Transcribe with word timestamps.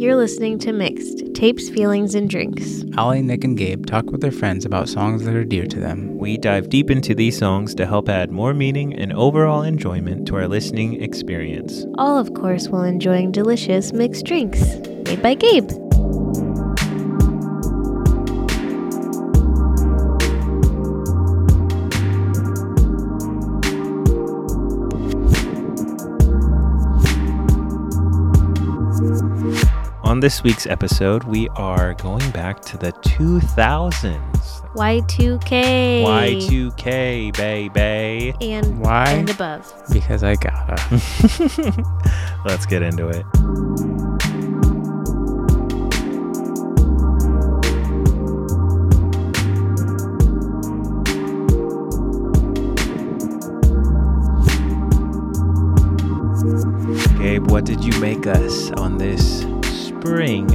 You're 0.00 0.16
listening 0.16 0.58
to 0.60 0.72
Mixed 0.72 1.34
Tapes, 1.34 1.68
Feelings, 1.68 2.14
and 2.14 2.30
Drinks. 2.30 2.84
Ollie, 2.96 3.20
Nick, 3.20 3.44
and 3.44 3.54
Gabe 3.54 3.84
talk 3.84 4.06
with 4.06 4.22
their 4.22 4.32
friends 4.32 4.64
about 4.64 4.88
songs 4.88 5.26
that 5.26 5.34
are 5.34 5.44
dear 5.44 5.66
to 5.66 5.78
them. 5.78 6.16
We 6.16 6.38
dive 6.38 6.70
deep 6.70 6.90
into 6.90 7.14
these 7.14 7.36
songs 7.36 7.74
to 7.74 7.84
help 7.84 8.08
add 8.08 8.30
more 8.30 8.54
meaning 8.54 8.94
and 8.94 9.12
overall 9.12 9.60
enjoyment 9.62 10.26
to 10.28 10.36
our 10.36 10.48
listening 10.48 11.02
experience. 11.02 11.84
All, 11.98 12.16
of 12.16 12.32
course, 12.32 12.68
while 12.68 12.84
enjoying 12.84 13.30
delicious 13.30 13.92
mixed 13.92 14.24
drinks 14.24 14.62
made 15.04 15.20
by 15.22 15.34
Gabe. 15.34 15.70
On 30.20 30.22
this 30.22 30.42
week's 30.42 30.66
episode, 30.66 31.24
we 31.24 31.48
are 31.56 31.94
going 31.94 32.30
back 32.32 32.60
to 32.66 32.76
the 32.76 32.92
2000s. 32.92 34.20
Y2K. 34.74 36.04
Y2K, 36.04 37.34
baby. 37.34 38.34
And, 38.42 38.80
Why? 38.80 39.08
and 39.08 39.30
above. 39.30 39.72
Because 39.90 40.22
I 40.22 40.34
gotta. 40.34 40.76
Let's 42.44 42.66
get 42.66 42.82
into 42.82 43.08
it. 43.08 43.24
Gabe, 57.18 57.50
what 57.50 57.64
did 57.64 57.82
you 57.82 57.98
make 58.02 58.26
us 58.26 58.70
on 58.72 58.98
this 58.98 59.46
spring 60.00 60.54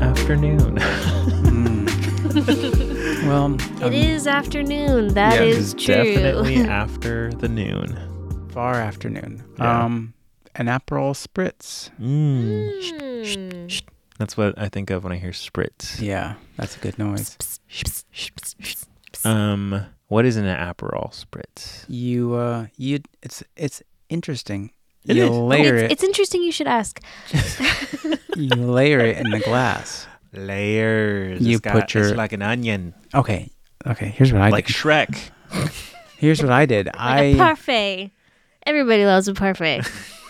afternoon? 0.00 0.76
Mm. 0.76 1.86
well, 3.26 3.54
It 3.54 3.82
um, 3.84 3.92
is 3.92 4.26
afternoon. 4.26 5.14
That 5.14 5.34
Yeah, 5.36 5.42
is 5.42 5.74
true. 5.74 5.94
definitely 5.94 6.56
after 6.82 7.32
the 7.34 7.48
noon. 7.48 8.48
far 8.52 8.74
afternoon. 8.74 9.42
Yeah. 9.58 9.84
Um, 9.84 10.14
an 10.56 10.66
Aperol 10.66 11.14
Spritz. 11.14 11.90
Mm. 12.00 13.22
Mm. 13.24 13.82
That's 14.18 14.36
what 14.36 14.58
I 14.58 14.68
think 14.68 14.90
of 14.90 15.04
when 15.04 15.12
I 15.12 15.16
hear 15.16 15.30
spritz. 15.30 16.00
Yeah, 16.00 16.34
that's 16.56 16.76
a 16.76 16.80
good 16.80 16.98
noise. 16.98 17.36
Um, 19.24 19.86
what 20.08 20.24
is 20.26 20.36
an 20.36 20.44
Aperol 20.44 21.12
spritz? 21.12 21.84
You, 21.88 22.34
uh, 22.34 22.66
you, 22.76 22.98
it's 23.22 23.42
it's 23.56 23.82
interesting. 24.08 24.72
It 25.06 25.16
you 25.16 25.24
is. 25.24 25.30
layer 25.30 25.74
it's, 25.76 25.82
it. 25.84 25.92
it's 25.92 26.04
interesting 26.04 26.42
you 26.42 26.52
should 26.52 26.66
ask. 26.68 27.00
you 28.36 28.48
layer 28.50 29.00
it 29.00 29.16
in 29.18 29.30
the 29.30 29.40
glass. 29.40 30.06
Layers. 30.32 31.40
You 31.40 31.56
It's 31.56 31.60
got- 31.60 31.72
put 31.74 31.94
your- 31.94 32.08
it's 32.08 32.16
like 32.16 32.32
an 32.32 32.42
onion, 32.42 32.94
Okay, 33.14 33.50
okay. 33.86 34.06
Here's 34.16 34.32
what 34.32 34.42
I 34.42 34.50
like 34.50 34.66
did. 34.66 34.76
Shrek. 34.76 35.30
Here's 36.16 36.40
what 36.42 36.52
I 36.52 36.66
did. 36.66 36.86
Like 36.94 36.96
I 36.98 37.20
a 37.22 37.36
parfait. 37.36 38.10
Everybody 38.64 39.04
loves 39.04 39.26
a 39.28 39.34
parfait. 39.34 39.82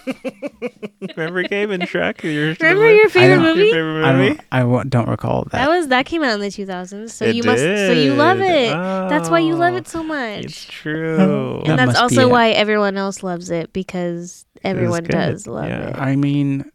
Remember 1.17 1.43
Gabe 1.45 1.71
and 1.71 1.83
Shrek? 1.85 2.23
Your, 2.25 2.55
Remember 2.61 2.91
your 2.91 3.09
favorite 3.09 3.37
don't- 3.37 3.57
movie? 3.57 3.69
Your 3.69 3.73
favorite 3.75 4.41
I 4.51 4.63
don't, 4.63 4.83
I 4.83 4.85
don't 4.89 5.09
recall 5.09 5.43
that. 5.45 5.53
That 5.53 5.69
was 5.69 5.89
that 5.89 6.07
came 6.07 6.23
out 6.25 6.35
in 6.35 6.41
the 6.41 6.49
2000s, 6.49 7.11
so 7.11 7.25
It 7.27 7.37
you 7.37 7.43
must 7.45 7.61
so 7.63 7.93
you 7.93 8.15
love 8.15 8.39
did. 8.39 8.71
it. 8.71 8.73
That's 8.73 9.29
why 9.29 9.41
you 9.41 9.55
love 9.55 9.75
Oh, 9.75 9.77
it 9.77 9.87
so 9.89 10.01
oh, 10.01 10.05
much. 10.05 10.45
It's 10.45 10.65
true. 10.65 11.61
That 11.65 11.71
and 11.71 11.79
that's 11.79 11.99
also 11.99 12.29
why 12.29 12.51
everyone 12.51 12.97
else 12.97 13.23
loves 13.23 13.51
it 13.51 13.73
because 13.73 14.45
everyone 14.65 15.05
does 15.05 15.47
love 15.47 15.69
Yeah. 15.69 15.89
it. 15.91 15.97
I 15.99 16.17
mean, 16.17 16.71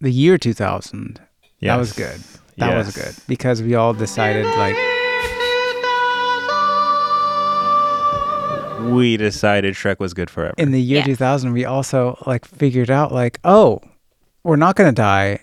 the 0.00 0.10
year 0.10 0.38
2000. 0.38 1.20
That 1.62 1.76
was 1.76 1.92
good. 1.92 2.20
That 2.56 2.76
was 2.76 2.94
good 2.94 3.14
because 3.28 3.62
we 3.62 3.74
all 3.74 3.92
decided 3.94 4.44
like 4.58 4.76
We 8.92 9.16
decided 9.18 9.74
Shrek 9.74 10.00
was 10.00 10.14
good 10.14 10.30
forever. 10.30 10.54
in 10.58 10.72
the 10.72 10.80
year 10.80 10.98
Yeah. 11.00 11.04
2000 11.04 11.52
we 11.52 11.64
also 11.64 12.16
like 12.26 12.44
figured 12.46 12.90
out 12.90 13.12
like 13.12 13.38
oh 13.44 13.80
we're 14.42 14.56
not 14.56 14.74
going 14.74 14.88
to 14.88 14.94
die 14.94 15.40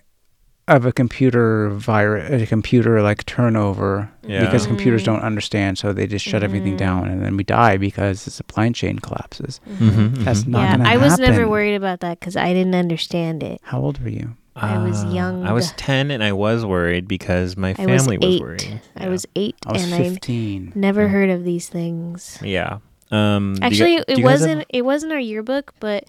of 0.67 0.85
a 0.85 0.91
computer 0.91 1.69
virus 1.69 2.41
a 2.43 2.45
computer 2.45 3.01
like 3.01 3.25
turnover 3.25 4.09
Yeah. 4.27 4.41
because 4.45 4.67
computers 4.67 5.03
Mm. 5.03 5.05
don't 5.05 5.21
understand 5.21 5.77
so 5.77 5.93
they 5.93 6.07
just 6.07 6.25
shut 6.25 6.43
everything 6.43 6.73
Mhm. 6.73 6.77
down 6.77 7.07
and 7.07 7.23
then 7.23 7.37
we 7.37 7.43
die 7.43 7.77
because 7.77 8.25
the 8.25 8.31
supply 8.31 8.69
chain 8.71 8.99
collapses 8.99 9.61
Mm-hmm, 9.79 10.23
that's 10.25 10.43
mhm. 10.43 10.47
not 10.49 10.61
yeah, 10.63 10.77
gonna 10.77 10.89
I 10.89 10.97
was 10.97 11.17
never 11.19 11.47
worried 11.47 11.75
about 11.75 12.01
that 12.01 12.19
because 12.19 12.35
I 12.35 12.53
didn't 12.53 12.75
understand 12.75 13.43
it. 13.43 13.61
how 13.63 13.79
old 13.79 14.01
were 14.03 14.09
you 14.09 14.35
I 14.59 14.79
was 14.79 15.03
Uh, 15.03 15.09
young. 15.11 15.45
I 15.45 15.53
was 15.53 15.71
10 15.77 16.09
and 16.09 16.23
I 16.23 16.31
was 16.33 16.65
worried 16.65 17.07
because 17.07 17.55
my 17.55 17.75
I 17.77 17.85
was 17.85 18.01
family 18.07 18.17
eight. 18.23 18.41
was, 18.41 18.41
worried. 18.41 18.81
I 18.97 19.07
was 19.07 19.25
eight, 19.35 19.55
i 19.67 19.71
was 19.73 19.83
and 19.83 19.93
15 19.93 20.73
I 20.75 20.79
never 20.79 21.05
Mm. 21.07 21.11
heard 21.11 21.29
of 21.29 21.43
these 21.43 21.69
things. 21.69 22.39
Yeah. 22.43 22.79
Um, 23.11 23.53
do 23.53 23.59
you 23.61 23.65
Actually, 23.67 23.93
it 24.07 24.09
you 24.09 24.15
guys 24.15 24.23
have- 24.23 24.25
wasn't. 24.25 24.65
It 24.69 24.83
wasn't 24.83 25.13
our 25.13 25.19
yearbook, 25.19 25.73
but 25.79 26.05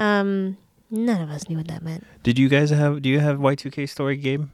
um, 0.00 0.56
none 0.92 1.20
of 1.20 1.30
us 1.30 1.48
knew 1.48 1.56
what 1.56 1.66
that 1.68 1.82
meant. 1.82 2.06
did 2.22 2.38
you 2.38 2.48
guys 2.48 2.70
have? 2.70 3.02
Do 3.02 3.08
you 3.08 3.18
have 3.18 3.38
Y2K 3.38 3.88
story, 3.88 4.16
Gabe? 4.16 4.46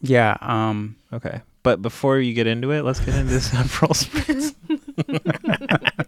yeah 0.00 0.36
um 0.40 0.96
Okay. 1.12 1.40
But 1.62 1.80
before 1.80 2.18
you 2.18 2.34
get 2.34 2.46
into 2.46 2.72
it, 2.72 2.82
let's 2.84 3.00
get 3.00 3.14
into 3.14 3.32
this 3.32 3.48
Aperol 3.50 3.94
spritz. 3.96 4.52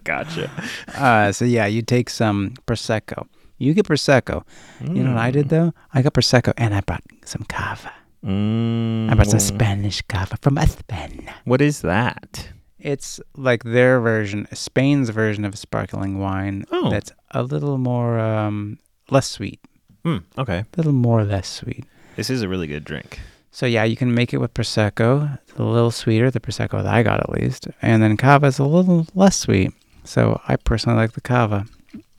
gotcha. 0.05 0.51
uh 0.95 1.33
so 1.33 1.45
yeah 1.45 1.67
you 1.67 1.83
take 1.83 2.11
some 2.11 2.55
prosecco 2.67 3.27
you 3.59 3.73
get 3.75 3.87
prosecco 3.87 4.43
you 4.83 5.03
know 5.03 5.13
what 5.15 5.21
i 5.21 5.31
did 5.31 5.49
though 5.49 5.73
i 5.95 6.03
got 6.03 6.13
prosecco 6.13 6.53
and 6.59 6.75
i 6.75 6.81
brought 6.81 7.03
some 7.25 7.43
cava 7.49 7.93
Mm. 8.25 9.11
i 9.11 9.15
brought 9.15 9.29
some 9.31 9.39
spanish 9.41 10.03
cava 10.09 10.37
from 10.43 10.57
Spain. 10.67 11.31
What 11.45 11.61
is 11.61 11.83
that? 11.83 12.49
It's 12.81 13.21
like 13.37 13.63
their 13.63 14.01
version, 14.01 14.49
Spain's 14.53 15.11
version 15.11 15.45
of 15.45 15.57
sparkling 15.57 16.19
wine. 16.19 16.65
Oh. 16.73 16.91
That's 16.91 17.13
a 17.31 17.43
little 17.45 17.79
more, 17.79 18.19
um, 18.19 18.79
less 19.11 19.29
sweet. 19.29 19.61
Hmm. 20.05 20.19
Okay. 20.39 20.59
A 20.61 20.67
little 20.77 20.93
more 20.93 21.25
less 21.25 21.49
sweet. 21.49 21.85
This 22.17 22.31
is 22.31 22.43
a 22.43 22.49
really 22.49 22.67
good 22.67 22.85
drink. 22.85 23.21
So 23.51 23.67
yeah, 23.67 23.85
you 23.85 23.97
can 23.97 24.15
make 24.15 24.33
it 24.35 24.39
with 24.39 24.53
prosecco. 24.55 25.39
It's 25.43 25.59
a 25.59 25.63
little 25.65 25.91
sweeter, 25.91 26.31
the 26.31 26.41
prosecco 26.41 26.83
that 26.83 26.87
I 26.87 27.03
got 27.03 27.21
at 27.21 27.31
least, 27.31 27.69
and 27.83 28.03
then 28.03 28.17
cava 28.17 28.47
is 28.47 28.59
a 28.59 28.65
little 28.65 29.07
less 29.15 29.37
sweet. 29.39 29.73
So 30.05 30.41
I 30.47 30.57
personally 30.57 30.99
like 30.99 31.13
the 31.13 31.21
cava. 31.21 31.67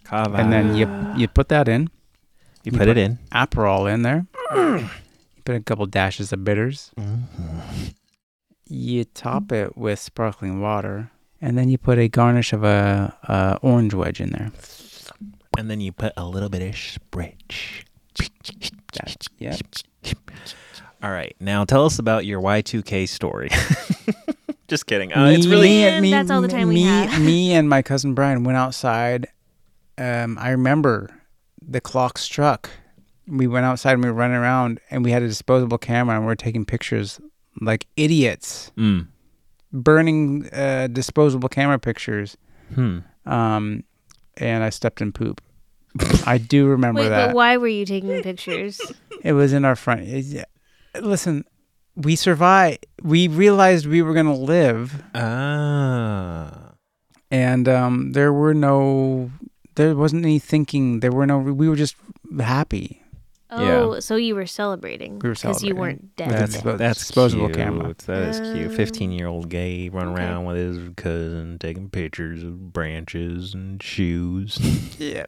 Cava. 0.04 0.36
And 0.38 0.52
then 0.52 0.76
you 0.76 0.88
you 1.16 1.28
put 1.28 1.50
that 1.50 1.68
in, 1.68 1.84
you 2.64 2.72
you 2.72 2.72
put 2.72 2.80
put- 2.80 2.88
it 2.90 2.98
in. 2.98 3.20
Aperol 3.32 3.92
in 3.92 4.02
there. 4.02 4.26
you 4.56 4.90
put 5.46 5.56
a 5.56 5.60
couple 5.62 5.86
dashes 5.86 6.34
of 6.34 6.44
bitters. 6.44 6.92
You 8.70 9.06
top 9.06 9.52
it 9.52 9.78
with 9.78 10.00
sparkling 10.00 10.60
water, 10.60 11.12
and 11.42 11.58
then 11.58 11.70
you 11.70 11.78
put 11.78 11.98
a 12.00 12.10
garnish 12.10 12.52
of 12.52 12.64
a, 12.64 13.16
a 13.24 13.60
orange 13.62 13.94
wedge 13.94 14.20
in 14.20 14.32
there. 14.32 14.52
And 15.58 15.70
then 15.70 15.82
you 15.82 15.92
put 15.92 16.14
a 16.16 16.24
little 16.26 16.50
bit 16.50 16.62
of 16.62 16.76
spritz. 16.76 17.84
That, 18.94 19.28
yeah. 19.40 19.58
All 21.04 21.12
right. 21.12 21.36
Now 21.40 21.66
tell 21.66 21.86
us 21.86 22.00
about 22.00 22.26
your 22.26 22.42
Y2K 22.42 23.10
story. 23.10 23.50
Just 24.68 24.86
kidding. 24.86 25.14
Uh, 25.14 25.26
it's 25.28 25.46
really. 25.48 26.00
Me- 26.02 26.12
that's 26.12 26.30
all 26.32 26.42
the 26.42 26.48
time 26.48 26.68
we 26.70 26.76
me, 26.76 26.84
have. 26.84 27.22
me 27.22 27.54
and 27.54 27.68
my 27.70 27.82
cousin 27.82 28.14
Brian 28.14 28.44
went 28.44 28.58
outside. 28.58 29.28
Um, 29.98 30.38
I 30.40 30.50
remember 30.52 31.10
the 31.62 31.82
clock 31.82 32.18
struck. 32.18 32.70
We 33.28 33.48
went 33.48 33.66
outside 33.66 33.94
and 33.94 34.04
we 34.04 34.10
were 34.10 34.16
running 34.16 34.38
around, 34.38 34.80
and 34.92 35.04
we 35.04 35.12
had 35.12 35.22
a 35.24 35.28
disposable 35.28 35.78
camera, 35.78 36.16
and 36.18 36.26
we 36.26 36.32
are 36.32 36.36
taking 36.36 36.66
pictures 36.66 37.20
like 37.62 37.88
idiots, 37.98 38.72
Mm. 38.78 39.08
burning 39.74 40.48
uh, 40.54 40.88
disposable 40.88 41.50
camera 41.50 41.80
pictures. 41.80 42.38
Hmm. 42.76 43.00
Um, 43.26 43.84
and 44.38 44.64
I 44.64 44.70
stepped 44.70 45.02
in 45.02 45.12
poop. 45.12 45.42
I 46.26 46.38
do 46.38 46.68
remember 46.68 47.02
Wait, 47.02 47.10
that. 47.10 47.28
but 47.28 47.36
why 47.36 47.58
were 47.58 47.68
you 47.68 47.86
taking 47.86 48.22
pictures? 48.24 48.80
It 49.24 49.34
was 49.34 49.54
in 49.54 49.66
our 49.66 49.76
front. 49.76 50.02
it- 50.08 50.46
listen, 51.02 51.44
we 51.96 52.16
survived. 52.16 52.86
We 53.02 53.28
realized 53.28 53.86
we 53.88 54.02
were 54.02 54.14
gonna 54.14 54.36
live, 54.36 55.04
Ah. 55.16 56.74
and 57.32 57.68
um, 57.68 58.12
there 58.14 58.32
were 58.32 58.54
no, 58.54 59.32
there 59.76 59.96
wasn't 59.96 60.24
any 60.26 60.40
thinking. 60.40 61.00
There 61.02 61.12
were 61.12 61.26
no. 61.26 61.40
We 61.40 61.68
were 61.70 61.76
just 61.76 61.96
happy. 62.40 63.02
Oh, 63.50 64.00
so 64.02 64.16
you 64.18 64.36
were 64.36 64.46
celebrating 64.46 65.20
We 65.20 65.30
were 65.30 65.36
because 65.36 65.64
you 65.64 65.74
weren't 65.76 66.16
dead. 66.18 66.28
With 66.32 66.40
That's 66.40 66.56
a 66.56 66.58
dispo- 66.60 66.78
that's 66.78 67.00
disposable 67.00 67.46
cute. 67.48 67.58
camera. 67.58 67.96
That 68.06 68.22
is 68.30 68.40
cute. 68.54 68.70
Um, 68.72 68.76
Fifteen-year-old 68.76 69.50
gay 69.50 69.88
run 69.90 70.10
okay. 70.10 70.22
around 70.22 70.46
with 70.46 70.58
his 70.58 70.90
cousin, 70.98 71.58
taking 71.60 71.90
pictures 71.90 72.44
of 72.44 72.74
branches 72.74 73.54
and 73.54 73.82
shoes. 73.82 74.58
Yeah. 75.00 75.26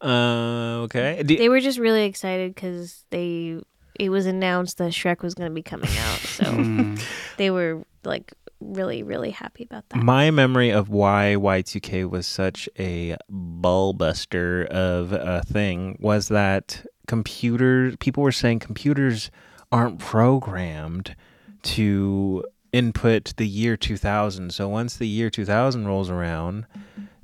uh, 0.00 0.82
okay. 0.84 1.22
Do- 1.22 1.36
They 1.36 1.48
were 1.48 1.60
just 1.60 1.78
really 1.78 2.04
excited 2.04 2.54
because 2.54 3.04
they 3.10 3.60
it 4.00 4.08
was 4.08 4.26
announced 4.26 4.78
that 4.78 4.90
Shrek 4.92 5.22
was 5.22 5.34
going 5.34 5.48
to 5.48 5.54
be 5.54 5.62
coming 5.62 5.90
out, 5.98 6.18
so 6.18 6.44
Mm. 6.54 7.00
they 7.36 7.50
were 7.50 7.84
like 8.04 8.32
really 8.60 9.02
really 9.02 9.30
happy 9.30 9.64
about 9.64 9.88
that. 9.90 10.02
My 10.02 10.30
memory 10.30 10.70
of 10.70 10.88
why 10.88 11.36
Y2K 11.38 12.08
was 12.10 12.26
such 12.26 12.68
a 12.78 13.16
ballbuster 13.30 14.66
of 14.66 15.12
a 15.12 15.42
thing 15.42 15.96
was 16.00 16.28
that 16.28 16.84
computers, 17.06 17.96
people 18.00 18.22
were 18.22 18.32
saying 18.32 18.60
computers 18.60 19.30
aren't 19.72 19.98
programmed 19.98 21.16
to 21.62 22.44
input 22.72 23.32
the 23.36 23.46
year 23.46 23.76
2000. 23.76 24.52
So 24.52 24.68
once 24.68 24.96
the 24.96 25.08
year 25.08 25.30
2000 25.30 25.86
rolls 25.86 26.10
around, 26.10 26.66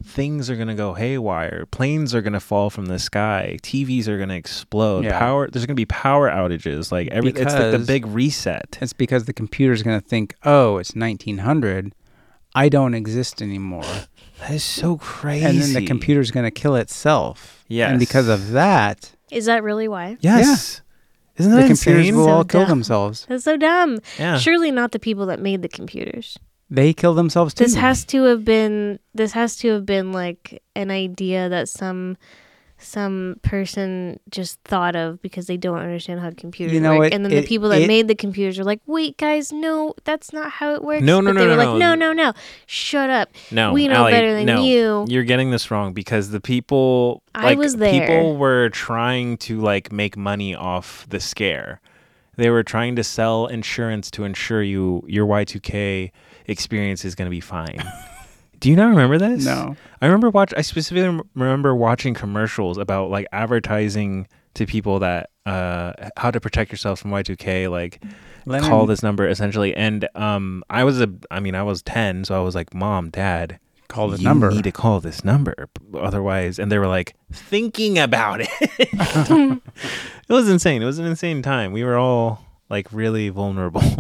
things 0.03 0.49
are 0.49 0.57
going 0.57 0.69
to 0.69 0.75
go 0.75 0.95
haywire. 0.95 1.67
Planes 1.67 2.15
are 2.15 2.23
going 2.23 2.33
to 2.33 2.41
fall 2.41 2.71
from 2.71 2.87
the 2.87 2.99
sky. 2.99 3.59
TVs 3.63 4.07
are 4.07 4.17
going 4.17 4.29
to 4.29 4.37
explode. 4.37 5.05
Yeah. 5.05 5.19
Power 5.19 5.49
there's 5.51 5.67
going 5.67 5.75
to 5.75 5.81
be 5.81 5.87
power 5.87 6.31
outages. 6.31 6.93
Like 6.93 7.09
every 7.09 7.31
it's 7.31 7.55
like 7.55 7.73
the 7.73 7.85
big 7.85 8.07
reset. 8.07 8.79
It's 8.81 8.93
because 8.93 9.25
the 9.25 9.33
computer's 9.33 9.83
going 9.83 10.01
to 10.01 10.07
think, 10.07 10.35
oh, 10.45 10.79
it's 10.79 10.95
1900. 10.95 11.95
I 12.55 12.69
don't 12.69 12.95
exist 12.95 13.43
anymore. 13.43 13.85
That 14.41 14.53
is 14.53 14.65
so 14.65 14.97
crazy. 14.97 15.45
And 15.45 15.59
then 15.61 15.73
the 15.75 15.87
computer's 15.87 16.31
going 16.31 16.45
to 16.45 16.51
kill 16.51 16.77
itself. 16.77 17.65
Yes. 17.69 17.91
And 17.91 17.99
because 17.99 18.29
of 18.29 18.51
that, 18.53 19.13
Is 19.33 19.47
that 19.47 19.63
really 19.63 19.89
why? 19.89 20.17
Yes. 20.21 20.83
Isn't 21.37 21.53
that 21.53 21.63
the 21.63 21.67
computers 21.69 22.07
insane? 22.09 22.17
will 22.17 22.25
So 22.27 22.31
all 22.31 22.45
kill 22.45 22.61
dumb. 22.63 22.69
themselves. 22.71 23.27
That's 23.29 23.45
so 23.45 23.57
dumb. 23.57 23.99
yeah. 24.19 24.37
Surely 24.39 24.71
not 24.71 24.93
the 24.93 24.99
people 24.99 25.27
that 25.27 25.41
made 25.41 25.63
the 25.63 25.69
computers. 25.69 26.39
They 26.69 26.93
kill 26.93 27.15
themselves 27.15 27.55
too. 27.55 27.65
This 27.65 27.75
has 27.75 28.05
to 28.07 28.23
have 28.25 28.45
been 28.45 28.99
this 29.15 29.33
has 29.33 29.57
to 29.59 29.69
have 29.71 29.87
been 29.87 30.13
like 30.13 30.63
an 30.77 30.91
idea 30.91 31.49
that 31.49 31.69
some 31.69 32.17
some 32.81 33.37
person 33.43 34.19
just 34.31 34.59
thought 34.65 34.97
of 34.97 35.21
because 35.23 35.47
they 35.47 35.57
don't 35.57 35.79
understand 35.79 36.21
how 36.21 36.31
computers 36.31 36.73
You 36.73 36.81
know 36.81 36.91
work. 36.93 36.99
what? 37.01 37.15
And 37.15 37.25
then 37.25 37.33
It- 37.33 37.43
the 37.43 37.47
people 37.47 37.69
that 37.69 37.83
it- 37.83 37.87
made 37.87 38.09
the 38.09 38.15
computers 38.15 38.59
are 38.59 38.65
like, 38.65 38.81
"Wait, 38.87 39.17
guys, 39.17 39.53
no, 39.53 39.95
that's 40.05 40.33
not 40.33 40.51
how 40.51 40.75
it 40.75 40.83
works." 40.83 41.03
No, 41.03 41.21
no, 41.21 41.31
but 41.31 41.35
no, 41.35 41.41
they 41.41 41.47
were 41.47 41.63
no, 41.63 41.71
like, 41.73 41.79
no. 41.79 41.95
"No, 41.95 42.13
no, 42.13 42.13
no. 42.13 42.33
Shut 42.67 43.11
up. 43.11 43.29
No, 43.51 43.73
we 43.73 43.87
know 43.89 43.95
Allie, 43.95 44.13
better 44.13 44.33
than 44.35 44.47
no. 44.47 44.65
you." 44.65 45.05
You're 45.09 45.25
getting 45.25 45.51
this 45.51 45.71
wrong 45.71 45.93
because 45.93 46.31
the 46.31 46.41
people 46.41 47.23
I 47.35 47.45
like 47.45 47.59
was 47.59 47.77
there. 47.77 47.93
people 48.07 48.37
were 48.37 48.69
trying 48.71 49.37
to 49.39 49.61
like 49.61 49.93
make 49.93 50.17
money 50.17 50.55
off 50.55 51.07
the 51.09 51.21
scare. 51.21 51.81
They 52.37 52.49
were 52.49 52.63
trying 52.63 52.97
to 52.97 53.05
sell 53.05 53.47
insurance 53.47 54.11
to 54.13 54.25
ensure 54.25 54.63
you 54.63 55.05
your 55.07 55.27
Y2K 55.27 56.11
experience 56.47 57.05
is 57.05 57.15
going 57.15 57.27
to 57.27 57.31
be 57.31 57.41
fine. 57.41 57.77
Do 58.61 58.69
you 58.71 58.77
not 58.77 58.89
remember 58.89 59.19
this? 59.19 59.45
No. 59.45 59.77
I 60.01 60.07
remember 60.07 60.31
watch. 60.31 60.53
I 60.57 60.61
specifically 60.61 61.21
remember 61.35 61.75
watching 61.75 62.15
commercials 62.15 62.79
about 62.79 63.11
like 63.11 63.27
advertising 63.33 64.29
to 64.55 64.67
people 64.67 64.99
that 64.99 65.31
uh 65.47 65.93
how 66.17 66.31
to 66.31 66.41
protect 66.41 66.71
yourself 66.71 67.01
from 67.01 67.11
Y2K, 67.11 67.71
like 67.71 68.03
Leonard, 68.47 68.69
call 68.69 68.87
this 68.87 69.03
number 69.03 69.27
essentially. 69.27 69.75
And 69.75 70.09
um, 70.15 70.63
I 70.69 70.85
was 70.85 71.01
a, 71.01 71.11
I 71.31 71.41
mean, 71.41 71.55
I 71.55 71.63
was 71.63 71.83
ten, 71.83 72.25
so 72.25 72.39
I 72.39 72.45
was 72.45 72.55
like, 72.55 72.75
Mom, 72.75 73.11
Dad, 73.11 73.59
call 73.89 74.09
the 74.09 74.19
you 74.19 74.25
number. 74.25 74.51
need 74.51 74.65
to 74.65 74.73
call 74.73 75.01
this 75.01 75.25
number, 75.25 75.69
otherwise. 75.95 76.59
And 76.59 76.71
they 76.71 76.79
were 76.79 76.87
like 76.87 77.15
thinking 77.33 77.99
about 77.99 78.41
it. 78.43 78.49
it 78.61 79.63
was 80.29 80.49
insane. 80.51 80.83
It 80.83 80.87
was 80.87 80.99
an 80.99 81.07
insane 81.07 81.43
time. 81.43 81.73
We 81.73 81.85
were 81.85 81.97
all 81.97 82.45
like 82.69 82.89
really 82.93 83.29
vulnerable. 83.31 83.83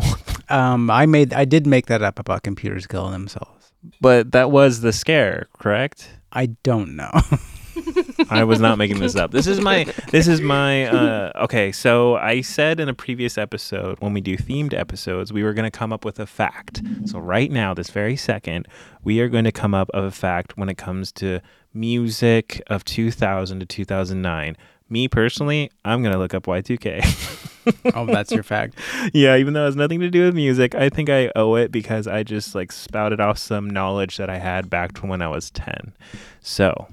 Um, 0.51 0.91
I 0.91 1.07
made, 1.07 1.33
I 1.33 1.45
did 1.45 1.65
make 1.65 1.87
that 1.87 2.03
up 2.03 2.19
about 2.19 2.43
computers 2.43 2.85
killing 2.89 3.13
themselves. 3.13 3.60
But 4.01 4.33
that 4.33 4.51
was 4.51 4.81
the 4.81 4.93
scare, 4.93 5.49
correct? 5.59 6.11
I 6.33 6.47
don't 6.63 6.97
know. 6.97 7.11
I 8.31 8.45
was 8.45 8.61
not 8.61 8.79
making 8.79 9.01
this 9.01 9.17
up. 9.17 9.31
This 9.31 9.47
is 9.47 9.61
my 9.61 9.85
this 10.11 10.29
is 10.29 10.41
my 10.41 10.85
uh 10.85 11.33
okay, 11.45 11.73
so 11.73 12.17
I 12.17 12.43
said 12.43 12.79
in 12.79 12.89
a 12.89 12.95
previous 12.95 13.39
episode 13.39 13.99
when 14.01 14.13
we 14.13 14.21
do 14.21 14.37
themed 14.37 14.75
episodes, 14.75 15.33
we 15.33 15.43
were 15.43 15.55
going 15.55 15.71
to 15.71 15.77
come 15.77 15.93
up 15.93 16.05
with 16.05 16.21
a 16.21 16.27
fact. 16.27 16.83
So 17.07 17.19
right 17.19 17.51
now 17.51 17.75
this 17.75 17.91
very 17.91 18.17
second, 18.17 18.69
we 19.03 19.21
are 19.21 19.29
going 19.29 19.45
to 19.45 19.53
come 19.53 19.75
up 19.75 19.91
of 19.95 20.05
a 20.05 20.11
fact 20.11 20.57
when 20.57 20.69
it 20.69 20.77
comes 20.77 21.11
to 21.13 21.41
music 21.73 22.63
of 22.67 22.85
2000 22.85 23.61
to 23.61 23.67
2009. 23.67 24.57
Me 24.91 25.07
personally, 25.07 25.71
I'm 25.85 26.03
going 26.03 26.13
to 26.13 26.19
look 26.19 26.35
up 26.35 26.47
Y2K. 26.47 27.93
oh, 27.95 28.07
that's 28.07 28.33
your 28.33 28.43
fact. 28.43 28.75
yeah, 29.15 29.37
even 29.37 29.55
though 29.55 29.63
it 29.63 29.67
has 29.67 29.77
nothing 29.77 30.01
to 30.01 30.11
do 30.11 30.25
with 30.25 30.35
music, 30.35 30.75
I 30.75 30.89
think 30.89 31.09
I 31.09 31.31
owe 31.37 31.55
it 31.55 31.71
because 31.71 32.09
I 32.09 32.25
just 32.25 32.57
like 32.57 32.73
spouted 32.73 33.21
off 33.21 33.39
some 33.39 33.71
knowledge 33.71 34.17
that 34.17 34.29
I 34.29 34.39
had 34.39 34.69
back 34.69 34.95
to 34.95 35.07
when 35.07 35.23
I 35.23 35.29
was 35.29 35.51
10. 35.53 35.95
So, 36.41 36.89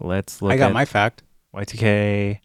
let's 0.00 0.42
look 0.42 0.52
I 0.52 0.56
got 0.56 0.70
at 0.70 0.74
my 0.74 0.84
fact. 0.84 1.22
Y2K. 1.54 2.40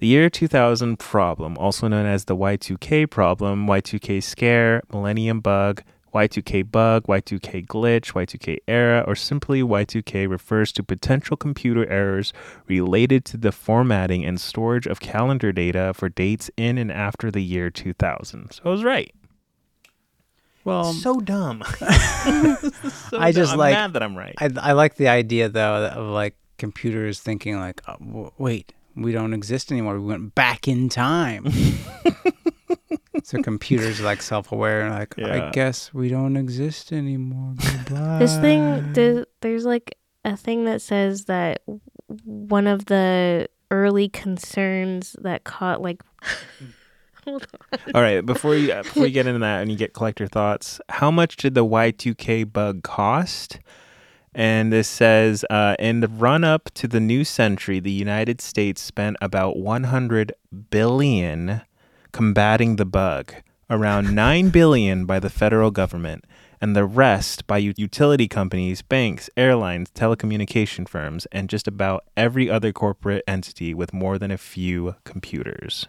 The 0.00 0.06
year 0.08 0.28
2000 0.28 0.98
problem, 0.98 1.56
also 1.56 1.86
known 1.86 2.06
as 2.06 2.24
the 2.24 2.36
Y2K 2.36 3.08
problem, 3.08 3.68
Y2K 3.68 4.20
scare, 4.20 4.82
millennium 4.92 5.38
bug, 5.38 5.84
Y2K 6.12 6.70
bug, 6.70 7.04
Y2K 7.06 7.66
glitch, 7.66 8.12
Y2K 8.12 8.58
era, 8.68 9.02
or 9.06 9.14
simply 9.14 9.62
Y2K 9.62 10.28
refers 10.28 10.70
to 10.72 10.82
potential 10.82 11.36
computer 11.36 11.88
errors 11.88 12.32
related 12.66 13.24
to 13.26 13.36
the 13.36 13.50
formatting 13.52 14.24
and 14.24 14.40
storage 14.40 14.86
of 14.86 15.00
calendar 15.00 15.52
data 15.52 15.92
for 15.94 16.08
dates 16.08 16.50
in 16.56 16.76
and 16.78 16.92
after 16.92 17.30
the 17.30 17.42
year 17.42 17.70
2000. 17.70 18.50
So 18.52 18.62
I 18.64 18.68
was 18.68 18.84
right. 18.84 19.14
Well, 20.64 20.92
so 20.92 21.18
dumb. 21.20 21.64
So 23.10 23.18
I 23.18 23.32
just 23.32 23.50
dumb. 23.52 23.58
like- 23.58 23.74
I'm 23.74 23.80
mad 23.80 23.92
that 23.94 24.02
I'm 24.02 24.16
right. 24.16 24.34
I, 24.38 24.48
I 24.60 24.72
like 24.72 24.94
the 24.96 25.08
idea 25.08 25.48
though 25.48 25.86
of 25.86 26.06
like 26.10 26.36
computers 26.58 27.18
thinking 27.20 27.58
like, 27.58 27.80
oh, 27.88 27.96
w- 27.98 28.30
wait, 28.38 28.72
we 28.94 29.10
don't 29.12 29.32
exist 29.34 29.72
anymore. 29.72 29.98
We 29.98 30.06
went 30.06 30.34
back 30.34 30.68
in 30.68 30.88
time. 30.88 31.46
so 33.22 33.42
computers 33.42 34.00
are 34.00 34.04
like 34.04 34.22
self-aware 34.22 34.90
like, 34.90 35.14
Yeah. 35.16 35.46
I 35.48 35.50
guess 35.50 35.92
we 35.94 36.08
don't 36.08 36.36
exist 36.36 36.92
anymore. 36.92 37.54
Goodbye. 37.56 38.18
This 38.18 38.36
thing, 38.38 38.92
the, 38.92 39.26
there's 39.40 39.64
like 39.64 39.96
a 40.24 40.36
thing 40.36 40.64
that 40.66 40.82
says 40.82 41.24
that 41.26 41.62
one 42.24 42.66
of 42.66 42.86
the 42.86 43.48
early 43.70 44.08
concerns 44.08 45.16
that 45.20 45.44
caught 45.44 45.82
like. 45.82 46.02
Hold 47.24 47.46
on. 47.72 47.78
All 47.94 48.02
right, 48.02 48.26
before 48.26 48.56
you 48.56 48.72
uh, 48.72 48.82
before 48.82 49.06
you 49.06 49.12
get 49.12 49.28
into 49.28 49.38
that 49.38 49.62
and 49.62 49.70
you 49.70 49.76
get 49.76 49.94
collector 49.94 50.26
thoughts, 50.26 50.80
how 50.88 51.08
much 51.10 51.36
did 51.36 51.54
the 51.54 51.64
Y2K 51.64 52.52
bug 52.52 52.82
cost? 52.82 53.60
And 54.34 54.72
this 54.72 54.88
says, 54.88 55.44
uh, 55.50 55.76
in 55.78 56.00
the 56.00 56.08
run 56.08 56.42
up 56.42 56.70
to 56.74 56.88
the 56.88 57.00
new 57.00 57.22
century, 57.22 57.80
the 57.80 57.92
United 57.92 58.40
States 58.40 58.80
spent 58.80 59.18
about 59.20 59.56
100 59.58 60.32
billion 60.70 61.60
combating 62.12 62.76
the 62.76 62.84
bug, 62.84 63.32
around 63.70 64.14
9 64.14 64.50
billion 64.50 65.06
by 65.06 65.18
the 65.18 65.30
federal 65.30 65.70
government, 65.70 66.24
and 66.60 66.76
the 66.76 66.84
rest 66.84 67.46
by 67.46 67.58
u- 67.58 67.74
utility 67.76 68.28
companies, 68.28 68.82
banks, 68.82 69.28
airlines, 69.36 69.90
telecommunication 69.90 70.88
firms, 70.88 71.26
and 71.32 71.48
just 71.48 71.66
about 71.66 72.04
every 72.16 72.48
other 72.48 72.72
corporate 72.72 73.24
entity 73.26 73.74
with 73.74 73.92
more 73.92 74.18
than 74.18 74.30
a 74.30 74.38
few 74.38 74.94
computers. 75.04 75.88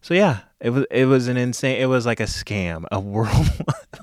So 0.00 0.12
yeah, 0.14 0.40
it 0.60 0.70
was 0.70 0.84
it 0.90 1.06
was 1.06 1.28
an 1.28 1.36
insane. 1.38 1.80
It 1.80 1.86
was 1.86 2.04
like 2.04 2.20
a 2.20 2.24
scam, 2.24 2.84
a 2.92 3.00
world, 3.14 3.48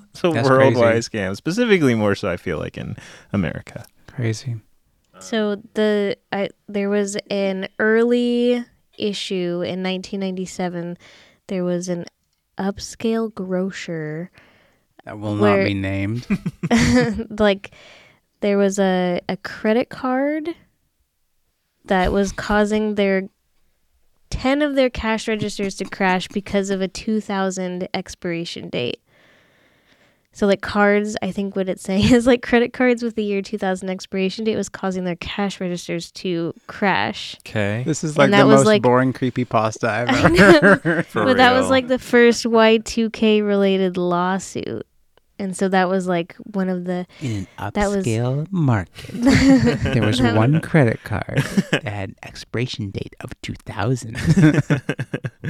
it's 0.09 0.23
a 0.23 0.31
That's 0.31 0.49
worldwide 0.49 0.93
crazy. 0.93 1.09
scam. 1.09 1.35
Specifically, 1.35 1.93
more 1.95 2.15
so 2.15 2.27
I 2.29 2.37
feel 2.37 2.57
like 2.57 2.75
in 2.77 2.97
America. 3.31 3.85
Crazy. 4.07 4.55
So 5.19 5.61
the 5.75 6.17
I 6.31 6.49
there 6.67 6.89
was 6.89 7.15
an 7.29 7.67
early 7.77 8.65
issue 8.97 9.61
in 9.61 9.83
1997. 9.83 10.97
There 11.51 11.65
was 11.65 11.89
an 11.89 12.05
upscale 12.57 13.33
grocer, 13.33 14.31
That 15.03 15.19
will 15.19 15.35
Where- 15.37 15.57
not 15.57 15.65
be 15.65 15.73
named. 15.73 16.25
like 17.39 17.71
there 18.39 18.57
was 18.57 18.79
a 18.79 19.19
a 19.27 19.35
credit 19.35 19.89
card 19.89 20.55
that 21.83 22.13
was 22.13 22.31
causing 22.31 22.95
their 22.95 23.27
10 24.29 24.61
of 24.61 24.75
their 24.75 24.89
cash 24.89 25.27
registers 25.27 25.75
to 25.75 25.83
crash 25.83 26.29
because 26.29 26.69
of 26.69 26.79
a 26.79 26.87
2000 26.87 27.85
expiration 27.93 28.69
date. 28.69 29.01
So 30.33 30.47
like 30.47 30.61
cards, 30.61 31.17
I 31.21 31.31
think 31.31 31.55
what 31.55 31.67
it's 31.67 31.83
saying 31.89 32.13
is 32.13 32.25
like 32.25 32.41
credit 32.41 32.71
cards 32.73 33.03
with 33.03 33.15
the 33.15 33.23
year 33.23 33.41
2000 33.41 33.89
expiration 33.89 34.45
date 34.45 34.55
was 34.55 34.69
causing 34.69 35.03
their 35.03 35.17
cash 35.17 35.59
registers 35.59 36.11
to 36.13 36.53
crash. 36.67 37.35
Okay, 37.47 37.83
This 37.85 38.03
is 38.03 38.17
like 38.17 38.31
that 38.31 38.41
the 38.43 38.47
was 38.47 38.59
most 38.61 38.65
like- 38.65 38.81
boring 38.81 39.11
creepy 39.13 39.45
pasta 39.45 39.89
I've 39.89 40.35
ever 40.39 40.75
heard. 40.77 41.05
for 41.07 41.25
but 41.25 41.37
that 41.37 41.51
was 41.53 41.69
like 41.69 41.87
the 41.87 41.99
first 41.99 42.45
Y2K 42.45 43.45
related 43.45 43.97
lawsuit. 43.97 44.85
And 45.41 45.57
so 45.57 45.67
that 45.69 45.89
was 45.89 46.07
like 46.07 46.35
one 46.53 46.69
of 46.69 46.85
the 46.85 47.07
In 47.19 47.47
an 47.57 47.71
That 47.73 47.89
was- 47.89 48.05
upscale 48.05 48.47
market, 48.51 49.09
there 49.13 50.05
was 50.05 50.19
That 50.19 50.35
one 50.35 50.61
credit 50.61 51.03
card 51.03 51.39
that 51.71 51.83
had 51.83 52.09
an 52.09 52.15
expiration 52.23 52.91
date 52.91 53.15
of 53.21 53.29
2000. 53.41 54.15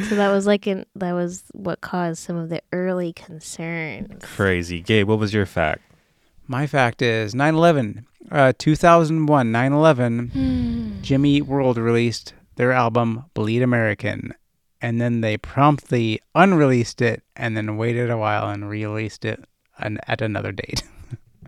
So 0.10 0.16
that 0.16 0.32
was 0.32 0.48
like 0.48 0.68
an 0.68 0.86
that 0.96 1.12
was 1.12 1.44
what 1.52 1.82
caused 1.82 2.20
some 2.24 2.38
of 2.38 2.48
the 2.50 2.62
early 2.72 3.12
concerns. 3.12 4.24
crazy. 4.24 4.82
Gabe, 4.82 5.08
what 5.10 5.20
was 5.20 5.34
your 5.34 5.46
fact? 5.46 5.82
My 6.48 6.66
fact 6.66 7.02
is 7.02 7.36
9 7.36 7.54
11. 7.56 8.06
Uh, 8.32 8.54
2001, 8.58 9.52
9 9.52 9.74
11, 9.74 11.00
Jimmy 11.02 11.36
Eat 11.36 11.46
World 11.46 11.78
released 11.78 12.34
their 12.56 12.72
album 12.72 13.26
Bleed 13.34 13.62
American. 13.62 14.34
And 14.82 15.00
then 15.02 15.22
they 15.22 15.38
promptly 15.38 16.22
unreleased 16.34 17.02
it 17.02 17.22
and 17.36 17.56
then 17.58 17.76
waited 17.78 18.10
a 18.10 18.18
while 18.18 18.50
and 18.50 18.68
released 18.70 19.26
it 19.26 19.44
an, 19.82 20.00
at 20.08 20.22
another 20.22 20.52
date. 20.52 20.84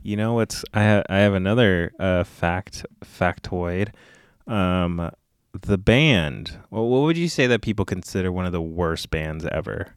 You 0.06 0.18
know 0.18 0.34
what's 0.34 0.66
I 0.74 0.84
ha- 0.84 1.04
I 1.08 1.20
have 1.20 1.34
another 1.34 1.94
uh, 1.98 2.26
fact 2.26 2.86
factoid. 3.06 3.94
Um, 4.48 5.12
the 5.62 5.78
band. 5.78 6.58
Well, 6.72 6.90
what 6.90 7.04
would 7.04 7.18
you 7.18 7.30
say 7.30 7.48
that 7.48 7.62
people 7.62 7.86
consider 7.86 8.30
one 8.30 8.46
of 8.46 8.52
the 8.52 8.62
worst 8.62 9.10
bands 9.12 9.46
ever? 9.46 9.94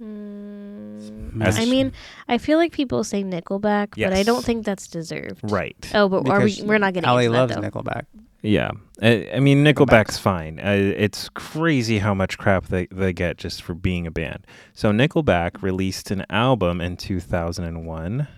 Mm, 0.00 1.42
I 1.42 1.64
mean, 1.64 1.92
I 2.28 2.38
feel 2.38 2.58
like 2.58 2.72
people 2.72 3.02
say 3.02 3.24
Nickelback, 3.24 3.94
but 3.96 4.12
I 4.12 4.22
don't 4.22 4.44
think 4.44 4.64
that's 4.64 4.86
deserved. 4.86 5.40
Right. 5.42 5.90
Oh, 5.94 6.08
but 6.08 6.28
are 6.28 6.44
we? 6.44 6.60
We're 6.62 6.78
not 6.78 6.94
getting 6.94 7.08
Allie 7.08 7.24
into 7.24 7.36
loves 7.38 7.54
that 7.54 7.60
though. 7.60 7.80
Nickelback. 7.80 8.04
Yeah, 8.40 8.70
I, 9.02 9.28
I 9.34 9.40
mean 9.40 9.64
Nickelback's 9.64 10.18
fine. 10.18 10.60
Uh, 10.60 10.92
it's 10.96 11.28
crazy 11.30 11.98
how 11.98 12.14
much 12.14 12.38
crap 12.38 12.66
they, 12.66 12.86
they 12.86 13.12
get 13.12 13.36
just 13.36 13.62
for 13.62 13.74
being 13.74 14.06
a 14.06 14.10
band. 14.10 14.46
So 14.72 14.92
Nickelback 14.92 15.62
released 15.62 16.10
an 16.10 16.24
album 16.30 16.80
in 16.80 16.96
2001 16.96 18.28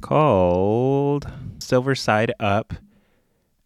called 0.00 1.30
Silver 1.58 1.94
Side 1.94 2.32
Up, 2.40 2.74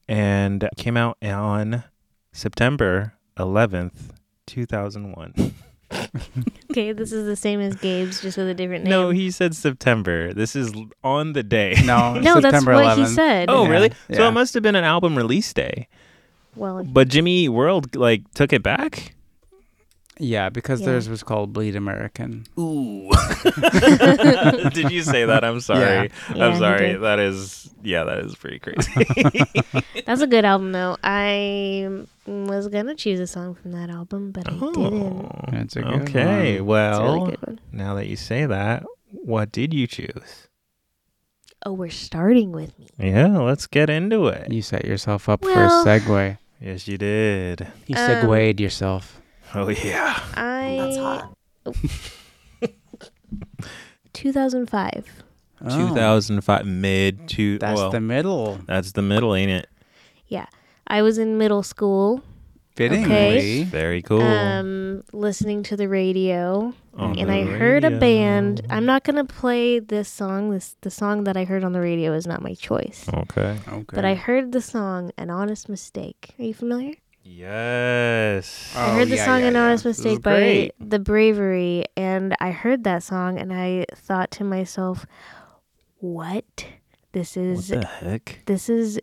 and 0.09 0.69
came 0.77 0.97
out 0.97 1.17
on 1.23 1.85
September 2.33 3.15
11th, 3.39 4.11
2001. 4.47 5.55
Okay, 6.71 6.93
this 6.93 7.11
is 7.11 7.25
the 7.27 7.37
same 7.37 7.61
as 7.61 7.75
Gabe's, 7.77 8.21
just 8.21 8.37
with 8.37 8.49
a 8.49 8.55
different 8.55 8.85
name. 8.85 8.91
no, 8.91 9.09
he 9.11 9.31
said 9.31 9.55
September. 9.55 10.35
This 10.35 10.55
is 10.55 10.75
on 11.03 11.33
the 11.33 11.43
day. 11.43 11.75
No, 11.85 12.15
no, 12.21 12.39
that's 12.41 12.67
what 12.67 12.77
11th. 12.77 12.97
he 12.97 13.07
said. 13.07 13.49
Oh, 13.49 13.65
Yeah, 13.65 13.71
really? 13.71 13.93
So 14.13 14.29
it 14.29 14.33
must 14.33 14.53
have 14.53 14.63
been 14.63 14.77
an 14.77 14.85
album 14.85 15.17
release 15.17 15.51
day. 15.55 15.89
Well, 16.55 16.85
But 16.85 17.09
Jimmy 17.09 17.49
World 17.49 17.97
like 17.97 18.31
took 18.35 18.53
it 18.53 18.63
back. 18.63 19.15
Yeah, 20.19 20.49
because 20.49 20.81
Yeah. 20.81 20.87
theirs 20.87 21.09
was 21.09 21.23
called 21.23 21.53
Bleed 21.53 21.77
American. 21.77 22.47
Ooh. 22.59 23.11
Did 24.73 24.91
you 24.91 25.03
say 25.03 25.25
that? 25.27 25.43
I'm 25.45 25.61
sorry. 25.61 26.11
Yeah, 26.35 26.45
I'm 26.47 26.53
he 26.53 26.59
sorry. 26.59 26.93
did. 26.93 27.03
That 27.03 27.19
is 27.19 27.71
yeah, 27.83 28.05
that 28.05 28.19
is 28.21 28.35
pretty 28.35 28.59
crazy. 28.59 28.91
that's 30.07 30.23
a 30.23 30.27
good 30.27 30.45
album, 30.45 30.73
though. 30.73 30.97
I 31.05 31.89
was 32.27 32.69
gonna 32.69 32.95
choose 32.95 33.21
a 33.21 33.27
song 33.27 33.55
from 33.55 33.73
that 33.73 33.91
album, 33.91 34.33
but 34.33 34.49
I 34.51 34.55
didn't. 34.55 35.51
That's 35.53 35.77
a 35.77 35.83
good 35.83 36.03
okay. 36.03 36.25
one. 36.27 36.47
It's 36.47 36.61
a 36.61 36.65
Well, 36.65 37.15
really 37.15 37.31
good 37.33 37.47
one. 37.47 37.61
now 37.73 37.95
that 37.97 38.07
you 38.07 38.17
say 38.17 38.47
that, 38.47 38.85
what 39.11 39.53
did 39.53 39.73
you 39.75 39.87
choose? 39.87 40.49
Oh, 41.65 41.73
we're 41.73 41.91
starting 41.91 42.53
with 42.53 42.79
me. 42.79 42.89
Yeah, 42.99 43.39
let's 43.39 43.67
get 43.67 43.91
into 43.91 44.29
it. 44.29 44.51
You 44.53 44.63
set 44.63 44.85
yourself 44.85 45.29
up 45.29 45.43
Well- 45.43 45.85
for 45.85 45.91
a 45.91 46.01
segue. 46.01 46.39
Yes, 46.61 46.89
you 46.89 46.97
did. 46.97 47.67
You 47.87 47.97
Um, 47.97 48.07
segued 48.07 48.61
yourself. 48.61 49.21
Oh 49.57 49.69
yeah. 49.69 50.23
I. 50.35 50.77
That's 50.79 50.97
hot. 50.99 51.33
2005. 54.13 55.23
Oh, 55.63 55.89
2005 55.89 56.67
mid 56.67 57.29
to 57.31 57.59
That's 57.59 57.79
well, 57.79 57.91
the 57.91 58.01
middle. 58.01 58.59
that's 58.67 58.93
the 58.93 59.03
middle, 59.03 59.35
ain't 59.35 59.51
it? 59.51 59.69
Yeah. 60.29 60.47
I 60.87 61.01
was 61.03 61.17
in 61.19 61.39
middle 61.39 61.63
school, 61.63 62.23
Fittingly. 62.77 63.65
Very 63.65 64.03
cool. 64.03 64.21
um, 64.21 65.03
listening 65.15 65.63
to 65.65 65.77
the 65.79 65.89
radio, 65.89 66.75
On 66.99 67.19
and 67.19 67.31
the 67.31 67.35
I 67.35 67.45
heard 67.45 67.85
a 67.85 67.91
band. 67.91 68.61
I'm 68.69 68.85
not 68.85 69.03
gonna 69.03 69.25
play 69.25 69.79
this 69.79 70.09
song. 70.11 70.51
This 70.51 70.77
the 70.83 70.91
song 70.91 71.25
that 71.25 71.37
I 71.39 71.45
heard 71.45 71.65
on 71.65 71.73
the 71.73 71.81
radio 71.81 72.13
is 72.13 72.27
not 72.27 72.43
my 72.43 72.53
choice. 72.55 73.07
Okay. 73.13 73.59
Okay. 73.67 73.95
But 73.95 74.05
I 74.05 74.15
heard 74.15 74.53
the 74.53 74.61
song 74.61 75.11
"An 75.17 75.31
Honest 75.31 75.69
Mistake." 75.71 76.35
Are 76.39 76.45
you 76.45 76.55
familiar? 76.55 76.93
Yes. 77.29 78.73
Oh, 78.77 78.81
I 78.81 78.95
heard 78.95 79.03
oh, 79.03 79.05
the 79.07 79.17
yeah, 79.17 79.25
song 79.25 79.41
yeah, 79.41 79.47
"An 79.49 79.55
yeah. 79.55 79.65
Honest 79.65 79.85
This 79.85 79.99
Mistake" 79.99 80.23
by 80.23 80.37
great. 80.37 80.73
The 80.79 81.01
Bravery, 81.01 81.85
and 81.97 82.37
I 82.41 82.53
heard 82.53 82.85
that 82.85 83.03
song, 83.03 83.37
and 83.39 83.53
I 83.53 83.87
thought 83.95 84.31
to 84.33 84.45
myself, 84.45 85.07
"What? 85.99 86.67
This 87.11 87.35
What 87.35 87.45
is 87.45 87.69
the 87.69 87.85
heck? 87.85 88.43
this 88.47 88.69
is 88.69 89.01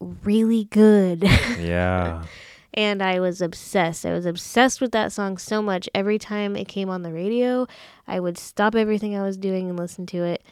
really 0.00 0.64
good." 0.64 1.22
Yeah. 1.58 2.24
and 2.72 3.02
I 3.02 3.20
was 3.20 3.40
obsessed. 3.42 4.06
I 4.06 4.12
was 4.12 4.24
obsessed 4.26 4.80
with 4.80 4.92
that 4.92 5.12
song 5.12 5.36
so 5.36 5.60
much. 5.60 5.88
Every 5.94 6.18
time 6.18 6.56
it 6.56 6.68
came 6.68 6.88
on 6.88 7.02
the 7.02 7.12
radio, 7.12 7.66
I 8.06 8.20
would 8.20 8.38
stop 8.38 8.74
everything 8.74 9.16
I 9.16 9.22
was 9.22 9.36
doing 9.36 9.68
and 9.68 9.78
listen 9.78 10.06
to 10.06 10.22
it. 10.22 10.42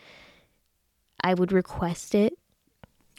I 1.23 1.33
would 1.35 1.53
request 1.53 2.15
it. 2.15 2.37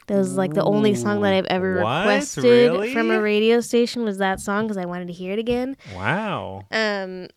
That 0.06 0.18
was 0.18 0.36
like 0.36 0.54
the 0.54 0.62
only 0.64 0.94
song 0.94 1.20
that 1.22 1.32
I've 1.32 1.46
ever 1.46 1.82
What? 1.82 2.00
requested 2.06 2.44
Really? 2.44 2.92
from 2.92 3.10
a 3.10 3.20
radio 3.20 3.60
station 3.60 4.04
was 4.04 4.18
that 4.18 4.38
song 4.40 4.64
because 4.66 4.76
I 4.76 4.84
wanted 4.84 5.08
to 5.08 5.12
hear 5.12 5.32
it 5.32 5.38
again. 5.38 5.76
Wow. 5.94 6.62
Um. 6.70 7.28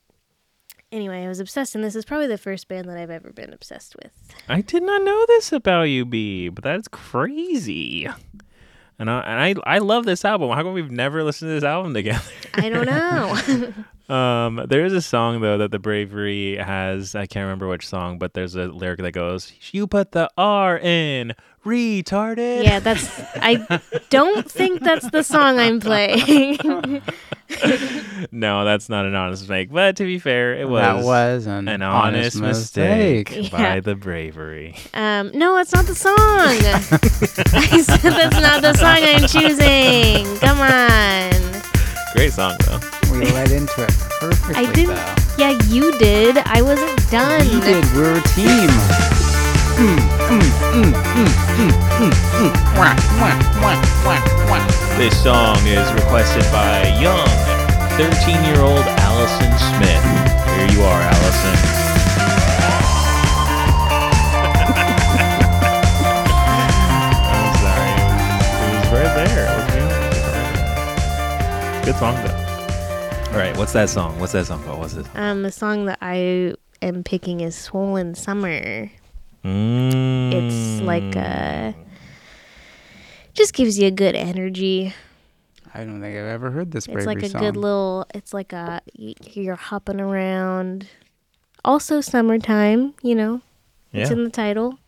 Anyway, 0.92 1.24
I 1.24 1.28
was 1.28 1.40
obsessed, 1.40 1.76
and 1.76 1.84
this 1.84 1.96
is 1.96 2.04
probably 2.04 2.26
the 2.26 2.38
first 2.38 2.68
band 2.68 2.90
that 2.90 2.98
I've 2.98 3.12
ever 3.12 3.32
been 3.32 3.54
obsessed 3.54 3.96
with. 4.02 4.12
I 4.48 4.62
did 4.62 4.82
not 4.82 5.04
know 5.04 5.24
this 5.28 5.52
about 5.52 5.84
you, 5.84 6.04
B, 6.04 6.50
but 6.50 6.64
that's 6.64 6.88
crazy. 6.88 8.08
And 8.98 9.10
I, 9.10 9.20
and 9.22 9.60
I 9.66 9.76
I 9.76 9.78
love 9.78 10.06
this 10.06 10.26
album. 10.26 10.50
How 10.50 10.64
come 10.64 10.74
we've 10.74 10.92
never 10.92 11.24
listened 11.24 11.50
to 11.50 11.54
this 11.54 11.64
album 11.64 11.94
together? 11.94 12.22
I 12.56 12.70
don't 12.70 12.86
know. 12.88 13.74
Um, 14.10 14.66
there 14.68 14.86
is 14.86 14.94
a 14.94 15.04
song 15.04 15.40
though 15.42 15.60
that 15.60 15.70
the 15.70 15.78
Bravery 15.78 16.58
has. 16.58 17.14
I 17.14 17.28
can't 17.28 17.44
remember 17.44 17.68
which 17.68 17.88
song, 17.88 18.18
but 18.18 18.34
there's 18.34 18.56
a 18.56 18.64
lyric 18.66 18.98
that 19.02 19.12
goes, 19.12 19.54
"You 19.72 19.86
put 19.86 20.14
the 20.14 20.28
R 20.36 20.80
in 20.80 21.36
retarded." 21.66 22.64
yeah, 22.64 22.80
that's. 22.80 23.10
I 23.36 23.80
don't 24.10 24.50
think 24.50 24.82
that's 24.82 25.10
the 25.12 25.24
song 25.24 25.60
I'm 25.60 25.80
playing. 25.90 27.02
no, 28.32 28.64
that's 28.64 28.90
not 28.90 29.06
an 29.06 29.16
honest 29.16 29.44
mistake. 29.44 29.70
But 29.72 29.96
to 29.98 30.04
be 30.04 30.20
fair, 30.20 30.54
it 30.56 30.70
was 30.70 30.82
that 30.82 31.04
was 31.04 31.48
an, 31.48 31.68
an 31.68 31.82
honest, 31.82 32.40
mistake, 32.40 33.36
Yeah. 33.36 33.50
by 33.50 33.80
the 33.80 33.96
Bravery. 33.96 34.76
Um, 34.94 35.32
no, 35.34 35.58
it's 35.58 35.74
not 35.74 35.86
the 35.86 35.96
song. 35.96 36.14
I 36.18 37.82
said 37.82 38.12
that's 38.14 38.40
not 38.40 38.62
the 38.62 38.74
song 38.76 38.98
I'm 39.00 39.28
choosing. 39.28 40.38
Come 40.40 40.60
on. 40.60 41.62
Great 42.14 42.34
song 42.34 42.56
though. 42.66 42.80
We 43.12 43.26
led 43.32 43.52
into 43.52 43.84
it 43.84 43.92
perfectly. 44.20 44.56
I 44.56 44.72
didn't. 44.74 44.96
Though. 44.96 45.16
Yeah, 45.40 45.58
you 45.70 45.98
did. 45.98 46.38
I 46.40 46.62
wasn't 46.62 47.10
done. 47.10 47.48
We 47.48 47.62
did. 47.62 47.84
We're 47.96 48.18
a 48.18 48.22
team. 48.36 49.29
This 55.00 55.24
song 55.24 55.56
is 55.66 55.94
requested 55.94 56.44
by 56.52 56.84
young 57.00 57.26
13 57.96 58.44
year 58.44 58.60
old 58.60 58.84
Allison 59.00 59.58
Smith. 59.58 60.04
Here 60.58 60.68
you 60.76 60.84
are, 60.84 61.02
Allison. 61.02 61.56
I'm 67.32 67.56
sorry. 67.64 67.96
It 67.96 68.12
was, 68.12 68.28
it 68.60 68.76
was 68.76 68.88
right 68.92 69.14
there. 69.16 69.46
It 69.46 69.56
was 69.56 69.68
right 69.72 69.88
there. 71.72 71.86
Good 71.86 71.96
song, 71.96 72.16
though. 72.26 73.32
All 73.32 73.38
right, 73.38 73.56
what's 73.56 73.72
that 73.72 73.88
song? 73.88 74.20
What's 74.20 74.34
that 74.34 74.46
song 74.48 74.62
called? 74.66 74.80
What's 74.80 74.96
it? 74.96 75.06
Um, 75.16 75.44
the 75.44 75.54
song 75.54 75.86
that 75.86 76.00
I 76.02 76.56
am 76.82 77.06
picking 77.06 77.40
is 77.40 77.56
"Swollen 77.56 78.14
Summer." 78.14 78.92
Mm. 79.44 80.34
It's 80.34 80.82
like 80.82 81.16
a, 81.16 81.74
just 83.34 83.54
gives 83.54 83.80
you 83.80 83.88
a 83.88 83.92
good 83.92 84.16
energy. 84.16 84.94
I 85.74 85.84
don't 85.84 86.02
think 86.02 86.18
I've 86.18 86.26
ever 86.26 86.52
heard 86.52 86.72
this 86.72 86.88
It's 86.88 87.06
like 87.06 87.22
a 87.22 87.30
song. 87.30 87.42
good 87.42 87.56
little. 87.56 88.06
It's 88.14 88.34
like 88.34 88.54
a 88.54 88.82
you're 88.96 89.56
hopping 89.56 90.00
around. 90.02 90.88
Also, 91.64 92.02
summertime. 92.02 92.94
You 93.04 93.16
know, 93.16 93.42
it's 93.94 94.10
in 94.12 94.24
the 94.24 94.30
title. 94.30 94.80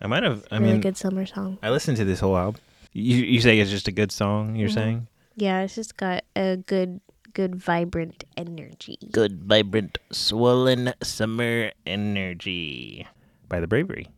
I 0.00 0.06
might 0.06 0.22
have. 0.22 0.46
I 0.50 0.56
really 0.58 0.72
mean, 0.72 0.80
good 0.80 0.96
summer 0.96 1.26
song. 1.26 1.58
I 1.62 1.70
listened 1.70 1.96
to 1.98 2.04
this 2.04 2.20
whole 2.20 2.36
album. 2.36 2.60
You, 2.92 3.16
you 3.16 3.40
say 3.40 3.58
it's 3.58 3.70
just 3.70 3.88
a 3.88 3.92
good 3.92 4.12
song, 4.12 4.54
you're 4.56 4.68
Mhm. 4.68 4.74
saying? 4.74 5.06
Yeah, 5.36 5.62
it's 5.62 5.74
just 5.74 5.96
got 5.96 6.24
a 6.36 6.56
good, 6.58 7.00
good 7.32 7.56
vibrant 7.56 8.24
energy. 8.36 8.98
Good, 9.10 9.44
vibrant, 9.44 9.96
swollen 10.10 10.92
summer 11.02 11.72
energy 11.86 13.06
by 13.52 13.60
the 13.60 13.68
Bravery. 13.68 14.08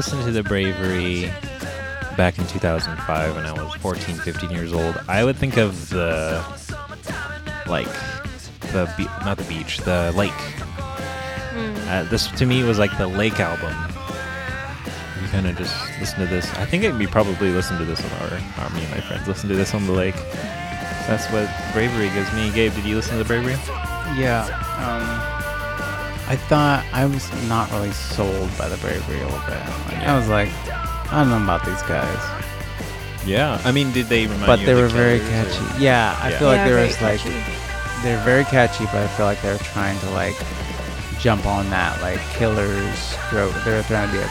Listened 0.00 0.24
to 0.24 0.32
the 0.32 0.42
Bravery 0.42 1.26
back 2.16 2.38
in 2.38 2.46
2005 2.46 3.36
when 3.36 3.44
I 3.44 3.52
was 3.52 3.74
14, 3.74 4.14
15 4.14 4.50
years 4.50 4.72
old, 4.72 4.98
I 5.08 5.22
would 5.24 5.36
think 5.36 5.58
of 5.58 5.90
the 5.90 6.42
like 7.66 7.84
the 8.72 8.90
be- 8.96 9.04
not 9.26 9.36
the 9.36 9.44
beach, 9.44 9.76
the 9.76 10.10
lake. 10.16 10.32
Uh, 11.90 12.04
this 12.04 12.28
to 12.28 12.46
me 12.46 12.62
was 12.64 12.78
like 12.78 12.96
the 12.96 13.06
lake 13.06 13.38
album. 13.40 13.74
You 15.22 15.28
kind 15.28 15.46
of 15.46 15.58
just 15.58 15.76
listen 16.00 16.20
to 16.20 16.26
this. 16.26 16.50
I 16.54 16.64
think 16.64 16.98
we 16.98 17.06
probably 17.06 17.50
listen 17.50 17.76
to 17.76 17.84
this 17.84 18.02
on 18.02 18.10
our, 18.22 18.40
our 18.56 18.70
me 18.70 18.82
and 18.82 18.90
my 18.92 19.02
friends 19.02 19.28
listen 19.28 19.50
to 19.50 19.54
this 19.54 19.74
on 19.74 19.84
the 19.84 19.92
lake. 19.92 20.16
That's 21.08 21.26
what 21.26 21.46
Bravery 21.74 22.08
gives 22.14 22.32
me. 22.32 22.50
Gabe, 22.52 22.72
did 22.74 22.86
you 22.86 22.96
listen 22.96 23.18
to 23.18 23.18
the 23.18 23.28
Bravery? 23.28 23.58
Yeah. 24.16 24.48
Um, 24.80 25.39
I 26.30 26.36
thought 26.36 26.86
I 26.92 27.04
was 27.06 27.26
not 27.48 27.70
really 27.72 27.90
sold 27.90 28.48
by 28.56 28.68
the 28.68 28.76
bravery 28.78 29.18
a 29.20 29.24
little 29.24 29.40
bit. 29.50 29.58
Like, 29.90 30.06
I 30.06 30.16
was 30.16 30.28
like, 30.28 30.48
I 31.12 31.20
don't 31.20 31.30
know 31.30 31.42
about 31.42 31.64
these 31.66 31.82
guys, 31.82 32.22
Yeah. 33.26 33.60
I 33.64 33.72
mean, 33.72 33.90
did 33.92 34.06
they 34.06 34.26
remind 34.26 34.46
but 34.46 34.60
you 34.60 34.66
they 34.66 34.72
of 34.72 34.78
were 34.78 34.88
the 34.88 34.94
very 34.94 35.18
Killers, 35.18 35.56
or- 35.56 35.60
catchy. 35.68 35.82
Yeah, 35.84 36.16
I 36.22 36.30
Yeah. 36.30 36.38
feel 36.38 36.48
like 36.48 36.56
Yeah, 36.58 36.64
there 36.66 36.74
very 36.76 36.86
was 36.86 37.02
like 37.02 37.20
catchy. 37.20 38.02
they're 38.02 38.24
very 38.24 38.44
catchy, 38.44 38.84
but 38.86 38.96
I 39.02 39.08
feel 39.08 39.26
like 39.26 39.42
they're 39.42 39.58
trying 39.58 39.98
to 40.00 40.10
like 40.10 40.36
jump 41.18 41.44
on 41.46 41.68
that 41.70 42.00
like 42.00 42.20
Killers 42.38 42.96
stroke. 43.28 43.52
They're 43.64 43.82
trying 43.82 44.06
to 44.08 44.12
be 44.16 44.22
a 44.22 44.30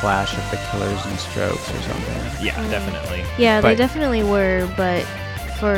clash 0.00 0.32
of 0.36 0.50
the 0.50 0.56
Killers 0.72 1.04
and 1.04 1.18
Strokes 1.20 1.68
or 1.70 1.82
something. 1.82 2.22
Yeah, 2.46 2.54
mm. 2.54 2.70
definitely. 2.70 3.24
Yeah, 3.38 3.60
they 3.60 3.70
But- 3.74 3.78
definitely 3.78 4.22
were, 4.24 4.66
but 4.76 5.04
for 5.60 5.76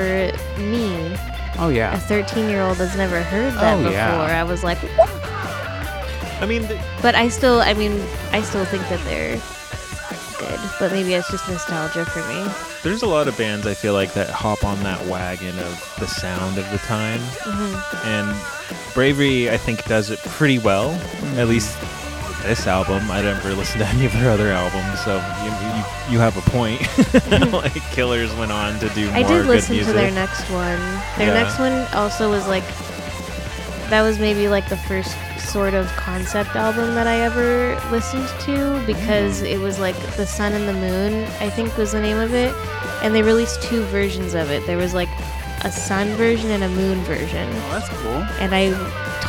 me, 0.56 1.12
Oh 1.58 1.68
yeah. 1.68 1.94
a 1.94 1.98
13 1.98 2.48
year 2.48 2.62
old 2.62 2.76
has 2.78 2.96
never 2.96 3.22
heard 3.22 3.52
that 3.54 3.74
Oh, 3.74 3.78
before. 3.78 3.92
yeah. 3.92 4.40
I 4.40 4.44
was 4.44 4.62
like, 4.62 4.78
what? 4.96 5.08
I 6.40 6.46
mean, 6.46 6.66
th- 6.68 6.80
But 7.02 7.14
I 7.16 7.28
still, 7.28 7.60
I 7.60 7.74
mean, 7.74 8.00
I 8.32 8.42
still 8.42 8.64
think 8.64 8.88
that 8.88 9.02
they're 9.04 9.40
good, 10.38 10.60
but 10.78 10.92
maybe 10.92 11.14
it's 11.14 11.28
just 11.30 11.48
nostalgia 11.48 12.04
for 12.04 12.20
me. 12.28 12.46
there's 12.84 13.02
a 13.02 13.06
lot 13.08 13.26
of 13.26 13.36
bands 13.36 13.66
I 13.66 13.74
feel 13.74 13.92
like 13.92 14.12
that 14.14 14.30
hop 14.30 14.62
on 14.64 14.80
that 14.84 15.04
wagon 15.06 15.58
of 15.58 15.96
the 15.98 16.06
sound 16.06 16.58
of 16.58 16.70
the 16.70 16.78
time, 16.78 17.18
hmm 17.42 18.06
and 18.06 18.36
Bravery 18.94 19.50
I 19.50 19.56
think 19.56 19.84
does 19.86 20.10
it 20.10 20.20
pretty 20.20 20.58
well. 20.60 20.90
At 21.36 21.48
least 21.48 21.76
this 22.42 22.66
album. 22.66 23.10
I 23.10 23.22
never 23.22 23.54
listened 23.54 23.80
to 23.82 23.88
any 23.88 24.06
of 24.06 24.12
their 24.12 24.30
other 24.30 24.48
albums, 24.48 25.00
so 25.04 25.16
you 25.44 25.50
you, 25.50 26.14
you 26.14 26.18
have 26.18 26.36
a 26.36 26.50
point. 26.50 26.80
like 27.52 27.74
Killers 27.92 28.34
went 28.34 28.52
on 28.52 28.78
to 28.80 28.88
do 28.90 29.06
more 29.06 29.16
I 29.16 29.22
did 29.22 29.28
good 29.28 29.46
listen 29.46 29.76
music. 29.76 29.92
to 29.92 29.98
their 29.98 30.10
next 30.10 30.48
one. 30.50 30.78
Their 31.18 31.28
Yeah. 31.28 31.42
next 31.42 31.58
one 31.58 31.72
also 31.94 32.30
was 32.30 32.46
like, 32.46 32.64
that 33.90 34.02
was 34.02 34.18
maybe 34.18 34.48
like 34.48 34.68
the 34.68 34.76
first 34.76 35.16
sort 35.38 35.72
of 35.74 35.86
concept 35.96 36.54
album 36.56 36.94
that 36.94 37.06
I 37.06 37.20
ever 37.20 37.80
listened 37.90 38.28
to 38.40 38.84
because 38.86 39.38
mm-hmm. 39.38 39.46
it 39.46 39.58
was 39.60 39.78
like 39.78 39.96
The 40.16 40.26
Sun 40.26 40.52
and 40.52 40.68
the 40.68 40.74
Moon, 40.74 41.24
I 41.40 41.48
think 41.48 41.76
was 41.76 41.92
the 41.92 42.00
name 42.00 42.18
of 42.18 42.34
it. 42.34 42.54
And 43.02 43.14
they 43.14 43.22
released 43.22 43.62
two 43.62 43.82
versions 43.84 44.34
of 44.34 44.50
it. 44.50 44.66
There 44.66 44.76
was 44.76 44.92
like 44.92 45.08
a 45.64 45.72
sun 45.72 46.08
version 46.10 46.50
and 46.50 46.64
a 46.64 46.68
moon 46.68 46.98
version. 47.04 47.48
Oh, 47.48 47.70
that's 47.72 47.88
cool. 47.88 48.22
And 48.40 48.54
I 48.54 48.70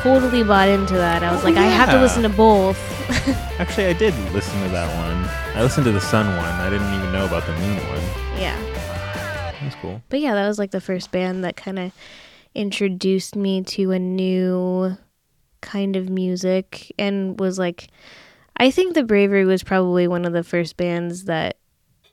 totally 0.04 0.44
bought 0.44 0.70
into 0.70 0.94
that. 0.96 1.24
I 1.24 1.32
was 1.32 1.42
Oh, 1.42 1.46
like, 1.46 1.58
I 1.58 1.64
have 1.66 1.90
to 1.90 2.00
listen 2.00 2.24
to 2.24 2.30
both. 2.30 2.78
Actually, 3.60 3.88
I 3.88 3.94
did 3.94 4.14
listen 4.34 4.62
to 4.64 4.70
that 4.70 4.88
one. 4.98 5.30
I 5.56 5.62
listened 5.64 5.86
to 5.86 5.92
the 5.92 6.02
Sun 6.02 6.26
one. 6.38 6.46
I 6.46 6.70
didn't 6.70 6.94
even 6.94 7.12
know 7.12 7.26
about 7.26 7.46
the 7.46 7.54
Moon 7.54 7.78
one. 7.78 8.02
yeah. 8.40 8.58
That's 9.62 9.76
cool. 9.76 10.02
But 10.10 10.22
yeah, 10.22 10.34
that 10.36 10.48
was 10.48 10.58
like 10.58 10.72
the 10.72 10.82
first 10.82 11.12
band 11.12 11.44
that 11.44 11.56
kind 11.58 11.78
of 11.78 11.92
introduced 12.56 13.36
me 13.36 13.62
to 13.64 13.92
a 13.92 14.00
new 14.00 14.98
kind 15.62 15.96
of 15.96 16.10
music 16.10 16.92
and 16.98 17.38
was 17.40 17.60
like 17.60 17.88
I 18.58 18.72
think 18.72 18.94
The 18.94 19.04
Bravery 19.04 19.46
was 19.46 19.62
probably 19.64 20.08
one 20.08 20.26
of 20.26 20.32
the 20.34 20.44
first 20.44 20.76
bands 20.78 21.26
that 21.26 21.58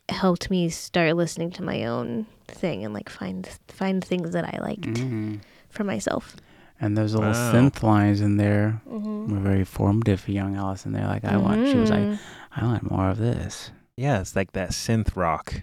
helped 0.09 0.51
me 0.51 0.69
start 0.69 1.17
listening 1.17 1.51
to 1.53 1.63
my 1.63 1.85
own 1.85 2.27
thing 2.49 2.85
and 2.85 2.93
like 2.93 3.09
find 3.09 3.49
find 3.69 4.05
things 4.05 4.33
that 4.33 4.45
I 4.45 4.59
liked 4.61 4.99
hmm 4.99 5.37
for 5.71 5.85
myself. 5.85 6.37
And 6.81 6.97
those 6.97 7.15
little 7.15 7.31
Wow. 7.31 7.53
synth 7.53 7.83
lines 7.83 8.21
in 8.21 8.37
there 8.37 8.83
Mm-hmm. 8.89 9.33
were 9.35 9.41
very 9.41 9.65
formative 9.65 10.21
for 10.21 10.31
young 10.33 10.57
Allison. 10.57 10.93
They're 10.93 11.07
like, 11.07 11.25
I 11.25 11.37
want. 11.39 11.69
She 11.69 11.79
was 11.79 11.91
Mm-hmm. 11.91 12.11
like, 12.13 12.21
I 12.55 12.65
want 12.65 12.91
more 12.91 13.09
of 13.11 13.19
this. 13.19 13.71
Yeah, 13.97 14.21
it's 14.21 14.37
like 14.37 14.53
that 14.53 14.71
synth 14.71 15.17
rock. 15.17 15.63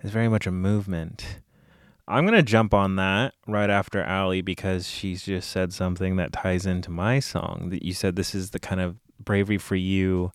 It's 0.00 0.12
very 0.12 0.28
much 0.28 0.46
a 0.46 0.50
movement. 0.50 1.40
I'm 2.06 2.24
gonna 2.26 2.42
jump 2.42 2.74
on 2.74 2.96
that 2.96 3.32
right 3.46 3.70
after 3.70 4.02
Allie 4.02 4.42
because 4.42 4.86
she's 4.88 5.22
just 5.22 5.50
said 5.50 5.72
something 5.72 6.16
that 6.16 6.32
ties 6.32 6.66
into 6.66 6.90
my 6.90 7.18
song. 7.20 7.68
That 7.70 7.82
you 7.82 7.94
said 7.94 8.14
this 8.16 8.34
is 8.34 8.50
the 8.50 8.58
kind 8.58 8.80
of 8.82 8.96
bravery 9.22 9.56
for 9.58 9.76
you, 9.76 10.30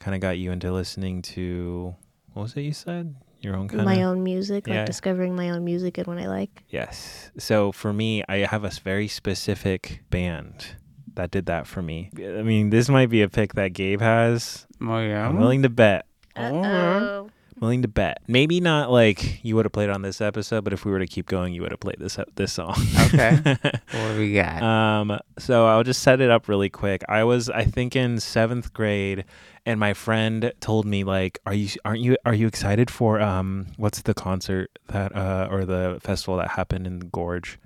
kind 0.00 0.14
of 0.16 0.20
got 0.20 0.38
you 0.38 0.50
into 0.50 0.72
listening 0.72 1.22
to. 1.22 1.94
What 2.32 2.42
was 2.42 2.56
it 2.56 2.62
you 2.62 2.72
said? 2.72 3.14
Your 3.40 3.56
own 3.56 3.68
kind 3.68 3.84
my 3.84 3.96
of. 3.96 4.10
own 4.10 4.24
music, 4.24 4.66
like 4.66 4.86
discovering 4.86 5.36
my 5.36 5.50
own 5.50 5.64
music 5.64 5.96
and 5.98 6.06
what 6.06 6.18
I 6.18 6.26
like. 6.26 6.64
Yes. 6.68 7.30
So 7.38 7.70
for 7.72 7.92
me, 7.92 8.24
I 8.28 8.38
have 8.38 8.64
a 8.64 8.70
very 8.70 9.06
specific 9.08 10.02
band 10.10 10.76
that 11.14 11.30
did 11.30 11.46
that 11.46 11.66
for 11.66 11.80
me. 11.82 12.10
I 12.16 12.42
mean, 12.42 12.70
this 12.70 12.88
might 12.88 13.10
be 13.10 13.22
a 13.22 13.28
pick 13.28 13.54
that 13.54 13.72
Gabe 13.74 14.00
has. 14.00 14.66
Oh 14.80 14.98
yeah. 14.98 15.28
I'm 15.28 15.38
willing 15.38 15.62
to 15.62 15.68
bet 15.68 16.06
Uh-oh. 16.36 17.30
Willing 17.60 17.82
to 17.82 17.88
bet. 17.88 18.22
Maybe 18.26 18.60
not 18.60 18.90
like 18.90 19.44
you 19.44 19.56
would 19.56 19.64
have 19.64 19.72
played 19.72 19.90
on 19.90 20.02
this 20.02 20.20
episode, 20.20 20.64
but 20.64 20.72
if 20.72 20.84
we 20.84 20.90
were 20.90 20.98
to 20.98 21.06
keep 21.06 21.26
going, 21.26 21.54
you 21.54 21.62
would 21.62 21.70
have 21.70 21.80
played 21.80 21.96
this 21.98 22.18
this 22.34 22.52
song. 22.52 22.76
Okay. 23.06 23.36
what 23.62 24.08
do 24.12 24.18
we 24.18 24.34
got? 24.34 24.62
um. 24.62 25.18
So 25.38 25.66
I'll 25.66 25.84
just 25.84 26.02
set 26.02 26.20
it 26.20 26.30
up 26.30 26.48
really 26.48 26.68
quick. 26.70 27.02
I 27.08 27.24
was, 27.24 27.48
I 27.50 27.64
think, 27.64 27.96
in 27.96 28.20
seventh 28.20 28.72
grade, 28.72 29.24
and 29.66 29.78
my 29.78 29.94
friend 29.94 30.52
told 30.60 30.86
me 30.86 31.04
like, 31.04 31.38
"Are 31.46 31.54
you? 31.54 31.68
Aren't 31.84 32.00
you? 32.00 32.16
Are 32.24 32.34
you 32.34 32.46
excited 32.46 32.90
for 32.90 33.20
um? 33.20 33.68
What's 33.76 34.02
the 34.02 34.14
concert 34.14 34.70
that 34.88 35.14
uh 35.14 35.48
or 35.50 35.64
the 35.64 35.98
festival 36.00 36.36
that 36.38 36.50
happened 36.50 36.86
in 36.86 36.98
the 36.98 37.06
Gorge? 37.06 37.58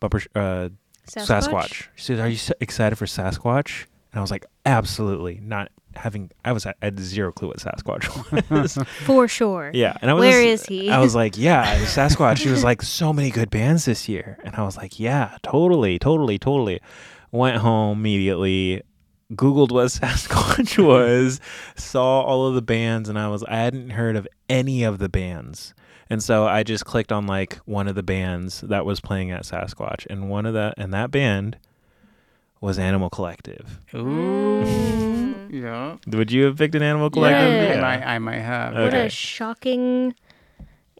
Bumper 0.00 0.22
uh 0.34 0.68
Sasquatch. 1.08 1.88
She 1.96 2.04
said, 2.04 2.20
"Are 2.20 2.28
you 2.28 2.38
excited 2.60 2.96
for 2.96 3.06
Sasquatch?" 3.06 3.86
And 4.12 4.18
I 4.18 4.20
was 4.20 4.30
like, 4.30 4.46
"Absolutely 4.66 5.40
not." 5.42 5.70
Having 5.96 6.30
I 6.44 6.52
was 6.52 6.66
I 6.66 6.74
had 6.82 6.98
zero 6.98 7.32
clue 7.32 7.48
what 7.48 7.58
Sasquatch 7.58 8.50
was. 8.50 8.78
For 9.04 9.28
sure. 9.28 9.70
Yeah, 9.74 9.96
and 10.00 10.10
I 10.10 10.14
was 10.14 10.20
Where 10.22 10.42
just- 10.42 10.64
is 10.64 10.68
he? 10.68 10.90
I 10.90 10.98
was 11.00 11.14
like, 11.14 11.36
yeah, 11.38 11.76
Sasquatch. 11.84 12.38
She 12.38 12.48
was 12.48 12.64
like, 12.64 12.82
so 12.82 13.12
many 13.12 13.30
good 13.30 13.50
bands 13.50 13.84
this 13.84 14.08
year, 14.08 14.38
and 14.44 14.54
I 14.54 14.62
was 14.64 14.76
like, 14.76 14.98
yeah, 15.00 15.36
totally, 15.42 15.98
totally, 15.98 16.38
totally. 16.38 16.80
Went 17.30 17.58
home 17.58 17.98
immediately, 17.98 18.82
googled 19.32 19.72
what 19.72 19.86
Sasquatch 19.88 20.82
was, 20.84 21.40
saw 21.76 22.20
all 22.22 22.46
of 22.46 22.54
the 22.54 22.62
bands, 22.62 23.08
and 23.08 23.18
I 23.18 23.28
was 23.28 23.42
I 23.44 23.56
hadn't 23.56 23.90
heard 23.90 24.16
of 24.16 24.28
any 24.48 24.82
of 24.84 24.98
the 24.98 25.08
bands, 25.08 25.72
and 26.10 26.22
so 26.22 26.46
I 26.46 26.62
just 26.62 26.84
clicked 26.84 27.10
on 27.12 27.26
like 27.26 27.56
one 27.64 27.88
of 27.88 27.94
the 27.94 28.02
bands 28.02 28.60
that 28.62 28.84
was 28.84 29.00
playing 29.00 29.30
at 29.30 29.42
Sasquatch, 29.44 30.06
and 30.10 30.28
one 30.28 30.44
of 30.46 30.52
the 30.54 30.74
and 30.76 30.92
that 30.92 31.10
band 31.10 31.56
was 32.62 32.78
Animal 32.78 33.10
Collective. 33.10 33.80
Ooh. 33.94 35.28
Yeah. 35.52 35.98
Would 36.06 36.32
you 36.32 36.44
have 36.44 36.56
picked 36.56 36.74
an 36.76 36.82
Animal 36.82 37.10
Collective? 37.10 37.52
Yeah. 37.52 37.74
I 37.76 37.80
might. 37.82 38.06
I 38.06 38.18
might 38.18 38.38
have. 38.38 38.72
What 38.72 38.94
a 38.94 39.10
shocking 39.10 40.14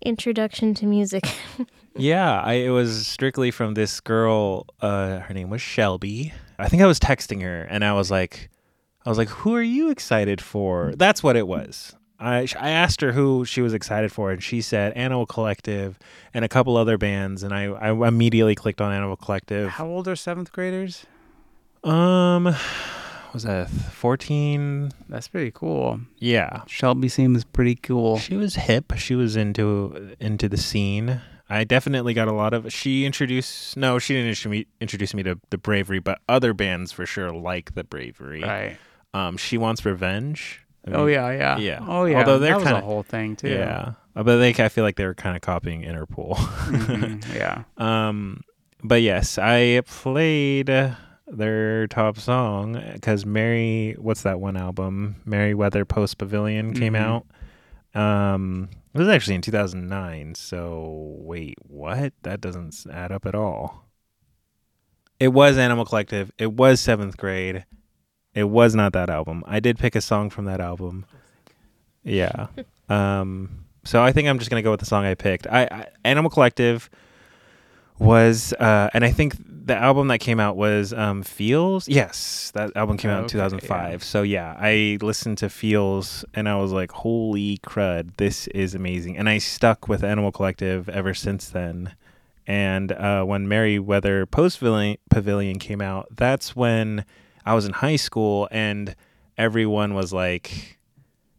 introduction 0.05 0.75
to 0.75 0.87
music. 0.87 1.25
Yeah, 1.94 2.40
I, 2.40 2.55
it 2.55 2.70
was 2.70 3.07
strictly 3.07 3.51
from 3.51 3.75
this 3.75 4.01
girl. 4.01 4.66
Uh, 4.81 5.18
her 5.18 5.35
name 5.35 5.51
was 5.51 5.61
Shelby. 5.61 6.33
I 6.59 6.68
think 6.70 6.83
I 6.83 6.87
was 6.87 6.98
texting 6.98 7.42
her, 7.42 7.64
and 7.64 7.85
I 7.85 7.92
was 7.92 8.11
like, 8.11 8.48
I 9.05 9.11
was 9.11 9.18
like, 9.18 9.29
"Who 9.29 9.55
are 9.55 9.62
you 9.62 9.90
excited 9.90 10.40
for?" 10.40 10.94
That's 10.96 11.22
what 11.22 11.37
it 11.37 11.46
was. 11.46 11.94
I 12.18 12.46
I 12.59 12.70
asked 12.70 13.03
her 13.03 13.12
who 13.12 13.44
she 13.44 13.61
was 13.61 13.75
excited 13.75 14.11
for, 14.11 14.31
and 14.33 14.42
she 14.42 14.62
said 14.62 14.94
Animal 14.94 15.27
Collective 15.27 15.98
and 16.33 16.46
a 16.46 16.48
couple 16.48 16.79
other 16.79 16.96
bands, 16.96 17.42
and 17.42 17.53
I 17.53 17.64
I 17.64 17.90
immediately 18.09 18.55
clicked 18.55 18.81
on 18.81 18.90
Animal 18.90 19.16
Collective. 19.16 19.68
How 19.68 19.87
old 19.87 20.09
are 20.09 20.16
seventh 20.16 20.51
graders? 20.51 21.05
Um, 21.85 22.55
was 23.33 23.42
that 23.45 23.68
fourteen? 23.71 24.90
That's 25.09 25.29
pretty 25.29 25.51
cool. 25.51 26.01
Yeah, 26.18 26.62
Shelby 26.66 27.09
seems 27.09 27.45
pretty 27.45 27.75
cool. 27.77 28.18
She 28.18 28.37
was 28.37 28.55
hip. 28.55 28.92
She 28.97 29.14
was 29.14 29.37
into 29.37 30.14
into 30.21 30.49
the 30.49 30.57
scene. 30.57 31.21
I 31.49 31.64
definitely 31.64 32.14
got 32.14 32.29
a 32.29 32.33
lot 32.33 32.55
of. 32.55 32.73
She 32.73 33.05
introduced. 33.05 33.77
No, 33.77 33.99
she 33.99 34.14
didn't 34.14 34.29
introduce 34.29 34.51
me, 34.51 34.66
introduce 34.81 35.14
me 35.14 35.23
to 35.25 35.38
the 35.51 35.59
Bravery, 35.59 35.99
but 35.99 36.18
other 36.29 36.55
bands 36.55 36.92
for 36.92 37.05
sure 37.05 37.31
like 37.31 37.75
the 37.75 37.85
Bravery. 37.85 38.42
Right. 38.42 38.77
Um, 39.12 39.37
she 39.37 39.59
wants 39.59 39.85
revenge. 39.85 40.61
I 40.87 40.92
oh 40.92 41.07
yeah, 41.07 41.31
yeah. 41.33 41.59
yeah. 41.59 41.79
Oh 41.87 42.05
yeah. 42.07 42.18
Although 42.18 42.38
they're 42.38 42.51
that 42.53 42.57
was 42.59 42.64
kinda- 42.64 42.79
a 42.81 42.85
whole 42.85 43.03
thing 43.03 43.37
too. 43.37 43.51
yeah. 43.51 43.92
Uh, 44.16 44.23
But 44.23 44.37
they, 44.38 44.51
I 44.55 44.68
feel 44.68 44.85
like 44.85 44.97
they 44.97 45.05
were 45.07 45.14
kind 45.14 45.37
of 45.37 45.42
copying 45.42 45.83
Interpol. 45.83 46.35
Mhm, 46.37 47.35
yeah. 47.35 47.64
Um, 47.77 48.42
but 48.83 49.01
yes, 49.03 49.38
I 49.38 49.83
played 49.87 50.68
their 51.33 51.87
top 51.88 52.18
song 52.18 52.81
because 52.92 53.25
Mary, 53.27 53.97
what's 53.99 54.23
that 54.23 54.38
one 54.40 54.57
album? 54.57 55.16
Merriweather 55.25 55.85
Post 55.85 56.18
Pavilion 56.18 56.75
came 56.75 56.92
Mhm. 56.95 57.25
out. 57.95 58.01
Um, 58.01 58.68
it 58.95 58.99
was 58.99 59.09
actually 59.09 59.35
in 59.37 59.42
2009. 59.42 60.35
So 60.35 61.16
wait, 61.18 61.57
what? 61.66 62.12
That 62.23 62.40
doesn't 62.40 62.87
add 62.92 63.12
up 63.12 63.27
at 63.27 63.35
all. 63.35 63.88
It 65.18 65.29
was 65.29 65.57
Animal 65.57 65.85
Collective. 65.85 66.31
It 66.38 66.53
was 66.53 66.81
seventh 66.81 67.16
grade. 67.16 67.64
It 68.35 68.45
was 68.45 68.75
not 68.75 68.92
that 68.95 69.11
album. 69.11 69.42
I 69.47 69.61
did 69.61 69.79
pick 69.79 69.95
a 69.95 70.01
song 70.01 70.31
from 70.31 70.47
that 70.47 70.61
album. 70.61 71.05
Yeah. 72.05 72.49
um. 72.88 73.64
So 73.85 74.03
I 74.03 74.12
think 74.12 74.29
I'm 74.29 74.38
just 74.38 74.49
gonna 74.51 74.62
go 74.62 74.71
with 74.71 74.81
the 74.81 74.87
song 74.87 75.05
I 75.05 75.14
picked. 75.14 75.47
I, 75.47 75.62
I 75.71 75.87
Animal 76.05 76.31
Collective 76.31 76.88
was, 78.03 78.53
uh, 78.55 78.91
and 78.93 79.05
I 79.05 79.11
think 79.11 79.35
the 79.67 79.77
album 79.77 80.09
that 80.09 80.19
came 80.19 80.41
out 80.41 80.57
was 80.57 80.93
um, 80.93 81.23
Feels. 81.23 81.88
Yes, 81.88 82.51
that 82.55 82.77
album 82.77 82.97
came 82.97 83.11
out 83.11 83.23
in 83.23 83.29
2005. 83.29 83.93
yeah. 83.93 83.99
So 83.99 84.23
yeah, 84.23 84.57
I 84.59 84.99
listened 85.01 85.38
to 85.38 85.49
Feels 85.49 86.25
and 86.35 86.49
I 86.49 86.57
was 86.57 86.73
like, 86.73 86.91
holy 86.91 87.59
crud, 87.59 88.17
this 88.17 88.49
is 88.49 88.75
amazing. 88.75 89.17
And 89.17 89.29
I 89.29 89.38
stuck 89.38 89.88
with 89.88 90.03
Animal 90.03 90.33
Collective 90.33 90.88
ever 90.88 91.15
since 91.15 91.49
then. 91.49 91.95
And 92.47 92.91
uh, 92.91 93.23
when 93.25 93.47
Merriweather 93.47 94.27
Post 94.27 94.59
Pavilion 94.59 95.59
came 95.61 95.81
out, 95.81 96.09
that's 96.11 96.57
when 96.57 97.05
I 97.47 97.55
was 97.55 97.67
in 97.67 97.73
high 97.73 97.97
school 97.97 98.49
and 98.51 98.97
everyone 99.38 99.95
was 99.95 100.12
like, 100.12 100.79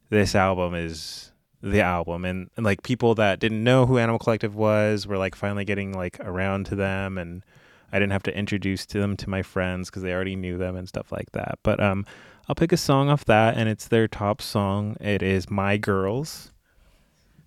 this 0.09 0.33
album 0.33 0.75
is 0.75 1.32
the 1.63 1.81
album. 1.81 2.25
And, 2.25 2.51
and 2.55 2.63
like 2.65 2.83
people 2.83 3.15
that 3.15 3.39
didn't 3.39 3.63
know 3.63 3.87
who 3.87 3.97
animal 3.97 4.19
collective 4.19 4.55
was 4.55 5.07
were 5.07 5.17
like 5.17 5.33
finally 5.33 5.65
getting 5.65 5.93
like 5.93 6.19
around 6.19 6.67
to 6.67 6.75
them. 6.75 7.17
And 7.17 7.43
i 7.91 7.99
didn't 7.99 8.11
have 8.11 8.23
to 8.23 8.37
introduce 8.37 8.85
to 8.87 8.99
them 8.99 9.17
to 9.17 9.29
my 9.29 9.41
friends 9.41 9.89
because 9.89 10.03
they 10.03 10.13
already 10.13 10.35
knew 10.35 10.57
them 10.57 10.75
and 10.75 10.87
stuff 10.87 11.11
like 11.11 11.31
that. 11.31 11.57
But 11.63 11.81
um 11.81 12.05
i'll 12.47 12.55
pick 12.55 12.73
a 12.73 12.77
song 12.77 13.09
off 13.09 13.23
that 13.25 13.55
and 13.57 13.67
it's 13.69 13.87
their 13.87 14.07
top 14.07 14.41
song. 14.41 14.97
It 14.99 15.23
is 15.23 15.49
my 15.49 15.77
girls. 15.77 16.51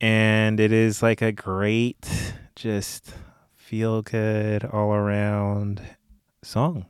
And 0.00 0.60
it 0.60 0.72
is 0.72 1.02
like 1.02 1.22
a 1.22 1.32
great 1.32 2.34
just 2.54 3.14
feel 3.54 4.02
good 4.02 4.64
all 4.64 4.92
around 4.92 5.80
song 6.42 6.86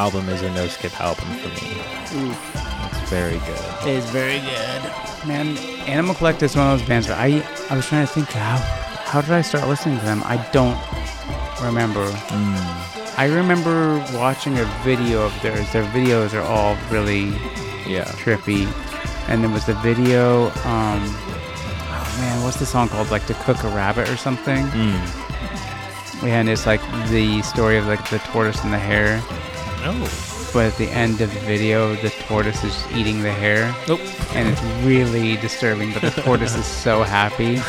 album 0.00 0.28
is 0.30 0.40
a 0.40 0.50
no 0.54 0.66
skip 0.66 0.98
album 0.98 1.28
for 1.42 1.48
me. 1.60 1.70
It's 2.90 3.10
very 3.10 3.38
good. 3.48 3.64
It 3.86 3.94
is 4.00 4.06
very 4.10 4.40
good. 4.40 4.80
Man, 5.28 5.58
Animal 5.96 6.14
Collective 6.14 6.48
is 6.50 6.56
one 6.56 6.66
of 6.72 6.78
those 6.78 6.88
bands 6.88 7.06
where 7.08 7.18
I 7.18 7.44
I 7.68 7.76
was 7.76 7.86
trying 7.86 8.06
to 8.06 8.12
think 8.12 8.28
how 8.30 8.56
how 9.10 9.20
did 9.20 9.32
I 9.32 9.42
start 9.42 9.68
listening 9.68 9.98
to 9.98 10.04
them? 10.10 10.22
I 10.24 10.36
don't 10.56 10.78
remember. 11.62 12.04
I 13.22 13.26
remember 13.40 13.98
watching 14.14 14.54
a 14.58 14.64
video 14.88 15.20
of 15.28 15.32
theirs. 15.42 15.70
Their 15.74 15.84
videos 15.96 16.32
are 16.32 16.46
all 16.54 16.72
really 16.90 17.24
Yeah. 17.86 18.08
trippy. 18.22 18.64
And 19.28 19.36
there 19.44 19.52
was 19.58 19.66
the 19.66 19.74
video, 19.88 20.48
um 20.72 21.00
oh 21.92 22.16
man, 22.20 22.36
what's 22.44 22.58
the 22.58 22.66
song 22.74 22.88
called? 22.88 23.10
Like 23.10 23.26
to 23.26 23.34
cook 23.44 23.60
a 23.64 23.68
rabbit 23.80 24.08
or 24.08 24.16
something? 24.16 24.64
Mm. 24.68 25.00
and 26.38 26.48
it's 26.52 26.66
like 26.72 26.82
the 27.16 27.26
story 27.52 27.76
of 27.80 27.84
like 27.92 28.04
the 28.14 28.18
tortoise 28.32 28.60
and 28.64 28.72
the 28.72 28.82
hare. 28.90 29.16
Oh. 29.92 30.50
But 30.52 30.66
at 30.66 30.76
the 30.78 30.88
end 30.88 31.20
of 31.20 31.32
the 31.32 31.40
video, 31.40 31.94
the 31.96 32.10
tortoise 32.26 32.64
is 32.64 32.84
eating 32.92 33.22
the 33.22 33.32
hare, 33.32 33.72
Nope. 33.86 34.00
and 34.34 34.48
it's 34.48 34.60
really 34.84 35.36
disturbing. 35.36 35.92
But 35.92 36.02
the 36.02 36.10
tortoise 36.22 36.56
is 36.56 36.66
so 36.66 37.02
happy, 37.04 37.60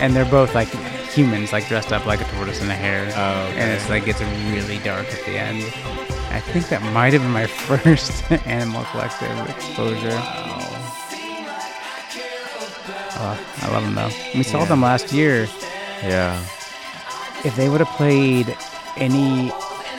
and 0.00 0.14
they're 0.14 0.26
both 0.30 0.54
like 0.54 0.68
humans, 1.14 1.50
like 1.52 1.66
dressed 1.66 1.92
up 1.92 2.04
like 2.04 2.20
a 2.20 2.24
tortoise 2.36 2.60
and 2.60 2.70
a 2.70 2.74
hare. 2.74 3.06
Oh, 3.16 3.46
and 3.56 3.70
it's 3.70 3.88
like 3.88 4.06
it's 4.06 4.20
really 4.52 4.78
dark 4.84 5.06
at 5.12 5.24
the 5.24 5.38
end. 5.38 5.62
I 6.30 6.40
think 6.40 6.68
that 6.68 6.82
might 6.92 7.12
have 7.14 7.22
been 7.22 7.30
my 7.30 7.46
first 7.68 8.30
Animal 8.46 8.84
Collective 8.86 9.48
exposure. 9.48 10.18
Oh, 13.16 13.46
I 13.62 13.68
love 13.72 13.82
them 13.84 13.94
though. 13.94 14.10
We 14.34 14.42
saw 14.42 14.58
Yeah. 14.60 14.64
them 14.66 14.82
last 14.82 15.12
year. 15.12 15.48
Yeah. 16.02 16.38
If 17.44 17.54
they 17.56 17.68
would 17.68 17.80
have 17.80 17.96
played 17.96 18.54
any, 18.96 19.50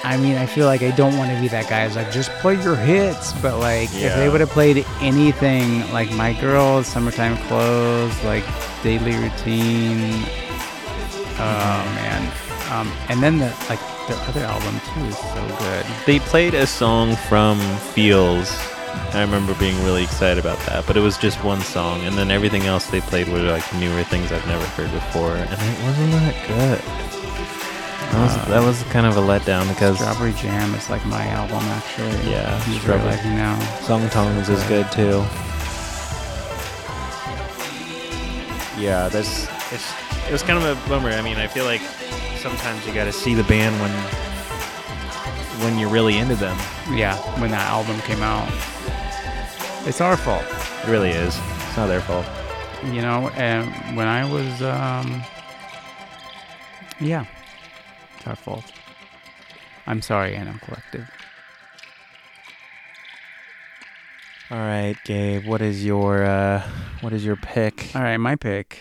I 0.06 0.18
mean, 0.18 0.38
I 0.38 0.46
feel 0.46 0.68
like 0.68 0.84
I 0.84 0.92
don't 0.92 1.18
want 1.18 1.32
to 1.32 1.42
be 1.42 1.48
that 1.48 1.68
guy 1.68 1.88
who's 1.88 1.96
like, 1.96 2.12
just 2.12 2.30
play 2.34 2.62
your 2.62 2.76
hits. 2.76 3.34
But 3.42 3.58
like, 3.60 3.90
if 3.92 4.16
they 4.16 4.30
would 4.30 4.40
have 4.40 4.52
played 4.52 4.86
anything 5.02 5.92
like 5.92 6.12
My 6.12 6.34
Girls, 6.34 6.86
Summertime 6.86 7.38
Clothes, 7.48 8.24
like 8.24 8.46
Daily 8.84 9.16
Routine, 9.16 10.24
oh 11.42 11.82
man. 11.98 12.32
Um, 12.72 12.92
and 13.10 13.22
then 13.22 13.40
the 13.40 13.48
like 13.68 13.80
their 14.08 14.18
other 14.28 14.42
album 14.42 14.80
too 14.94 15.06
is 15.06 15.18
so 15.18 15.58
good. 15.60 15.86
They 16.06 16.20
played 16.20 16.54
a 16.54 16.68
song 16.68 17.16
from 17.16 17.60
Feels. 17.94 18.56
I 19.14 19.22
remember 19.22 19.56
being 19.56 19.76
really 19.84 20.04
excited 20.04 20.38
about 20.38 20.60
that, 20.68 20.86
but 20.86 20.98
it 20.98 21.02
was 21.02 21.18
just 21.18 21.44
one 21.44 21.62
song, 21.62 22.02
and 22.02 22.16
then 22.16 22.30
everything 22.30 22.64
else 22.64 22.86
they 22.88 23.02
played 23.02 23.28
were 23.28 23.40
like 23.40 23.74
newer 23.74 24.04
things 24.04 24.32
I've 24.32 24.46
never 24.48 24.66
heard 24.68 24.92
before, 24.92 25.36
and 25.36 25.52
it 25.52 25.84
wasn't 25.84 26.12
that 26.12 26.48
good. 26.48 27.15
That 28.16 28.22
was, 28.22 28.38
Uh, 28.38 28.46
that 28.50 28.64
was 28.64 28.84
kind 28.94 29.06
of 29.06 29.18
a 29.18 29.22
letdown 29.22 29.68
because 29.68 29.98
Strawberry 30.00 30.32
Jam 30.34 30.74
is 30.76 30.90
like 30.90 31.06
my 31.06 31.26
album 31.28 31.60
actually. 31.66 32.32
Yeah, 32.32 32.58
He's 32.64 32.80
Strawberry- 32.82 33.10
realizing 33.10 33.36
now. 33.36 33.60
Sung 33.82 34.10
Tongues 34.10 34.48
is 34.50 34.64
good 34.64 34.90
too. 34.92 35.24
Yeah, 38.78 39.08
that's 39.10 39.48
it's 39.72 39.94
it 40.28 40.32
was 40.32 40.44
kind 40.44 40.62
of 40.62 40.66
a 40.66 40.90
bummer. 40.90 41.10
I 41.10 41.22
mean, 41.22 41.38
I 41.38 41.48
feel 41.48 41.66
like 41.66 41.82
sometimes 42.40 42.86
you 42.86 42.94
got 42.94 43.06
to 43.06 43.12
see 43.14 43.34
the 43.34 43.44
band 43.44 43.76
when 43.82 43.92
when 45.64 45.80
you're 45.80 45.90
really 45.90 46.18
into 46.18 46.36
them. 46.36 46.58
Yeah, 46.92 47.16
when 47.40 47.52
that 47.52 47.70
album 47.70 48.00
came 48.02 48.22
out. 48.22 48.48
It's 49.88 50.02
our 50.02 50.18
fault. 50.18 50.44
It 50.84 50.90
really 50.90 51.12
is. 51.12 51.38
It's 51.68 51.78
not 51.78 51.88
their 51.88 52.02
fault. 52.02 52.26
You 52.86 53.02
know, 53.02 53.30
and 53.36 53.96
when 53.96 54.08
I 54.08 54.24
was 54.30 54.62
um 54.62 55.24
Yeah. 57.00 57.26
It's 58.26 58.30
our 58.32 58.36
fault. 58.36 58.66
I'm 59.86 60.02
sorry, 60.02 60.36
Animal 60.36 60.60
Collective. 60.66 61.08
All 64.50 64.58
right, 64.58 64.96
Gabe. 65.06 65.46
What 65.46 65.62
is 65.62 65.86
your 65.86 66.24
uh, 66.26 66.68
what 67.02 67.14
is 67.14 67.24
your 67.24 67.36
pick? 67.36 67.92
Alright, 67.96 68.20
my 68.20 68.36
pick. 68.36 68.80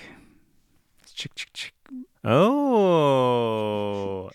Chick 1.15 1.35
chick 1.35 1.51
chick. 1.53 1.75
Oh! 2.25 3.11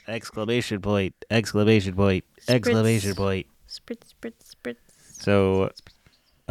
Exclamation 0.08 0.80
point! 0.80 1.16
Exclamation 1.32 1.96
point! 1.96 2.24
Exclamation 2.48 3.14
Spritz. 3.14 3.18
point! 3.18 3.48
Spritz, 3.68 4.14
spritz, 4.14 4.56
spritz. 4.64 4.76
So, 5.24 5.72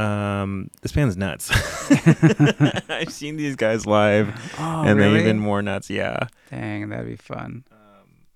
um, 0.02 0.68
this 0.82 0.90
band's 0.90 1.16
nuts. 1.16 1.48
I've 2.90 3.12
seen 3.12 3.36
these 3.36 3.54
guys 3.54 3.86
live, 3.86 4.34
Oh, 4.58 4.82
and 4.84 4.98
really? 4.98 5.12
they're 5.12 5.20
even 5.20 5.38
more 5.38 5.62
nuts. 5.62 5.90
Yeah. 5.90 6.26
Dang, 6.50 6.88
that'd 6.88 7.06
be 7.06 7.14
fun. 7.14 7.62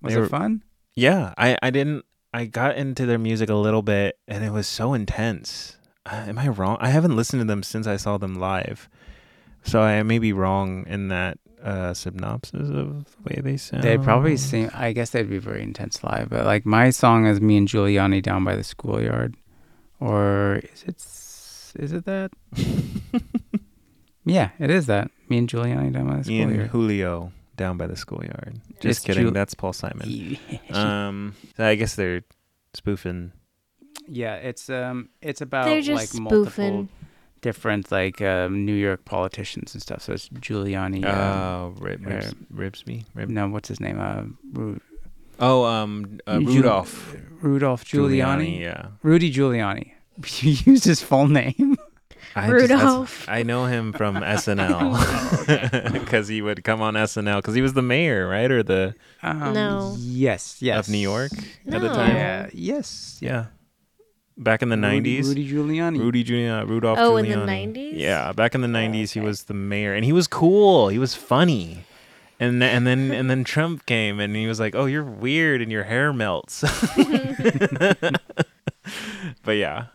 Was 0.03 0.13
they 0.13 0.21
it 0.21 0.29
fun? 0.29 0.63
Yeah. 0.95 1.33
I 1.37 1.57
I 1.61 1.69
didn't. 1.69 2.05
I 2.33 2.45
got 2.45 2.77
into 2.77 3.05
their 3.05 3.19
music 3.19 3.49
a 3.49 3.55
little 3.55 3.83
bit, 3.83 4.17
and 4.27 4.43
it 4.43 4.51
was 4.51 4.67
so 4.67 4.93
intense. 4.93 5.77
Uh, 6.05 6.25
am 6.27 6.39
I 6.39 6.47
wrong? 6.47 6.77
I 6.79 6.89
haven't 6.89 7.15
listened 7.15 7.41
to 7.41 7.45
them 7.45 7.63
since 7.63 7.85
I 7.87 7.95
saw 7.95 8.17
them 8.17 8.35
live, 8.35 8.89
so 9.63 9.81
I 9.81 10.01
may 10.03 10.19
be 10.19 10.33
wrong 10.33 10.85
in 10.87 11.09
that 11.09 11.37
uh, 11.63 11.93
synopsis 11.93 12.69
of 12.69 13.05
the 13.05 13.21
way 13.23 13.39
they 13.41 13.57
sound. 13.57 13.83
They'd 13.83 14.03
probably 14.03 14.35
seem. 14.37 14.69
I 14.73 14.91
guess 14.93 15.11
they'd 15.11 15.29
be 15.29 15.37
very 15.37 15.63
intense 15.63 16.03
live. 16.03 16.29
But 16.29 16.45
like 16.45 16.65
my 16.65 16.89
song 16.89 17.27
is 17.27 17.39
"Me 17.39 17.55
and 17.57 17.67
Giuliani 17.67 18.21
Down 18.21 18.43
by 18.43 18.55
the 18.55 18.63
Schoolyard," 18.63 19.35
or 19.99 20.59
is 20.73 20.83
it? 20.83 20.95
Is 21.81 21.91
it 21.93 22.05
that? 22.05 22.31
yeah, 24.25 24.49
it 24.59 24.69
is 24.69 24.87
that. 24.87 25.09
Me 25.29 25.37
and 25.37 25.47
Giuliani 25.47 25.93
Down 25.93 26.07
by 26.07 26.17
the 26.17 26.23
schoolyard. 26.23 26.49
Me 26.49 26.59
and. 26.59 26.69
Julio 26.69 27.31
down 27.55 27.77
by 27.77 27.87
the 27.87 27.95
schoolyard. 27.95 28.59
Just 28.79 28.99
It's 28.99 28.99
kidding. 29.05 29.25
Ju- 29.27 29.31
That's 29.31 29.53
Paul 29.53 29.73
Simon. 29.73 30.03
Yeah. 30.07 30.37
Um, 30.71 31.35
I 31.57 31.75
guess 31.75 31.95
they're 31.95 32.23
spoofing. 32.73 33.31
yeah, 34.07 34.35
it's 34.35 34.69
um, 34.69 35.09
it's 35.21 35.41
about 35.41 35.65
They're 35.65 35.75
like 35.77 35.85
just 35.85 36.19
multiple 36.19 36.45
spoofing. 36.45 36.89
different 37.41 37.91
like 37.91 38.21
um, 38.21 38.65
New 38.65 38.73
York 38.75 39.05
politicians 39.05 39.73
and 39.73 39.81
stuff. 39.81 40.01
So 40.01 40.13
it's 40.13 40.29
Giuliani. 40.29 41.05
um, 41.05 41.15
Oh, 41.15 41.73
Rib, 41.79 42.05
uh, 42.05 42.09
Ribs, 42.09 42.35
Ribsby. 42.51 43.05
Rib- 43.13 43.29
no, 43.29 43.47
what's 43.49 43.69
his 43.69 43.79
name? 43.79 43.99
Uh, 43.99 44.23
Ru- 44.53 44.79
Oh, 45.39 45.65
um, 45.65 46.19
uh, 46.27 46.39
Ju- 46.39 46.45
Rudolph 46.45 47.15
Rudolph 47.41 47.85
Giuliani. 47.85 48.59
Yeah, 48.61 48.87
Rudy 49.03 49.31
Giuliani. 49.33 49.91
You 50.41 50.51
used 50.65 50.85
his 50.85 51.01
full 51.01 51.27
name. 51.27 51.75
I 52.35 52.47
just- 52.49 52.71
Rudolph. 52.71 53.25
I 53.29 53.43
know 53.43 53.65
him 53.65 53.93
from 53.93 54.15
SNL 54.39 55.93
because 55.93 56.27
he 56.33 56.41
would 56.41 56.63
come 56.63 56.81
on 56.81 56.95
SNL 56.95 57.37
because 57.37 57.53
he 57.55 57.61
was 57.61 57.73
the 57.73 57.81
mayor, 57.81 58.27
right, 58.27 58.49
or 58.49 58.63
the 58.63 58.95
Um, 59.21 59.53
No. 59.53 59.95
Yes. 59.99 60.57
Yes. 60.61 60.87
of 60.87 60.91
New 60.91 60.97
York 60.99 61.31
at 61.67 61.81
the 61.81 61.89
time. 61.89 62.15
Yeah. 62.15 62.49
Yes. 62.53 63.17
Yeah, 63.21 63.45
back 64.37 64.61
in 64.63 64.69
the 64.69 64.75
Rudy- 64.75 64.87
nineties. 64.87 65.27
Rudy 65.27 65.47
Giuliani. 65.51 65.99
Rudy 65.99 66.23
Jr. 66.23 66.65
Rudolph. 66.67 66.97
Giuliani. 66.97 67.01
Oh, 67.03 67.17
in 67.17 67.29
the 67.29 67.35
90s? 67.79 67.91
Yeah, 67.95 68.31
back 68.33 68.55
in 68.55 68.61
the 68.61 68.67
nineties, 68.67 69.11
he 69.13 69.19
okay. 69.19 69.27
was 69.27 69.43
the 69.43 69.53
mayor, 69.53 69.93
and 69.93 70.03
he 70.05 70.11
was 70.13 70.27
cool. 70.27 70.87
He 70.89 70.97
was 70.97 71.13
funny, 71.15 71.85
and 72.39 72.59
th- 72.61 72.73
and 72.73 72.87
then 72.87 73.11
and 73.19 73.29
then 73.29 73.43
Trump 73.43 73.85
came, 73.85 74.19
and 74.19 74.35
he 74.35 74.47
was 74.47 74.59
like, 74.59 74.73
"Oh, 74.75 74.85
you're 74.85 75.03
weird, 75.03 75.61
and 75.61 75.71
your 75.71 75.83
hair 75.83 76.11
melts." 76.13 76.63
but 79.43 79.51
yeah, 79.53 79.85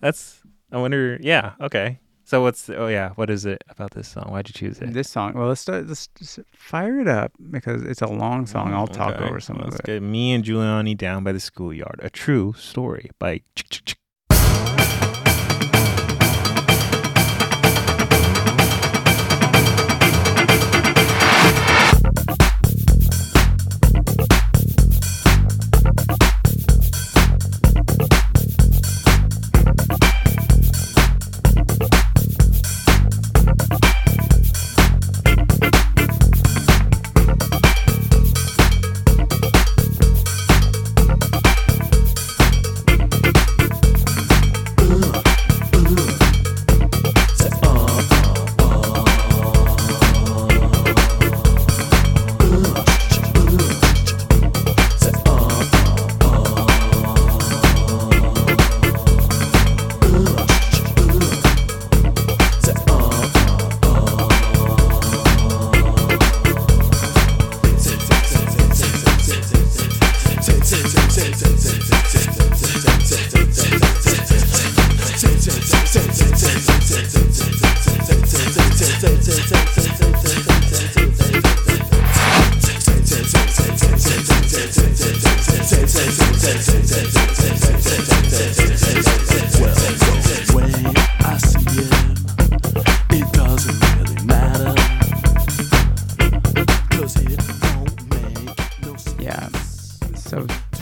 that's. 0.00 0.40
I 0.72 0.78
wonder. 0.78 1.18
Yeah. 1.20 1.52
Okay. 1.60 1.98
So 2.24 2.42
what's? 2.42 2.68
Oh 2.68 2.88
yeah. 2.88 3.10
What 3.14 3.30
is 3.30 3.46
it 3.46 3.64
about 3.68 3.92
this 3.92 4.08
song? 4.08 4.26
Why'd 4.30 4.48
you 4.48 4.52
choose 4.52 4.78
it? 4.80 4.92
This 4.92 5.08
song. 5.08 5.32
Well, 5.34 5.48
let's 5.48 5.62
start. 5.62 5.86
Let's 5.86 6.08
just 6.08 6.40
fire 6.52 7.00
it 7.00 7.08
up 7.08 7.32
because 7.50 7.82
it's 7.82 8.02
a 8.02 8.06
long 8.06 8.44
mm, 8.44 8.48
song. 8.48 8.74
I'll 8.74 8.86
talk 8.86 9.16
Okay, 9.16 9.24
over 9.24 9.40
some 9.40 9.60
of 9.60 9.80
it. 9.86 10.02
Me 10.02 10.32
and 10.32 10.44
Giuliani 10.44 10.96
down 10.96 11.24
by 11.24 11.32
the 11.32 11.40
schoolyard. 11.40 12.00
A 12.02 12.10
true 12.10 12.54
story 12.58 13.10
by. 13.18 13.40
Chick, 13.54 13.96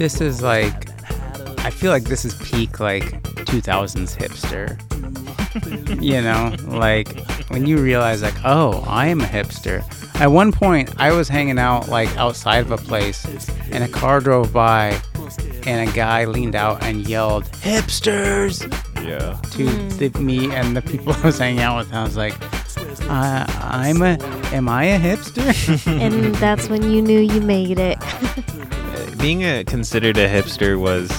this 0.07 0.21
is 0.21 0.41
like, 0.41 0.89
I 1.65 1.71
feel 1.71 1.91
like 1.91 2.05
this 2.05 2.25
is 2.25 2.35
peak 2.37 2.79
like 2.79 3.03
2000s 3.45 4.17
hipster. 4.17 4.79
you 6.01 6.23
know, 6.23 6.55
like 6.79 7.09
when 7.49 7.67
you 7.67 7.79
realize 7.79 8.23
like, 8.23 8.37
oh, 8.45 8.85
I 8.87 9.09
am 9.09 9.21
a 9.21 9.25
hipster. 9.25 9.83
At 10.21 10.29
one 10.29 10.53
point, 10.53 10.95
I 10.97 11.11
was 11.11 11.29
hanging 11.29 11.59
out 11.59 11.89
like 11.89 12.09
outside 12.17 12.61
of 12.61 12.71
a 12.71 12.77
place, 12.77 13.27
and 13.73 13.83
a 13.83 13.89
car 13.89 14.21
drove 14.21 14.53
by, 14.53 14.97
and 15.67 15.91
a 15.91 15.93
guy 15.93 16.25
leaned 16.25 16.55
out 16.55 16.85
and 16.85 17.09
yelled, 17.09 17.47
"Hipsters!" 17.65 18.63
Yeah. 19.05 19.41
to 19.55 19.65
the, 19.99 20.17
me 20.21 20.53
and 20.55 20.77
the 20.77 20.83
people 20.83 21.15
I 21.15 21.21
was 21.23 21.39
hanging 21.39 21.63
out 21.63 21.79
with. 21.79 21.93
I 21.93 22.05
was 22.05 22.17
like, 22.17 22.35
uh, 23.11 23.45
I'm 23.49 24.03
a, 24.03 24.19
am 24.55 24.69
I 24.69 24.85
a 24.85 25.01
hipster? 25.01 26.01
and 26.01 26.33
that's 26.37 26.69
when 26.69 26.89
you 26.93 27.03
knew 27.03 27.19
you 27.19 27.41
made 27.41 27.81
it. 27.81 27.99
Being 29.19 29.43
a 29.45 29.65
considered 29.65 30.17
a 30.19 30.29
hipster 30.29 30.79
was 30.79 31.11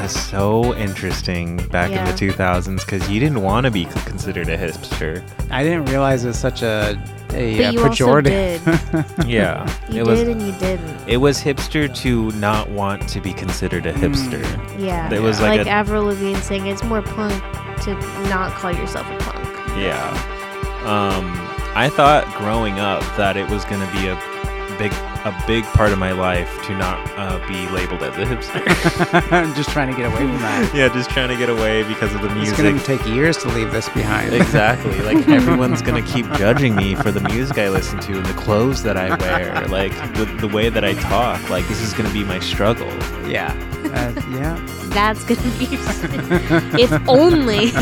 was 0.00 0.12
so 0.12 0.74
interesting 0.76 1.56
back 1.68 1.90
Yeah. 1.90 2.00
in 2.00 2.04
the 2.06 2.12
2000s 2.12 2.84
because 2.84 3.08
you 3.08 3.18
didn't 3.18 3.40
want 3.42 3.64
to 3.64 3.70
be 3.70 3.84
considered 4.04 4.48
a 4.48 4.56
hipster. 4.56 5.22
I 5.50 5.62
didn't 5.62 5.86
realize 5.86 6.24
it 6.24 6.28
was 6.28 6.38
such 6.38 6.62
a, 6.62 7.00
a 7.32 7.56
But 7.56 7.66
uh, 7.66 7.70
you 7.70 7.80
also 7.82 7.88
pejorative. 8.04 9.14
did. 9.18 9.26
Yeah. 9.26 9.66
You 9.90 10.02
it 10.02 10.04
did 10.04 10.06
was 10.06 10.20
and 10.22 10.42
you 10.42 10.52
didn't. 10.58 11.08
it 11.08 11.16
was 11.16 11.38
hipster 11.42 11.94
to 12.02 12.30
not 12.32 12.68
want 12.70 13.08
to 13.08 13.20
be 13.20 13.32
considered 13.32 13.86
a 13.86 13.92
hipster. 13.92 14.42
Yeah. 14.78 15.12
It 15.12 15.20
was 15.22 15.40
like, 15.40 15.58
like, 15.58 15.66
a 15.66 15.70
Avril 15.70 16.04
Lavigne 16.04 16.40
saying 16.40 16.66
it's 16.66 16.84
more 16.84 17.02
punk 17.02 17.42
to 17.82 17.94
not 18.28 18.52
call 18.52 18.72
yourself 18.72 19.06
a 19.10 19.16
punk. 19.18 19.46
Yeah. 19.78 20.10
Um, 20.84 21.24
I 21.74 21.88
thought 21.88 22.26
growing 22.38 22.78
up 22.80 23.02
that 23.16 23.36
it 23.36 23.48
was 23.50 23.64
gonna 23.64 23.90
be 23.92 24.08
a 24.08 24.16
big 24.78 24.92
a 25.24 25.44
big 25.46 25.64
part 25.64 25.92
of 25.92 25.98
my 25.98 26.12
life 26.12 26.50
to 26.66 26.76
not 26.76 26.98
uh, 27.16 27.38
be 27.48 27.68
labeled 27.70 28.02
as 28.02 28.16
a 28.16 28.24
hipster. 28.24 29.32
I'm 29.32 29.54
just 29.60 29.70
trying 29.70 29.90
to 29.90 29.96
get 29.96 30.06
away 30.06 30.18
from 30.18 30.38
that. 30.38 30.72
yeah, 30.74 30.88
just 30.88 31.10
trying 31.10 31.28
to 31.28 31.36
get 31.36 31.48
away 31.48 31.82
because 31.84 32.14
of 32.14 32.22
the 32.22 32.28
music. 32.30 32.52
It's 32.54 32.62
going 32.62 32.78
to 32.78 32.84
take 32.84 33.04
years 33.06 33.36
to 33.38 33.48
leave 33.48 33.72
this 33.72 33.88
behind. 33.88 34.32
Exactly. 34.34 34.94
Like 35.06 35.28
everyone's 35.28 35.82
gonna 35.82 36.02
keep 36.02 36.26
judging 36.32 36.74
me 36.74 36.96
for 36.96 37.12
the 37.12 37.20
music 37.28 37.58
I 37.58 37.68
listen 37.68 38.00
to 38.00 38.16
and 38.16 38.26
the 38.26 38.32
clothes 38.34 38.82
that 38.82 38.96
I 38.96 39.14
wear, 39.16 39.64
like 39.68 39.92
the, 40.14 40.24
the 40.40 40.48
way 40.48 40.68
that 40.68 40.84
I 40.84 40.94
talk. 40.94 41.48
Like 41.48 41.66
this 41.68 41.80
is 41.80 41.92
gonna 41.92 42.12
be 42.12 42.24
my 42.24 42.40
struggle. 42.40 42.88
yeah. 43.28 43.52
Uh, 43.96 44.12
yeah. 44.30 44.56
That's 44.90 45.24
gonna 45.24 45.40
be 45.58 45.66
if 46.82 46.92
only. 47.08 47.66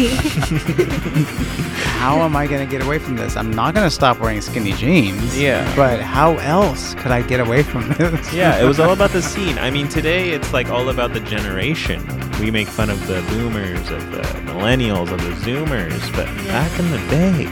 How 2.04 2.20
am 2.20 2.36
I 2.36 2.46
going 2.46 2.62
to 2.62 2.70
get 2.70 2.82
away 2.84 2.98
from 2.98 3.16
this? 3.16 3.34
I'm 3.34 3.50
not 3.50 3.72
going 3.72 3.86
to 3.86 3.90
stop 3.90 4.18
wearing 4.18 4.42
skinny 4.42 4.72
jeans. 4.72 5.38
Yeah. 5.38 5.64
But 5.74 6.02
how 6.02 6.36
else 6.36 6.92
could 6.96 7.12
I 7.12 7.22
get 7.22 7.40
away 7.40 7.62
from 7.62 7.88
this? 7.94 8.30
Yeah, 8.30 8.60
it 8.60 8.64
was 8.64 8.78
all 8.78 8.92
about 8.92 9.12
the 9.12 9.22
scene. 9.32 9.56
I 9.58 9.70
mean, 9.70 9.88
today 9.88 10.32
it's 10.32 10.52
like 10.52 10.68
all 10.68 10.90
about 10.90 11.14
the 11.14 11.20
generation. 11.20 12.06
We 12.40 12.50
make 12.50 12.68
fun 12.68 12.90
of 12.90 13.06
the 13.06 13.22
boomers, 13.30 13.90
of 13.90 14.10
the 14.10 14.20
millennials, 14.44 15.10
of 15.12 15.20
the 15.22 15.30
zoomers, 15.50 15.98
but 16.14 16.26
back 16.48 16.78
in 16.78 16.90
the 16.90 16.98
day, 17.08 17.46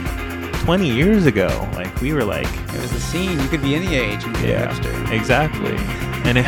20 0.63 0.89
years 0.89 1.25
ago, 1.25 1.47
like 1.73 1.93
we 2.01 2.13
were 2.13 2.23
like, 2.23 2.47
It 2.47 2.81
was 2.81 2.91
a 2.93 2.99
scene. 2.99 3.39
You 3.39 3.47
could 3.49 3.61
be 3.61 3.75
any 3.75 3.95
age 3.95 4.23
and 4.23 4.33
be 4.35 4.45
a 4.45 4.49
yeah, 4.49 4.73
hipster. 4.73 5.11
exactly. 5.11 5.75
And 6.25 6.37
it, 6.37 6.45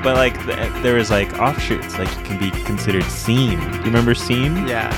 but 0.04 0.16
like 0.16 0.34
th- 0.46 0.82
there 0.82 0.94
was 0.94 1.10
like 1.10 1.32
offshoots, 1.40 1.98
like 1.98 2.08
you 2.16 2.22
can 2.24 2.38
be 2.38 2.50
considered 2.64 3.02
scene. 3.04 3.58
Do 3.58 3.76
you 3.78 3.82
remember 3.84 4.14
scene? 4.14 4.66
Yeah. 4.68 4.88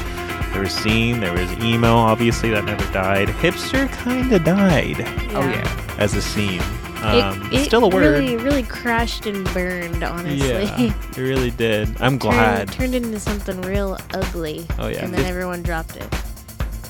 There 0.53 0.61
was 0.62 0.73
scene. 0.73 1.20
There 1.20 1.33
was 1.33 1.51
emo. 1.64 1.94
Obviously, 1.94 2.51
that 2.51 2.64
never 2.64 2.85
died. 2.92 3.29
Hipster 3.29 3.88
kind 3.92 4.31
of 4.33 4.44
died 4.44 4.96
Oh, 5.35 5.40
yeah. 5.49 5.94
as 5.99 6.14
a 6.14 6.20
scene. 6.23 6.61
It, 6.61 7.05
Um, 7.05 7.49
it 7.51 7.64
still 7.64 7.85
a 7.85 7.88
word. 7.88 8.18
really, 8.20 8.37
really 8.37 8.62
crashed 8.64 9.25
and 9.25 9.44
burned, 9.55 10.03
honestly. 10.03 10.37
Yeah, 10.49 10.79
it 10.81 10.92
really 11.16 11.51
did. 11.53 11.88
I'm 12.03 12.18
Turned- 12.18 12.20
glad. 12.20 12.73
Turned, 12.73 12.94
into 12.94 13.18
something 13.18 13.59
real 13.62 13.96
ugly. 14.12 14.66
Oh, 14.79 14.88
yeah. 14.88 14.99
And 15.05 15.14
then 15.14 15.20
Just- 15.20 15.31
everyone 15.31 15.62
dropped 15.62 15.96
it. 15.96 16.12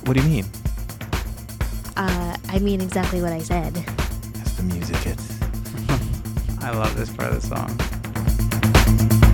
What 0.06 0.16
do 0.16 0.22
you 0.22 0.28
mean? 0.28 0.46
Uh, 1.96 2.37
I 2.48 2.59
mean 2.59 2.81
exactly 2.81 3.22
what 3.22 3.33
I 3.33 3.40
said. 3.40 3.74
That's 3.74 4.53
the 4.55 4.62
music. 4.62 5.07
It's 5.07 5.40
I 6.62 6.70
love 6.70 6.96
this 6.96 7.11
part 7.11 7.33
of 7.33 7.40
the 7.40 7.46
song. 7.46 9.30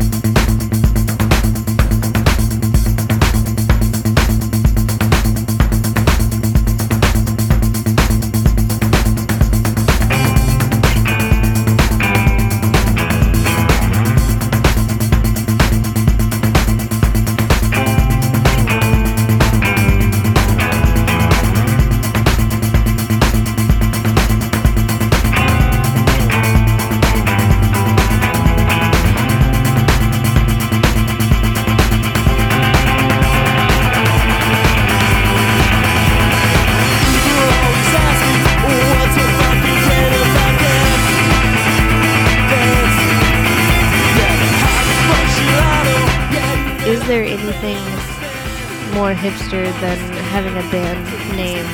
Hipster 49.26 49.64
than 49.80 49.98
having 50.34 50.54
a 50.56 50.62
band 50.70 51.02
name 51.36 51.64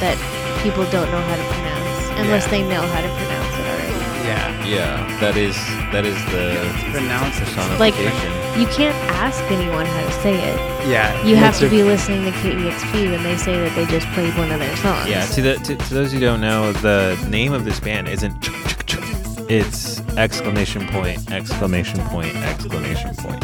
that 0.00 0.16
people 0.62 0.84
don't 0.90 1.10
know 1.10 1.20
how 1.20 1.36
to 1.36 1.42
pronounce, 1.54 2.20
unless 2.20 2.44
Yeah. 2.44 2.50
they 2.50 2.62
know 2.62 2.82
how 2.82 3.00
to 3.00 3.08
pronounce 3.08 3.54
it 3.60 3.66
already? 3.72 3.98
Yeah. 4.28 4.66
yeah. 4.66 5.20
That 5.20 5.36
is 5.36 5.56
that 5.92 6.04
is 6.04 6.18
the 6.26 6.68
Pronounce. 6.92 7.80
Like- 7.80 7.94
You 8.58 8.66
can't 8.66 8.96
ask 9.24 9.40
anyone 9.50 9.86
how 9.86 10.04
to 10.04 10.12
say 10.20 10.34
it. 10.34 10.58
Yeah. 10.88 11.08
You 11.24 11.36
have 11.36 11.56
to 11.60 11.68
be 11.68 11.82
listening 11.82 12.24
to 12.24 12.32
KEXP 12.32 13.10
when 13.12 13.22
they 13.22 13.36
say 13.36 13.54
that 13.58 13.74
they 13.76 13.86
just 13.86 14.06
played 14.08 14.36
one 14.36 14.50
of 14.50 14.58
their 14.58 14.76
songs. 14.76 15.08
yeah. 15.08 15.24
To 15.26 15.40
the 15.42 15.54
to, 15.66 15.76
to 15.76 15.94
those 15.94 16.12
who 16.12 16.20
don't 16.20 16.40
know, 16.40 16.72
the 16.72 17.16
name 17.28 17.52
of 17.54 17.64
this 17.64 17.80
band 17.80 18.08
isn't. 18.08 18.34
Ch- 18.42 18.50
ch- 18.68 18.86
ch- 18.86 18.98
It's 19.48 20.00
exclamation 20.18 20.86
point 20.88 21.30
exclamation 21.32 22.00
point 22.12 22.34
exclamation 22.52 23.14
point. 23.16 23.42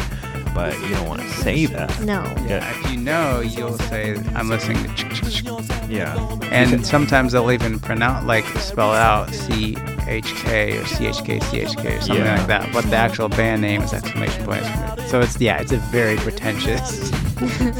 But 0.55 0.79
you 0.79 0.87
don't 0.95 1.07
want 1.07 1.21
to 1.21 1.29
say 1.29 1.65
that. 1.67 1.99
No. 2.01 2.23
Yeah, 2.47 2.67
if 2.71 2.89
you 2.91 2.97
know, 2.97 3.41
you'll 3.41 3.77
say, 3.77 4.15
I'm 4.35 4.47
listening 4.49 4.81
to 4.83 4.89
ch- 4.95 5.13
ch- 5.13 5.43
ch-" 5.43 5.89
Yeah. 5.89 6.15
And 6.49 6.85
sometimes 6.85 7.33
they'll 7.33 7.51
even 7.51 7.77
pronounce, 7.79 8.25
like, 8.25 8.45
spell 8.59 8.91
out 8.93 9.33
C 9.33 9.75
H 10.07 10.33
K 10.35 10.77
or 10.77 10.85
C 10.85 11.07
H 11.07 11.23
K 11.25 11.39
C 11.41 11.59
H 11.59 11.75
K 11.75 11.97
or 11.97 12.01
something 12.01 12.23
Yeah. 12.25 12.37
like 12.37 12.47
that. 12.47 12.71
But 12.71 12.85
the 12.89 12.95
actual 12.95 13.27
band 13.27 13.61
name 13.61 13.81
is 13.81 13.91
exclamation 13.93 14.45
point. 14.45 14.63
So 15.09 15.19
it's, 15.19 15.37
yeah, 15.41 15.59
it's 15.59 15.73
a 15.73 15.77
very 15.91 16.15
pretentious, 16.17 17.09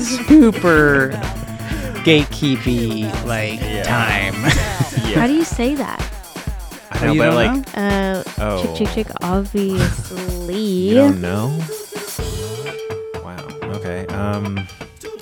super 0.05 1.11
gatekeepy, 2.03 3.03
like, 3.26 3.59
Yeah. 3.61 3.84
time. 3.84 4.36
Yeah. 5.05 5.19
How 5.21 5.28
do 5.28 5.34
you 5.34 5.43
say 5.45 5.76
that? 5.76 6.01
I 6.91 7.07
Oh, 7.07 7.13
know, 7.13 7.15
but 7.23 7.34
like, 7.36 7.78
know? 7.78 7.82
Uh, 7.82 8.23
Oh. 8.39 8.76
chick, 8.76 8.88
chick, 8.88 9.05
chick, 9.07 9.07
obviously. 9.21 10.55
you 10.89 10.95
don't 10.95 11.21
know. 11.21 11.57
Wow. 14.26 14.38
Okay. 14.39 14.47
Um, 14.47 14.67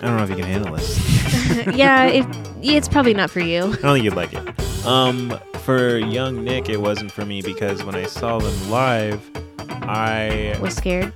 I 0.02 0.08
don't 0.08 0.18
know 0.18 0.24
if 0.24 0.30
you 0.30 0.36
can 0.36 0.46
handle 0.46 0.76
this. 0.76 1.68
yeah, 1.76 2.06
it, 2.06 2.26
it's 2.62 2.88
probably 2.90 3.14
not 3.14 3.30
for 3.30 3.40
you. 3.40 3.64
I 3.64 3.76
don't 3.76 3.94
think 3.94 4.04
you'd 4.04 4.16
like 4.16 4.34
it. 4.34 4.86
Um, 4.86 5.40
for 5.60 5.98
young 5.98 6.44
Nick, 6.44 6.68
it 6.70 6.82
wasn't 6.82 7.12
for 7.12 7.24
me 7.26 7.42
because 7.42 7.84
when 7.84 7.96
I 7.96 8.06
saw 8.06 8.40
them 8.40 8.70
live, 8.70 9.22
I 9.84 10.58
Was 10.62 10.76
scared. 10.76 11.14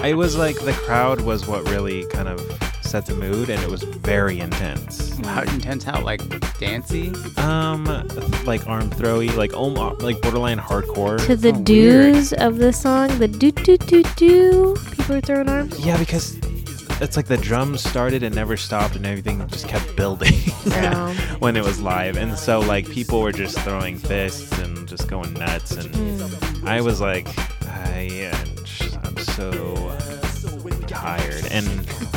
I 0.00 0.12
was 0.14 0.36
like 0.36 0.56
the 0.60 0.72
crowd 0.72 1.20
was 1.22 1.48
what 1.48 1.68
really 1.68 2.06
kind 2.08 2.28
of 2.28 2.40
set 2.82 3.06
the 3.06 3.14
mood, 3.14 3.50
and 3.50 3.60
it 3.62 3.68
was 3.68 3.82
very 3.82 4.38
intense. 4.38 5.16
How 5.26 5.42
intense? 5.42 5.82
How, 5.82 6.00
like, 6.02 6.20
dancey? 6.60 7.08
Um, 7.38 7.84
like 8.44 8.64
arm 8.68 8.88
throwy, 8.90 9.34
like 9.36 9.52
almost 9.52 10.02
like 10.02 10.20
borderline 10.20 10.58
hardcore. 10.58 11.18
To 11.26 11.34
the 11.34 11.48
Oh, 11.48 11.52
weird. 11.52 11.64
doos 11.64 12.32
of 12.34 12.58
the 12.58 12.72
song, 12.72 13.08
the 13.18 13.26
do 13.26 13.50
do 13.50 13.76
do 13.78 14.02
do. 14.16 14.76
People 14.92 15.16
are 15.16 15.20
throwing 15.20 15.48
arms. 15.48 15.84
Yeah, 15.84 15.96
because 15.98 16.36
it's 17.00 17.16
like 17.16 17.26
the 17.26 17.36
drums 17.36 17.82
started 17.82 18.22
and 18.22 18.34
never 18.34 18.56
stopped, 18.56 18.96
and 18.96 19.04
everything 19.06 19.46
just 19.48 19.68
kept 19.68 19.94
building 19.96 20.34
Oh. 20.66 21.36
when 21.38 21.56
it 21.56 21.64
was 21.64 21.80
live, 21.80 22.16
and 22.16 22.36
so 22.38 22.60
like 22.60 22.88
people 22.90 23.20
were 23.20 23.32
just 23.32 23.58
throwing 23.60 23.98
fists 23.98 24.50
and 24.58 24.86
just 24.88 25.08
going 25.08 25.32
nuts, 25.34 25.72
and 25.72 25.90
Mm. 25.94 26.66
I 26.66 26.80
was 26.80 27.00
like, 27.00 27.26
I, 27.68 28.32
I'm 29.04 29.16
so 29.18 29.50
tired, 30.86 31.46
and 31.52 31.66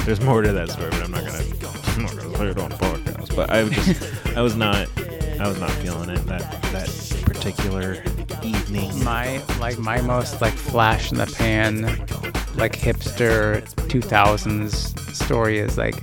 there's 0.06 0.22
more 0.22 0.42
to 0.42 0.52
that 0.54 0.70
story, 0.70 0.90
but 0.92 1.04
I'm 1.04 1.12
not 1.12 1.26
gonna, 1.26 1.44
I'm 1.88 2.02
not 2.04 2.16
gonna 2.18 2.38
say 2.38 2.48
it 2.48 2.58
on 2.60 2.72
podcast. 2.72 3.36
But 3.36 3.50
I 3.52 3.64
was 3.64 3.72
just, 3.74 4.28
I 4.38 4.42
was 4.42 4.56
not, 4.56 4.88
I 5.40 5.48
was 5.48 5.60
not 5.60 5.72
feeling 5.72 6.10
it 6.10 6.26
that 6.28 6.62
that 6.74 7.22
particular 7.26 8.04
evening. 8.44 9.04
My 9.04 9.42
like 9.60 9.78
my 9.78 10.02
most 10.02 10.42
like 10.42 10.54
flash 10.54 11.12
in 11.12 11.18
the 11.18 11.26
pan, 11.26 11.84
like 12.56 12.74
hipster 12.78 13.64
2000s 13.88 14.98
story 15.16 15.60
is 15.60 15.78
like 15.78 15.96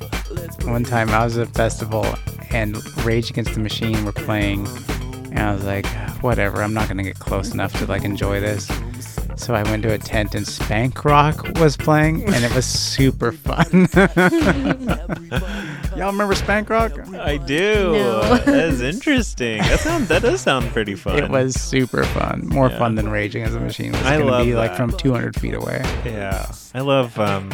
one 0.64 0.84
time 0.84 1.10
I 1.10 1.24
was 1.24 1.38
at 1.38 1.48
a 1.48 1.50
festival 1.52 2.06
and 2.50 2.76
Rage 3.04 3.30
Against 3.30 3.54
the 3.54 3.60
Machine 3.60 4.04
were 4.04 4.12
playing, 4.12 4.66
and 5.30 5.38
I 5.38 5.52
was 5.52 5.64
like, 5.64 5.86
whatever, 6.22 6.62
I'm 6.62 6.74
not 6.74 6.88
gonna 6.88 7.02
get 7.02 7.18
close 7.18 7.52
enough 7.52 7.72
to 7.78 7.86
like 7.86 8.04
enjoy 8.04 8.40
this. 8.40 8.70
So 9.36 9.54
I 9.54 9.62
went 9.64 9.82
to 9.82 9.92
a 9.92 9.98
tent 9.98 10.34
and 10.34 10.46
Spank 10.46 11.04
Rock 11.04 11.58
was 11.58 11.76
playing, 11.76 12.24
and 12.24 12.44
it 12.44 12.54
was 12.54 12.64
super 12.64 13.32
fun. 13.32 13.88
Y'all 15.96 16.12
remember 16.12 16.34
Spank 16.34 16.68
Rock? 16.68 16.92
I 17.14 17.38
do. 17.38 17.92
No. 17.92 18.36
That's 18.38 18.80
interesting. 18.94 19.58
That 19.58 19.80
sound 19.80 20.08
that 20.08 20.22
does 20.22 20.42
sound 20.42 20.66
pretty 20.70 20.94
fun. 20.94 21.18
It 21.24 21.30
was 21.30 21.54
super 21.60 22.04
fun. 22.04 22.46
More 22.48 22.68
Yeah. 22.68 22.78
fun 22.78 22.96
than 22.96 23.08
raging 23.08 23.42
as 23.44 23.54
a 23.54 23.60
Machine 23.60 23.92
was 23.92 24.02
I 24.02 24.18
gonna 24.18 24.30
love 24.30 24.44
be 24.44 24.54
like 24.54 24.76
from 24.76 24.92
200 24.92 25.40
feet 25.40 25.54
away. 25.54 25.80
Yeah, 26.04 26.52
I 26.74 26.80
love. 26.80 27.18
um 27.18 27.48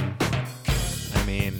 I 1.15 1.25
mean, 1.25 1.55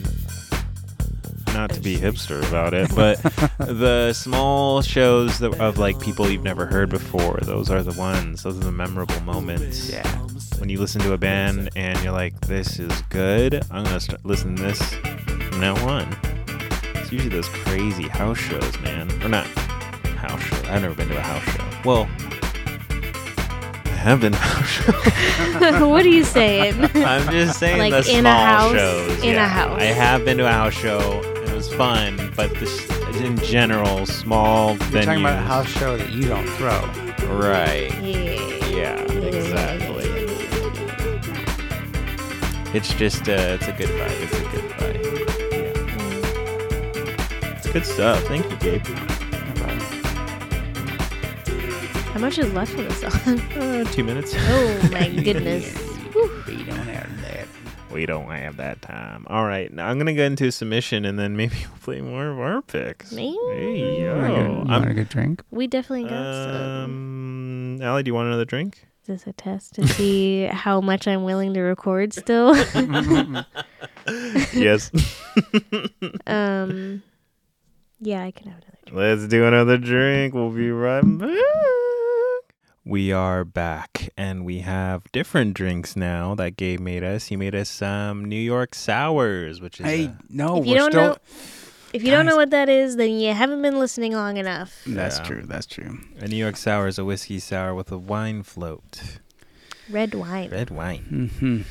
not 1.53 1.69
to 1.69 1.79
be 1.79 1.95
hipster 1.95 2.45
about 2.49 2.73
it, 2.73 2.93
but 2.93 3.21
the 3.59 4.11
small 4.11 4.81
shows 4.81 5.39
that, 5.39 5.57
of 5.61 5.77
like 5.77 5.99
people 6.01 6.29
you've 6.29 6.43
never 6.43 6.65
heard 6.65 6.89
before. 6.89 7.39
Those 7.43 7.69
are 7.69 7.81
the 7.81 7.97
ones. 7.97 8.43
Those 8.43 8.57
are 8.57 8.63
the 8.63 8.71
memorable 8.73 9.21
moments. 9.21 9.89
Yeah. 9.89 10.05
When 10.59 10.67
you 10.69 10.79
listen 10.79 10.99
to 11.01 11.13
a 11.13 11.17
band 11.17 11.69
and 11.77 11.97
you're 12.03 12.11
like, 12.13 12.39
"This 12.41 12.77
is 12.79 13.01
good. 13.03 13.63
I'm 13.71 13.85
gonna 13.85 13.99
start 14.01 14.25
listen 14.25 14.55
to 14.57 14.63
this 14.63 14.81
from 14.93 15.59
now 15.61 15.75
on." 15.87 16.13
It's 17.13 17.21
usually 17.23 17.35
those 17.41 17.49
crazy 17.49 18.07
house 18.07 18.39
shows, 18.39 18.79
man. 18.79 19.07
Or 19.23 19.29
not 19.29 19.45
house 20.17 20.41
shows. 20.41 20.63
I've 20.63 20.81
never 20.81 20.95
been 20.95 21.09
to 21.09 21.17
a 21.17 21.21
house 21.21 21.43
show. 21.43 21.63
Well, 21.85 22.09
I 23.85 23.89
have 23.97 24.19
been 24.21 24.31
to 24.31 24.37
a 24.39 24.41
house 24.41 24.67
show. 24.67 25.87
what 25.89 26.03
are 26.03 26.09
you 26.09 26.23
saying? 26.23 26.73
I'm 26.95 27.29
just 27.31 27.59
saying 27.59 27.77
Like 27.77 27.91
the 28.03 28.11
in 28.11 28.25
a 28.25 28.29
small 28.31 28.45
house? 28.45 28.73
shows. 28.73 29.23
In 29.23 29.35
a 29.35 29.47
house. 29.47 29.79
I 29.79 29.85
have 29.85 30.25
been 30.25 30.37
to 30.39 30.47
a 30.47 30.51
house 30.51 30.73
show. 30.73 31.21
and 31.23 31.49
It 31.49 31.53
was 31.53 31.71
fun, 31.71 32.33
but 32.35 32.51
this, 32.55 32.89
in 33.21 33.37
general, 33.37 34.07
small 34.07 34.69
You're 34.69 34.77
venues. 34.79 35.05
talking 35.05 35.21
about 35.21 35.37
a 35.37 35.41
house 35.41 35.67
show 35.67 35.95
that 35.97 36.09
you 36.09 36.27
don't 36.27 36.47
throw. 36.57 36.79
Right. 37.27 37.93
yeah. 38.01 38.67
Yeah. 38.69 38.99
Exactly. 39.03 40.05
It's 42.75 42.91
just 42.95 43.29
uh, 43.29 43.57
it's 43.59 43.67
a 43.67 43.71
good 43.73 43.89
vibe. 43.89 44.23
It's 44.23 44.33
a 44.33 44.41
good 44.49 44.71
vibe. 44.71 45.32
Yeah. 47.73 47.79
It's 47.79 47.87
good 47.87 47.93
stuff. 47.93 48.23
Thank 48.25 48.49
you, 48.49 48.57
Gabe. 48.57 48.85
How 52.13 52.19
much 52.19 52.37
is 52.37 52.53
left 52.53 52.73
of 52.75 52.87
the 52.99 53.09
song? 53.09 53.41
Uh, 53.59 53.83
two 53.91 54.03
minutes. 54.03 54.33
Oh 54.37 54.89
my 54.91 55.09
goodness. 55.23 55.73
We 56.47 56.63
don't 56.63 56.77
have 56.87 57.21
that. 57.21 57.47
we 57.91 58.05
don't 58.05 58.29
have 58.29 58.57
that 58.57 58.81
time. 58.83 59.25
All 59.27 59.45
right. 59.45 59.71
Now 59.73 59.87
I'm 59.87 59.97
gonna 59.97 60.13
go 60.13 60.23
into 60.23 60.45
a 60.47 60.51
submission, 60.51 61.05
and 61.05 61.17
then 61.17 61.35
maybe 61.35 61.55
we'll 61.69 61.79
play 61.81 62.01
more 62.01 62.27
of 62.27 62.39
our 62.39 62.61
picks. 62.61 63.11
Me? 63.11 63.37
Hey, 63.53 64.01
yo. 64.03 64.15
Want 64.15 64.25
a 64.25 64.29
good- 64.35 64.45
I'm- 64.45 64.67
want 64.67 64.89
a 64.89 64.93
good 64.93 65.09
drink? 65.09 65.41
We 65.49 65.65
definitely 65.67 66.03
got 66.09 66.33
some. 66.45 67.75
Um, 67.75 67.81
Allie, 67.81 68.03
do 68.03 68.09
you 68.09 68.13
want 68.15 68.27
another 68.27 68.45
drink? 68.45 68.85
Is 69.01 69.07
this 69.07 69.27
a 69.27 69.33
test 69.33 69.73
to 69.75 69.87
see 69.87 70.45
how 70.45 70.79
much 70.81 71.07
I'm 71.07 71.23
willing 71.23 71.53
to 71.55 71.61
record 71.61 72.13
still? 72.13 72.55
yes. 74.53 74.91
um, 76.27 77.01
yeah, 78.05 78.23
I 78.23 78.31
can 78.31 78.47
have 78.51 78.57
another. 78.61 78.77
drink. 78.85 78.97
Let's 78.97 79.27
do 79.27 79.45
another 79.45 79.77
drink. 79.77 80.33
We'll 80.33 80.49
be 80.51 80.69
right 80.71 81.01
back. 81.03 81.37
We 82.85 83.13
are 83.13 83.45
back, 83.45 84.09
and 84.17 84.43
we 84.43 84.59
have 84.59 85.09
different 85.13 85.53
drinks 85.53 85.95
now 85.95 86.35
that 86.35 86.57
Gabe 86.57 86.81
made 86.81 87.01
us. 87.03 87.27
He 87.27 87.37
made 87.37 87.55
us 87.55 87.69
some 87.69 88.25
New 88.25 88.35
York 88.35 88.75
sours, 88.75 89.61
which 89.61 89.79
is 89.79 89.85
Hey, 89.85 90.05
a- 90.05 90.17
no, 90.29 90.57
If 90.57 90.65
you 90.65 90.71
we're 90.73 90.77
don't 90.79 90.91
still. 90.91 91.01
know- 91.11 91.17
If 91.93 92.03
you 92.03 92.11
don't 92.11 92.25
know 92.25 92.35
what 92.35 92.49
that 92.49 92.67
is, 92.69 92.97
then 92.97 93.11
you 93.11 93.33
haven't 93.33 93.61
been 93.61 93.79
listening 93.79 94.13
long 94.13 94.35
enough. 94.37 94.81
That's 94.85 95.19
Yeah. 95.19 95.23
true. 95.25 95.43
That's 95.45 95.65
true. 95.67 95.99
a 96.19 96.27
New 96.27 96.35
York 96.35 96.57
sour 96.57 96.87
is 96.87 96.97
a 96.99 97.05
whiskey 97.05 97.39
sour 97.39 97.73
with 97.73 97.89
a 97.91 97.97
wine 97.97 98.43
float, 98.43 99.19
Red 99.89 100.13
wine. 100.15 100.49
red 100.49 100.69
wine. 100.69 101.29
hmm 101.39 101.61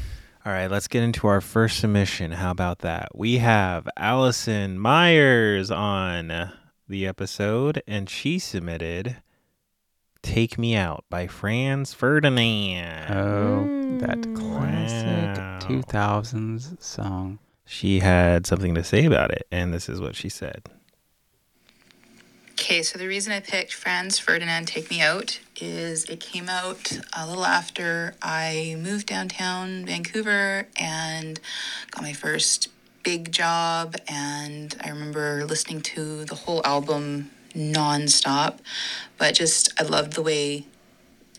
All 0.45 0.53
right, 0.53 0.71
let's 0.71 0.89
get 0.89 1.03
into 1.05 1.29
our 1.29 1.41
first 1.41 1.79
submission. 1.79 2.33
How 2.33 2.51
about 2.51 2.81
that? 2.81 3.11
We 3.15 3.39
have 3.39 3.89
Allison 3.97 4.77
Myers 4.79 5.71
on 5.71 6.51
the 6.89 7.07
episode, 7.07 7.81
and 7.87 8.11
she 8.11 8.41
submitted 8.41 9.19
Take 10.21 10.59
Me 10.59 10.75
Out 10.75 11.05
by 11.09 11.29
Franz 11.29 11.95
Ferdinand. 11.95 13.13
Oh, 13.15 13.99
that 13.99 14.19
Mm. 14.21 14.35
classic 14.35 15.39
Wow. 15.39 15.59
2000s 15.61 16.77
song. 16.81 17.39
She 17.65 18.01
had 18.01 18.45
something 18.45 18.75
to 18.75 18.83
say 18.83 19.05
about 19.05 19.31
it, 19.31 19.47
and 19.53 19.73
this 19.73 19.89
is 19.89 20.01
what 20.01 20.17
she 20.17 20.29
said. 20.29 20.65
Okay, 22.63 22.85
so 22.85 22.97
the 22.97 23.09
reason 23.09 23.33
I 23.33 23.41
picked 23.41 23.75
Franz 23.75 24.21
Ferdinand 24.21 24.69
Take 24.69 24.89
Me 24.89 25.03
Out 25.03 25.41
is 25.61 26.05
it 26.05 26.21
came 26.21 26.49
out 26.49 26.97
a 27.13 27.27
little 27.27 27.45
after 27.45 28.15
I 28.23 28.77
moved 28.79 29.09
downtown 29.09 29.85
Vancouver 29.85 30.69
and 30.77 31.41
got 31.91 32.05
my 32.05 32.13
first 32.13 32.69
big 33.03 33.33
job. 33.33 33.97
And 34.07 34.77
I 34.81 34.91
remember 34.91 35.45
listening 35.45 35.81
to 35.81 36.25
the 36.25 36.37
whole 36.37 36.63
album 36.65 37.33
nonstop, 37.53 38.61
but 39.19 39.35
just 39.35 39.73
I 39.81 39.83
loved 39.83 40.13
the 40.13 40.23
way 40.23 40.65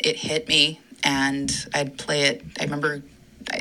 it 0.04 0.18
hit 0.18 0.50
me 0.50 0.82
and 1.06 1.50
I'd 1.74 1.98
play 1.98 2.24
it. 2.24 2.44
I 2.60 2.66
remember 2.66 3.02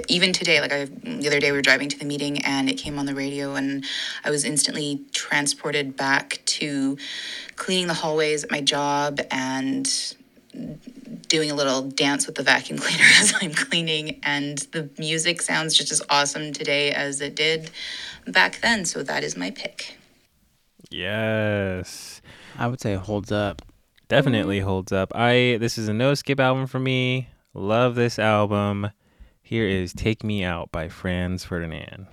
even 0.09 0.33
today, 0.33 0.61
like 0.61 0.73
I, 0.73 0.85
the 0.85 1.27
other 1.27 1.41
day, 1.41 1.51
we 1.51 1.59
were 1.59 1.63
driving 1.63 1.89
to 1.89 1.99
the 1.99 2.05
meeting 2.05 2.45
and 2.45 2.69
it 2.69 2.75
came 2.75 2.99
on 2.99 3.07
the 3.07 3.15
radio, 3.15 3.55
and 3.55 3.85
I 4.25 4.31
was 4.31 4.45
instantly 4.45 5.01
transported 5.13 5.97
back 5.97 6.41
to 6.47 6.97
cleaning 7.57 7.87
the 7.87 7.95
hallways 7.95 8.45
at 8.45 8.51
my 8.51 8.61
job 8.61 9.21
and 9.31 9.89
doing 11.29 11.51
a 11.51 11.55
little 11.55 11.83
dance 11.83 12.27
with 12.27 12.37
the 12.37 12.43
vacuum 12.43 12.79
cleaner 12.81 13.05
as 13.19 13.35
I'm 13.41 13.53
cleaning. 13.53 14.21
And 14.23 14.59
the 14.73 14.89
music 14.99 15.41
sounds 15.43 15.75
just 15.75 15.91
as 15.91 16.03
awesome 16.11 16.53
today 16.53 16.93
as 16.93 17.21
it 17.21 17.35
did 17.35 17.71
back 18.27 18.61
then. 18.61 18.85
So 18.85 19.03
that 19.03 19.25
is 19.25 19.37
my 19.37 19.51
pick. 19.51 19.97
Yes. 20.91 22.21
I 22.59 22.67
would 22.67 22.81
say 22.81 22.93
it 22.93 23.01
holds 23.01 23.33
up. 23.33 23.63
Definitely 24.09 24.61
holds 24.61 24.93
up. 24.93 25.13
I 25.15 25.57
this 25.59 25.79
is 25.79 25.89
a 25.89 25.95
no 25.95 26.13
skip 26.13 26.39
album 26.39 26.67
for 26.67 26.79
me. 26.79 27.29
Love 27.55 27.95
this 27.95 28.19
album. 28.19 28.91
Here 29.53 29.69
is 29.69 29.93
Take 29.93 30.25
Me 30.25 30.45
Out 30.45 30.73
by 30.73 30.89
Franz 30.89 31.45
Ferdinand. 31.45 32.07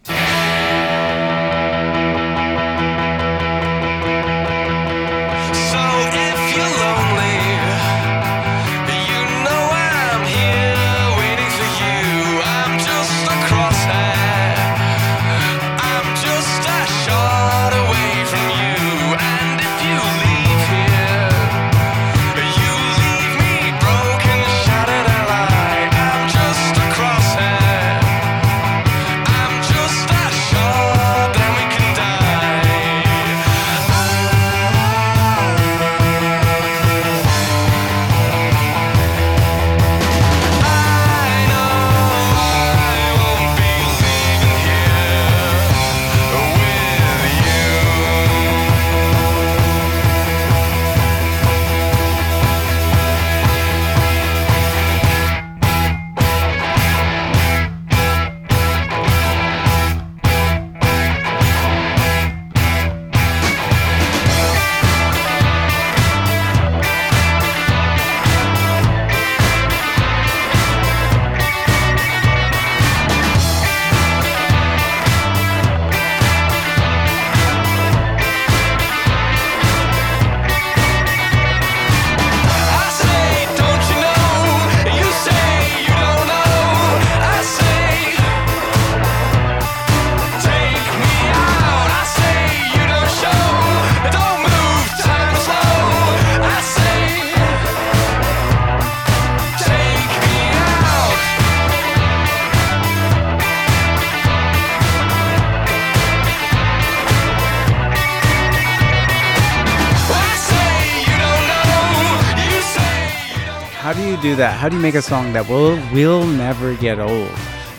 You 114.23 114.31
do 114.31 114.35
that? 114.37 114.57
How 114.59 114.69
do 114.69 114.75
you 114.75 114.81
make 114.81 114.95
a 114.95 115.01
song 115.01 115.33
that 115.33 115.47
will 115.49 115.75
will 115.93 116.25
never 116.25 116.75
get 116.75 116.99
old? 116.99 117.29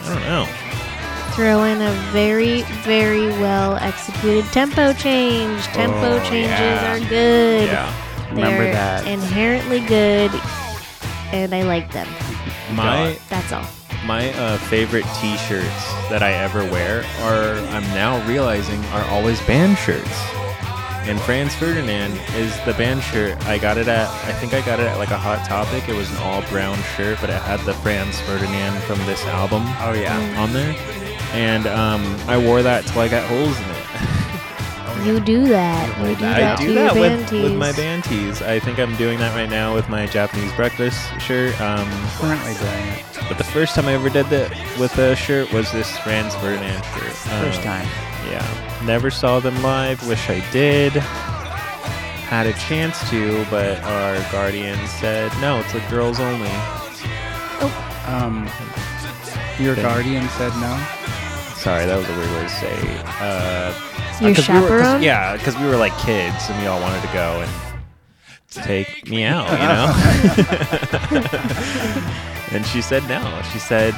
I 0.05 0.15
don't 0.15 0.23
know. 0.23 0.47
Throw 1.35 1.65
in 1.65 1.81
a 1.81 1.91
very, 2.13 2.63
very 2.85 3.29
well 3.41 3.77
executed 3.77 4.45
tempo 4.53 4.93
change. 4.93 5.63
Tempo 5.67 6.17
Oh, 6.17 6.19
changes 6.29 6.51
yeah. 6.51 6.93
are 6.97 7.01
good. 7.09 7.69
Yeah. 7.69 8.31
Remember 8.31 8.65
They're 8.65 8.73
that. 8.75 9.07
inherently 9.07 9.81
good, 9.81 10.31
and 11.33 11.55
I 11.55 11.63
like 11.63 11.93
them. 11.93 12.07
My 12.75 13.19
That's 13.29 13.53
all. 13.53 13.65
my 14.07 14.33
uh, 14.35 14.57
favorite 14.59 15.05
T-shirts 15.21 15.85
that 16.11 16.23
I 16.23 16.33
ever 16.33 16.65
wear 16.65 17.05
are 17.23 17.55
I'm 17.75 17.83
now 17.95 18.25
realizing 18.27 18.83
are 18.87 19.05
always 19.07 19.41
band 19.43 19.77
shirts. 19.79 20.09
And 21.11 21.21
Franz 21.23 21.57
Ferdinand 21.57 22.13
is 22.37 22.57
the 22.65 22.73
band 22.75 23.03
shirt. 23.03 23.37
I 23.47 23.59
got 23.59 23.77
it 23.79 23.89
at 23.89 24.09
I 24.27 24.33
think 24.35 24.55
I 24.55 24.61
got 24.61 24.79
it 24.79 24.87
at 24.87 24.97
like 24.97 25.11
a 25.11 25.19
Hot 25.19 25.45
Topic. 25.45 25.89
It 25.89 25.97
was 25.97 26.09
an 26.13 26.19
all 26.19 26.41
brown 26.43 26.79
shirt, 26.97 27.19
but 27.21 27.31
it 27.31 27.43
had 27.43 27.59
the 27.67 27.75
Franz 27.75 28.21
Ferdinand 28.21 28.81
from 28.85 28.99
this 29.07 29.25
album 29.27 29.65
Oh 29.81 29.93
yeah. 29.93 30.17
on 30.41 30.53
there. 30.53 30.77
And 31.33 31.67
um, 31.67 32.03
I 32.29 32.39
wore 32.39 32.63
that 32.63 32.87
till 32.87 33.01
I 33.01 33.09
got 33.09 33.27
holes 33.29 33.59
in 33.59 33.65
it. 33.71 35.07
You 35.07 35.19
do 35.19 35.49
that. 35.49 35.89
You 36.09 36.15
do 36.15 36.25
I 36.27 36.41
that 36.41 36.59
do 36.59 36.67
to 36.69 36.75
that 36.75 36.95
your 36.95 37.03
with, 37.19 37.33
with 37.33 37.55
my 37.57 37.69
tees. 37.73 37.77
band 37.77 38.05
tees. 38.05 38.43
I 38.43 38.61
think 38.61 38.79
I'm 38.79 38.95
doing 38.97 39.19
that 39.19 39.35
right 39.35 39.49
now 39.51 39.75
with 39.75 39.89
my 39.89 40.07
Japanese 40.07 40.53
breakfast 40.53 41.01
shirt. 41.21 41.59
Um, 41.61 41.89
Currently 42.19 42.55
doing 42.55 42.87
it. 42.89 43.05
but 43.29 43.37
the 43.39 43.45
first 43.45 43.75
time 43.75 43.87
I 43.87 43.95
ever 43.95 44.11
did 44.11 44.27
that 44.27 44.51
with 44.79 44.97
a 44.99 45.17
shirt 45.17 45.51
was 45.53 45.73
this 45.73 45.91
Franz 45.99 46.35
Ferdinand 46.37 46.83
shirt. 46.85 47.13
First 47.13 47.59
Um, 47.61 47.65
time. 47.65 47.89
Yeah. 48.29 48.81
Never 48.85 49.11
saw 49.11 49.41
them 49.41 49.61
live. 49.63 50.07
Wish 50.09 50.29
I 50.31 50.41
did. 50.53 50.93
Had 50.93 52.47
a 52.47 52.53
chance 52.55 53.09
to, 53.11 53.45
but 53.51 53.81
our 53.83 54.17
guardian 54.31 54.79
said 54.87 55.33
no. 55.41 55.61
It's 55.61 55.75
a 55.75 55.81
girls 55.91 56.21
only. 56.21 56.49
Oh. 57.63 58.05
Um, 58.07 58.49
your 59.63 59.75
Then- 59.75 59.85
guardian 59.85 60.29
said 60.31 60.53
no. 60.57 60.79
Sorry, 61.57 61.85
that 61.85 61.97
was 61.99 62.09
a 62.09 62.13
weird 62.17 62.31
way 62.33 62.43
to 62.43 62.49
say. 62.49 62.79
Uh, 63.21 63.73
Your 64.21 64.35
'cause 64.35 64.49
we 64.49 64.55
were- 64.55 64.61
'cause- 64.69 64.69
chaperone? 64.69 65.03
yeah, 65.03 65.37
because 65.37 65.57
we 65.59 65.67
were 65.67 65.77
like 65.77 65.97
kids 65.99 66.49
and 66.49 66.59
we 66.61 66.67
all 66.67 66.81
wanted 66.81 67.03
to 67.03 67.09
go 67.09 67.43
and 67.43 67.51
take 68.51 69.07
me 69.09 69.25
out, 69.25 69.51
you 69.51 69.69
know. 69.69 69.93
and 72.53 72.65
she 72.67 72.81
said 72.81 73.07
no. 73.09 73.21
She 73.53 73.59
said, 73.59 73.95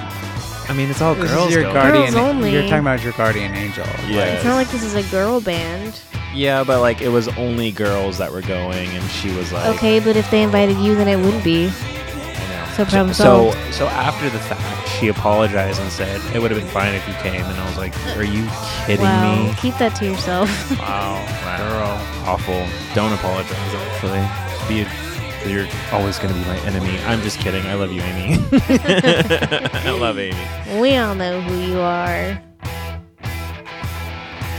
I 0.68 0.74
mean, 0.74 0.90
it's 0.90 1.00
all 1.02 1.14
This 1.14 1.30
girls. 1.30 1.48
is 1.48 1.54
your 1.54 1.62
going. 1.64 1.74
guardian. 1.74 2.12
Girls 2.12 2.16
only. 2.16 2.52
You're 2.52 2.62
talking 2.62 2.78
about 2.78 3.02
your 3.02 3.12
guardian 3.12 3.54
angel. 3.54 3.84
Yeah. 4.08 4.24
It's 4.26 4.44
not 4.44 4.54
like 4.54 4.68
this 4.68 4.82
is 4.82 4.94
a 4.94 5.02
girl 5.10 5.40
band. 5.40 6.00
Yeah, 6.34 6.64
but 6.64 6.80
like 6.80 7.02
it 7.02 7.08
was 7.10 7.28
only 7.36 7.70
girls 7.72 8.16
that 8.18 8.32
were 8.32 8.40
going, 8.42 8.88
and 8.88 9.10
she 9.10 9.30
was 9.34 9.52
like, 9.52 9.66
Okay, 9.76 10.00
but 10.00 10.16
if 10.16 10.30
they 10.30 10.42
invited 10.42 10.78
you, 10.78 10.94
then 10.94 11.06
it 11.08 11.16
wouldn't 11.22 11.44
be. 11.44 11.66
I 11.68 11.68
know. 11.68 12.72
So 12.76 12.84
problem 12.86 13.12
so, 13.12 13.50
solved. 13.52 13.74
so 13.74 13.86
after 13.88 14.30
the 14.30 14.38
fact, 14.38 14.88
she 14.98 15.08
apologized 15.08 15.78
and 15.80 15.90
said 15.92 16.20
it 16.34 16.40
would 16.40 16.50
have 16.50 16.58
been 16.58 16.70
fine 16.70 16.94
if 16.94 17.06
you 17.06 17.12
came, 17.14 17.42
and 17.44 17.60
I 17.60 17.66
was 17.66 17.76
like, 17.76 17.94
Are 18.16 18.24
you 18.24 18.48
kidding 18.86 19.04
wow. 19.04 19.44
me? 19.48 19.54
Keep 19.60 19.76
that 19.76 19.94
to 19.96 20.06
yourself. 20.06 20.48
Wow, 20.78 21.14
wow. 21.44 22.24
awful. 22.32 22.66
Don't 22.94 23.12
apologize. 23.12 23.52
Actually, 23.74 24.20
Just 24.56 24.68
be. 24.68 24.80
A, 24.82 25.11
you're 25.46 25.66
always 25.92 26.18
gonna 26.18 26.34
be 26.34 26.40
my 26.40 26.58
enemy. 26.60 26.98
I'm 27.06 27.20
just 27.22 27.38
kidding. 27.40 27.64
I 27.66 27.74
love 27.74 27.92
you, 27.92 28.00
Amy. 28.02 28.38
I 28.52 29.90
love 29.98 30.18
Amy. 30.18 30.80
we 30.80 30.96
all 30.96 31.14
know 31.14 31.40
who 31.40 31.56
you 31.72 31.78
are. 31.80 32.40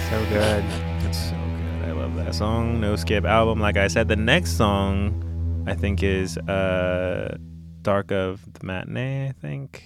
So 0.10 0.26
good. 0.30 0.64
It's 1.08 1.18
so 1.30 1.36
good. 1.36 1.90
I 1.90 1.92
love 1.92 2.16
that 2.16 2.36
song. 2.36 2.80
No 2.80 2.96
skip 2.96 3.26
album. 3.26 3.60
Like 3.60 3.78
I 3.78 3.88
said, 3.88 4.08
the 4.08 4.16
next 4.16 4.58
song 4.58 5.64
I 5.68 5.74
think 5.76 6.04
is 6.04 6.38
uh 6.38 7.38
Dark 7.82 8.12
of 8.12 8.42
the 8.54 8.66
Matinee, 8.66 9.30
I 9.30 9.32
think. 9.32 9.84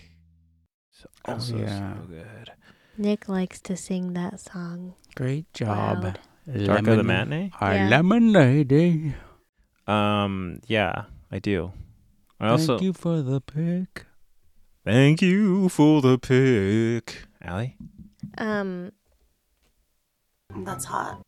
So, 0.92 1.08
also 1.26 1.58
yeah. 1.58 1.94
so 1.94 2.08
good. 2.08 2.52
Nick 2.98 3.30
likes 3.30 3.60
to 3.62 3.78
sing 3.78 4.14
that 4.14 4.40
song. 4.40 4.96
Great 5.16 5.52
job. 5.54 6.04
Loud. 6.04 6.20
Dark 6.66 6.88
of 6.88 6.98
the 6.98 7.04
Matinee? 7.04 7.52
Our 7.62 7.74
Yeah. 7.76 7.90
lemonade. 7.90 9.16
Um 9.88 10.60
yeah, 10.68 11.04
I 11.32 11.40
do. 11.40 11.72
I 12.40 12.50
also 12.50 12.78
Thank 12.78 12.84
you 12.84 12.94
for 12.94 13.22
the 13.22 13.42
pick. 13.42 14.06
Thank 14.86 15.22
you 15.22 15.70
for 15.70 16.02
the 16.02 16.18
pick. 16.18 17.24
Allie? 17.42 17.76
Um, 18.38 18.92
That's 20.58 20.86
hot. 20.86 21.22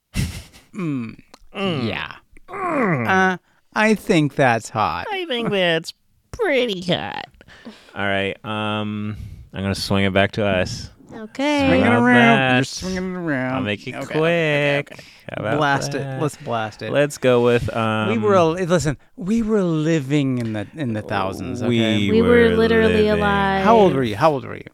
Mm. 0.74 1.18
Yeah. 1.54 2.16
Uh, 2.48 3.38
I 3.74 3.96
think 3.96 4.36
that's 4.36 4.70
hot. 4.70 5.08
I 5.12 5.26
think 5.26 5.50
that's 5.50 5.94
pretty 6.32 6.82
hot. 6.82 7.28
All 7.96 8.06
right. 8.06 8.38
Um 8.46 9.18
I'm 9.54 9.64
gonna 9.64 9.76
swing 9.76 10.06
it 10.06 10.14
back 10.14 10.32
to 10.34 10.46
us. 10.46 10.90
Okay. 11.14 11.68
Swing 11.70 11.82
it 11.82 11.84
How 11.86 11.92
about 11.98 12.04
around. 12.04 12.38
that? 12.38 12.56
You're 12.56 12.64
swinging 12.64 13.14
it 13.14 13.18
around. 13.18 13.56
I'll 13.56 13.62
make 13.62 13.88
it 13.88 13.96
Okay, 13.96 14.06
quick. 14.06 14.16
okay, 14.20 14.78
okay. 14.94 15.04
How 15.30 15.42
about 15.44 15.58
Blast 15.58 15.92
that? 15.94 16.18
it. 16.18 16.22
Let's 16.22 16.38
blast 16.38 16.82
it. 16.82 16.92
Let's 16.92 17.18
go 17.18 17.44
with 17.44 17.76
um 17.76 18.10
we 18.10 18.18
were 18.18 18.36
al- 18.36 18.52
listen. 18.54 18.98
We 19.16 19.42
were 19.42 19.64
living 19.64 20.38
in 20.40 20.54
the 20.54 20.68
in 20.76 20.94
the 20.94 21.02
thousands. 21.02 21.62
Okay? 21.62 21.70
We, 22.10 22.12
We 22.12 22.22
were 22.22 22.50
literally 22.56 22.94
living. 22.94 23.10
alive. 23.12 23.64
How 23.64 23.76
old 23.76 23.94
were 23.94 24.04
you? 24.04 24.16
How 24.16 24.32
old 24.32 24.46
were 24.46 24.56
you? 24.58 24.70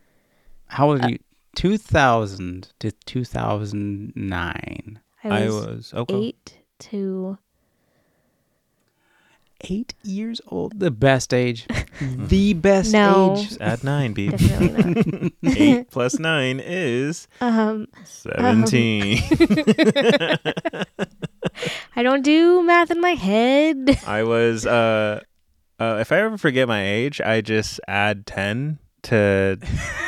How 0.68 0.90
old 0.90 1.02
were 1.04 1.10
you? 1.10 1.20
Two 1.56 1.78
thousand 1.78 2.74
to 2.80 2.92
two 2.92 3.24
thousand 3.26 4.14
nine. 4.16 5.00
I 5.24 5.44
I 5.44 5.46
was, 5.46 5.66
was 5.68 5.94
okay. 5.94 6.16
eight 6.16 6.60
to 6.80 7.38
Eight 9.70 9.94
years 10.04 10.42
old. 10.48 10.80
The 10.80 10.92
best 10.92 11.34
age. 11.34 11.66
the 12.02 12.54
best 12.54 12.92
No. 12.94 13.36
age. 13.38 13.58
At 13.60 13.84
nine, 13.84 14.14
B. 14.14 14.30
definitely 14.30 15.34
not. 15.42 15.58
Eight 15.58 15.90
plus 15.92 16.20
nine 16.20 16.60
is 16.64 17.28
Um, 17.42 17.88
seventeen. 18.04 19.20
I 21.96 22.04
don't 22.04 22.22
do 22.24 22.62
math 22.64 22.92
in 22.92 23.00
my 23.02 23.12
head. 23.16 24.00
I 24.06 24.24
was 24.24 24.66
uh, 24.66 25.22
uh, 25.80 25.98
if 26.02 26.12
I 26.12 26.20
ever 26.20 26.38
forget 26.38 26.68
my 26.68 26.86
age, 26.86 27.22
I 27.22 27.42
just 27.42 27.80
add 27.88 28.26
ten 28.26 28.80
to 29.06 29.58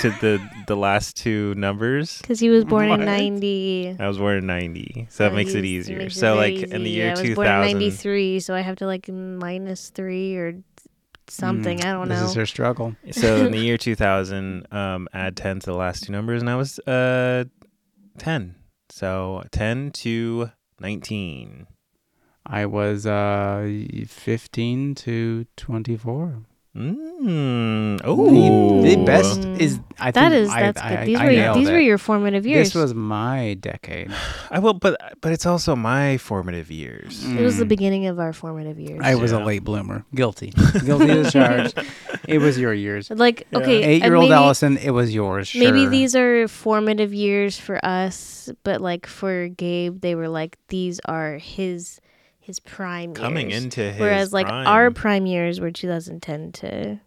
to 0.01 0.09
the 0.21 0.39
the 0.67 0.75
last 0.75 1.15
two 1.17 1.53
numbers. 1.55 2.17
Because 2.21 2.39
he 2.39 2.49
was 2.49 2.65
born 2.65 2.89
What? 2.89 2.99
in 2.99 3.05
90. 3.05 3.97
I 3.99 4.07
was 4.07 4.17
born 4.17 4.37
in 4.37 4.45
ninety, 4.47 5.07
so 5.09 5.23
that 5.23 5.33
makes 5.33 5.53
it 5.53 5.65
easier. 5.65 5.97
makes 5.99 6.15
it 6.15 6.19
so 6.19 6.35
very 6.35 6.57
like 6.61 6.71
in 6.71 6.83
the 6.83 6.89
easy. 6.89 6.97
year 6.97 7.09
I 7.15 7.21
was 7.21 7.35
born 7.35 7.47
in 7.47 7.61
93, 7.77 8.39
so 8.39 8.53
I 8.53 8.61
have 8.61 8.75
to 8.77 8.85
like 8.85 9.07
minus 9.09 9.89
three 9.89 10.35
or 10.35 10.53
something. 11.29 11.81
I 11.83 11.91
don't 11.91 12.07
know. 12.09 12.19
This 12.19 12.29
is 12.29 12.35
her 12.35 12.45
struggle. 12.45 12.95
So 13.11 13.45
in 13.45 13.51
the 13.51 13.57
year 13.67 13.77
2000, 13.77 14.67
um, 14.71 15.07
add 15.13 15.35
10 15.37 15.59
to 15.61 15.65
the 15.67 15.75
last 15.77 16.03
two 16.03 16.11
numbers, 16.11 16.41
and 16.41 16.49
I 16.49 16.55
was 16.55 16.79
uh 16.79 17.45
10. 18.17 18.55
So 18.89 19.43
10 19.51 19.91
to 19.91 20.51
19. 20.79 21.67
I 22.49 22.65
was 22.65 23.05
uh 23.05 23.67
fifteen 24.07 24.95
to 24.95 25.45
twenty 25.57 25.97
four. 25.97 26.43
Mm. 26.75 28.01
Oh, 28.03 28.81
The, 28.83 28.95
the 28.95 29.03
best 29.03 29.39
is 29.59 29.79
I 29.99 30.11
That 30.11 30.29
think 30.31 30.43
is 30.43 30.49
I, 30.49 30.61
that's 30.61 30.81
I, 30.81 30.95
good. 30.97 31.07
These 31.07 31.17
I 31.19 31.25
were 31.25 31.31
nailed 31.31 31.57
these 31.57 31.69
it. 31.69 31.71
were 31.71 31.79
your 31.79 31.97
formative 31.97 32.45
years. 32.45 32.67
This 32.67 32.75
was 32.75 32.93
my 32.93 33.55
decade. 33.59 34.13
I 34.51 34.59
will, 34.59 34.73
but 34.75 34.95
but 35.21 35.31
it's 35.31 35.45
also 35.47 35.75
my 35.75 36.17
formative 36.17 36.69
years. 36.69 37.25
it 37.25 37.41
was 37.41 37.57
the 37.57 37.65
Mm. 37.65 37.69
beginning 37.69 38.05
of 38.07 38.19
our 38.19 38.31
formative 38.33 38.79
years. 38.79 39.01
I 39.03 39.15
was 39.15 39.31
a 39.31 39.39
late 39.39 39.63
bloomer. 39.63 40.05
Guilty. 40.13 40.53
Guilty 40.85 41.09
as 41.09 41.31
charged. 41.33 41.79
It 42.27 42.39
was 42.39 42.59
your 42.59 42.73
years. 42.73 43.09
like 43.09 43.47
okay, 43.53 43.81
and 43.83 43.91
Eight 43.91 44.03
year 44.03 44.15
old 44.15 44.29
Allison, 44.31 44.77
it 44.77 44.89
was 44.91 45.13
yours. 45.15 45.55
Maybe 45.55 45.85
these 45.85 46.13
are 46.13 46.47
formative 46.49 47.13
years 47.13 47.57
for 47.57 47.83
us, 47.85 48.49
but 48.65 48.81
like 48.81 49.05
for 49.07 49.47
Gabe, 49.47 50.01
they 50.01 50.13
were 50.13 50.27
like 50.27 50.57
these 50.67 50.99
are 51.05 51.37
his 51.37 52.01
his 52.47 52.59
prime 52.61 53.13
Coming 53.13 53.51
years. 53.51 53.63
into 53.63 53.81
his 53.91 53.99
Whereas 53.99 54.33
like 54.33 54.47
prime. 54.47 54.65
our 54.67 54.89
prime 54.89 55.25
years 55.25 55.59
were 55.59 55.69
2010 55.69 56.51
to 56.53 56.99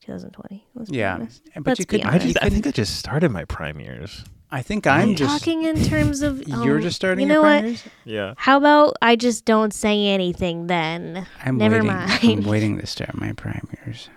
2020. 0.00 0.66
let's 0.74 0.90
Yeah. 0.90 1.14
honest. 1.16 1.42
But 1.56 1.66
Let's 1.66 1.80
you 1.80 1.86
could 1.86 2.02
I 2.02 2.16
just 2.18 2.38
I 2.40 2.48
think 2.48 2.66
I 2.66 2.70
just 2.70 2.96
started 2.96 3.30
my 3.30 3.44
prime 3.44 3.80
years. 3.80 4.24
I 4.50 4.62
think 4.62 4.86
I'm 4.86 5.10
I'm 5.10 5.14
just 5.16 5.40
talking 5.40 5.64
in 5.64 5.82
terms 5.82 6.22
of 6.22 6.46
you're 6.64 6.76
um, 6.76 6.82
just 6.82 6.96
starting 6.96 7.22
You 7.22 7.28
know 7.28 7.34
your 7.34 7.42
what? 7.42 7.58
primaries? 7.60 7.84
Yeah. 8.04 8.34
How 8.38 8.56
about 8.56 8.96
I 9.02 9.16
just 9.16 9.44
don't 9.44 9.74
say 9.74 10.06
anything 10.06 10.68
then? 10.68 11.26
I'm 11.44 11.58
Never 11.58 11.74
waiting. 11.82 11.88
mind. 11.92 12.12
I'm 12.22 12.44
waiting 12.50 12.78
to 12.78 12.86
start 12.86 13.14
my 13.14 13.32
prime 13.32 13.68
years. 13.84 14.08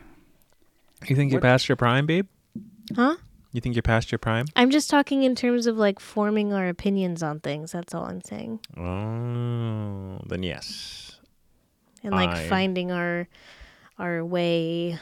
You 1.09 1.15
think 1.15 1.33
you 1.33 1.39
passed 1.39 1.67
your 1.67 1.75
prime, 1.75 2.05
babe? 2.05 2.27
Huh? 2.95 3.15
You 3.53 3.59
think 3.61 3.75
you're 3.75 3.81
past 3.83 4.11
your 4.11 4.19
prime? 4.19 4.45
I'm 4.55 4.69
just 4.71 4.89
talking 4.89 5.23
in 5.23 5.35
terms 5.35 5.67
of 5.67 5.77
like 5.77 5.99
forming 5.99 6.53
our 6.53 6.67
opinions 6.69 7.21
on 7.21 7.39
things. 7.41 7.71
That's 7.73 7.93
all 7.93 8.05
I'm 8.05 8.21
saying. 8.21 8.59
Oh, 8.77 10.19
then 10.25 10.43
yes. 10.43 11.19
And 12.03 12.13
like 12.13 12.29
I- 12.29 12.47
finding 12.47 12.91
our 12.91 13.27
our 13.99 14.23
way. 14.25 14.97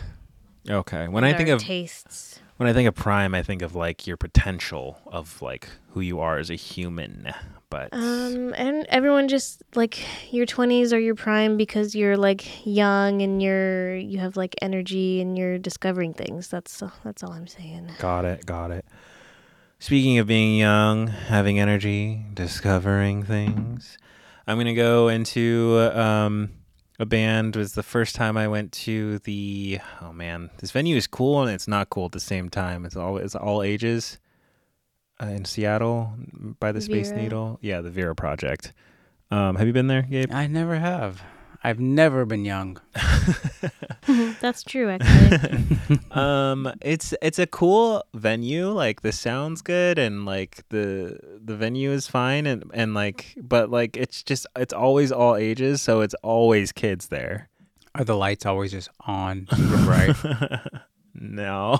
Okay. 0.68 1.08
When 1.08 1.24
I 1.24 1.34
think 1.34 1.50
of 1.50 1.62
tastes. 1.62 2.40
when 2.58 2.68
I 2.68 2.74
think 2.74 2.88
of 2.88 2.96
prime, 2.96 3.34
I 3.34 3.44
think 3.44 3.62
of 3.62 3.76
like 3.76 4.06
your 4.08 4.18
potential 4.18 5.00
of 5.06 5.42
like 5.42 5.70
who 5.92 6.02
you 6.02 6.20
are 6.20 6.38
as 6.38 6.50
a 6.50 6.56
human. 6.56 7.32
But 7.70 7.94
Um, 7.94 8.54
and 8.58 8.86
everyone 8.90 9.28
just 9.28 9.62
like 9.76 10.00
your 10.34 10.46
twenties 10.46 10.92
are 10.92 11.00
your 11.00 11.16
prime 11.16 11.56
because 11.56 11.94
you're 11.94 12.18
like 12.18 12.66
young 12.66 13.22
and 13.22 13.42
you're 13.42 13.96
you 13.96 14.18
have 14.20 14.36
like 14.36 14.56
energy 14.62 15.22
and 15.22 15.38
you're 15.38 15.60
discovering 15.60 16.14
things. 16.14 16.48
That's 16.48 16.82
that's 17.04 17.24
all 17.24 17.32
I'm 17.32 17.48
saying. 17.48 17.92
got 18.00 18.26
it, 18.26 18.46
got 18.46 18.72
it. 18.72 18.86
Speaking 19.78 20.18
of 20.18 20.28
being 20.28 20.58
young, 20.58 21.08
having 21.08 21.60
energy, 21.60 22.26
discovering 22.34 23.24
things, 23.24 23.98
I'm 24.48 24.58
gonna 24.58 24.74
go 24.74 25.08
into 25.08 25.92
um, 25.94 26.50
a 27.00 27.06
band. 27.06 27.56
Was 27.56 27.74
the 27.74 27.84
first 27.84 28.16
time 28.16 28.36
I 28.36 28.48
went 28.48 28.72
to 28.74 29.20
the. 29.20 29.80
Oh 30.02 30.12
man, 30.12 30.50
this 30.58 30.72
venue 30.72 30.98
is 30.98 31.06
cool 31.08 31.42
and 31.42 31.52
it's 31.52 31.68
not 31.68 31.90
cool 31.92 32.06
at 32.06 32.12
the 32.14 32.20
same 32.20 32.50
time. 32.50 32.84
It's 32.84 32.96
all 32.96 33.18
it's 33.18 33.36
all 33.36 33.62
ages. 33.62 34.18
Uh, 35.22 35.26
in 35.28 35.44
Seattle, 35.46 36.14
by 36.60 36.72
the 36.72 36.80
Space 36.82 37.10
Vera. 37.10 37.22
Needle, 37.22 37.60
yeah, 37.62 37.82
the 37.82 37.90
Vera 37.90 38.16
Project. 38.16 38.72
Um, 39.32 39.56
have 39.58 39.68
you 39.68 39.74
been 39.74 39.88
there, 39.88 40.04
Gabe? 40.04 40.32
I 40.32 40.48
never 40.48 40.76
have. 40.80 41.22
I've 41.62 41.80
never 41.80 42.26
been 42.26 42.46
young. 42.46 42.80
that's 44.40 44.64
true, 44.64 44.90
actually. 45.02 46.00
um 46.12 46.72
it's 46.82 47.14
it's 47.22 47.38
a 47.38 47.46
cool 47.46 48.04
venue 48.14 48.70
like 48.70 49.02
the 49.02 49.12
sound's 49.12 49.62
good 49.62 50.00
and 50.00 50.26
like 50.26 50.64
the 50.70 51.20
the 51.44 51.56
venue 51.56 51.92
is 51.92 52.08
fine 52.08 52.46
and 52.48 52.64
and 52.74 52.94
like 52.94 53.36
but 53.38 53.70
like 53.70 53.98
it's 53.98 54.24
just 54.24 54.48
it's 54.56 54.74
always 54.74 55.12
all 55.12 55.36
ages 55.36 55.82
so 55.82 56.00
it's 56.02 56.16
always 56.24 56.72
kids 56.72 57.08
there 57.10 57.50
Are 57.94 58.04
the 58.06 58.16
lights 58.16 58.46
always 58.46 58.72
just 58.72 58.90
on 59.06 59.48
super 59.54 59.84
bright? 59.84 60.16
No 61.22 61.78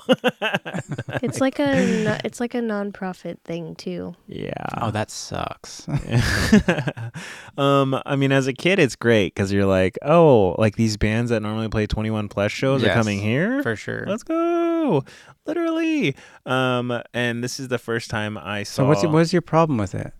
it's 1.24 1.40
like 1.40 1.60
a 1.60 2.04
no- 2.04 2.18
it's 2.26 2.40
like 2.40 2.54
a 2.54 2.60
nonprofit 2.60 3.40
thing 3.46 3.74
too. 3.76 4.14
yeah 4.28 4.52
oh, 4.82 4.92
that 4.92 5.10
sucks. 5.10 5.88
um 7.58 8.00
i 8.06 8.16
mean 8.16 8.32
as 8.32 8.48
a 8.48 8.54
kid 8.54 8.80
it's 8.80 8.96
great 8.96 9.34
because 9.34 9.52
you're 9.52 9.66
like 9.66 9.98
oh 10.04 10.56
like 10.58 10.76
these 10.76 10.98
bands 10.98 11.30
that 11.30 11.42
normally 11.42 11.70
play 11.70 11.88
21 11.88 12.28
plus 12.28 12.52
shows 12.52 12.84
are 12.84 12.94
coming 12.94 13.20
here 13.20 13.64
For 13.64 13.76
sure. 13.76 14.06
let's 14.08 14.24
go 14.24 15.04
literally 15.46 16.16
um 16.46 17.02
and 17.14 17.44
this 17.44 17.60
is 17.60 17.68
the 17.70 17.78
first 17.80 18.10
time 18.10 18.38
i 18.38 18.64
saw 18.64 18.84
So 18.84 18.88
what's 18.88 19.04
your, 19.04 19.12
what's 19.12 19.34
your 19.34 19.42
problem 19.42 19.78
with 19.78 19.96
it? 19.96 20.14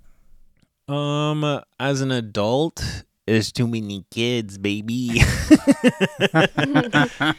Um, 0.88 1.62
as 1.80 2.02
an 2.02 2.12
adult, 2.12 3.04
there's 3.30 3.52
too 3.52 3.68
many 3.68 4.06
kids, 4.12 4.58
baby. 4.58 5.10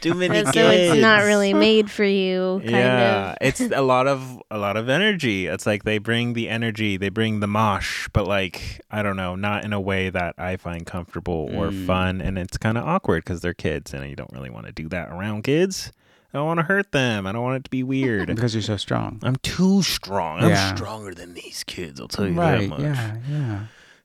too 0.01 0.15
many 0.15 0.39
And 0.39 0.47
kids. 0.47 0.55
so 0.55 0.71
it's 0.71 1.01
not 1.01 1.23
really 1.25 1.53
made 1.55 1.91
for 1.91 2.05
you, 2.05 2.59
kind 2.61 2.71
yeah, 2.71 3.31
of. 3.33 3.37
it's 3.41 3.61
a 3.61 3.81
lot 3.83 4.07
of 4.07 4.41
a 4.51 4.59
lot 4.59 4.77
of 4.77 4.89
energy. 4.89 5.47
It's 5.47 5.67
like 5.67 5.85
they 5.85 5.99
bring 5.99 6.33
the 6.35 6.49
energy, 6.49 6.97
they 6.97 7.09
bring 7.09 7.41
the 7.41 7.47
mosh, 7.47 8.09
but 8.13 8.27
like 8.27 8.81
I 8.91 9.03
don't 9.03 9.17
know, 9.17 9.35
not 9.37 9.65
in 9.65 9.73
a 9.73 9.81
way 9.81 10.11
that 10.11 10.35
I 10.39 10.57
find 10.57 10.87
comfortable 10.87 11.51
or 11.55 11.71
Mm. 11.71 11.87
fun, 11.87 12.21
and 12.21 12.39
it's 12.39 12.57
kind 12.57 12.77
of 12.79 12.85
awkward 12.85 13.25
because 13.25 13.41
they're 13.41 13.55
kids, 13.55 13.93
and 13.95 14.09
you 14.09 14.17
don't 14.17 14.33
really 14.33 14.51
want 14.51 14.67
to 14.67 14.73
do 14.73 14.89
that 14.89 15.09
around 15.11 15.43
kids. 15.45 15.93
I 16.33 16.39
don't 16.39 16.47
want 16.47 16.59
to 16.59 16.65
hurt 16.65 16.93
them. 16.93 17.27
I 17.27 17.33
don't 17.33 17.43
want 17.43 17.57
it 17.57 17.65
to 17.65 17.71
be 17.71 17.83
weird. 17.83 18.29
Because 18.35 18.55
you're 18.55 18.63
so 18.63 18.77
strong. 18.77 19.19
I'm 19.23 19.37
too 19.37 19.83
strong. 19.83 20.41
I'm 20.43 20.51
Yeah. 20.51 20.75
stronger 20.75 21.13
than 21.15 21.35
these 21.35 21.65
kids. 21.65 22.01
I'll 22.01 22.07
tell 22.09 22.27
you 22.29 22.35
that 22.35 22.69
much. 22.69 22.81
Yeah. 22.81 23.17
Yeah. 23.29 23.61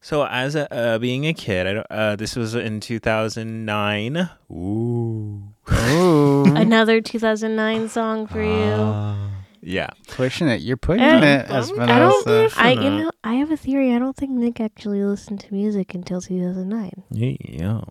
So 0.05 0.23
as 0.27 0.53
a 0.53 0.71
uh, 0.71 0.99
being 0.99 1.25
a 1.25 1.33
kid, 1.33 1.65
I 1.65 1.73
don't, 1.73 1.87
uh, 1.89 2.15
this 2.15 2.35
was 2.35 2.53
in 2.53 2.79
2009. 2.79 4.29
Ooh. 4.51 5.41
Oh, 5.67 6.43
Another 6.55 7.01
2009 7.01 7.89
song 7.89 8.27
for 8.27 8.43
you. 8.43 9.15
Yeah. 9.63 9.89
pushing 10.09 10.47
it. 10.47 10.61
You're 10.61 10.77
pushing 10.77 11.01
Eh, 11.03 11.39
it. 11.39 11.49
As 11.49 11.71
I'm- 11.71 11.79
I 11.89 11.97
don't. 11.97 12.23
Vanessa. 12.23 12.61
I 12.61 12.71
you 12.73 12.89
know 12.91 13.11
I 13.23 13.33
have 13.33 13.49
a 13.49 13.57
theory. 13.57 13.95
I 13.95 13.97
don't 13.97 14.15
think 14.15 14.29
Nick 14.29 14.59
actually 14.59 15.03
listened 15.03 15.39
to 15.39 15.51
music 15.51 15.95
until 15.95 16.21
2009. 16.21 17.01
Yeah. 17.09 17.81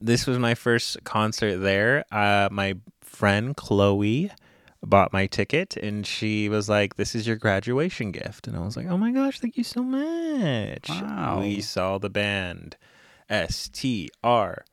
This 0.00 0.26
was 0.26 0.38
my 0.38 0.54
first 0.54 1.04
concert 1.04 1.58
there. 1.58 2.06
Uh, 2.10 2.48
my 2.50 2.76
friend 3.02 3.54
Chloe 3.54 4.30
bought 4.82 5.12
my 5.12 5.26
ticket 5.26 5.76
and 5.76 6.06
she 6.06 6.48
was 6.48 6.68
like, 6.68 6.96
This 6.96 7.14
is 7.14 7.26
your 7.26 7.36
graduation 7.36 8.10
gift. 8.12 8.46
And 8.46 8.56
I 8.56 8.60
was 8.60 8.76
like, 8.76 8.86
Oh 8.86 8.96
my 8.96 9.12
gosh, 9.12 9.40
thank 9.40 9.56
you 9.56 9.64
so 9.64 9.82
much. 9.82 10.88
Wow. 10.88 11.40
We 11.40 11.60
saw 11.60 11.98
the 11.98 12.10
band 12.10 12.76
S 13.28 13.68
T 13.72 14.08
R 14.24 14.64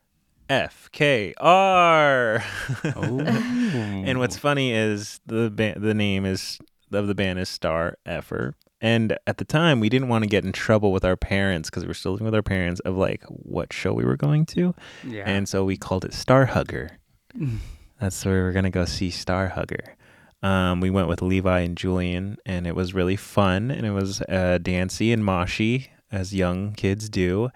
F 0.48 0.88
K 0.92 1.34
R. 1.38 2.42
Oh. 2.84 3.18
And 4.08 4.18
what's 4.18 4.36
oh. 4.36 4.40
funny 4.40 4.72
is 4.72 5.20
the 5.26 5.50
ba- 5.50 5.78
the 5.78 5.92
name 5.92 6.24
is 6.24 6.58
of 6.92 7.06
the 7.06 7.14
band 7.14 7.38
is 7.38 7.48
Star 7.48 7.98
Effer. 8.06 8.54
And 8.80 9.18
at 9.26 9.38
the 9.38 9.44
time, 9.44 9.80
we 9.80 9.88
didn't 9.88 10.08
want 10.08 10.24
to 10.24 10.28
get 10.28 10.44
in 10.44 10.52
trouble 10.52 10.92
with 10.92 11.04
our 11.04 11.16
parents 11.16 11.68
because 11.68 11.82
we 11.82 11.88
were 11.88 11.94
still 11.94 12.12
living 12.12 12.24
with 12.24 12.34
our 12.34 12.42
parents 12.42 12.80
of 12.80 12.96
like 12.96 13.22
what 13.24 13.72
show 13.72 13.92
we 13.92 14.04
were 14.04 14.16
going 14.16 14.46
to, 14.46 14.74
yeah. 15.04 15.24
and 15.26 15.48
so 15.48 15.64
we 15.64 15.76
called 15.76 16.04
it 16.04 16.14
Star 16.14 16.46
Hugger. 16.46 16.98
That's 18.00 18.24
where 18.24 18.34
we 18.34 18.40
are 18.48 18.52
gonna 18.52 18.70
go 18.70 18.84
see 18.84 19.10
Star 19.10 19.48
Hugger. 19.48 19.96
Um, 20.42 20.80
we 20.80 20.90
went 20.90 21.08
with 21.08 21.20
Levi 21.20 21.60
and 21.60 21.76
Julian, 21.76 22.36
and 22.46 22.66
it 22.66 22.76
was 22.76 22.94
really 22.94 23.16
fun, 23.16 23.70
and 23.70 23.84
it 23.84 23.90
was 23.90 24.22
uh, 24.22 24.58
dancey 24.62 25.12
and 25.12 25.24
moshy 25.24 25.88
as 26.12 26.34
young 26.34 26.74
kids 26.74 27.08
do. 27.08 27.50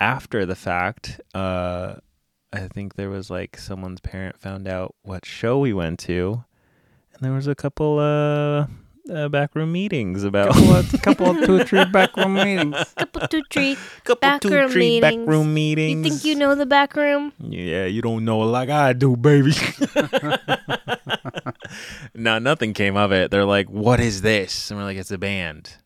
After 0.00 0.46
the 0.46 0.56
fact, 0.56 1.20
uh, 1.34 1.96
I 2.52 2.68
think 2.68 2.94
there 2.94 3.10
was 3.10 3.28
like 3.30 3.58
someone's 3.58 4.00
parent 4.00 4.38
found 4.38 4.66
out 4.66 4.94
what 5.02 5.26
show 5.26 5.58
we 5.58 5.74
went 5.74 5.98
to, 6.00 6.44
and 7.12 7.22
there 7.22 7.32
was 7.32 7.46
a 7.46 7.54
couple 7.54 7.98
uh, 7.98 8.66
uh 9.12 9.28
backroom 9.28 9.70
meetings 9.72 10.24
about 10.24 10.54
couple 10.54 10.74
of, 10.76 10.92
couple 11.02 11.30
of 11.30 11.46
two 11.46 11.64
three 11.64 11.84
backroom 11.84 12.34
meetings. 12.34 12.76
Couple 12.96 13.28
two 13.28 13.42
three. 13.50 13.76
couple 14.04 14.20
backroom 14.20 14.66
two 14.66 14.72
three 14.72 15.00
meetings. 15.00 15.16
backroom 15.16 15.54
meetings. 15.54 16.04
You 16.06 16.10
think 16.10 16.24
you 16.24 16.34
know 16.34 16.54
the 16.54 16.66
back 16.66 16.96
room? 16.96 17.32
Yeah, 17.38 17.84
you 17.86 18.02
don't 18.02 18.24
know 18.24 18.38
like 18.38 18.70
I 18.70 18.92
do, 18.94 19.16
baby. 19.16 19.52
no, 22.14 22.38
nothing 22.38 22.72
came 22.72 22.96
of 22.96 23.12
it. 23.12 23.30
They're 23.30 23.44
like, 23.44 23.68
"What 23.68 24.00
is 24.00 24.22
this?" 24.22 24.70
And 24.70 24.78
we're 24.78 24.84
like, 24.84 24.96
"It's 24.96 25.10
a 25.10 25.18
band." 25.18 25.76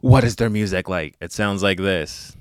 What 0.00 0.24
is 0.24 0.36
their 0.36 0.50
music 0.50 0.88
like? 0.88 1.14
It 1.20 1.32
sounds 1.32 1.62
like 1.62 1.78
this. 1.78 2.35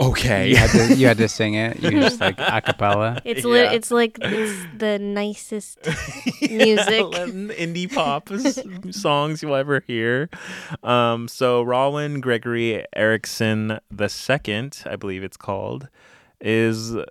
Okay. 0.00 0.50
You 0.50 0.56
had 0.56 0.70
to, 0.70 0.94
you 0.94 1.06
had 1.06 1.18
to 1.18 1.28
sing 1.40 1.54
it. 1.54 1.82
You 1.82 1.90
just 1.90 2.20
like 2.20 2.38
a 2.38 2.60
cappella. 2.60 3.20
It's 3.24 3.44
li- 3.44 3.60
Yeah. 3.62 3.72
it's 3.72 3.90
like 3.90 4.16
it's 4.20 4.66
the 4.76 4.98
nicest 4.98 5.78
music. 6.40 7.04
indie 7.58 7.92
pop 7.92 8.30
s- 8.30 8.60
songs 8.92 9.42
you'll 9.42 9.56
ever 9.56 9.82
hear. 9.86 10.30
Um, 10.82 11.26
so 11.28 11.62
Rowan 11.62 12.20
Gregory 12.20 12.84
Erickson 12.94 13.80
the 13.90 14.08
second, 14.08 14.82
I 14.86 14.96
believe 14.96 15.22
it's 15.24 15.36
called, 15.36 15.88
is 16.40 16.94
uh, 16.94 17.04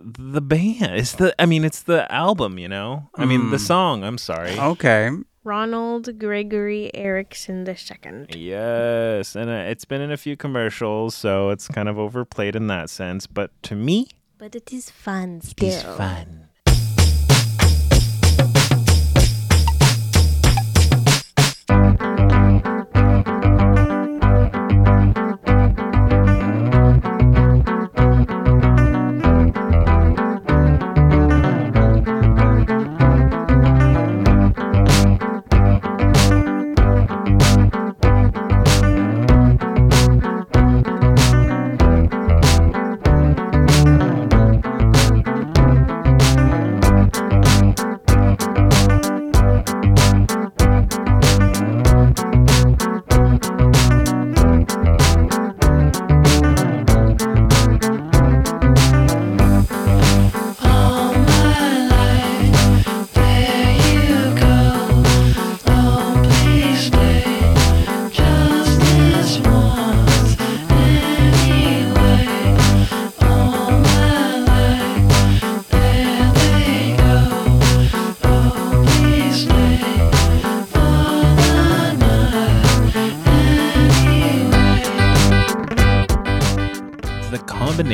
the 0.00 0.40
band. 0.40 0.94
It's 0.96 1.12
the 1.12 1.34
I 1.40 1.44
mean 1.46 1.64
it's 1.64 1.82
the 1.82 2.10
album, 2.10 2.58
you 2.58 2.68
know. 2.68 3.10
I 3.16 3.26
mean 3.26 3.50
the 3.50 3.58
Mm. 3.58 3.66
song. 3.66 4.04
I'm 4.04 4.16
sorry. 4.18 4.58
Okay. 4.58 5.10
Rawnald 5.44 6.18
Gregory 6.18 6.90
Erickson 6.94 7.64
the 7.64 7.76
second. 7.76 8.34
Yes, 8.34 9.34
and 9.34 9.48
uh, 9.50 9.70
it's 9.70 9.84
been 9.86 10.00
in 10.02 10.12
a 10.12 10.16
few 10.16 10.36
commercials, 10.36 11.14
so 11.14 11.50
it's 11.50 11.66
kind 11.68 11.88
of 11.88 11.98
overplayed 11.98 12.54
in 12.56 12.66
that 12.66 12.90
sense. 12.90 13.26
But 13.26 13.50
to 13.64 13.74
me, 13.74 14.08
But 14.38 14.54
it 14.54 14.72
is 14.72 14.90
fun 14.90 15.40
still. 15.40 15.68
is 15.68 15.82
fun. 15.82 16.39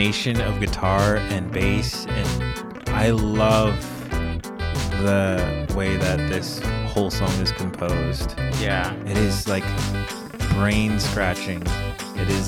Combination 0.06 0.40
of 0.42 0.60
guitar 0.60 1.16
and 1.16 1.50
bass, 1.50 2.06
and 2.06 2.88
I 2.90 3.10
love 3.10 3.76
the 5.02 5.66
way 5.76 5.96
that 5.96 6.18
this 6.30 6.60
whole 6.86 7.10
song 7.10 7.30
is 7.42 7.50
composed. 7.50 8.38
Yeah. 8.60 8.94
It 9.06 9.18
is 9.18 9.48
like 9.48 9.64
brain 10.54 11.00
scratching. 11.00 11.60
It 12.14 12.28
is 12.28 12.46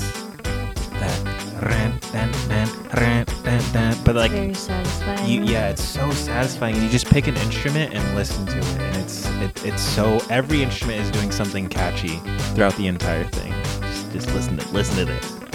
that 1.01 1.61
ran, 1.61 1.99
dan, 2.13 2.31
dan, 2.47 2.69
ran, 2.95 3.25
dan, 3.43 3.73
dan. 3.73 4.03
but 4.05 4.15
like 4.15 4.31
Very 4.31 4.53
satisfying. 4.53 5.29
you, 5.29 5.43
yeah, 5.43 5.67
it's 5.67 5.83
so 5.83 6.09
satisfying. 6.11 6.81
You 6.81 6.87
just 6.87 7.07
pick 7.07 7.27
an 7.27 7.35
instrument 7.35 7.93
and 7.93 8.15
listen 8.15 8.45
to 8.45 8.57
it, 8.57 8.67
and 8.79 8.95
it's 9.03 9.27
it, 9.41 9.65
it's 9.65 9.81
so 9.81 10.19
every 10.29 10.63
instrument 10.63 11.01
is 11.01 11.11
doing 11.11 11.29
something 11.29 11.67
catchy 11.67 12.21
throughout 12.55 12.75
the 12.77 12.87
entire 12.87 13.25
thing. 13.25 13.51
Just, 13.81 14.11
just 14.13 14.33
listen 14.33 14.57
to 14.57 14.67
listen 14.69 14.95
to 14.95 15.05
this. 15.05 15.48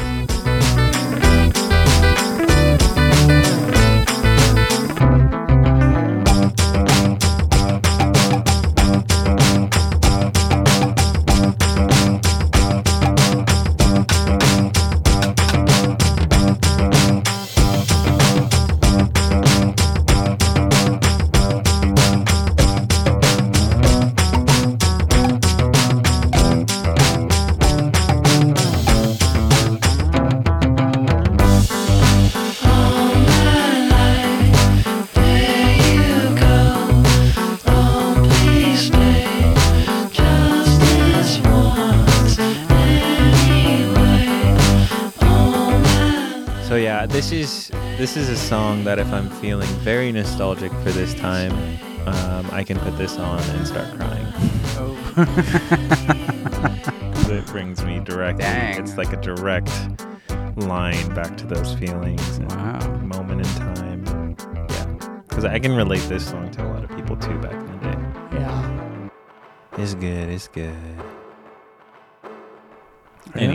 That 48.84 48.98
if 48.98 49.10
I'm 49.12 49.28
feeling 49.30 49.68
very 49.80 50.12
nostalgic 50.12 50.70
for 50.72 50.90
this 50.92 51.14
time, 51.14 51.52
um, 52.06 52.48
I 52.52 52.62
can 52.64 52.78
put 52.80 52.96
this 52.98 53.18
on 53.18 53.40
and 53.40 53.66
start 53.66 53.88
crying. 53.98 54.26
it 57.30 57.46
brings 57.46 57.84
me 57.84 58.00
directly. 58.00 58.42
Dang. 58.44 58.80
It's 58.80 58.96
like 58.96 59.12
a 59.12 59.16
direct 59.16 59.70
line 60.56 61.14
back 61.14 61.36
to 61.38 61.46
those 61.46 61.74
feelings 61.74 62.38
and 62.38 62.50
Wow. 62.52 62.98
moment 62.98 63.40
in 63.46 63.54
time. 63.54 64.36
Yeah, 64.70 64.86
because 65.28 65.44
I 65.44 65.58
can 65.58 65.72
relate 65.74 66.02
this 66.08 66.26
song 66.28 66.50
to 66.52 66.64
a 66.64 66.68
lot 66.68 66.84
of 66.84 66.90
people 66.94 67.16
too 67.16 67.36
back 67.38 67.52
in 67.52 67.66
the 67.66 67.78
day. 67.78 67.98
Yeah. 68.40 69.08
It's 69.78 69.94
good. 69.94 70.28
It's 70.28 70.48
good. 70.48 70.74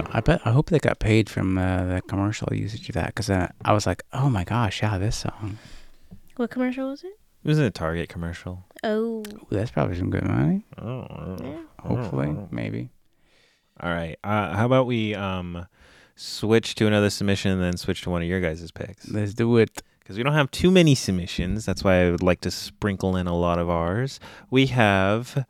You 0.09 0.13
know, 0.13 0.17
Any- 0.17 0.17
I 0.17 0.19
bet. 0.21 0.41
I 0.45 0.51
hope 0.51 0.69
they 0.69 0.79
got 0.79 0.99
paid 0.99 1.29
from 1.29 1.57
uh, 1.57 1.85
the 1.85 2.01
commercial 2.01 2.49
usage 2.53 2.89
of 2.89 2.95
that 2.95 3.07
because 3.07 3.29
uh, 3.29 3.49
I 3.63 3.73
was 3.73 3.85
like, 3.85 4.03
oh 4.13 4.29
my 4.29 4.43
gosh, 4.43 4.81
yeah, 4.81 4.97
this 4.97 5.17
song. 5.17 5.57
What 6.35 6.51
commercial 6.51 6.89
was 6.89 7.03
it? 7.03 7.19
It 7.43 7.47
was 7.47 7.59
a 7.59 7.69
Target 7.69 8.09
commercial. 8.09 8.65
Oh, 8.83 9.19
Ooh, 9.19 9.47
that's 9.49 9.71
probably 9.71 9.97
some 9.97 10.09
good 10.09 10.25
money. 10.25 10.65
Oh, 10.77 11.37
yeah. 11.41 11.59
Hopefully, 11.79 12.35
maybe. 12.51 12.89
All 13.79 13.89
right. 13.91 14.17
Uh, 14.23 14.55
how 14.55 14.65
about 14.65 14.85
we 14.87 15.15
um 15.15 15.65
switch 16.15 16.75
to 16.75 16.87
another 16.87 17.09
submission 17.09 17.51
and 17.51 17.61
then 17.61 17.77
switch 17.77 18.01
to 18.03 18.09
one 18.09 18.21
of 18.21 18.27
your 18.27 18.41
guys' 18.41 18.71
picks? 18.71 19.09
Let's 19.09 19.33
do 19.33 19.57
it. 19.57 19.81
Because 19.99 20.17
we 20.17 20.23
don't 20.23 20.33
have 20.33 20.49
too 20.51 20.71
many 20.71 20.95
submissions. 20.95 21.65
That's 21.65 21.83
why 21.83 22.01
I 22.07 22.11
would 22.11 22.23
like 22.23 22.41
to 22.41 22.51
sprinkle 22.51 23.15
in 23.15 23.27
a 23.27 23.37
lot 23.37 23.59
of 23.59 23.69
ours. 23.69 24.19
We 24.49 24.65
have 24.67 25.45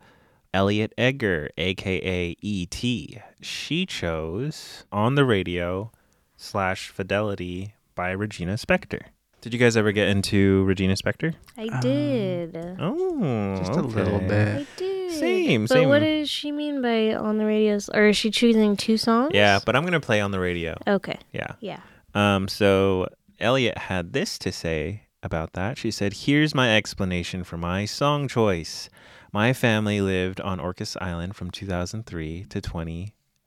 Elliot 0.52 0.92
Edgar, 0.98 1.48
aka 1.56 2.36
E.T. 2.40 3.20
She 3.40 3.86
chose 3.86 4.84
On 4.92 5.14
the 5.14 5.24
Radio 5.24 5.92
slash 6.36 6.88
Fidelity 6.88 7.74
by 7.94 8.10
Regina 8.10 8.54
Spektor. 8.54 9.00
Did 9.40 9.54
you 9.54 9.58
guys 9.58 9.76
ever 9.76 9.92
get 9.92 10.08
into 10.08 10.64
Regina 10.64 10.94
Spektor? 10.94 11.34
I 11.56 11.68
Um, 11.68 11.80
did. 11.80 12.56
Oh, 12.78 13.56
Just 13.58 13.72
a 13.72 13.80
little 13.82 14.16
okay. 14.16 14.26
bit. 14.28 14.48
I 14.48 14.66
did. 14.76 15.12
Same, 15.18 15.66
But 15.66 15.86
what 15.88 16.00
does 16.00 16.28
she 16.30 16.52
mean 16.52 16.82
by 16.82 17.14
on 17.14 17.38
the 17.38 17.46
radio? 17.46 17.74
s- 17.76 17.88
Or 17.92 18.08
is 18.08 18.16
she 18.16 18.30
choosing 18.30 18.76
two 18.76 18.96
songs? 18.96 19.30
Yeah, 19.34 19.58
but 19.64 19.74
I'm 19.74 19.84
gonna 19.84 20.00
play 20.00 20.20
on 20.20 20.30
the 20.30 20.40
radio. 20.40 20.76
Okay. 20.86 21.18
Yeah. 21.32 21.52
Yeah. 21.60 21.80
Um, 22.14 22.48
so 22.48 23.08
Elliot 23.38 23.76
had 23.78 24.12
this 24.12 24.38
to 24.40 24.52
say 24.52 25.04
about 25.22 25.54
that. 25.54 25.78
She 25.78 25.90
said, 25.90 26.12
Here's 26.12 26.54
my 26.54 26.76
explanation 26.76 27.42
for 27.44 27.56
my 27.56 27.86
song 27.86 28.28
choice. 28.28 28.88
My 29.32 29.52
family 29.52 30.00
lived 30.00 30.40
on 30.40 30.58
Orcas 30.58 30.96
Island 31.00 31.34
from 31.36 31.50
2003 31.50 32.44
to 32.50 32.60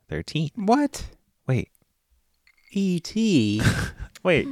2013. 0.10 0.52
What? 0.56 1.06
Wait, 1.48 1.70
E.T. 2.72 3.62
wait, 4.24 4.48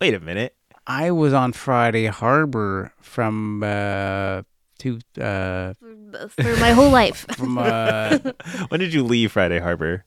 wait 0.00 0.14
a 0.14 0.20
minute. 0.20 0.54
I 0.86 1.10
was 1.10 1.32
on 1.32 1.52
Friday 1.52 2.06
Harbor 2.06 2.92
from 3.00 3.62
uh 3.64 4.42
to 4.78 5.00
uh 5.20 5.72
For, 5.74 6.28
for 6.28 6.56
my 6.58 6.72
whole 6.72 6.90
life. 6.90 7.26
from 7.36 7.58
uh, 7.58 8.18
When 8.68 8.80
did 8.80 8.94
you 8.94 9.02
leave 9.02 9.32
Friday 9.32 9.58
Harbor? 9.58 10.04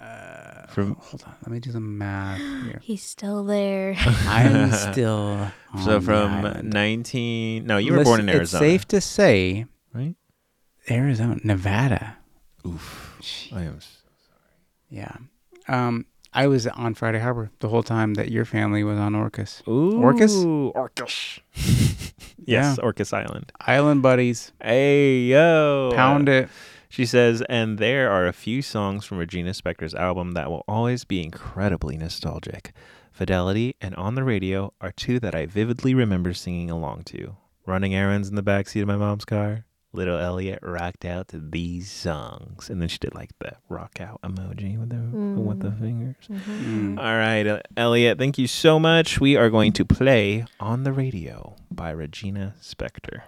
uh 0.00 0.66
From 0.68 0.96
hold 0.98 1.24
on, 1.26 1.34
let 1.42 1.50
me 1.50 1.60
do 1.60 1.72
the 1.72 1.80
math 1.80 2.38
here. 2.38 2.80
He's 2.82 3.02
still 3.02 3.44
there. 3.44 3.94
I'm 3.98 4.72
still 4.72 5.52
so 5.84 5.96
on 5.96 6.00
from 6.00 6.32
island. 6.32 6.72
19. 6.72 7.66
No, 7.66 7.76
you 7.76 7.92
were 7.92 8.04
born 8.04 8.20
in 8.20 8.28
Arizona. 8.28 8.64
It's 8.64 8.72
safe 8.72 8.88
to 8.88 9.00
say 9.00 9.66
right? 9.92 10.14
Arizona, 10.90 11.38
Nevada. 11.44 12.16
Oof. 12.66 13.50
I 13.52 13.62
am. 13.62 13.78
Yeah. 14.88 15.16
Um, 15.68 16.06
I 16.32 16.46
was 16.48 16.66
on 16.66 16.94
Friday 16.94 17.20
Harbor 17.20 17.50
the 17.60 17.68
whole 17.68 17.82
time 17.82 18.14
that 18.14 18.30
your 18.30 18.44
family 18.44 18.82
was 18.82 18.98
on 18.98 19.12
Orcas. 19.14 19.66
Ooh, 19.68 20.00
Orcas? 20.00 20.72
Orcas. 20.74 21.40
yes, 22.44 22.78
Orcas 22.78 23.12
Island. 23.12 23.52
Island 23.60 24.02
buddies, 24.02 24.52
Hey, 24.60 25.20
yo. 25.20 25.92
pound 25.94 26.28
it. 26.28 26.48
She 26.88 27.06
says, 27.06 27.42
and 27.48 27.78
there 27.78 28.10
are 28.10 28.26
a 28.26 28.32
few 28.32 28.62
songs 28.62 29.04
from 29.04 29.18
Regina 29.18 29.50
Spektor's 29.50 29.94
album 29.94 30.32
that 30.32 30.48
will 30.50 30.64
always 30.68 31.04
be 31.04 31.22
incredibly 31.22 31.96
nostalgic. 31.96 32.72
Fidelity 33.10 33.74
and 33.80 33.94
On 33.96 34.14
the 34.16 34.24
Radio 34.24 34.72
are 34.80 34.92
two 34.92 35.18
that 35.20 35.34
I 35.34 35.46
vividly 35.46 35.94
remember 35.94 36.32
singing 36.34 36.70
along 36.70 37.02
to. 37.06 37.36
Running 37.66 37.94
errands 37.94 38.28
in 38.28 38.34
the 38.34 38.42
backseat 38.42 38.82
of 38.82 38.88
my 38.88 38.96
mom's 38.96 39.24
car. 39.24 39.64
Little 39.94 40.18
Elliot 40.18 40.58
rocked 40.62 41.04
out 41.04 41.28
to 41.28 41.38
these 41.38 41.90
songs. 41.90 42.68
And 42.68 42.80
then 42.80 42.88
she 42.88 42.98
did 42.98 43.14
like 43.14 43.30
the 43.38 43.52
rock 43.68 44.00
out 44.00 44.20
emoji 44.22 44.78
with 44.78 44.90
the, 44.90 45.40
with 45.40 45.60
the 45.60 45.70
fingers. 45.70 46.16
Mm. 46.28 46.98
All 46.98 47.04
right, 47.16 47.46
uh, 47.46 47.60
Elliot, 47.76 48.18
thank 48.18 48.36
you 48.36 48.46
so 48.48 48.80
much. 48.80 49.20
We 49.20 49.36
are 49.36 49.50
going 49.50 49.72
to 49.74 49.84
play 49.84 50.44
On 50.58 50.82
the 50.82 50.92
Radio 50.92 51.56
by 51.70 51.90
Regina 51.90 52.54
Spektor. 52.60 53.22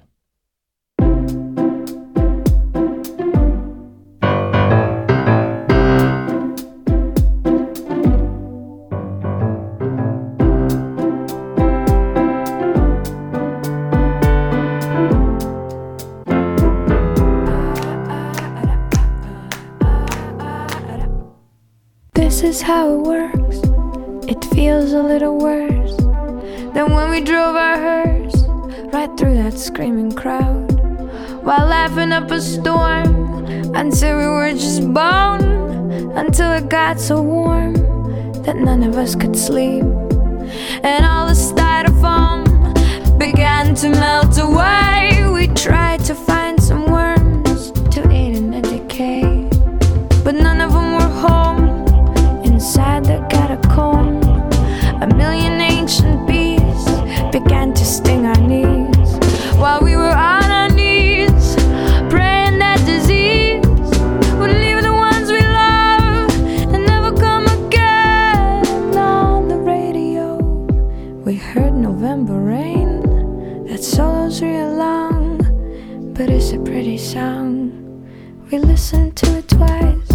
Is 22.56 22.62
how 22.62 22.90
it 22.94 23.02
works. 23.02 23.58
It 24.32 24.42
feels 24.54 24.92
a 24.92 25.02
little 25.02 25.36
worse 25.36 25.96
than 26.74 26.86
when 26.94 27.10
we 27.10 27.20
drove 27.20 27.54
our 27.54 27.78
hearse 27.78 28.38
right 28.94 29.10
through 29.18 29.34
that 29.34 29.58
screaming 29.58 30.12
crowd 30.12 30.72
while 31.44 31.66
laughing 31.66 32.12
up 32.12 32.30
a 32.30 32.40
storm 32.40 33.10
until 33.74 34.16
we 34.16 34.26
were 34.26 34.52
just 34.52 34.82
bone 34.94 35.44
until 36.16 36.50
it 36.52 36.70
got 36.70 36.98
so 36.98 37.20
warm 37.20 37.74
that 38.44 38.56
none 38.56 38.82
of 38.82 38.96
us 38.96 39.14
could 39.14 39.36
sleep 39.36 39.84
and 40.82 41.04
all 41.04 41.26
the 41.26 41.38
styrofoam 41.50 42.40
began 43.18 43.74
to 43.74 43.90
melt 43.90 44.38
away. 44.38 44.95
We 78.86 78.92
listened 78.98 79.16
to 79.16 79.38
it 79.38 79.48
twice, 79.48 80.08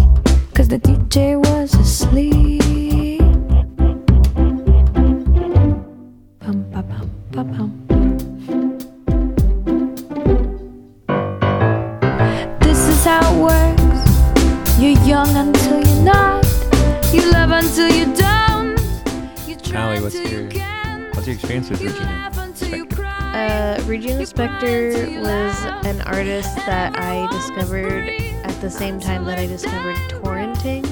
cause 0.54 0.68
the 0.68 0.78
DJ 0.78 1.36
was 1.38 1.74
asleep. 1.74 3.18
Bum, 6.40 6.64
ba, 6.70 6.82
bum, 6.82 7.10
ba, 7.32 7.44
bum. 7.44 7.70
This 12.60 12.78
is 12.88 13.04
how 13.04 13.20
it 13.30 13.36
works. 13.42 14.78
You're 14.80 14.98
young 15.04 15.28
until 15.36 15.84
you're 15.86 16.02
not. 16.04 16.42
You 17.12 17.30
love 17.30 17.50
until 17.50 17.90
you 17.90 18.06
don't. 18.14 18.80
You 19.46 19.56
try 19.56 19.80
Allie, 19.82 20.00
what's 20.00 20.14
till 20.14 20.30
you 20.32 20.38
your- 20.44 20.50
can. 20.50 21.10
What's 21.12 21.26
your 21.26 21.34
experience 21.34 21.68
with 21.68 21.82
You 21.82 21.88
Regina? 21.88 22.06
laugh 22.06 22.38
until 22.38 22.74
you 22.74 22.86
cry. 22.86 23.76
Uh, 23.78 23.82
Regina 23.84 24.22
Spektor 24.22 25.20
was 25.20 25.84
an 25.84 26.00
artist 26.02 26.56
that 26.64 26.98
I 26.98 27.26
discovered 27.30 28.08
at 28.08 28.31
the 28.62 28.70
same 28.70 28.98
time 29.00 29.24
that 29.26 29.38
I 29.38 29.46
discovered 29.46 29.96
torrenting. 30.08 30.86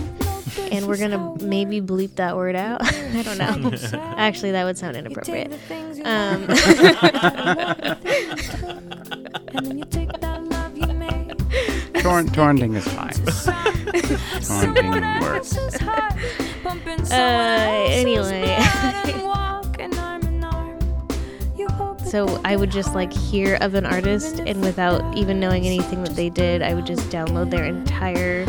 And 0.72 0.86
we're 0.86 0.96
gonna 0.98 1.34
maybe 1.42 1.80
bleep 1.80 2.16
that 2.16 2.36
word 2.36 2.56
out. 2.56 2.82
I 2.84 3.22
don't 3.22 3.38
know. 3.38 3.72
Actually, 4.16 4.50
that 4.52 4.64
would 4.64 4.76
sound 4.76 4.96
inappropriate. 4.96 5.50
the 5.50 5.56
things 5.58 5.98
you 5.98 6.04
Um, 6.04 6.46
want, 6.48 6.66
and 9.54 9.66
then 9.66 9.78
you 9.78 9.84
take 9.84 10.12
that 10.20 10.42
love 10.44 10.76
you 10.76 10.86
made. 10.88 11.38
Torrent, 12.02 12.32
torrenting 12.32 12.76
is 12.76 12.86
fine. 12.88 13.14
torrenting 14.74 15.20
works. 15.22 15.56
Uh, 17.12 17.86
anyway. 17.88 18.56
So 22.10 22.40
I 22.44 22.56
would 22.56 22.72
just 22.72 22.92
like 22.92 23.12
hear 23.12 23.56
of 23.60 23.74
an 23.74 23.86
artist, 23.86 24.40
and 24.40 24.60
without 24.62 25.16
even 25.16 25.38
knowing 25.38 25.64
anything 25.64 26.02
that 26.02 26.16
they 26.16 26.28
did, 26.28 26.60
I 26.60 26.74
would 26.74 26.84
just 26.84 27.08
download 27.08 27.50
their 27.50 27.64
entire 27.64 28.46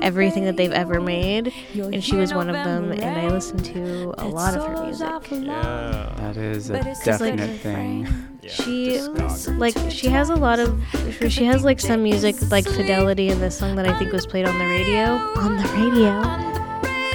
everything 0.00 0.44
that 0.46 0.56
they've 0.56 0.72
ever 0.72 0.98
made. 0.98 1.52
And 1.74 2.02
she 2.02 2.16
was 2.16 2.32
one 2.32 2.48
of 2.48 2.54
them, 2.54 2.90
and 2.90 3.04
I 3.04 3.28
listened 3.28 3.66
to 3.66 4.14
a 4.16 4.26
lot 4.26 4.56
of 4.56 4.66
her 4.66 4.84
music. 4.84 5.06
Yeah. 5.30 6.12
That 6.16 6.38
is 6.38 6.70
a 6.70 6.72
But 6.72 6.86
it's 6.86 7.04
just 7.04 7.20
like 7.20 7.36
definite 7.36 7.60
thing. 7.60 8.08
She 8.48 8.98
like 9.00 9.76
she 9.90 10.08
has 10.08 10.30
a 10.30 10.34
lot 10.34 10.58
of 10.58 10.82
she 11.28 11.44
has 11.44 11.64
like 11.64 11.80
some 11.80 12.02
music 12.02 12.36
like 12.50 12.64
Fidelity 12.64 13.28
in 13.28 13.40
this 13.40 13.58
song 13.58 13.76
that 13.76 13.86
I 13.86 13.98
think 13.98 14.12
was 14.12 14.26
played 14.26 14.46
on 14.46 14.58
the 14.58 14.64
radio 14.64 15.16
on 15.36 15.58
the 15.58 15.68
radio. 15.74 16.12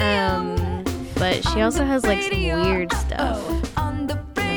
Um, 0.00 0.84
but 1.16 1.44
she 1.48 1.60
also 1.60 1.84
has 1.84 2.04
like 2.04 2.22
some 2.22 2.40
weird 2.40 2.92
stuff. 2.92 3.67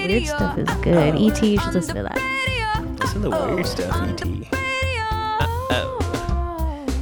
And 0.02 0.10
the 0.10 0.14
weird 0.14 0.28
stuff 0.28 0.58
is 0.58 0.70
good. 0.82 1.16
ET, 1.16 1.44
you 1.44 1.60
should 1.60 1.74
listen 1.74 1.96
to 1.96 2.04
that. 2.04 2.98
Listen 3.00 3.22
to 3.22 3.30
the 3.30 3.46
weird 3.54 3.66
stuff, 3.68 4.26
E 4.26 4.48
ET. 4.52 4.58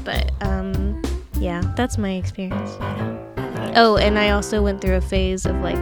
But 0.03 0.31
um, 0.41 1.01
yeah, 1.39 1.61
that's 1.77 1.97
my 1.97 2.11
experience. 2.11 2.75
Oh, 3.75 3.97
and 4.01 4.19
I 4.19 4.31
also 4.31 4.61
went 4.61 4.81
through 4.81 4.95
a 4.95 5.01
phase 5.01 5.45
of 5.45 5.55
like 5.61 5.77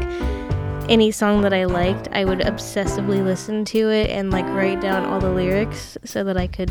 any 0.90 1.12
song 1.12 1.42
that 1.42 1.54
I 1.54 1.66
liked, 1.66 2.08
I 2.12 2.24
would 2.24 2.40
obsessively 2.40 3.24
listen 3.24 3.66
to 3.66 3.90
it 3.90 4.10
and 4.10 4.32
like 4.32 4.46
write 4.46 4.80
down 4.80 5.06
all 5.06 5.20
the 5.20 5.30
lyrics 5.30 5.98
so 6.06 6.24
that 6.24 6.38
I 6.38 6.48
could 6.48 6.70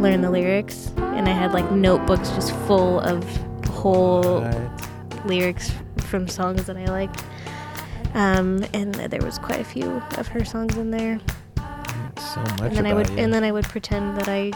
learn 0.00 0.22
the 0.22 0.30
lyrics. 0.30 0.92
And 0.96 1.28
I 1.28 1.32
had 1.32 1.52
like 1.52 1.70
notebooks 1.70 2.30
just 2.30 2.54
full 2.66 3.00
of 3.00 3.24
whole 3.66 4.48
lyrics 5.26 5.72
from 5.98 6.28
songs 6.28 6.66
that 6.66 6.76
I 6.76 6.86
liked. 6.86 7.22
Um, 8.14 8.64
and 8.74 8.94
there 8.94 9.22
was 9.22 9.38
quite 9.38 9.60
a 9.60 9.64
few 9.64 10.02
of 10.18 10.28
her 10.28 10.44
songs 10.44 10.76
in 10.76 10.90
there. 10.90 11.18
So 12.34 12.40
much 12.40 12.60
And 12.60 12.76
then 12.76 12.86
I 12.86 12.94
would 12.94 13.08
you. 13.10 13.18
and 13.18 13.32
then 13.32 13.42
I 13.44 13.52
would 13.52 13.64
pretend 13.64 14.18
that 14.18 14.28
I 14.28 14.52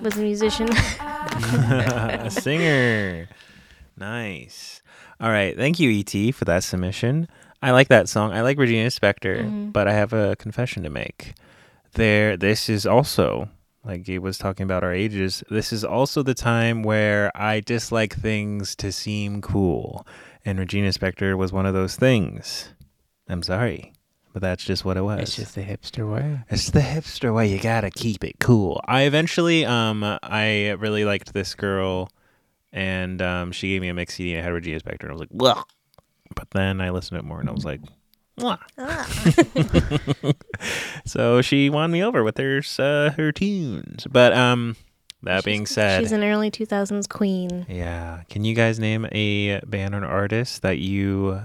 was 0.00 0.16
a 0.16 0.20
musician. 0.22 0.68
a 0.72 2.30
singer. 2.30 3.28
Nice. 3.96 4.82
All 5.20 5.30
right. 5.30 5.56
Thank 5.56 5.78
you, 5.78 5.90
ET, 5.90 6.34
for 6.34 6.44
that 6.46 6.64
submission. 6.64 7.28
I 7.62 7.70
like 7.70 7.88
that 7.88 8.08
song. 8.08 8.32
I 8.32 8.42
like 8.42 8.58
Regina 8.58 8.88
Spektor, 8.88 9.44
Mhm. 9.44 9.72
but 9.72 9.86
I 9.88 9.92
have 9.92 10.12
a 10.12 10.36
confession 10.36 10.82
to 10.82 10.90
make. 10.90 11.34
There, 11.94 12.36
this 12.36 12.68
is 12.68 12.84
also 12.86 13.48
like 13.84 14.02
Gabe 14.02 14.22
was 14.22 14.38
talking 14.38 14.64
about 14.64 14.82
our 14.82 14.92
ages. 14.92 15.44
This 15.50 15.72
is 15.72 15.84
also 15.84 16.22
the 16.22 16.34
time 16.34 16.82
where 16.82 17.30
I 17.36 17.60
dislike 17.60 18.14
things 18.16 18.74
to 18.76 18.90
seem 18.90 19.40
cool, 19.42 20.06
and 20.44 20.58
Regina 20.58 20.88
Spektor 20.90 21.36
was 21.36 21.52
one 21.52 21.66
of 21.66 21.74
those 21.74 21.96
things. 21.96 22.74
I'm 23.28 23.42
sorry, 23.42 23.92
but 24.32 24.42
that's 24.42 24.64
just 24.64 24.84
what 24.84 24.96
it 24.96 25.02
was. 25.02 25.20
It's 25.20 25.36
just 25.36 25.54
the 25.54 25.62
hipster 25.62 26.12
way. 26.12 26.40
It's 26.50 26.70
the 26.70 26.80
hipster 26.80 27.34
way. 27.34 27.48
You 27.48 27.58
gotta 27.58 27.90
keep 27.90 28.24
it 28.24 28.36
cool. 28.40 28.80
I 28.86 29.02
eventually, 29.02 29.64
um, 29.64 30.02
I 30.22 30.70
really 30.78 31.04
liked 31.04 31.32
this 31.32 31.54
girl, 31.54 32.10
and 32.72 33.22
um, 33.22 33.52
she 33.52 33.68
gave 33.68 33.80
me 33.80 33.88
a 33.88 33.94
mix 33.94 34.14
CD 34.14 34.32
and 34.32 34.40
it 34.40 34.42
had 34.44 34.52
Regina 34.52 34.80
Spektor, 34.80 35.02
and 35.02 35.10
I 35.10 35.12
was 35.12 35.20
like, 35.20 35.30
well. 35.32 35.66
But 36.34 36.50
then 36.50 36.80
I 36.80 36.90
listened 36.90 37.20
to 37.20 37.24
it 37.24 37.28
more, 37.28 37.38
and 37.38 37.48
I 37.48 37.52
was 37.52 37.64
like, 37.64 37.80
Mwah. 38.38 38.58
so 41.04 41.40
she 41.40 41.70
won 41.70 41.92
me 41.92 42.02
over 42.02 42.24
with 42.24 42.36
her 42.38 42.62
uh, 42.78 43.10
her 43.10 43.30
tunes. 43.32 44.06
But 44.10 44.32
um, 44.32 44.76
that 45.24 45.44
being 45.44 45.66
said, 45.66 46.00
She's 46.02 46.12
an 46.12 46.22
early 46.24 46.50
2000s 46.50 47.08
queen. 47.08 47.66
yeah. 47.68 48.22
Can 48.30 48.44
you 48.44 48.54
guys 48.54 48.78
name 48.78 49.06
a 49.12 49.60
band 49.60 49.94
or 49.94 49.98
an 49.98 50.04
artist 50.04 50.62
that 50.62 50.78
you 50.78 51.40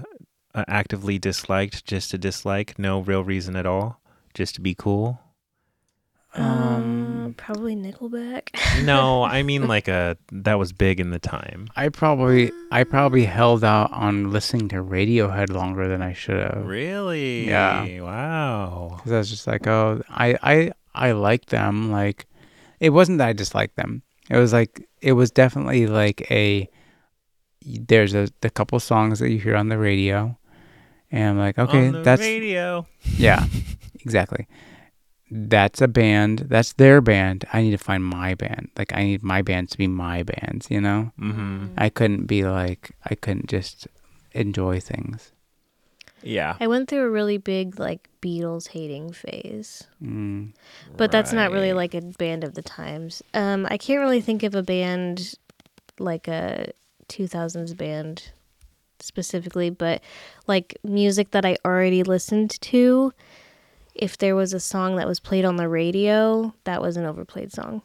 uh, 0.54 0.64
actively 0.68 1.18
disliked 1.18 1.84
just 1.86 2.10
to 2.12 2.18
dislike? 2.18 2.78
No 2.78 3.00
real 3.00 3.22
reason 3.24 3.56
at 3.56 3.66
all, 3.66 4.00
just 4.34 4.54
to 4.56 4.60
be 4.60 4.74
cool. 4.74 5.20
Um, 6.34 7.34
probably 7.36 7.74
Nickelback. 7.74 8.50
No, 8.84 9.24
I 9.24 9.42
mean 9.50 9.66
like 9.66 9.88
a 9.88 10.16
that 10.30 10.58
was 10.60 10.72
big 10.72 11.00
in 11.00 11.10
the 11.10 11.18
time. 11.18 11.66
I 11.74 11.88
probably 11.88 12.52
I 12.70 12.84
probably 12.84 13.24
held 13.24 13.64
out 13.64 13.90
on 13.92 14.30
listening 14.30 14.68
to 14.68 14.76
Radiohead 14.76 15.50
longer 15.50 15.88
than 15.88 16.02
I 16.02 16.12
should 16.12 16.38
have. 16.38 16.64
Really? 16.64 17.48
Yeah. 17.48 18.00
Wow. 18.02 18.92
Because 18.96 19.12
I 19.12 19.18
was 19.18 19.30
just 19.30 19.46
like, 19.48 19.66
oh, 19.66 20.02
I 20.08 20.38
I 20.42 20.72
I 20.94 21.12
like 21.12 21.46
them. 21.46 21.90
Like, 21.90 22.26
it 22.80 22.90
wasn't 22.90 23.18
that 23.18 23.28
I 23.28 23.32
disliked 23.32 23.76
them. 23.76 24.02
It 24.28 24.36
was 24.36 24.52
like 24.52 24.88
it 25.00 25.12
was 25.12 25.30
definitely 25.30 25.86
like 25.86 26.30
a. 26.30 26.68
There's 27.62 28.14
a 28.14 28.28
the 28.40 28.48
couple 28.48 28.80
songs 28.80 29.18
that 29.18 29.30
you 29.30 29.38
hear 29.38 29.54
on 29.54 29.68
the 29.68 29.78
radio, 29.78 30.38
and 31.10 31.30
I'm 31.30 31.38
like, 31.38 31.58
okay, 31.58 31.90
that's 31.90 32.22
radio. 32.22 32.86
yeah, 33.02 33.44
exactly. 34.00 34.46
That's 35.30 35.80
a 35.80 35.86
band. 35.86 36.46
That's 36.48 36.72
their 36.72 37.00
band. 37.00 37.44
I 37.52 37.62
need 37.62 37.70
to 37.72 37.78
find 37.78 38.02
my 38.02 38.34
band. 38.34 38.70
Like 38.76 38.92
I 38.94 39.04
need 39.04 39.22
my 39.22 39.42
bands 39.42 39.72
to 39.72 39.78
be 39.78 39.86
my 39.86 40.22
bands. 40.22 40.70
You 40.70 40.80
know. 40.80 41.12
Mm-hmm. 41.20 41.74
I 41.76 41.90
couldn't 41.90 42.26
be 42.26 42.44
like 42.44 42.92
I 43.04 43.14
couldn't 43.14 43.48
just 43.48 43.86
enjoy 44.32 44.80
things. 44.80 45.32
Yeah. 46.22 46.56
I 46.60 46.66
went 46.66 46.88
through 46.88 47.04
a 47.04 47.10
really 47.10 47.38
big 47.38 47.78
like 47.78 48.08
Beatles 48.22 48.68
hating 48.68 49.12
phase. 49.12 49.84
Mm. 50.02 50.52
But 50.96 51.10
that's 51.10 51.32
not 51.32 51.50
really 51.50 51.72
like 51.72 51.94
a 51.94 52.00
band 52.02 52.44
of 52.44 52.54
the 52.54 52.62
times. 52.62 53.22
Um, 53.34 53.66
I 53.70 53.76
can't 53.78 54.00
really 54.00 54.20
think 54.20 54.42
of 54.42 54.54
a 54.54 54.62
band 54.62 55.34
like 55.98 56.28
a 56.28 56.72
2000s 57.08 57.76
band 57.76 58.30
specifically, 59.00 59.70
but 59.70 60.02
like 60.46 60.76
music 60.84 61.30
that 61.30 61.44
I 61.44 61.56
already 61.64 62.02
listened 62.02 62.50
to. 62.62 63.12
If 63.94 64.16
there 64.18 64.36
was 64.36 64.52
a 64.54 64.60
song 64.60 64.96
that 64.96 65.08
was 65.08 65.20
played 65.20 65.44
on 65.44 65.56
the 65.56 65.68
radio, 65.68 66.54
that 66.64 66.80
was 66.80 66.96
an 66.96 67.04
overplayed 67.04 67.52
song. 67.52 67.82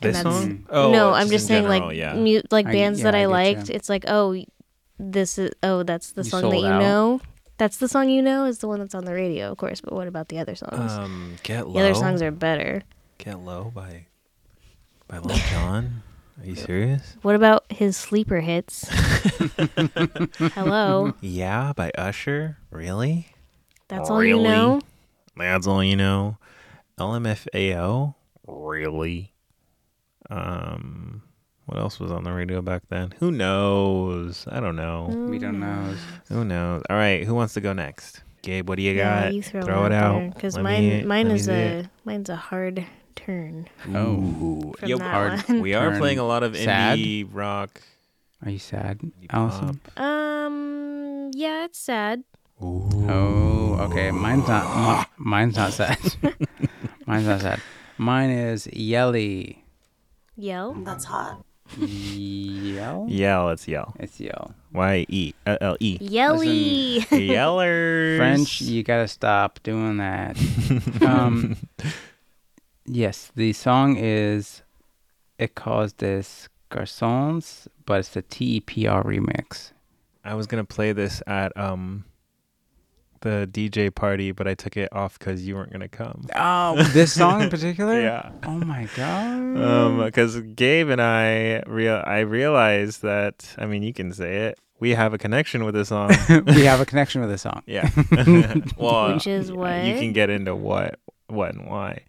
And 0.00 0.14
This 0.14 0.16
that's- 0.22 0.34
song? 0.42 0.66
Oh, 0.70 0.92
no, 0.92 1.12
I'm 1.12 1.28
just 1.28 1.44
in 1.44 1.48
saying 1.48 1.62
general, 1.64 1.88
like 1.88 1.96
yeah. 1.96 2.14
mu- 2.14 2.42
like 2.50 2.66
I- 2.66 2.72
bands 2.72 3.00
yeah, 3.00 3.04
that 3.04 3.14
I 3.14 3.22
I, 3.22 3.26
liked. 3.26 3.68
ya. 3.68 3.74
It's 3.76 3.88
like 3.88 4.04
oh, 4.08 4.34
this 4.98 5.38
is 5.38 5.50
oh 5.62 5.82
that's 5.82 6.12
the 6.12 6.22
You 6.22 6.30
song 6.30 6.42
that 6.42 6.50
sold 6.50 6.62
you 6.64 6.68
out. 6.70 6.80
know. 6.80 7.20
That's 7.56 7.76
the 7.76 7.86
song 7.88 8.08
you 8.08 8.20
know 8.20 8.46
is 8.46 8.58
the 8.58 8.66
one 8.68 8.80
that's 8.80 8.94
on 8.96 9.04
the 9.04 9.14
radio, 9.14 9.50
of 9.52 9.58
course. 9.58 9.80
But 9.80 9.92
what 9.92 10.08
about 10.08 10.28
the 10.28 10.38
other 10.40 10.54
songs? 10.56 10.92
Um, 10.92 11.36
Get 11.44 11.66
Low. 11.68 11.74
the 11.74 11.80
other 11.90 11.94
songs 11.94 12.20
are 12.22 12.30
better. 12.32 12.82
Get 13.18 13.38
Low 13.40 13.70
by 13.74 14.06
by 15.08 15.18
Lil 15.18 15.36
Jon. 15.50 16.02
Are 16.40 16.46
you 16.46 16.56
serious? 16.56 17.16
What 17.22 17.36
about 17.36 17.64
his 17.70 17.96
sleeper 17.96 18.40
hits? 18.40 18.88
Hello, 20.54 21.14
Yeah, 21.20 21.72
by 21.74 21.90
Usher. 21.96 22.58
Really? 22.70 23.28
that's 23.86 24.10
all 24.10 24.24
you 24.24 24.34
Really? 24.36 24.48
know. 24.48 24.80
That's 25.36 25.66
all 25.68 25.84
you 25.84 25.94
know. 25.94 26.38
LMFAO. 26.98 28.14
Really? 28.46 29.32
Um, 30.30 31.22
what 31.66 31.78
else 31.78 31.98
was 32.00 32.10
on 32.12 32.24
the 32.24 32.32
radio 32.32 32.60
back 32.62 32.82
then? 32.88 33.14
Who 33.20 33.30
knows? 33.30 34.46
I 34.50 34.60
don't 34.60 34.76
know. 34.76 35.06
We 35.30 35.38
don't 35.38 35.60
know. 35.60 35.94
Who 36.28 36.44
knows? 36.44 36.82
All 36.90 36.96
right, 36.96 37.24
who 37.24 37.34
wants 37.34 37.54
to 37.54 37.60
go 37.60 37.72
next? 37.72 38.22
Gabe, 38.42 38.68
what 38.68 38.76
do 38.76 38.82
you 38.82 38.92
Yeah, 38.92 39.24
got? 39.24 39.34
you 39.34 39.42
throw, 39.42 39.62
Throw 39.62 39.82
it 39.84 39.86
it 39.86 39.92
out 39.92 40.22
out. 40.22 40.34
because 40.34 40.58
mine 40.58 40.88
me- 40.88 41.02
mine 41.04 41.28
is 41.30 41.48
a 41.48 41.78
it. 41.80 41.86
mine's 42.04 42.28
a 42.28 42.36
hard 42.36 42.84
turn. 43.16 43.68
Oh, 43.94 44.12
Ooh. 44.12 44.74
From 44.78 44.88
Yep. 44.90 45.00
hard. 45.00 45.40
one. 45.48 45.60
We 45.60 45.72
are 45.74 45.96
playing 45.98 46.18
a 46.18 46.26
lot 46.26 46.42
of 46.42 46.54
sad? 46.56 46.98
indie 46.98 47.26
rock. 47.32 47.80
are 48.44 48.50
you 48.50 48.58
sad, 48.58 49.00
Allison? 49.30 49.80
Um, 49.96 51.30
yeah, 51.34 51.64
it's 51.64 51.78
sad. 51.78 52.24
Oh, 52.60 53.76
okay. 53.90 54.10
Mine's 54.10 54.46
not. 54.46 55.08
mi- 55.18 55.24
mine's 55.24 55.56
not 55.56 55.72
sad. 55.72 55.98
mine's 56.22 56.36
Mine's 57.06 57.26
not 57.26 57.40
sad. 57.40 57.60
Mine 57.96 58.30
is 58.30 58.66
Yelly. 58.72 59.64
Yell. 60.36 60.74
That's 60.74 61.04
hot. 61.04 61.44
Yell? 61.78 63.06
Yell, 63.08 63.48
it's 63.50 63.66
yell. 63.68 63.94
It's 63.98 64.20
yell. 64.20 64.54
Y 64.72 65.06
E 65.08 65.32
L 65.46 65.58
L 65.60 65.76
E. 65.80 65.98
Yelly. 66.00 67.00
Yellers. 67.10 68.16
French, 68.16 68.60
you 68.60 68.82
gotta 68.82 69.08
stop 69.08 69.60
doing 69.62 69.98
that. 69.98 70.36
um, 71.06 71.56
yes, 72.86 73.30
the 73.34 73.52
song 73.52 73.96
is 73.96 74.62
À 75.38 75.48
Cause 75.54 75.92
Des 75.92 76.48
Garçons, 76.70 77.68
but 77.86 78.00
it's 78.00 78.10
the 78.10 78.22
TEPR 78.22 79.04
remix. 79.04 79.72
I 80.24 80.34
was 80.34 80.46
gonna 80.46 80.64
play 80.64 80.92
this 80.92 81.22
at 81.26 81.56
um 81.56 82.04
the 83.24 83.48
DJ 83.50 83.92
party, 83.92 84.30
but 84.30 84.46
I 84.46 84.54
took 84.54 84.76
it 84.76 84.92
off 84.92 85.18
because 85.18 85.46
you 85.46 85.56
weren't 85.56 85.72
gonna 85.72 85.88
come. 85.88 86.26
Oh, 86.36 86.80
this 86.92 87.12
song 87.12 87.40
in 87.42 87.50
particular? 87.50 88.00
Yeah. 88.00 88.30
Oh 88.44 88.58
my 88.58 88.86
god. 88.94 89.56
Um, 89.58 90.04
because 90.04 90.38
Gabe 90.40 90.90
and 90.90 91.00
I 91.02 91.62
real 91.66 92.02
I 92.06 92.20
realized 92.20 93.02
that 93.02 93.54
I 93.58 93.66
mean 93.66 93.82
you 93.82 93.92
can 93.92 94.12
say 94.12 94.46
it. 94.46 94.58
We 94.78 94.90
have 94.90 95.14
a 95.14 95.18
connection 95.18 95.64
with 95.64 95.74
this 95.74 95.88
song. 95.88 96.10
we 96.46 96.64
have 96.64 96.80
a 96.80 96.86
connection 96.86 97.22
with 97.22 97.30
this 97.30 97.42
song. 97.42 97.62
yeah. 97.66 97.88
well, 98.76 99.14
Which 99.14 99.26
is 99.26 99.50
uh, 99.50 99.54
what? 99.54 99.84
you 99.84 99.94
can 99.98 100.12
get 100.12 100.28
into 100.28 100.54
what, 100.54 100.98
what, 101.28 101.54
and 101.54 101.66
why. 101.66 102.02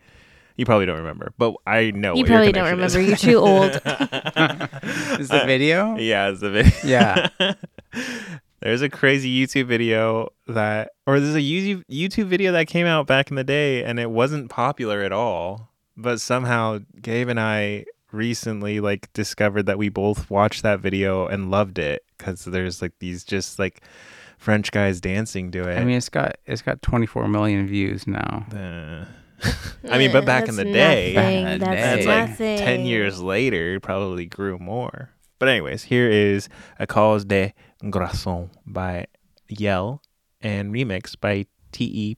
You 0.57 0.65
probably 0.65 0.85
don't 0.85 0.97
remember, 0.97 1.31
but 1.37 1.53
I 1.65 1.91
know. 1.91 2.15
You 2.15 2.23
what 2.23 2.29
your 2.29 2.37
probably 2.37 2.51
don't 2.51 2.69
connection 2.69 2.81
is. 2.81 2.95
remember. 2.95 3.09
You're 3.09 3.17
too 3.17 3.37
old. 3.39 5.19
Is 5.19 5.29
the 5.29 5.43
video? 5.45 5.95
Yeah, 5.97 6.29
it's 6.29 6.41
the 6.41 6.49
video. 6.49 6.71
Yeah. 6.83 7.29
There's 8.65 8.81
a 8.81 8.89
crazy 8.89 9.29
YouTube 9.29 9.67
video 9.67 10.33
that, 10.47 10.93
or 11.05 11.19
there's 11.19 11.35
a 11.35 11.39
YouTube 11.39 11.83
YouTube 11.85 12.25
video 12.25 12.51
that 12.53 12.65
came 12.65 12.87
out 12.87 13.05
back 13.05 13.29
in 13.29 13.35
the 13.35 13.43
day, 13.43 13.83
and 13.83 13.99
it 13.99 14.09
wasn't 14.09 14.49
popular 14.49 15.03
at 15.03 15.11
all. 15.11 15.69
But 15.95 16.19
somehow, 16.19 16.79
Gabe 16.99 17.29
and 17.29 17.39
I 17.39 17.85
recently 18.11 18.79
like 18.79 19.13
discovered 19.13 19.67
that 19.67 19.77
we 19.77 19.89
both 19.89 20.31
watched 20.31 20.63
that 20.63 20.79
video 20.79 21.27
and 21.27 21.51
loved 21.51 21.77
it 21.77 22.05
because 22.17 22.43
there's 22.43 22.81
like 22.81 22.93
these 22.99 23.23
just 23.23 23.59
like 23.59 23.83
French 24.39 24.71
guys 24.71 24.99
dancing 24.99 25.51
to 25.51 25.69
it. 25.69 25.77
I 25.77 25.83
mean, 25.83 25.97
it's 25.97 26.09
got 26.09 26.37
it's 26.47 26.63
got 26.63 26.81
24 26.81 27.27
million 27.27 27.67
views 27.67 28.07
now. 28.07 28.47
Uh, 28.51 29.05
I 29.91 29.99
mean, 29.99 30.11
but 30.11 30.25
back 30.25 30.47
in 30.47 30.55
the 30.55 30.63
day, 30.63 31.13
nothing. 31.13 31.15
Back 31.15 31.53
in 31.53 31.59
the 31.59 31.65
That's 31.65 32.05
that's 32.05 32.07
like 32.07 32.29
nothing. 32.29 32.57
10 32.57 32.85
years 32.87 33.21
later, 33.21 33.79
probably 33.79 34.25
grew 34.25 34.57
more. 34.57 35.11
But, 35.37 35.49
anyways, 35.49 35.83
here 35.83 36.09
is 36.09 36.47
A 36.79 36.87
Cause 36.87 37.25
de 37.25 37.53
Garçon 37.83 38.49
by 38.65 39.05
Yelle 39.49 40.01
and 40.41 40.71
remix 40.71 41.15
by 41.19 41.45
E 41.83 42.15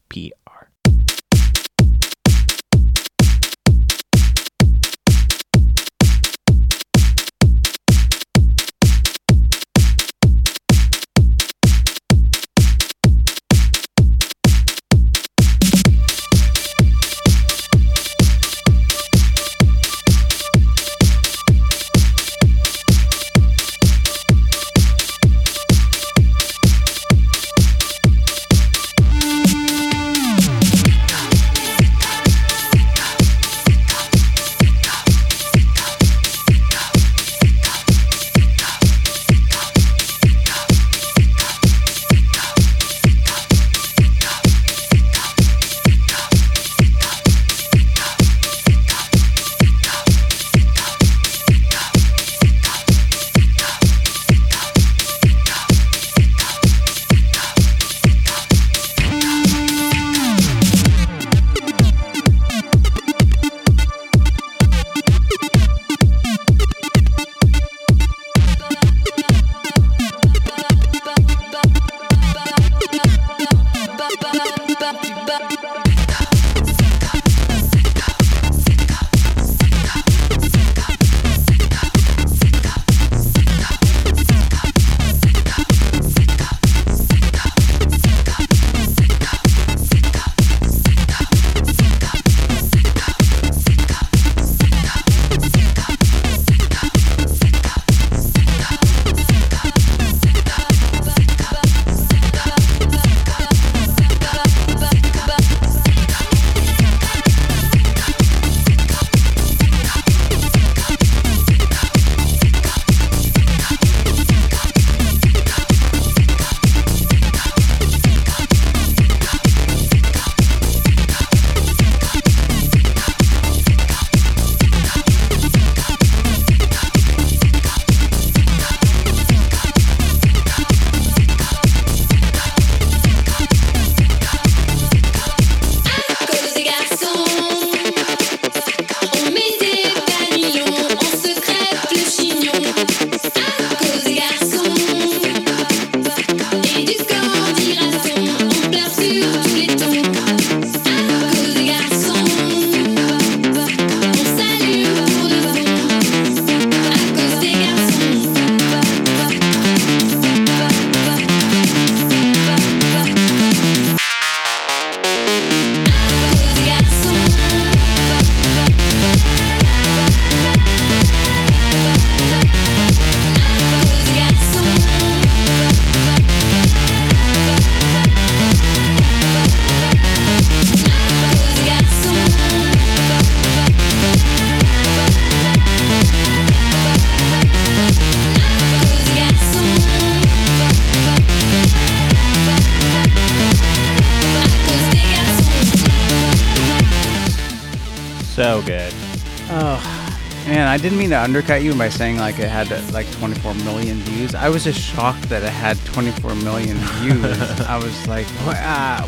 undercut 201.28 201.62
you 201.62 201.76
by 201.76 201.90
saying 201.90 202.16
like 202.18 202.40
it 202.40 202.48
had 202.48 202.70
like 202.94 203.12
24 203.12 203.54
million 203.56 203.98
views. 203.98 204.34
I 204.34 204.48
was 204.48 204.64
just 204.64 204.80
shocked 204.80 205.28
that 205.28 205.44
it 205.44 205.50
had 205.52 205.76
24 205.84 206.36
million 206.36 206.78
views. 206.78 207.60
I 207.68 207.76
was 207.76 208.08
like, 208.08 208.26
what? 208.46 208.56
Uh, 208.56 209.02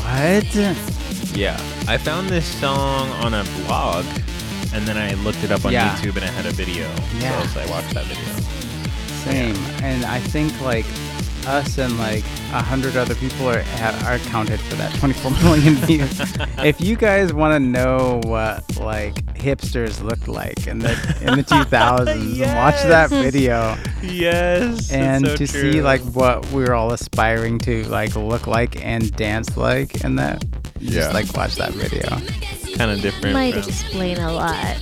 what? 0.00 1.36
Yeah, 1.36 1.56
I 1.86 1.98
found 1.98 2.30
this 2.30 2.46
song 2.46 3.10
on 3.24 3.34
a 3.34 3.44
blog, 3.66 4.06
and 4.72 4.86
then 4.88 4.96
I 4.96 5.12
looked 5.22 5.44
it 5.44 5.50
up 5.52 5.66
on 5.66 5.72
Yeah. 5.72 5.94
YouTube, 5.96 6.16
and 6.16 6.24
it 6.24 6.30
had 6.30 6.46
a 6.46 6.50
video. 6.52 6.88
Yeah. 7.18 7.46
So 7.48 7.60
I 7.60 7.66
watched 7.66 7.92
that 7.92 8.06
video. 8.06 8.24
Same. 9.26 9.56
And 9.84 10.06
I 10.06 10.18
think 10.18 10.58
like 10.62 10.86
us 11.46 11.76
and 11.76 11.98
like 11.98 12.24
a 12.52 12.62
hundred 12.62 12.96
other 12.96 13.14
people 13.16 13.48
are 13.50 13.62
are 14.06 14.18
counted 14.32 14.60
for 14.60 14.76
that 14.76 14.94
24 14.98 15.30
million 15.42 15.74
views. 15.84 16.20
if 16.64 16.80
you 16.80 16.96
guys 16.96 17.34
want 17.34 17.52
to 17.52 17.60
know 17.60 18.20
what 18.24 18.64
like 18.80 19.18
hipsters 19.46 20.02
looked 20.02 20.28
like 20.28 20.66
in 20.66 20.78
the 20.80 20.90
in 21.20 21.36
the 21.38 21.44
2000s, 21.54 22.40
watch 22.56 22.82
that 22.82 23.10
video 23.10 23.76
Yes. 24.02 24.90
and 24.90 25.24
to 25.24 25.46
see 25.46 25.80
like 25.82 26.00
what 26.02 26.44
we 26.52 26.64
were 26.64 26.74
all 26.74 26.92
aspiring 26.92 27.58
to 27.60 27.84
like 27.88 28.14
look 28.16 28.46
like 28.46 28.84
and 28.84 29.14
dance 29.16 29.56
like 29.56 30.02
and 30.04 30.18
that 30.18 30.44
Yeah. 30.80 30.90
just 30.90 31.14
like 31.14 31.32
watch 31.36 31.54
that 31.56 31.72
video. 31.72 32.08
kind 32.76 32.90
of 32.90 33.00
different. 33.00 33.34
Might 33.34 33.54
from- 33.54 33.62
explain 33.68 34.18
a 34.18 34.32
lot. 34.32 34.76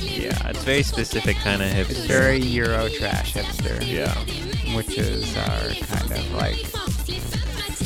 yeah, 0.00 0.48
it's 0.48 0.62
very 0.64 0.82
specific 0.82 1.36
kind 1.38 1.62
of 1.62 1.68
hipster. 1.68 1.90
It's 1.90 2.04
very 2.06 2.38
Euro 2.38 2.88
trash 2.90 3.32
hipster. 3.34 3.76
Yeah. 3.86 4.14
which 4.76 4.96
is 4.98 5.36
our 5.36 5.68
kind 5.86 6.12
of 6.12 6.32
like 6.34 6.64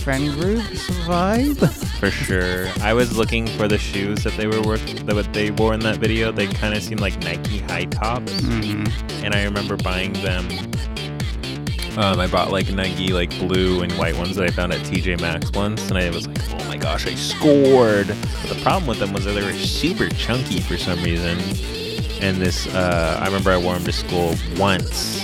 friend 0.04 0.32
group 0.38 0.60
vibe. 1.08 1.60
For 2.04 2.10
sure. 2.10 2.68
I 2.82 2.92
was 2.92 3.16
looking 3.16 3.46
for 3.46 3.66
the 3.66 3.78
shoes 3.78 4.24
that 4.24 4.34
they 4.36 4.46
were 4.46 4.60
worth 4.60 4.84
that 5.06 5.14
what 5.14 5.32
they 5.32 5.50
wore 5.50 5.72
in 5.72 5.80
that 5.80 5.96
video. 5.96 6.30
They 6.32 6.46
kind 6.46 6.74
of 6.74 6.82
seemed 6.82 7.00
like 7.00 7.18
Nike 7.24 7.60
high 7.60 7.86
tops, 7.86 8.30
Mhm. 8.42 9.24
and 9.24 9.34
I 9.34 9.44
remember 9.44 9.78
buying 9.78 10.12
them. 10.12 10.46
Um, 11.96 12.20
I 12.20 12.26
bought 12.26 12.52
like 12.52 12.68
Nike 12.70 13.08
like 13.14 13.30
blue 13.38 13.80
and 13.82 13.90
white 13.92 14.18
ones 14.18 14.36
that 14.36 14.44
I 14.44 14.50
found 14.50 14.74
at 14.74 14.84
TJ 14.84 15.16
Maxx 15.16 15.50
once, 15.54 15.88
and 15.88 15.96
I 15.96 16.10
was 16.10 16.26
like, 16.26 16.36
oh 16.60 16.64
my 16.68 16.76
gosh, 16.76 17.06
I 17.06 17.14
scored. 17.14 18.08
But 18.08 18.50
the 18.54 18.60
problem 18.62 18.86
with 18.86 18.98
them 18.98 19.14
was 19.14 19.24
that 19.24 19.32
they 19.32 19.42
were 19.42 19.54
super 19.54 20.10
chunky 20.10 20.60
for 20.60 20.76
some 20.76 21.02
reason. 21.02 21.38
And 22.20 22.36
this, 22.36 22.66
uh, 22.74 23.18
I 23.18 23.24
remember 23.24 23.50
I 23.50 23.56
wore 23.56 23.72
them 23.76 23.84
to 23.84 23.92
school 23.92 24.34
once, 24.58 25.22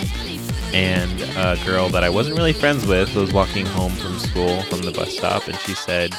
and 0.73 1.21
a 1.37 1.59
girl 1.67 1.91
that 1.91 2.05
I 2.05 2.09
wasn't 2.09 2.39
really 2.39 2.55
friends 2.55 2.87
with 2.87 3.15
was 3.15 3.35
walking 3.35 3.67
home 3.67 3.93
from 3.97 4.19
school 4.19 4.63
from 4.63 4.81
the 4.81 4.93
bus 4.93 5.15
stop, 5.15 5.47
and 5.47 5.59
she 5.59 5.75
said, 5.75 6.15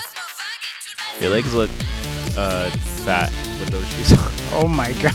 "Your 1.21 1.29
legs 1.29 1.53
look 1.53 1.69
uh, 2.37 2.69
fat 3.05 3.31
with 3.59 3.69
those 3.69 3.87
shoes 3.89 4.11
on." 4.13 4.31
Oh 4.53 4.67
my 4.67 4.91
god! 4.93 5.13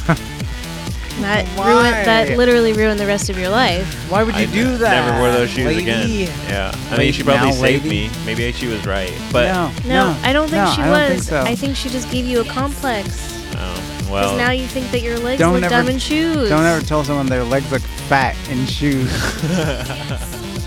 That 1.21 1.47
Why? 1.57 1.69
ruined. 1.69 2.07
That 2.07 2.39
literally 2.39 2.73
ruined 2.73 2.99
the 2.99 3.07
rest 3.07 3.29
of 3.29 3.39
your 3.39 3.51
life. 3.51 3.87
Why 4.11 4.23
would 4.23 4.35
you 4.35 4.43
I 4.43 4.47
do 4.47 4.77
that? 4.79 5.05
Never 5.05 5.19
wore 5.21 5.31
those 5.31 5.51
shoes 5.51 5.67
lady? 5.67 5.83
again. 5.83 6.09
Yeah, 6.49 6.73
I 6.75 6.91
mean, 6.91 6.99
Lady- 6.99 7.13
she 7.13 7.23
probably 7.23 7.49
now 7.49 7.53
saved 7.53 7.85
lady? 7.85 8.09
me. 8.09 8.11
Maybe 8.25 8.51
she 8.53 8.67
was 8.67 8.87
right, 8.87 9.13
but 9.33 9.49
no, 9.53 9.73
No, 9.87 10.17
I 10.23 10.33
don't 10.33 10.49
think 10.49 10.63
no, 10.65 10.73
she 10.73 10.81
I 10.83 10.89
was. 10.91 10.99
don't 10.99 11.11
think 11.11 11.23
so. 11.23 11.41
I 11.43 11.55
think 11.55 11.77
she 11.77 11.89
just 11.91 12.11
gave 12.11 12.25
you 12.27 12.41
a 12.41 12.45
complex. 12.45 13.09
oh, 13.57 13.75
Because 13.99 14.11
well, 14.11 14.37
now 14.39 14.51
you 14.53 14.67
think 14.67 14.91
that 14.91 15.01
your 15.03 15.19
legs 15.19 15.39
Don't 15.39 15.53
look 15.55 15.65
ever- 15.65 15.75
dumb 15.75 15.89
in 15.89 15.99
shoes. 15.99 16.49
Don't 16.49 16.65
ever 16.65 16.85
tell 16.85 17.05
someone 17.05 17.27
their 17.27 17.45
legs 17.45 17.71
look 17.71 17.83
fat 18.09 18.37
in 18.51 18.65
shoes. 18.67 19.11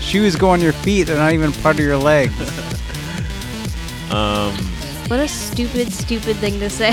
shoes 0.00 0.36
go 0.36 0.48
on 0.50 0.60
your 0.60 0.72
feet; 0.72 1.04
they're 1.08 1.16
not 1.16 1.32
even 1.32 1.52
part 1.54 1.78
of 1.78 1.84
your 1.84 1.96
legs. 1.96 2.34
um, 4.12 4.54
What 5.10 5.18
a 5.18 5.26
stupid, 5.26 5.92
stupid 5.92 6.36
thing 6.36 6.60
to 6.60 6.70
say. 6.70 6.92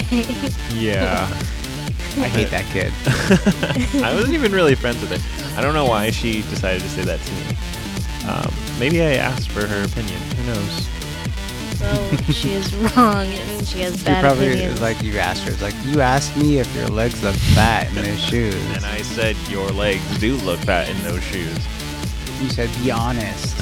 yeah. 0.73 1.27
I 2.17 2.27
hate 2.27 2.49
that 2.49 2.65
kid. 2.73 2.91
I 4.03 4.11
wasn't 4.15 4.33
even 4.33 4.51
really 4.51 4.73
friends 4.73 4.99
with 5.01 5.11
her. 5.21 5.55
I 5.57 5.61
don't 5.61 5.75
know 5.75 5.85
why 5.85 6.09
she 6.09 6.41
decided 6.41 6.81
to 6.81 6.89
say 6.89 7.03
that 7.03 7.19
to 7.19 7.31
me. 7.33 8.27
Um, 8.27 8.51
maybe 8.79 9.03
I 9.03 9.17
asked 9.17 9.49
for 9.49 9.67
her 9.67 9.83
opinion. 9.85 10.19
Who 10.35 10.43
knows? 10.47 10.89
well, 11.79 12.17
she 12.33 12.53
is 12.53 12.73
wrong 12.75 13.27
and 13.27 13.67
she 13.67 13.81
has 13.81 13.99
She 13.99 14.05
bad 14.05 14.23
probably 14.23 14.47
opinions. 14.47 14.81
like 14.81 14.99
you 15.03 15.19
asked 15.19 15.43
her. 15.43 15.51
It's 15.51 15.61
like 15.61 15.75
you 15.85 16.01
asked 16.01 16.35
me 16.37 16.57
if 16.57 16.75
your 16.75 16.87
legs 16.87 17.21
look 17.23 17.35
fat 17.35 17.87
in 17.89 17.95
those 18.03 18.19
shoes. 18.23 18.55
And 18.75 18.83
I 18.83 19.03
said 19.03 19.35
your 19.47 19.69
legs 19.69 20.01
do 20.19 20.37
look 20.37 20.59
fat 20.61 20.89
in 20.89 20.99
those 21.03 21.21
shoes. 21.23 21.55
You 22.41 22.49
said 22.49 22.69
be 22.83 22.89
honest. 22.89 23.55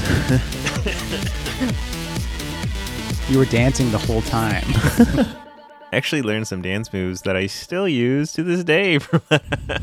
You 3.29 3.39
were 3.39 3.45
dancing 3.45 3.89
the 3.91 3.97
whole 3.97 4.21
time. 4.23 4.63
I 5.91 5.97
actually 5.97 6.21
learned 6.21 6.47
some 6.47 6.61
dance 6.61 6.91
moves 6.91 7.21
that 7.21 7.35
I 7.35 7.47
still 7.47 7.87
use 7.87 8.33
to 8.33 8.43
this 8.43 8.63
day. 8.63 8.97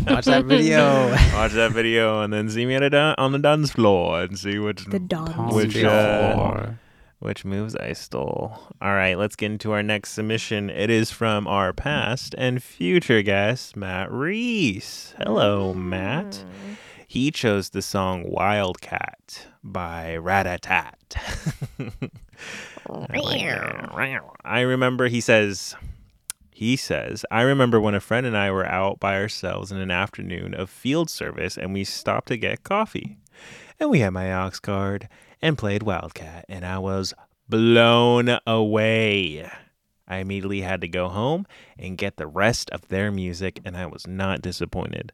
Watch 0.07 0.27
that 0.27 0.45
video. 0.45 1.11
Watch 1.35 1.53
that 1.53 1.73
video 1.73 2.23
and 2.23 2.33
then 2.33 2.49
see 2.51 2.67
me 2.67 2.75
at 2.75 2.83
a 2.83 2.91
dan- 2.91 3.15
on 3.19 3.33
the 3.33 3.39
dance 3.39 3.73
floor 3.73 4.23
and 4.23 4.39
see 4.39 4.59
which 4.59 4.85
the 4.85 4.99
dance. 4.99 5.55
Which, 5.55 5.75
to 5.75 5.91
uh, 5.91 6.73
which 7.19 7.45
moves 7.45 7.75
I 7.77 7.95
stole. 7.95 8.59
All 8.81 8.93
right, 8.95 9.17
let's 9.17 9.37
get 9.37 9.51
into 9.51 9.73
our 9.73 9.83
next 9.83 10.11
submission. 10.11 10.71
It 10.71 10.91
is 10.91 11.11
from 11.11 11.47
our 11.47 11.73
past 11.73 12.35
and 12.37 12.63
future 12.63 13.23
guest, 13.23 13.77
Matt 13.77 14.13
Reese. 14.13 15.15
Hello, 15.19 15.73
Matt. 15.73 16.45
He 17.09 17.31
chose 17.31 17.71
the 17.71 17.83
song 17.83 18.25
Wildcat 18.27 19.47
by 19.63 20.17
Ratatat. 20.21 21.17
I 24.45 24.61
remember 24.61 25.09
he 25.09 25.21
says, 25.21 25.75
he 26.51 26.77
says, 26.77 27.25
I 27.31 27.43
remember 27.43 27.81
when 27.81 27.95
a 27.95 28.01
friend 28.01 28.27
and 28.27 28.37
I 28.37 28.51
were 28.51 28.67
out 28.67 29.01
by 29.01 29.17
ourselves 29.17 29.73
in 29.73 29.79
an 29.79 29.91
afternoon 29.91 30.55
of 30.55 30.71
field 30.71 31.11
service 31.11 31.57
and 31.57 31.73
we 31.73 31.85
stopped 31.85 32.29
to 32.29 32.37
get 32.37 32.65
coffee. 32.65 33.19
And 33.81 33.91
we 33.91 34.01
had 34.01 34.11
my 34.11 34.33
aux 34.33 34.53
cord 34.63 35.09
and 35.41 35.59
played 35.59 35.83
Wildcat, 35.83 36.45
and 36.49 36.65
I 36.65 36.79
was 36.79 37.15
blown 37.49 38.39
away. 38.47 39.51
I 40.07 40.19
immediately 40.19 40.61
had 40.61 40.81
to 40.83 40.89
go 40.89 41.09
home 41.09 41.47
and 41.79 41.99
get 41.99 42.17
the 42.17 42.27
rest 42.27 42.71
of 42.71 42.87
their 42.89 43.11
music, 43.11 43.61
and 43.65 43.77
I 43.77 43.87
was 43.87 44.07
not 44.07 44.43
disappointed. 44.43 45.13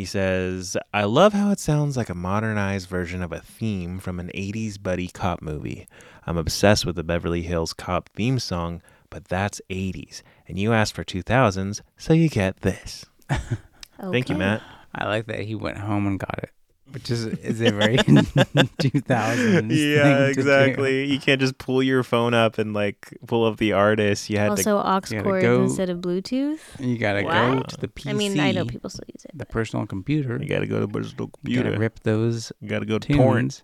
He 0.00 0.06
says, 0.06 0.78
I 0.94 1.04
love 1.04 1.34
how 1.34 1.50
it 1.50 1.60
sounds 1.60 1.94
like 1.94 2.08
a 2.08 2.14
modernized 2.14 2.88
version 2.88 3.22
of 3.22 3.32
a 3.32 3.40
theme 3.40 3.98
from 3.98 4.18
an 4.18 4.30
80s 4.34 4.82
buddy 4.82 5.08
cop 5.08 5.42
movie. 5.42 5.86
I'm 6.26 6.38
obsessed 6.38 6.86
with 6.86 6.96
the 6.96 7.04
Beverly 7.04 7.42
Hills 7.42 7.74
Cop 7.74 8.08
theme 8.14 8.38
song, 8.38 8.80
but 9.10 9.26
that's 9.26 9.60
80s. 9.68 10.22
And 10.48 10.58
you 10.58 10.72
asked 10.72 10.94
for 10.94 11.04
2000s, 11.04 11.82
so 11.98 12.14
you 12.14 12.30
get 12.30 12.62
this. 12.62 13.04
Thank 14.00 14.30
you, 14.30 14.36
Matt. 14.36 14.62
I 14.94 15.06
like 15.06 15.26
that 15.26 15.40
he 15.40 15.54
went 15.54 15.76
home 15.76 16.06
and 16.06 16.18
got 16.18 16.38
it, 16.44 16.50
which 16.92 17.10
is 17.10 17.26
is 17.26 17.60
a 17.60 17.70
very 17.70 17.96
2000s. 17.98 19.70
Yeah, 19.70 20.02
thing 20.02 20.16
to 20.16 20.34
do. 20.34 20.40
exactly. 20.40 21.04
You 21.12 21.18
can't 21.20 21.40
just 21.40 21.58
pull 21.58 21.82
your 21.82 22.02
phone 22.02 22.34
up 22.34 22.58
and 22.58 22.74
like 22.74 23.16
pull 23.26 23.44
up 23.44 23.58
the 23.58 23.72
artist. 23.72 24.30
You 24.30 24.38
had 24.38 24.50
Also, 24.50 24.78
aux 24.78 24.82
gotta 25.00 25.22
cords 25.22 25.42
go- 25.42 25.62
instead 25.62 25.90
of 25.90 25.98
Bluetooth. 25.98 26.58
You 26.78 26.98
gotta 26.98 27.22
go 27.22 27.62
to 27.62 27.76
the 27.76 27.88
PC. 27.88 28.10
I 28.10 28.12
mean, 28.12 28.38
I 28.40 28.52
know 28.52 28.64
people 28.64 28.90
still 28.90 29.04
use 29.12 29.24
it. 29.24 29.30
the 29.36 29.46
personal 29.46 29.86
computer. 29.86 30.38
you 30.40 30.48
gotta 30.48 30.66
go 30.66 30.80
to 30.80 30.86
the 30.86 30.92
personal 30.92 31.30
You 31.44 31.56
gotta 31.58 31.70
computer. 31.70 31.80
rip 31.80 32.00
those 32.00 32.52
You 32.60 32.68
gotta 32.68 32.86
go 32.86 32.98
to 32.98 33.06
tunes 33.08 33.18
torrents. 33.18 33.62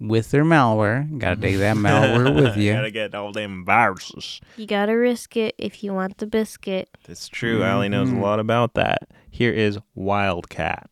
with 0.00 0.30
their 0.30 0.44
malware. 0.44 1.18
Gotta 1.18 1.40
take 1.40 1.58
that 1.58 1.76
malware 1.76 2.34
with 2.42 2.56
you. 2.56 2.72
gotta 2.72 2.90
get 2.90 3.14
all 3.14 3.32
them 3.32 3.64
viruses. 3.64 4.40
You 4.56 4.66
gotta 4.66 4.96
risk 4.96 5.36
it 5.36 5.54
if 5.58 5.82
you 5.84 5.92
want 5.94 6.18
the 6.18 6.26
biscuit. 6.26 6.88
That's 7.06 7.28
true. 7.28 7.62
Allie 7.62 7.88
knows 7.88 8.10
a 8.10 8.14
Mhm. 8.14 8.20
lot 8.22 8.38
about 8.40 8.74
that. 8.74 9.08
Here 9.30 9.52
is 9.52 9.78
Wildcat 9.94 10.90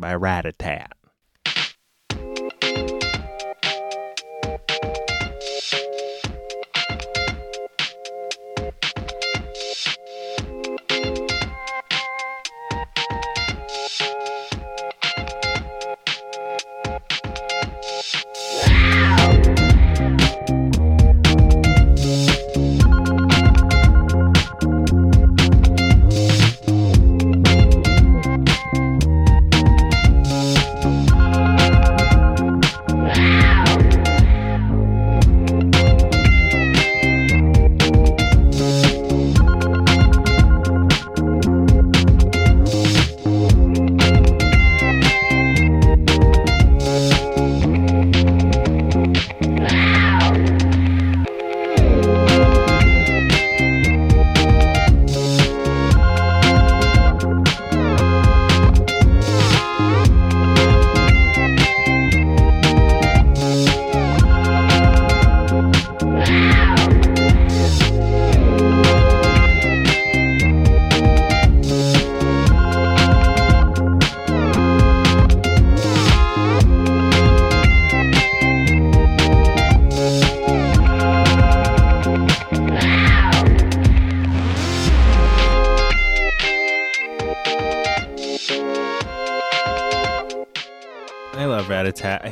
by 0.00 0.14
Ratatat. 0.14 0.88
Wildcat 0.88 0.97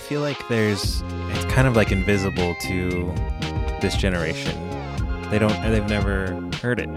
feel 0.08 0.20
like 0.20 0.46
there's 0.48 1.02
it's 1.30 1.44
kind 1.52 1.66
of 1.68 1.76
like 1.76 1.92
invisible 1.92 2.54
to 2.62 3.12
this 3.80 3.96
generation. 3.96 4.52
They 5.30 5.38
don't. 5.38 5.52
They've 5.70 5.88
never 5.88 6.40
heard 6.62 6.78
it. 6.80 6.88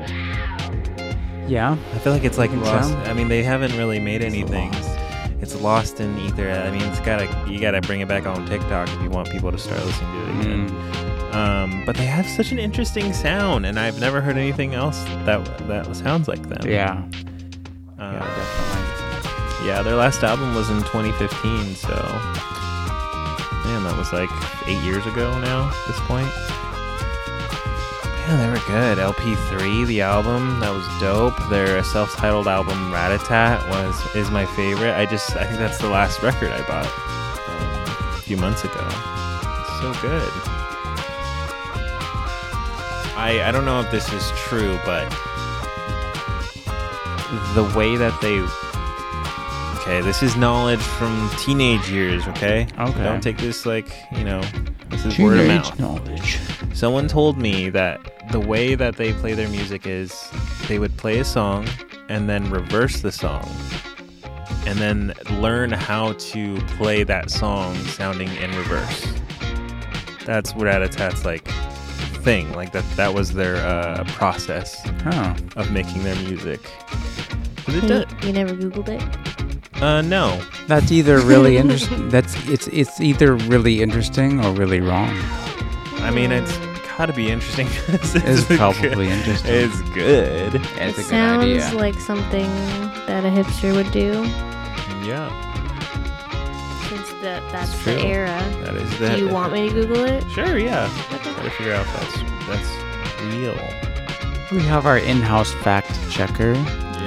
Yeah. 1.49 1.71
I 1.93 1.99
feel 1.99 2.13
like 2.13 2.23
it's 2.23 2.37
like 2.37 2.51
Think 2.51 2.63
lost. 2.63 2.89
so? 2.89 2.97
I 2.99 3.13
mean, 3.13 3.27
they 3.27 3.41
haven't 3.43 3.75
really 3.75 3.99
made 3.99 4.21
It's 4.21 4.33
anything. 4.33 4.71
lost. 4.71 4.89
It's 5.41 5.55
lost 5.61 5.99
in 5.99 6.17
ether. 6.19 6.49
I 6.51 6.69
mean, 6.69 6.81
it's 6.83 6.99
gotta 6.99 7.27
you 7.51 7.59
gotta 7.59 7.81
bring 7.81 8.01
it 8.01 8.07
back 8.07 8.25
on 8.27 8.45
TikTok 8.45 8.87
if 8.89 9.01
you 9.01 9.09
want 9.09 9.29
people 9.31 9.51
to 9.51 9.57
start 9.57 9.83
listening 9.85 10.11
to 10.11 10.19
it 10.19 10.39
again. 10.41 10.69
Mm. 10.69 11.33
Um, 11.33 11.83
but 11.85 11.95
they 11.95 12.05
have 12.05 12.27
such 12.27 12.51
an 12.51 12.59
interesting 12.59 13.13
sound, 13.13 13.65
and 13.65 13.79
I've 13.79 13.99
never 13.99 14.19
heard 14.21 14.35
anything 14.37 14.73
else 14.75 15.03
that 15.25 15.43
that 15.67 15.95
sounds 15.95 16.27
like 16.27 16.41
them. 16.49 16.69
Yeah. 16.69 17.03
Uh, 17.97 18.11
yeah, 18.13 18.19
definitely. 18.19 19.67
yeah, 19.67 19.81
their 19.81 19.95
last 19.95 20.23
album 20.23 20.53
was 20.55 20.69
in 20.69 20.77
2015, 20.83 21.75
so 21.75 21.89
man, 23.69 23.83
that 23.83 23.95
was 23.95 24.11
like 24.11 24.29
eight 24.67 24.81
years 24.81 25.05
ago 25.05 25.39
now. 25.39 25.69
At 25.69 25.87
this 25.87 25.99
point, 26.01 26.27
yeah, 28.25 28.37
they 28.37 28.49
were 28.49 28.65
good. 28.67 28.97
LP3, 28.97 29.85
the 29.85 30.01
album, 30.01 30.59
that 30.59 30.71
was 30.71 30.87
dope. 30.99 31.37
Their 31.49 31.83
self-titled 31.83 32.47
album, 32.47 32.91
Ratatat, 32.91 33.69
was 33.69 34.15
is 34.15 34.31
my 34.31 34.45
favorite. 34.45 34.95
I 34.95 35.05
just, 35.05 35.35
I 35.35 35.45
think 35.45 35.59
that's 35.59 35.77
the 35.77 35.89
last 35.89 36.21
record 36.23 36.51
I 36.51 36.61
bought 36.67 36.85
um, 36.85 38.17
a 38.17 38.21
few 38.21 38.37
months 38.37 38.63
ago. 38.63 38.81
It's 38.81 39.79
so 39.81 39.93
good. 40.01 40.31
I 43.15 43.43
I 43.45 43.51
don't 43.51 43.65
know 43.65 43.81
if 43.81 43.91
this 43.91 44.11
is 44.11 44.31
true, 44.31 44.79
but 44.83 45.09
the 47.53 47.71
way 47.77 47.97
that 47.97 48.19
they 48.21 48.41
Okay, 49.89 50.01
this 50.01 50.21
is 50.21 50.35
knowledge 50.35 50.79
from 50.79 51.31
teenage 51.39 51.89
years, 51.89 52.27
okay? 52.27 52.67
Okay. 52.77 53.03
Don't 53.03 53.21
take 53.23 53.39
this 53.39 53.65
like, 53.65 53.87
you 54.15 54.23
know, 54.23 54.39
this 54.89 55.03
is 55.03 55.17
word 55.17 55.39
of 55.39 55.47
mouth. 55.47 55.79
knowledge. 55.79 56.37
Someone 56.75 57.07
told 57.07 57.39
me 57.39 57.71
that 57.71 57.99
the 58.31 58.39
way 58.39 58.75
that 58.75 58.97
they 58.97 59.13
play 59.13 59.33
their 59.33 59.49
music 59.49 59.87
is 59.87 60.29
they 60.67 60.77
would 60.77 60.95
play 60.97 61.17
a 61.17 61.25
song 61.25 61.67
and 62.07 62.29
then 62.29 62.51
reverse 62.51 63.01
the 63.01 63.11
song 63.11 63.49
and 64.67 64.77
then 64.77 65.11
learn 65.41 65.71
how 65.71 66.13
to 66.13 66.57
play 66.77 67.01
that 67.03 67.31
song 67.31 67.73
sounding 67.87 68.29
in 68.35 68.55
reverse. 68.55 69.07
That's 70.23 70.53
what 70.53 70.67
Ratatat's 70.67 71.25
like 71.25 71.47
thing. 72.21 72.53
Like 72.53 72.73
that 72.73 72.85
that 72.95 73.15
was 73.15 73.33
their 73.33 73.55
uh, 73.55 74.03
process 74.09 74.79
Oh. 75.07 75.35
of 75.55 75.71
making 75.71 76.03
their 76.03 76.15
music. 76.17 76.61
'Cause 77.65 77.75
it 77.75 77.83
You, 77.83 77.89
does- 77.89 78.05
you 78.27 78.33
never 78.33 78.53
Googled 78.55 78.89
it? 78.89 79.28
Uh 79.81 80.01
no. 80.01 80.41
That's 80.67 80.91
either 80.91 81.19
really 81.19 81.57
interesting. 81.57 82.09
That's 82.15 82.35
it's 82.47 82.67
it's 82.67 82.99
either 82.99 83.35
really 83.35 83.81
interesting 83.81 84.43
or 84.43 84.51
really 84.51 84.81
wrong. 84.81 85.09
I 86.01 86.11
mean 86.11 86.31
it's 86.31 86.55
gotta 86.97 87.13
be 87.13 87.29
interesting. 87.31 87.67
It's 87.87 88.13
good- 88.45 88.57
probably 88.57 89.09
interesting. 89.09 89.51
It's 89.53 89.81
good. 89.93 90.55
It's 90.55 90.99
it 90.99 91.03
sounds 91.05 91.73
like 91.73 91.95
something 91.99 92.49
that 93.07 93.23
a 93.25 93.29
hipster 93.29 93.73
would 93.73 93.91
do, 93.91 94.23
Yeah. 95.07 95.29
since 96.89 97.09
that 97.21 97.41
that's 97.51 97.73
It's 97.73 97.85
the 97.85 97.93
true. 97.99 98.01
era. 98.09 98.43
That 98.63 98.75
is 98.75 98.99
the 98.99 99.09
Do 99.11 99.17
you 99.17 99.29
want 99.29 99.53
me 99.53 99.69
to 99.69 99.73
Google 99.73 100.03
it? 100.03 100.29
Sure, 100.31 100.57
yeah. 100.57 100.89
Gotta 101.23 101.49
figure 101.51 101.73
out 101.73 101.85
if 101.87 101.93
that's 101.93 102.47
that's 102.47 103.33
real. 103.35 103.57
We 104.51 104.61
have 104.67 104.85
our 104.85 104.97
in-house 104.97 105.53
fact 105.63 105.91
checker. 106.11 106.53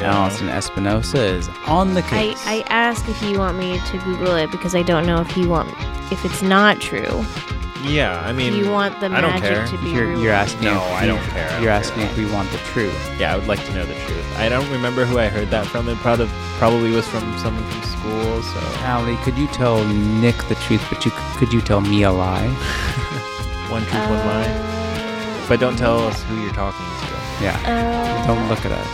Yeah. 0.03 0.17
Allison 0.17 0.49
Espinosa 0.49 1.23
is 1.23 1.49
on 1.67 1.95
the 1.95 2.05
I, 2.05 2.09
case. 2.11 2.47
I 2.47 2.57
I 2.59 2.65
ask 2.69 3.09
if 3.09 3.23
you 3.23 3.39
want 3.39 3.59
me 3.59 3.79
to 3.91 3.99
Google 3.99 4.35
it 4.37 4.51
because 4.51 4.75
I 4.75 4.83
don't 4.83 5.07
know 5.07 5.21
if 5.21 5.37
you 5.37 5.49
want 5.49 5.69
if 6.13 6.25
it's 6.25 6.43
not 6.43 6.81
true. 6.81 7.25
Yeah, 7.85 8.21
I 8.25 8.33
mean 8.33 8.55
you 8.55 8.71
want 8.71 9.01
the 9.01 9.07
I 9.07 9.21
don't 9.21 9.41
magic 9.41 9.49
care. 9.51 9.67
to 9.67 9.79
be 9.83 9.91
you're, 9.91 10.15
you're 10.15 10.33
asking. 10.33 10.65
No, 10.65 10.77
if 10.77 10.83
I 10.93 11.01
we- 11.03 11.07
don't 11.09 11.23
care. 11.31 11.47
I 11.49 11.51
don't 11.53 11.63
You're 11.63 11.71
care 11.73 11.81
asking 11.81 12.03
if 12.03 12.17
we 12.17 12.27
want 12.31 12.49
the 12.53 12.59
truth. 12.73 12.95
Yeah, 13.19 13.33
I 13.35 13.37
would 13.37 13.49
like 13.49 13.65
to 13.67 13.75
know 13.75 13.85
the 13.85 13.95
truth. 14.07 14.39
I 14.39 14.49
don't 14.49 14.71
remember 14.71 15.05
who 15.05 15.19
I 15.19 15.29
heard 15.29 15.51
that 15.51 15.67
from. 15.67 15.89
It 15.89 15.97
probably 15.99 16.29
probably 16.59 16.91
was 16.93 17.09
from 17.09 17.23
someone 17.39 17.65
from 17.71 17.83
school, 17.83 18.43
so 18.43 18.61
Allie, 18.87 19.17
could 19.25 19.37
you 19.37 19.49
tell 19.49 19.83
Nick 20.23 20.37
the 20.49 20.55
truth, 20.67 20.85
but 20.91 21.05
you 21.05 21.11
could 21.39 21.53
you 21.53 21.61
tell 21.61 21.81
me 21.81 22.05
a 22.05 22.13
lie? 22.13 22.47
one 23.69 23.83
truth, 23.83 24.09
one 24.09 24.27
lie. 24.31 24.47
Uh, 24.47 25.49
But 25.49 25.59
don't 25.59 25.77
tell 25.77 25.99
us 26.07 26.23
who 26.25 26.41
you're 26.41 26.53
talking 26.55 26.87
to. 27.03 27.45
Yeah. 27.45 27.59
uh, 27.67 28.27
Don't 28.29 28.49
look 28.49 28.65
at 28.65 28.71
us. 28.71 28.89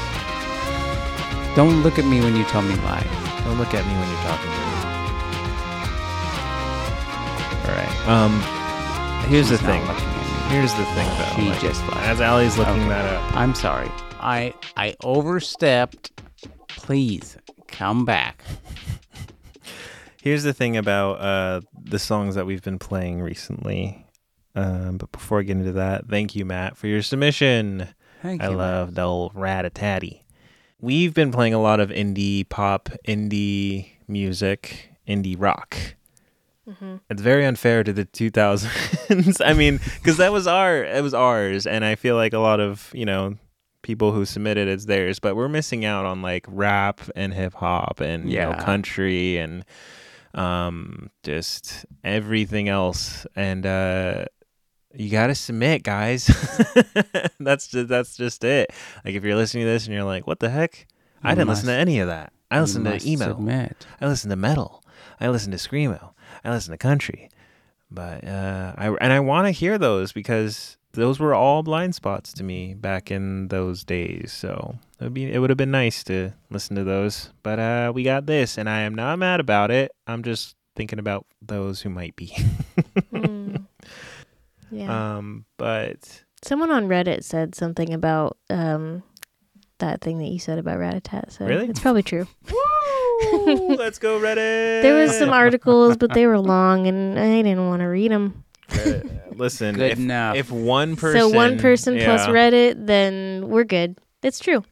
Don't 1.59 1.83
look 1.83 1.99
at 1.99 2.05
me 2.05 2.21
when 2.21 2.37
you 2.37 2.45
tell 2.45 2.63
me 2.63 2.75
lies. 2.77 3.03
Don't 3.43 3.59
look 3.59 3.75
at 3.75 3.85
me 3.85 3.93
when 3.99 4.09
you're 4.09 4.23
talking 4.23 4.51
to 4.51 4.59
me. 4.63 4.79
All 7.67 7.75
right. 7.75 8.09
Um 8.09 8.33
here's 9.29 9.49
She's 9.49 9.59
the 9.59 9.67
thing. 9.67 9.81
looking 9.85 9.97
at 10.07 10.51
me. 10.51 10.55
Here's 10.55 10.73
the 10.75 10.85
thing 10.95 11.09
though. 11.19 11.33
She 11.35 11.49
like, 11.51 11.61
just 11.61 11.83
lied. 11.89 12.05
as 12.05 12.21
Allie's 12.21 12.57
looking 12.57 12.75
Okay. 12.75 12.89
that 12.91 13.05
up. 13.13 13.37
I'm 13.37 13.55
sorry. 13.57 13.91
I 14.21 14.55
I 14.77 14.95
overstepped. 15.03 16.13
Please 16.69 17.37
come 17.67 18.05
back. 18.05 18.45
Here's 20.23 20.45
the 20.45 20.53
thing 20.53 20.77
about 20.77 21.15
uh, 21.21 21.61
the 21.77 21.99
songs 21.99 22.37
that 22.37 22.47
we've 22.47 22.63
been 22.63 22.79
playing 22.79 23.21
recently. 23.21 24.07
Um, 24.55 24.97
but 24.99 25.11
before 25.11 25.41
I 25.41 25.43
get 25.43 25.57
into 25.57 25.73
that, 25.73 26.07
thank 26.09 26.37
you, 26.37 26.45
Matt, 26.45 26.77
for 26.77 26.87
your 26.87 27.03
submission. 27.03 27.89
Thank 28.23 28.43
I 28.43 28.51
you. 28.51 28.57
love 28.57 28.95
the 28.95 29.03
old 29.03 29.33
rat-a-tatty. 29.35 30.25
We've 30.81 31.13
been 31.13 31.33
playing 31.33 31.55
a 31.55 31.61
lot 31.61 31.81
of 31.81 31.91
indie 31.91 32.49
pop, 32.49 32.89
indie 33.07 33.89
music, 34.07 34.91
indie 35.09 35.37
rock. 35.39 35.77
It's 37.11 37.23
very 37.23 37.47
unfair 37.47 37.83
to 37.83 37.93
the 37.95 38.05
2000s. 38.05 39.41
I 39.45 39.55
mean, 39.55 39.81
because 39.97 40.19
that 40.19 40.33
was 40.33 40.47
our, 40.47 40.85
it 40.85 41.03
was 41.03 41.15
ours, 41.15 41.67
and 41.67 41.83
I 41.85 41.95
feel 41.95 42.15
like 42.15 42.33
a 42.35 42.39
lot 42.39 42.61
of 42.61 42.91
you 42.95 43.07
know 43.07 43.37
people 43.83 44.13
who 44.13 44.25
submitted 44.27 44.69
it's 44.69 44.85
theirs, 44.85 45.19
but 45.19 45.35
we're 45.35 45.49
missing 45.49 45.85
out 45.87 46.05
on 46.05 46.21
like 46.21 46.45
rap 46.47 47.01
and 47.17 47.33
hip 47.33 47.55
hop 47.55 48.01
and 48.01 48.31
you 48.31 48.39
know 48.39 48.51
Yeah. 48.51 48.63
country 48.65 49.39
and 49.39 49.65
um 50.35 51.09
just 51.23 51.87
everything 52.05 52.69
else 52.69 53.27
and 53.35 53.65
uh 53.65 54.27
you 54.95 55.11
gotta 55.11 55.35
submit 55.35 55.83
guys. 55.83 56.27
That's 57.41 57.69
just 57.69 57.89
that's 57.89 58.17
just 58.17 58.43
it. 58.45 58.71
Like 59.05 59.15
if 59.15 59.25
you're 59.25 59.37
listening 59.37 59.65
to 59.65 59.71
this 59.71 59.87
and 59.87 59.95
you're 59.95 60.05
like 60.05 60.27
what 60.27 60.41
the 60.41 60.51
heck? 60.51 60.87
I 61.23 61.31
You 61.31 61.37
didn't 61.37 61.49
listen 61.49 61.67
to 61.67 61.75
any 61.75 62.01
of 62.01 62.09
that. 62.09 62.33
I 62.51 62.61
listened 62.61 62.85
to 62.87 63.07
emo. 63.07 63.29
Submit. 63.29 63.87
i 64.01 64.07
listened 64.07 64.31
to 64.31 64.37
metal. 64.37 64.83
I 65.21 65.29
listened 65.29 65.57
to 65.57 65.69
screamo. 65.69 66.13
I 66.45 66.51
listened 66.51 66.73
to 66.75 66.79
country. 66.79 67.29
But 67.91 68.25
uh 68.25 68.75
i 68.77 68.89
and 69.01 69.13
i 69.13 69.21
want 69.21 69.47
to 69.47 69.51
hear 69.51 69.79
those 69.79 70.13
because 70.13 70.77
those 70.93 71.21
were 71.21 71.35
all 71.35 71.63
blind 71.63 71.95
spots 71.95 72.33
to 72.35 72.43
me 72.43 72.75
back 72.75 73.11
in 73.11 73.49
those 73.49 73.85
days. 73.85 74.33
So 74.33 74.79
it 75.01 75.05
would 75.05 75.15
be 75.15 75.31
it 75.31 75.39
would 75.39 75.51
have 75.51 75.57
been 75.57 75.71
nice 75.71 76.03
to 76.05 76.33
listen 76.51 76.77
to 76.77 76.85
those. 76.85 77.31
But 77.43 77.59
uh 77.59 77.93
we 77.95 78.03
got 78.03 78.27
this 78.27 78.59
and 78.59 78.69
i 78.69 78.81
am 78.81 78.95
not 78.95 79.19
mad 79.19 79.41
about 79.41 79.71
it. 79.71 79.93
I'm 80.07 80.23
just 80.23 80.57
thinking 80.77 80.99
about 80.99 81.27
those 81.43 81.83
who 81.83 81.91
might 81.91 82.15
be. 82.17 82.33
Yeah. 84.71 85.17
um 85.17 85.45
but 85.57 86.25
Someone 86.43 86.71
on 86.71 86.87
Reddit 86.89 87.25
said 87.25 87.55
something 87.55 87.93
about 87.93 88.37
um 88.51 89.03
that 89.79 90.01
thing 90.01 90.19
that 90.19 90.27
you 90.29 90.39
said 90.39 90.59
about 90.59 90.79
Ratatat. 90.79 91.33
So 91.33 91.47
Really? 91.47 91.67
it's 91.69 91.81
probably 91.81 92.03
true. 92.03 92.27
Woo! 92.51 93.75
let's 93.77 93.99
go 93.99 94.19
reddit 94.21 94.83
There 94.83 94.95
was 95.01 95.17
some 95.17 95.31
articles, 95.31 95.97
but 95.97 96.13
they 96.15 96.27
were 96.27 96.39
long, 96.39 96.87
and 96.87 97.19
I 97.19 97.43
didn't 97.43 97.67
want 97.67 97.81
to 97.81 97.87
read 97.87 98.11
them. 98.13 98.45
listen 99.35 99.75
Good 99.77 99.93
if, 99.93 99.99
enough. 99.99 100.37
if 100.37 100.51
one 100.51 100.97
person 100.97 101.21
so 101.21 101.29
one 101.29 101.59
person 101.59 101.99
plus. 101.99 102.27
Reddit, 102.29 102.87
then 102.87 103.49
we're 103.49 103.65
good. 103.65 103.97
It's 104.23 104.39
true. 104.41 104.65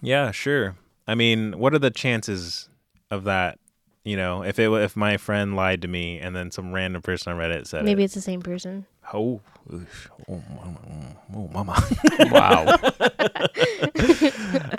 Yeah, 0.00 0.30
sure. 0.30 0.76
I 1.06 1.14
mean, 1.14 1.58
what 1.58 1.74
are 1.74 1.78
the 1.78 1.90
chances 1.90 2.68
of 3.10 3.24
that? 3.24 3.58
You 4.08 4.16
know, 4.16 4.42
if 4.42 4.58
it 4.58 4.68
wa- 4.68 4.78
if 4.78 4.96
my 4.96 5.18
friend 5.18 5.54
lied 5.54 5.82
to 5.82 5.88
me 5.88 6.18
and 6.18 6.34
then 6.34 6.50
some 6.50 6.72
random 6.72 7.02
person 7.02 7.30
on 7.30 7.38
Reddit 7.38 7.66
said 7.66 7.84
Maybe 7.84 8.02
it. 8.02 8.06
it's 8.06 8.14
the 8.14 8.22
same 8.22 8.40
person. 8.40 8.86
Oh, 9.12 9.42
oof. 9.70 10.10
oh, 10.26 10.42
mama, 10.56 10.78
oh, 11.36 11.48
mama. 11.52 11.76
Wow. 12.32 12.78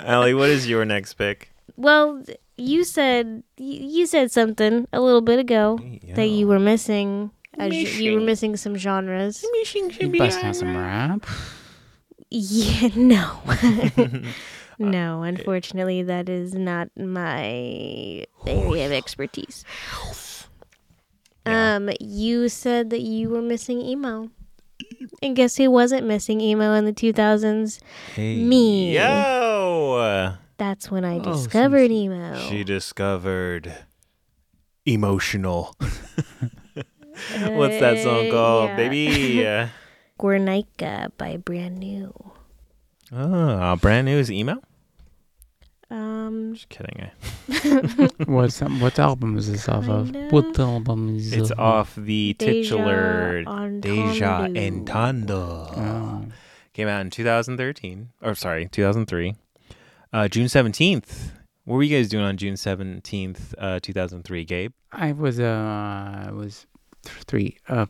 Allie, 0.00 0.34
what 0.34 0.50
is 0.50 0.68
your 0.68 0.84
next 0.84 1.14
pick? 1.14 1.52
Well, 1.76 2.24
you 2.56 2.82
said 2.82 3.44
you 3.56 4.00
you 4.00 4.06
said 4.06 4.32
something 4.32 4.88
a 4.92 5.00
little 5.00 5.20
bit 5.20 5.38
ago 5.38 5.78
that 6.16 6.26
you 6.26 6.48
were 6.48 6.58
missing. 6.58 7.30
A, 7.56 7.68
you 7.72 8.14
were 8.14 8.20
missing 8.20 8.56
some 8.56 8.74
genres. 8.76 9.44
you 9.44 10.08
busting 10.18 10.44
out 10.44 10.56
some 10.56 10.76
rap? 10.76 11.24
Yeah, 12.32 12.90
no. 12.94 13.40
No, 14.80 15.22
unfortunately, 15.22 16.02
that 16.02 16.28
is 16.28 16.54
not 16.54 16.88
my 16.96 18.24
area 18.46 18.86
of 18.86 18.92
expertise. 18.92 19.64
Um, 21.46 21.90
you 22.00 22.48
said 22.48 22.90
that 22.90 23.00
you 23.02 23.28
were 23.30 23.42
missing 23.42 23.80
emo. 23.80 24.30
And 25.22 25.36
guess 25.36 25.56
who 25.56 25.70
wasn't 25.70 26.06
missing 26.06 26.40
emo 26.40 26.72
in 26.74 26.84
the 26.86 26.92
2000s? 26.92 27.80
Me. 28.16 28.94
Yo! 28.94 30.34
That's 30.56 30.90
when 30.90 31.04
I 31.04 31.18
Oh, 31.18 31.20
discovered 31.22 31.90
emo. 31.90 32.38
She 32.38 32.64
discovered 32.64 33.74
emotional. 34.86 35.74
What's 35.80 37.78
that 37.80 38.02
song 38.02 38.30
called, 38.30 38.70
yeah. 38.70 38.76
baby? 38.76 39.68
Guernica 40.18 41.10
by 41.18 41.36
Brand 41.38 41.78
New. 41.78 42.12
oh, 43.12 43.76
brand 43.76 44.04
new 44.06 44.18
is 44.18 44.30
email. 44.30 44.62
Um, 45.90 46.54
Just 46.54 46.68
kidding. 46.68 47.00
eh? 47.00 48.08
What's 48.26 48.60
what 48.60 48.98
album 48.98 49.36
is 49.36 49.50
this 49.50 49.68
off 49.68 49.88
of? 49.88 50.12
Kinda. 50.12 50.28
What 50.34 50.58
album 50.58 51.16
is 51.16 51.32
It's 51.32 51.50
off 51.52 51.94
the 51.96 52.34
Deja 52.34 52.76
titular 52.76 53.42
Deja 53.80 54.46
Entendu. 54.48 54.84
Entendu. 54.86 55.76
Oh. 55.76 56.24
Came 56.72 56.86
out 56.86 57.00
in 57.00 57.10
2013, 57.10 58.10
or 58.22 58.34
sorry, 58.36 58.68
2003. 58.68 59.34
Uh, 60.12 60.28
June 60.28 60.46
17th. 60.46 61.32
What 61.64 61.76
were 61.76 61.82
you 61.82 61.96
guys 61.96 62.08
doing 62.08 62.24
on 62.24 62.36
June 62.36 62.54
17th, 62.54 63.54
uh, 63.58 63.80
2003, 63.80 64.44
Gabe? 64.44 64.72
I 64.92 65.12
was 65.12 65.38
uh 65.40 66.24
I 66.26 66.30
was 66.32 66.66
th- 67.04 67.16
three 67.26 67.56
uh 67.68 67.86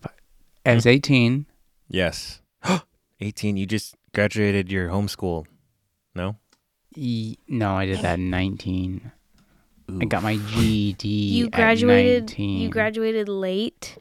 I 0.66 0.74
was 0.74 0.86
eighteen. 0.86 1.46
Yes. 1.88 2.40
18. 3.20 3.56
You 3.56 3.66
just 3.66 3.94
graduated 4.14 4.70
your 4.72 4.88
homeschool. 4.88 5.44
No? 6.14 6.36
E- 6.96 7.36
no, 7.48 7.74
I 7.76 7.86
did 7.86 8.00
that 8.00 8.18
in 8.18 8.30
nineteen. 8.30 9.12
I 10.00 10.04
got 10.04 10.22
my 10.22 10.36
GED. 10.36 11.08
you 11.08 11.46
at 11.46 11.52
graduated. 11.52 12.22
19. 12.28 12.60
You 12.60 12.68
graduated 12.68 13.28
late 13.28 13.96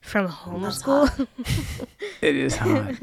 from 0.00 0.26
homeschool. 0.28 1.26
It 2.22 2.36
is 2.36 2.56
hot. 2.56 2.94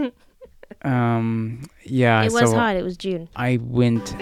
um. 0.84 1.64
Yeah. 1.84 2.22
it 2.24 2.32
was 2.32 2.50
so 2.50 2.56
hot. 2.56 2.76
It 2.76 2.84
was 2.84 2.98
June. 2.98 3.30
I 3.36 3.60
went. 3.62 4.08
Sorry. 4.08 4.20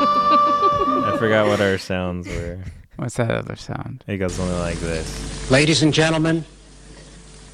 I 0.00 1.16
forgot 1.18 1.46
what 1.46 1.60
our 1.60 1.78
sounds 1.78 2.26
were. 2.28 2.58
What's 2.96 3.14
that 3.16 3.30
other 3.30 3.54
sound? 3.56 4.02
It 4.08 4.16
goes 4.18 4.34
something 4.34 4.58
like 4.58 4.78
this. 4.80 5.50
Ladies 5.52 5.82
and 5.84 5.94
gentlemen, 5.94 6.44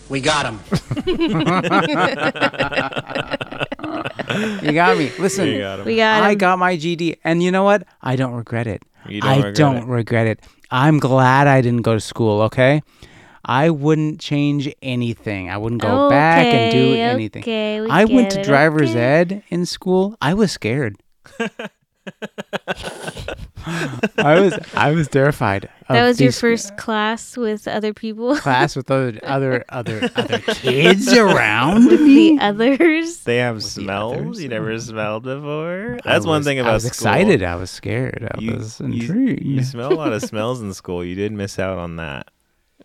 we 0.08 0.20
got 0.20 0.46
him. 0.46 0.60
You 4.62 4.72
got 4.72 4.98
me. 4.98 5.10
Listen. 5.18 5.46
You 5.48 5.58
got 5.58 5.80
'em. 5.80 5.86
We 5.86 5.96
got. 5.96 6.22
I 6.22 6.32
him. 6.32 6.38
got 6.38 6.58
my 6.58 6.76
GD, 6.76 7.16
and 7.22 7.42
you 7.42 7.50
know 7.52 7.62
what? 7.62 7.84
I 8.02 8.16
don't 8.16 8.32
regret 8.34 8.66
it. 8.66 8.82
You 9.08 9.20
don't 9.20 9.30
I 9.30 9.36
regret 9.36 9.54
don't 9.54 9.76
it. 9.76 9.84
regret 9.84 10.26
it. 10.26 10.40
I'm 10.70 10.98
glad 10.98 11.46
I 11.46 11.60
didn't 11.60 11.82
go 11.82 11.94
to 11.94 12.00
school. 12.00 12.42
Okay, 12.42 12.82
I 13.44 13.70
wouldn't 13.70 14.18
change 14.20 14.72
anything. 14.82 15.50
I 15.50 15.56
wouldn't 15.58 15.82
go 15.82 16.08
back 16.10 16.46
and 16.46 16.72
do 16.72 16.92
Okay, 16.92 17.00
anything. 17.02 17.42
Okay, 17.42 17.80
we 17.80 17.88
I 17.90 18.04
went 18.06 18.30
get 18.30 18.34
to 18.34 18.40
it, 18.40 18.44
driver's 18.44 18.90
okay. 18.90 19.00
ed 19.00 19.42
in 19.50 19.66
school. 19.66 20.16
I 20.20 20.34
was 20.34 20.50
scared. 20.50 20.96
I 24.18 24.40
was 24.40 24.54
I 24.74 24.90
was 24.92 25.08
terrified. 25.08 25.68
That 25.88 26.04
was 26.06 26.20
your 26.20 26.28
these 26.28 26.40
first 26.40 26.76
class 26.76 27.36
with 27.36 27.66
other 27.68 27.92
people. 27.94 28.36
class 28.36 28.76
with 28.76 28.90
other 28.90 29.18
other 29.22 29.64
other 29.68 30.08
other 30.16 30.38
kids 30.40 31.12
around 31.16 31.86
me. 31.86 32.36
the 32.36 32.44
others. 32.44 33.20
They 33.24 33.38
have 33.38 33.56
the 33.56 33.60
smells 33.62 34.16
others. 34.16 34.42
you 34.42 34.48
never 34.48 34.78
smelled 34.78 35.24
before. 35.24 35.98
I 36.04 36.12
That's 36.12 36.26
one 36.26 36.42
thing 36.42 36.58
about 36.60 36.70
I 36.70 36.74
was 36.74 36.82
school. 36.84 36.90
excited. 36.90 37.42
I 37.42 37.56
was 37.56 37.70
scared. 37.70 38.28
I 38.34 38.40
You, 38.40 38.52
was 38.56 38.80
you, 38.80 38.86
intrigued. 38.86 39.42
you 39.44 39.62
smell 39.64 39.92
a 39.92 39.94
lot 39.94 40.12
of 40.12 40.22
smells 40.22 40.60
in 40.60 40.72
school. 40.74 41.04
You 41.04 41.14
did 41.14 41.32
miss 41.32 41.58
out 41.58 41.78
on 41.78 41.96
that. 41.96 42.28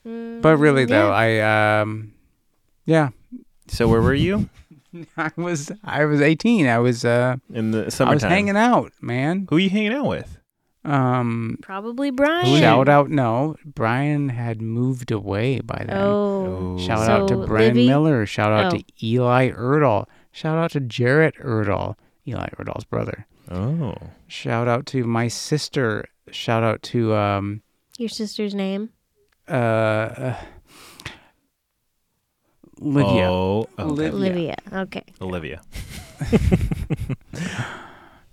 But 0.03 0.57
really, 0.57 0.85
though, 0.85 1.11
I 1.11 1.81
um, 1.81 2.14
yeah, 2.85 3.10
So 3.68 3.88
where 3.88 4.01
were 4.01 4.14
you 4.14 4.49
I 5.18 5.30
was 5.35 5.72
I 5.84 6.06
was 6.06 6.19
18. 6.19 6.65
I 6.65 6.80
was 6.80 7.06
uh, 7.06 7.35
in 7.53 7.69
the 7.72 7.81
I 7.81 7.85
was 7.85 7.93
summertime? 7.93 8.31
hanging 8.31 8.57
out, 8.57 8.91
man. 9.01 9.45
Who 9.49 9.57
are 9.57 9.60
you 9.60 9.69
hanging 9.69 9.93
out 9.93 10.07
with? 10.07 10.38
Um, 10.85 11.57
Probably 11.61 12.10
Brian. 12.10 12.57
shout 12.60 12.88
out, 12.88 13.10
no, 13.10 13.56
Brian 13.65 14.30
had 14.30 14.61
moved 14.61 15.11
away 15.11 15.60
by 15.60 15.84
then. 15.85 15.97
Oh, 15.97 16.77
Shout 16.80 17.06
So, 17.06 17.11
out 17.11 17.27
to 17.27 17.45
Brian 17.45 17.76
Livy? 17.76 17.88
Miller. 17.88 18.26
Shout 18.26 18.51
out 18.53 18.73
Oh. 18.73 18.77
to 18.77 18.84
Eli 19.06 19.51
Erdahl. 19.51 20.06
Shout 20.31 20.57
out 20.57 20.72
to 20.72 20.80
Jarrett 20.80 21.35
Erdahl, 21.43 21.95
Eli 22.26 22.47
Erdahl's 22.57 22.85
brother. 22.85 23.26
Oh, 23.51 23.95
Shout 24.27 24.68
out 24.69 24.85
to 24.88 25.03
my 25.03 25.27
sister. 25.27 26.06
Shout 26.31 26.64
out 26.64 26.81
to 26.84 27.14
um 27.15 27.61
your 27.97 28.07
sister's 28.10 28.53
name. 28.56 28.89
uh, 29.49 29.51
uh 29.51 30.35
Lydia. 32.80 33.30
Oh, 33.30 33.68
okay. 33.77 33.84
Olivia. 33.84 34.14
Olivia. 34.14 34.56
Okay. 34.72 35.03
Olivia. 35.19 35.61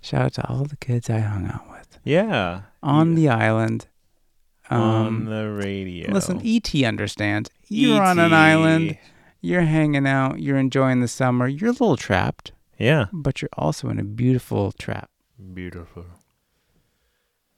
Shout 0.01 0.21
out 0.21 0.33
to 0.35 0.47
all 0.47 0.63
the 0.63 0.77
kids 0.77 1.09
I 1.09 1.19
hung 1.19 1.47
out 1.47 1.66
with 1.66 1.66
Yeah. 2.07 2.61
on 2.81 3.15
the 3.15 3.29
island. 3.29 3.87
Um, 4.69 4.81
on 4.81 5.25
the 5.25 5.49
radio. 5.51 6.11
Listen, 6.11 6.41
ET 6.43 6.73
understands. 6.83 7.49
You're 7.69 8.01
on 8.03 8.19
an 8.19 8.33
island. 8.33 8.97
You're 9.41 9.61
hanging 9.61 10.05
out. 10.07 10.39
You're 10.41 10.57
enjoying 10.57 10.99
the 11.01 11.07
summer. 11.07 11.47
You're 11.47 11.69
a 11.69 11.71
little 11.73 11.95
trapped, 11.95 12.51
Yeah. 12.77 13.05
but 13.13 13.41
you're 13.41 13.49
also 13.57 13.87
in 13.89 13.99
a 13.99 14.03
beautiful 14.03 14.71
trap. 14.73 15.09
Beautiful. 15.53 16.05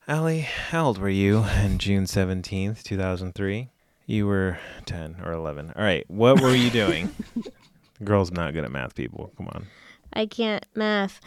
Allie, 0.06 0.40
how 0.40 0.86
old 0.86 0.98
were 0.98 1.08
you 1.08 1.38
on 1.38 1.78
June 1.78 2.04
17th, 2.04 2.82
2003? 2.82 3.70
You 4.06 4.26
were 4.26 4.58
10 4.86 5.16
or 5.24 5.32
11. 5.32 5.72
All 5.76 5.82
right. 5.84 6.04
What 6.08 6.40
were 6.40 6.54
you 6.54 6.70
doing? 6.70 7.14
Girl's 8.04 8.32
not 8.32 8.52
good 8.54 8.64
at 8.64 8.72
math, 8.72 8.94
people. 8.94 9.32
Come 9.36 9.48
on. 9.48 9.66
I 10.12 10.26
can't 10.26 10.64
math. 10.74 11.20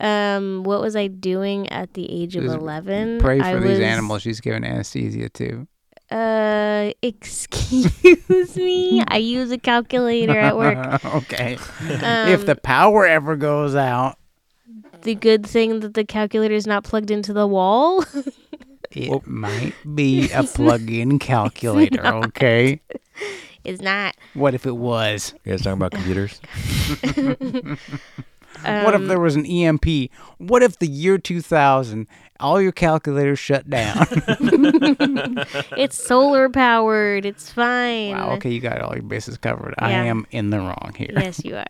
Um, 0.00 0.62
what 0.64 0.80
was 0.80 0.96
I 0.96 1.06
doing 1.08 1.68
at 1.70 1.94
the 1.94 2.10
age 2.10 2.36
of 2.36 2.44
eleven? 2.44 3.18
Pray 3.20 3.38
for 3.38 3.44
I 3.44 3.54
these 3.56 3.70
was, 3.78 3.80
animals 3.80 4.22
she's 4.22 4.40
giving 4.40 4.64
anesthesia 4.64 5.28
to. 5.30 5.66
Uh, 6.10 6.92
excuse 7.00 8.56
me. 8.56 9.02
I 9.08 9.16
use 9.16 9.50
a 9.50 9.56
calculator 9.58 10.38
at 10.38 10.56
work. 10.56 11.04
okay. 11.14 11.54
if 11.54 12.40
Um, 12.40 12.46
the 12.46 12.56
power 12.56 13.06
ever 13.06 13.34
goes 13.36 13.74
out, 13.74 14.18
The 15.02 15.14
good 15.14 15.46
thing 15.46 15.80
that 15.80 15.94
the 15.94 16.04
calculator 16.04 16.54
is 16.54 16.66
not 16.66 16.84
plugged 16.84 17.10
into 17.10 17.32
the 17.32 17.46
wall. 17.46 18.04
it 18.90 19.26
might 19.26 19.72
be 19.94 20.30
a 20.34 20.42
plug-in 20.42 21.18
calculator. 21.30 22.06
Okay. 22.06 22.82
It's 23.64 23.80
not. 23.82 24.16
What 24.34 24.54
if 24.54 24.66
it 24.66 24.76
was? 24.76 25.34
You 25.44 25.52
guys 25.52 25.62
talking 25.62 25.72
about 25.74 25.92
computers? 25.92 26.40
what 28.62 28.94
if 28.94 29.00
Um, 29.00 29.08
there 29.08 29.18
was 29.20 29.34
an 29.36 29.46
EMP? 29.46 30.10
What 30.38 30.62
if 30.62 30.78
the 30.78 30.86
year 30.86 31.16
2000, 31.18 32.06
all 32.40 32.60
your 32.60 32.72
calculators 32.72 33.38
shut 33.38 33.68
down? 33.70 34.06
It's 35.76 35.96
solar 36.02 36.48
powered. 36.48 37.24
It's 37.24 37.50
fine. 37.52 38.10
wow. 38.12 38.32
Okay, 38.34 38.50
you 38.50 38.60
got 38.60 38.80
all 38.80 38.94
your 38.94 39.02
bases 39.02 39.38
covered. 39.38 39.74
I 39.78 39.90
Yeah. 39.90 40.04
am 40.04 40.26
in 40.30 40.50
the 40.50 40.58
wrong 40.58 40.92
here. 40.96 41.10
Yes, 41.12 41.44
you 41.44 41.56
are. 41.56 41.64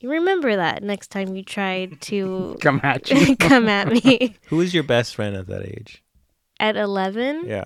You 0.00 0.10
remember 0.10 0.56
that 0.56 0.82
next 0.82 1.08
time 1.08 1.36
you 1.36 1.42
try 1.42 1.86
to 2.00 2.56
Come 2.62 2.80
at 2.82 3.10
you. 3.10 3.36
come 3.36 3.68
at 3.68 3.88
me 3.88 4.34
Who 4.46 4.56
was 4.56 4.72
your 4.72 4.82
best 4.82 5.14
friend 5.14 5.36
at 5.36 5.46
that 5.48 5.66
age? 5.66 6.02
at 6.58 6.76
11. 6.76 7.44
Yeah. 7.46 7.64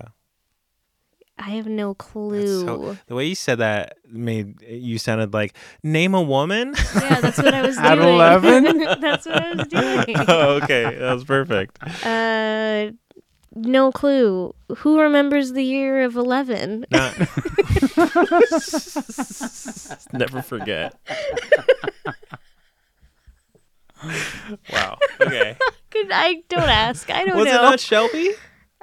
I 1.37 1.49
have 1.51 1.67
no 1.67 1.93
clue. 1.93 2.65
so- 2.65 2.97
the 3.07 3.15
way 3.15 3.25
you 3.25 3.35
said 3.35 3.57
that 3.57 3.97
made 4.09 4.61
you 4.61 4.97
sounded 4.97 5.33
like 5.33 5.53
name 5.83 6.13
a 6.15 6.21
woman. 6.21 6.73
yeah, 6.95 7.19
that's 7.19 7.37
what 7.37 7.53
I 7.53 7.61
was 7.61 7.75
doing. 7.77 7.87
At 7.87 7.97
11? 8.43 8.99
that's 9.01 9.25
what 9.25 9.43
I 9.43 9.53
was 9.53 9.67
doing. 9.67 10.15
oh, 10.27 10.59
okay, 10.63 10.95
that 10.97 11.13
was 11.13 11.25
perfect. 11.25 11.77
Uh, 12.05 12.91
no 13.57 13.91
clue. 13.91 14.53
Who 14.77 14.99
remembers 14.99 15.51
the 15.53 15.63
year 15.63 16.03
of 16.03 16.15
11? 16.15 16.85
Not- 16.91 17.17
Never 20.13 20.41
forget. 20.41 20.95
wow. 24.71 24.97
Okay. 25.21 25.57
I 26.11 26.43
don't 26.49 26.69
ask. 26.69 27.09
I 27.09 27.23
don't 27.25 27.37
Was 27.37 27.47
it 27.47 27.53
know. 27.53 27.61
not 27.61 27.79
Shelby 27.79 28.31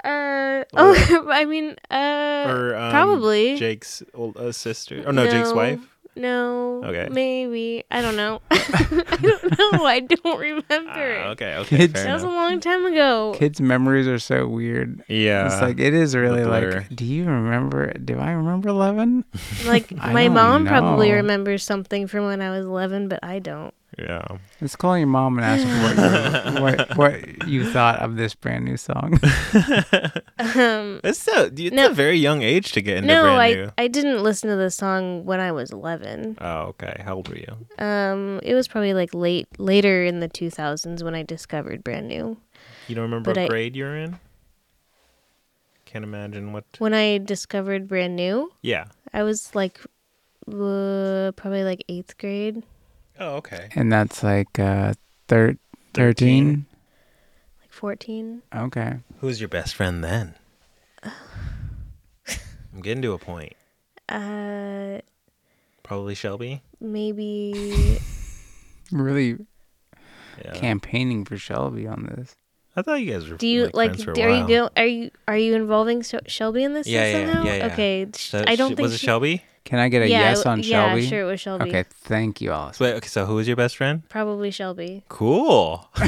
uh, 0.05 0.65
oh, 0.75 1.29
I 1.31 1.45
mean, 1.45 1.77
uh, 1.91 2.45
or 2.49 2.75
um, 2.77 2.91
probably. 2.91 3.57
Jake's 3.57 4.03
old 4.15 4.37
uh, 4.37 4.53
sister? 4.53 5.05
Oh 5.07 5.11
no, 5.11 5.29
Jake's 5.31 5.53
wife. 5.53 5.81
No. 6.15 6.83
Okay. 6.85 7.09
Maybe. 7.11 7.85
I 7.91 8.03
don't 8.03 8.17
know. 8.17 8.43
I 8.51 9.19
don't 9.23 9.59
know. 9.73 9.85
I 9.87 10.01
don't 10.01 10.39
remember. 10.39 11.11
It. 11.11 11.27
okay. 11.29 11.55
Okay. 11.57 11.77
Kids- 11.79 11.93
Fair 11.95 12.05
That 12.05 12.15
was 12.15 12.23
a 12.23 12.29
long 12.29 12.61
time 12.61 12.85
ago. 12.85 13.35
Kids' 13.39 13.61
memories 13.61 14.07
are 14.07 14.19
so 14.19 14.47
weird. 14.47 15.03
Yeah. 15.09 15.47
It's 15.47 15.63
like 15.63 15.81
it 15.81 15.95
is 15.95 16.15
really 16.15 16.45
like. 16.45 16.95
Do 16.95 17.05
you 17.07 17.25
remember? 17.25 17.93
Do 17.95 18.19
I 18.19 18.33
remember 18.33 18.69
eleven? 18.69 19.25
Like 19.65 19.91
my 19.93 20.25
don't 20.25 20.35
mom 20.35 20.67
probably 20.67 21.13
remembers 21.13 21.65
something 21.65 22.07
from 22.07 22.27
when 22.27 22.43
I 22.43 22.51
was 22.51 22.67
11, 22.67 23.09
but 23.09 23.21
I 23.23 23.39
don't. 23.39 23.73
Yeah. 23.99 24.25
Let's 24.61 24.77
call 24.77 24.97
your 24.97 25.07
mom 25.07 25.39
and 25.39 25.45
ask 25.45 25.65
her 25.67 25.83
what, 25.83 26.55
you, 26.55 26.63
what 26.63 26.97
what 26.97 27.49
you 27.49 27.71
thought 27.71 27.99
of 28.01 28.17
this 28.17 28.35
brand 28.35 28.65
new 28.65 28.77
song. 28.77 29.19
Um, 30.39 31.01
It's 31.05 31.21
so. 31.21 31.51
It's 31.55 31.73
No. 31.75 31.87
a 31.87 31.95
very 31.95 32.17
young 32.19 32.43
age 32.43 32.73
to 32.73 32.83
get 32.83 32.97
into 32.99 33.09
no, 33.15 33.23
brand 33.23 33.41
I 33.41 33.55
new. 33.55 33.71
I 33.79 33.87
didn't 33.89 34.23
listen 34.23 34.51
to 34.51 34.57
the 34.57 34.71
song 34.71 35.25
when 35.25 35.39
I 35.41 35.53
was 35.53 35.71
11. 35.71 36.39
Oh, 36.41 36.61
okay. 36.75 37.01
How 37.05 37.15
old 37.15 37.29
were 37.29 37.37
you? 37.39 37.67
Um, 37.79 38.41
it 38.43 38.55
was 38.55 38.67
probably 38.67 38.93
like 38.93 39.15
late 39.15 39.47
later 39.59 40.05
in 40.05 40.19
the 40.21 40.29
2000s 40.29 41.03
when 41.03 41.15
I 41.15 41.23
discovered 41.23 41.85
brand 41.85 42.09
new. 42.09 42.37
You 42.89 42.95
don't 42.97 43.05
remember 43.05 43.31
But 43.33 43.37
what 43.41 43.45
I- 43.45 43.49
grade 43.49 43.77
you're 43.77 43.97
in? 43.97 44.19
can't 45.85 46.05
imagine 46.05 46.53
what. 46.53 46.65
When 46.79 46.95
I 46.95 47.19
discovered 47.19 47.87
brand 47.87 48.17
new, 48.17 48.51
Yeah. 48.63 48.87
I 49.13 49.23
was 49.23 49.55
like, 49.55 49.79
uh, 50.49 51.33
probably 51.37 51.63
like 51.65 51.85
eighth 51.89 52.17
grade, 52.19 52.63
Oh, 53.23 53.37
okay. 53.37 53.69
And 53.77 53.93
that's 53.93 54.23
like 54.25 54.59
uh, 54.59 54.95
thir- 55.29 55.57
13? 55.95 56.67
like 57.61 57.73
fourteen. 57.73 58.43
Okay. 58.55 58.97
Who's 59.21 59.41
your 59.41 59.49
best 59.49 59.75
friend 59.77 60.03
then? 60.03 60.35
I'm 61.05 62.81
getting 62.83 63.03
to 63.03 63.13
a 63.13 63.19
point. 63.19 63.53
Uh, 64.09 64.99
Probably 65.83 66.15
Shelby. 66.15 66.63
maybe 66.81 67.99
Really 68.93 69.37
Yeah. 70.45 70.53
campaigning 70.55 71.25
for 71.25 71.37
Shelby 71.37 71.87
on 71.87 72.11
this. 72.17 72.35
I 72.75 72.83
thought 72.83 73.01
you 73.03 73.13
guys 73.13 73.29
were. 73.29 73.37
Do 73.37 73.47
you 73.47 73.71
like? 73.75 73.91
friends 73.91 74.05
for 74.05 74.11
a 74.13 74.15
do- 74.15 74.23
are 74.23 74.31
you 74.31 74.37
while. 74.39 74.49
go? 74.49 74.71
Are 74.77 74.87
you 74.87 75.11
are 75.29 75.37
you 75.37 75.55
involving 75.55 76.03
Sh- 76.03 76.15
Shelby 76.27 76.65
in 76.65 76.73
this 76.73 76.87
Yeah, 76.87 77.05
yeah, 77.07 77.27
somehow? 77.27 77.45
yeah, 77.45 77.55
yeah. 77.57 77.67
Okay, 77.73 78.07
sh- 78.17 78.31
So 78.31 78.45
I 78.47 78.57
don't 78.57 78.73
sh- 78.73 78.77
think 78.77 78.81
was 78.81 78.95
it 78.95 78.99
she- 78.99 79.07
Shelby. 79.07 79.43
Can 79.65 79.79
I 79.79 79.89
get 79.89 80.03
a 80.03 80.09
yeah, 80.09 80.31
yes 80.31 80.45
I- 80.47 80.53
on 80.53 80.59
yeah, 80.61 80.65
Shelby? 80.89 81.07
sure, 81.07 81.21
it 81.23 81.25
was 81.25 81.41
Shelby. 81.41 81.69
Okay, 81.69 81.85
thank 81.89 82.41
you, 82.41 82.51
Alice. 82.53 82.77
So, 82.79 82.85
wait, 82.85 82.95
okay, 82.95 83.09
so 83.09 83.27
who 83.27 83.37
was 83.37 83.47
your 83.47 83.57
best 83.57 83.77
friend? 83.77 84.09
Probably 84.09 84.51
Shelby. 84.51 85.05
Cool. 85.09 85.89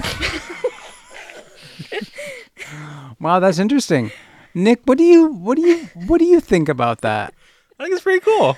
Wow, 3.20 3.40
that's 3.40 3.58
interesting. 3.58 4.10
Nick, 4.54 4.80
what 4.84 4.98
do 4.98 5.04
you 5.04 5.26
what 5.32 5.56
do 5.56 5.62
you 5.62 5.88
what 6.06 6.18
do 6.18 6.24
you 6.24 6.40
think 6.40 6.68
about 6.68 7.00
that? 7.00 7.32
I 7.78 7.84
think 7.84 7.94
it's 7.94 8.02
pretty 8.02 8.20
cool. 8.20 8.56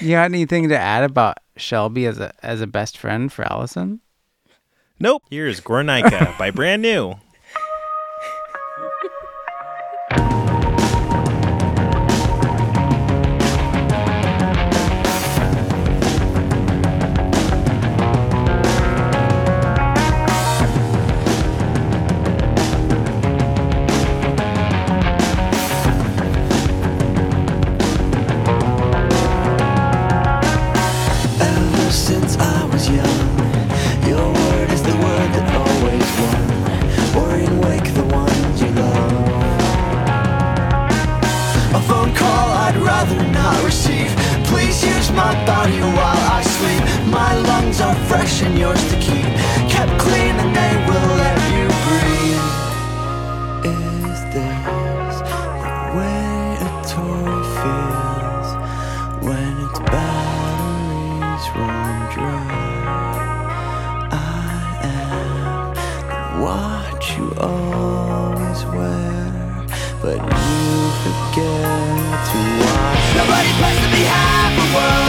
You 0.00 0.10
got 0.10 0.24
anything 0.26 0.68
to 0.68 0.78
add 0.78 1.04
about 1.04 1.38
Shelby 1.56 2.06
as 2.06 2.18
a 2.18 2.32
as 2.42 2.60
a 2.60 2.66
best 2.66 2.96
friend 2.98 3.32
for 3.32 3.44
Allison? 3.50 4.00
Nope. 4.98 5.22
Here's 5.30 5.60
Guernica 5.60 6.34
by 6.38 6.50
Brand 6.50 6.82
New. 6.82 7.14
My 45.26 45.34
body 45.44 45.80
while 45.98 46.22
I 46.38 46.40
sleep. 46.56 46.82
My 47.18 47.32
lungs 47.48 47.80
are 47.80 47.98
fresh 48.10 48.42
and 48.42 48.56
yours 48.56 48.82
to 48.90 48.96
keep. 49.06 49.26
Kept 49.74 49.92
clean 50.04 50.34
and 50.42 50.52
they 50.60 50.74
will 50.88 51.10
let 51.22 51.38
you 51.56 51.66
breathe. 51.84 52.48
Is 53.74 54.18
this 54.34 55.16
the 55.26 55.38
way 55.96 56.30
a 56.68 56.72
toy 56.94 57.34
feels 57.58 58.50
when 59.26 59.52
its 59.66 59.78
batteries 59.92 61.44
run 61.58 61.98
dry? 62.14 62.54
I 64.12 64.58
am 64.94 65.74
the 66.10 66.20
watch 66.44 67.06
you 67.18 67.28
always 67.50 68.60
wear, 68.74 69.26
but 70.02 70.20
you 70.42 70.60
forget 71.02 72.16
to 72.30 72.38
watch. 72.62 73.04
Nobody 73.20 73.50
plays 73.58 73.80
to 73.84 73.90
be 73.96 74.02
half 74.14 74.54
a 74.64 74.68
world 74.76 75.05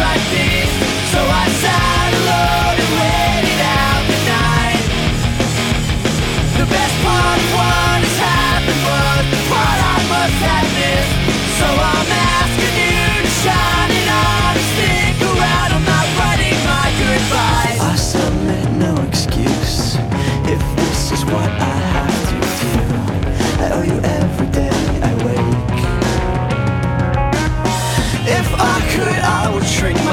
like. 0.00 0.68
So 1.12 1.20
I 1.20 1.48
sat 1.48 1.87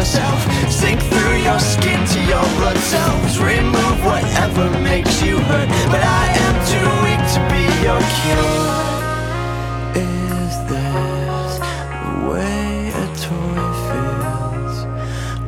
would 0.05 0.11
shrink 0.11 0.25
myself, 0.25 0.71
sink 0.71 1.01
through 1.01 1.37
your 1.37 1.59
skin 1.59 2.05
to 2.07 2.19
your 2.21 2.43
blood 2.57 2.77
cells, 2.77 3.39
remove 3.39 4.05
whatever 4.05 4.69
makes 4.81 5.21
you 5.21 5.37
hurt. 5.37 5.69
But 5.89 6.01
I 6.03 6.27
am 6.45 6.55
too 6.65 6.89
weak 7.03 7.19
to 7.33 7.39
be 7.51 7.63
your 7.83 8.01
cure. 8.21 8.73
Is 9.95 10.53
this 10.69 11.59
the 11.59 12.15
way 12.29 12.89
a 12.89 13.07
toy 13.15 13.65
feels 13.87 14.77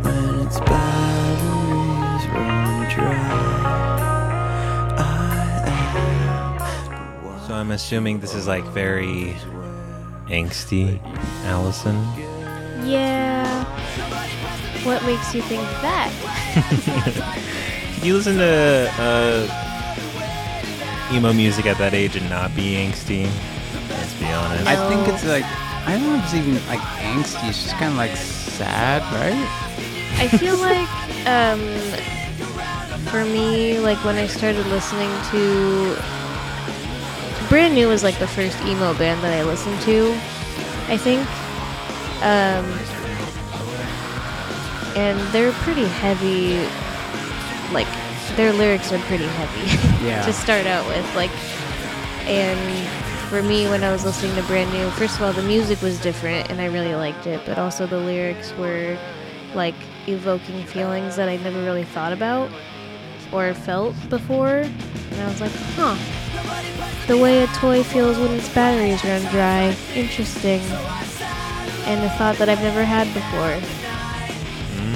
when 0.03 0.25
its 0.45 0.59
batteries 0.59 2.25
run 2.33 2.89
dry? 2.89 3.29
I 4.97 5.01
am. 6.55 7.47
So 7.47 7.53
I'm 7.53 7.71
assuming 7.71 8.19
this 8.19 8.33
is 8.33 8.47
like 8.47 8.65
very 8.65 9.35
angsty, 10.27 10.99
Allison. 11.45 11.97
Yeah. 12.83 13.63
What 14.83 15.03
makes 15.05 15.33
you 15.33 15.41
think 15.41 15.61
that? 15.81 16.11
Did 17.95 18.03
you 18.05 18.15
listen 18.15 18.37
to 18.37 18.91
uh, 18.97 19.47
emo 21.13 21.33
music 21.33 21.65
at 21.65 21.77
that 21.77 21.93
age 21.93 22.15
and 22.15 22.29
not 22.29 22.55
be 22.55 22.75
angsty? 22.75 23.29
Let's 23.89 24.13
be 24.15 24.25
honest. 24.27 24.67
I 24.67 24.75
think 24.89 25.07
it's 25.07 25.25
like 25.25 25.43
I 25.87 25.91
don't 25.93 26.03
know 26.03 26.15
if 26.17 26.23
it's 26.25 26.33
even 26.33 26.55
like 26.67 26.79
angsty. 26.99 27.47
It's 27.49 27.63
just 27.63 27.75
kind 27.75 27.91
of 27.91 27.97
like 27.97 28.15
sad, 28.15 29.01
right? 29.13 29.47
I 30.19 30.27
feel 30.27 30.57
like 30.57 30.89
um, 31.27 31.61
for 33.07 33.23
me, 33.23 33.79
like 33.79 33.97
when 34.03 34.15
I 34.15 34.27
started 34.27 34.65
listening 34.67 35.09
to 35.31 35.97
Brand 37.49 37.75
New 37.75 37.87
was 37.87 38.03
like 38.03 38.19
the 38.19 38.27
first 38.27 38.59
emo 38.65 38.93
band 38.95 39.23
that 39.23 39.33
I 39.33 39.43
listened 39.43 39.79
to. 39.81 40.11
I 40.89 40.97
think, 40.97 41.25
um, 42.21 42.65
and 44.95 45.19
they're 45.33 45.51
pretty 45.63 45.85
heavy. 45.85 46.57
Like 47.73 47.87
their 48.35 48.53
lyrics 48.53 48.91
are 48.91 48.99
pretty 48.99 49.25
heavy 49.25 50.05
Yeah. 50.07 50.25
to 50.25 50.33
start 50.33 50.65
out 50.65 50.85
with. 50.87 51.05
Like, 51.15 51.31
and 52.27 52.87
for 53.29 53.41
me, 53.43 53.67
when 53.67 53.83
I 53.83 53.91
was 53.91 54.05
listening 54.05 54.35
to 54.35 54.43
Brand 54.43 54.71
New, 54.73 54.89
first 54.91 55.15
of 55.17 55.21
all, 55.23 55.33
the 55.33 55.43
music 55.43 55.81
was 55.81 55.99
different 55.99 56.49
and 56.49 56.61
I 56.61 56.65
really 56.65 56.95
liked 56.95 57.27
it, 57.27 57.41
but 57.45 57.57
also 57.57 57.85
the 57.87 57.97
lyrics 57.97 58.53
were 58.57 58.97
like 59.53 59.75
evoking 60.07 60.63
feelings 60.65 61.15
that 61.15 61.27
I 61.29 61.37
never 61.37 61.61
really 61.63 61.83
thought 61.83 62.13
about 62.13 62.49
or 63.31 63.53
felt 63.53 63.95
before. 64.09 64.57
And 64.59 65.21
I 65.21 65.27
was 65.27 65.41
like, 65.41 65.51
huh. 65.75 65.95
The 67.07 67.17
way 67.17 67.43
a 67.43 67.47
toy 67.47 67.83
feels 67.83 68.17
when 68.17 68.31
its 68.33 68.49
batteries 68.53 69.03
run 69.03 69.21
dry. 69.31 69.75
Interesting. 69.95 70.61
And 71.87 72.03
a 72.03 72.09
thought 72.17 72.35
that 72.37 72.49
I've 72.49 72.61
never 72.61 72.83
had 72.83 73.07
before. 73.13 73.55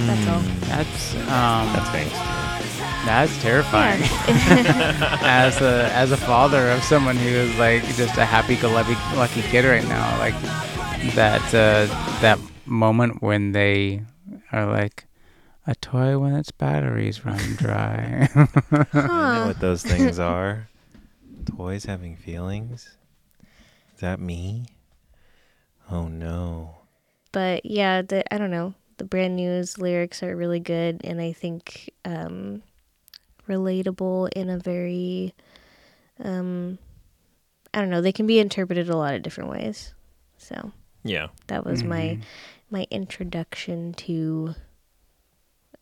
That's 0.07 0.27
all. 0.27 0.41
That's 0.68 1.15
um, 1.31 1.72
That's 1.73 1.89
angsty. 1.89 3.05
that's 3.05 3.41
terrifying. 3.41 4.01
as 5.23 5.61
a 5.61 5.89
as 5.93 6.11
a 6.11 6.18
father 6.18 6.69
of 6.72 6.84
someone 6.84 7.15
who 7.15 7.30
is 7.30 7.57
like 7.57 7.84
just 7.95 8.18
a 8.18 8.26
happy-go-lucky 8.26 8.93
lucky 9.15 9.41
kid 9.43 9.63
right 9.65 9.88
now, 9.88 10.18
like 10.19 10.35
that 11.15 11.41
uh, 11.53 11.88
that 12.22 12.39
moment 12.65 13.22
when 13.22 13.53
they 13.53 14.01
are 14.51 14.65
like 14.65 15.05
a 15.65 15.76
toy 15.76 16.18
when 16.18 16.35
its 16.35 16.51
batteries 16.51 17.23
run 17.26 17.39
dry. 17.55 18.27
I 18.93 19.38
know 19.39 19.47
what 19.47 19.59
those 19.59 19.84
things 19.84 20.19
are. 20.34 20.68
Toys 21.57 21.85
having 21.85 22.15
feelings. 22.18 22.89
Is 23.95 24.01
that 24.01 24.19
me? 24.19 24.65
Oh 25.89 26.07
no. 26.07 26.76
But 27.32 27.66
yeah, 27.66 28.02
the 28.02 28.34
I 28.34 28.38
don't 28.38 28.52
know. 28.52 28.74
The 28.98 29.06
brand 29.06 29.36
new's 29.36 29.78
lyrics 29.78 30.22
are 30.22 30.36
really 30.36 30.60
good 30.60 31.02
and 31.03 31.20
I 31.22 31.32
think 31.34 31.91
um 32.06 32.62
relatable 33.48 34.30
in 34.36 34.49
a 34.49 34.60
very 34.60 35.34
um 36.24 36.78
I 37.74 37.80
don't 37.80 37.90
know, 37.90 38.02
they 38.02 38.12
can 38.12 38.28
be 38.28 38.40
interpreted 38.40 38.90
a 38.90 38.98
lot 38.98 39.14
of 39.16 39.22
different 39.24 39.49
ways. 39.49 39.94
So 40.38 40.72
Yeah. 41.03 41.28
that 41.48 41.66
was 41.66 41.84
my 41.84 42.18
Mhm. 42.20 42.22
my 42.70 42.88
introduction 42.91 43.94
to 43.94 44.56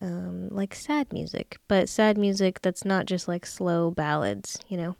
um 0.02 0.48
like 0.50 0.74
sad 0.76 1.12
music. 1.12 1.58
But 1.68 1.90
sad 1.90 2.18
music 2.18 2.62
that's 2.62 2.86
not 2.86 3.06
just 3.06 3.28
like 3.28 3.46
slow 3.46 3.92
ballads, 3.92 4.60
you 4.68 4.78
know. 4.78 4.96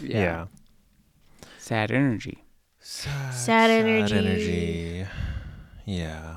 Yeah. 0.00 0.46
Sad 1.58 1.90
energy. 1.90 2.44
Sad 2.78 3.70
energy. 3.70 4.16
energy. 4.16 5.06
Yeah. 5.84 6.36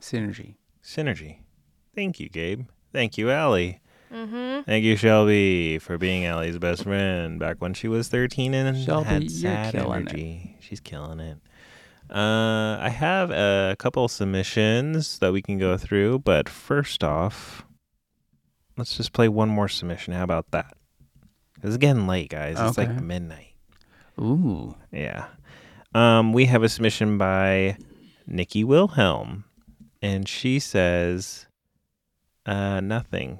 Synergy. 0.00 0.56
Synergy. 0.84 1.38
Thank 1.94 2.20
you, 2.20 2.28
Gabe. 2.28 2.66
Thank 2.92 3.18
you, 3.18 3.30
Allie. 3.30 3.80
Mm-hmm. 4.12 4.62
Thank 4.62 4.84
you, 4.84 4.96
Shelby, 4.96 5.78
for 5.78 5.96
being 5.96 6.26
Allie's 6.26 6.58
best 6.58 6.82
friend 6.82 7.38
back 7.38 7.56
when 7.60 7.72
she 7.72 7.88
was 7.88 8.08
13 8.08 8.52
and 8.52 8.76
Shelby, 8.84 9.08
had 9.08 9.22
you're 9.22 9.30
sad 9.30 9.72
killing 9.72 10.02
it. 10.02 10.08
energy. 10.10 10.56
She's 10.60 10.80
killing 10.80 11.18
it. 11.20 11.38
Uh, 12.10 12.76
I 12.78 12.90
have 12.90 13.30
a 13.30 13.74
couple 13.78 14.06
submissions 14.08 15.18
that 15.20 15.32
we 15.32 15.40
can 15.40 15.56
go 15.58 15.78
through, 15.78 16.18
but 16.18 16.46
first 16.48 17.02
off, 17.02 17.64
let's 18.76 18.96
just 18.98 19.14
play 19.14 19.28
one 19.28 19.48
more 19.48 19.68
submission. 19.68 20.12
How 20.12 20.24
about 20.24 20.50
that? 20.50 20.74
It's 21.62 21.78
getting 21.78 22.06
late, 22.06 22.28
guys. 22.28 22.58
It's 22.60 22.76
Okay. 22.78 22.88
like 22.92 23.02
midnight. 23.02 23.54
Ooh. 24.20 24.74
Yeah. 24.90 25.26
Um, 25.94 26.34
we 26.34 26.44
have 26.46 26.62
a 26.62 26.68
submission 26.68 27.16
by 27.16 27.78
Nikki 28.26 28.64
Wilhelm, 28.64 29.44
and 30.00 30.28
she 30.28 30.58
says, 30.58 31.46
uh, 32.46 32.80
nothing. 32.80 33.38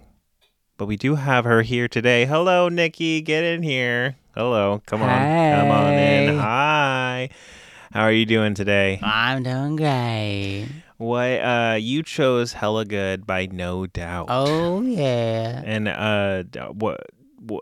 But 0.77 0.87
we 0.87 0.97
do 0.97 1.15
have 1.15 1.45
her 1.45 1.63
here 1.63 1.89
today. 1.89 2.27
Hello, 2.27 2.69
Nikki. 2.69 3.21
Get 3.21 3.45
in 3.45 3.63
here. 3.63 4.17
Hello. 4.35 4.83
Come 4.87 5.03
on. 5.03 5.09
Come 5.09 5.71
on 5.71 5.93
in. 5.93 6.39
Hi. 6.39 6.43
Hi. 6.43 7.29
How 7.93 8.03
are 8.05 8.13
you 8.13 8.25
doing 8.25 8.55
today? 8.55 8.99
I'm 9.03 9.43
doing 9.43 9.77
great. 9.77 10.67
What 10.97 11.41
uh 11.41 11.77
you 11.79 12.03
chose 12.03 12.55
Hella 12.55 12.85
Good 12.87 13.27
by 13.27 13.47
No 13.47 13.87
Doubt. 13.87 14.27
Oh 14.31 14.81
yeah. 14.81 15.63
And 15.65 15.89
uh 15.89 16.45
what 16.73 17.01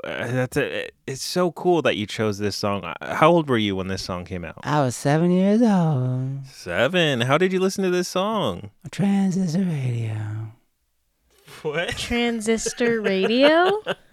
that's 0.05 0.57
a, 0.57 0.89
it's 1.07 1.23
so 1.23 1.53
cool 1.53 1.83
that 1.83 1.97
you 1.97 2.07
chose 2.07 2.39
this 2.39 2.57
song. 2.57 2.85
Uh, 2.85 3.15
How 3.15 3.31
old 3.31 3.49
were 3.49 3.59
you 3.59 3.77
when 3.77 3.89
this 3.89 4.03
song 4.03 4.25
came 4.25 4.45
out? 4.45 4.59
I 4.63 4.81
was 4.83 4.95
seven 4.97 5.31
years 5.31 5.63
old. 5.63 6.47
Seven. 6.47 7.23
How 7.23 7.39
did 7.39 7.53
you 7.53 7.61
listen 7.61 7.85
to 7.85 7.91
this 7.91 8.09
song? 8.09 8.71
Transistor 8.91 9.61
radio. 9.65 10.15
What? 11.63 11.91
Transistor 11.97 13.01
radio. 13.01 13.83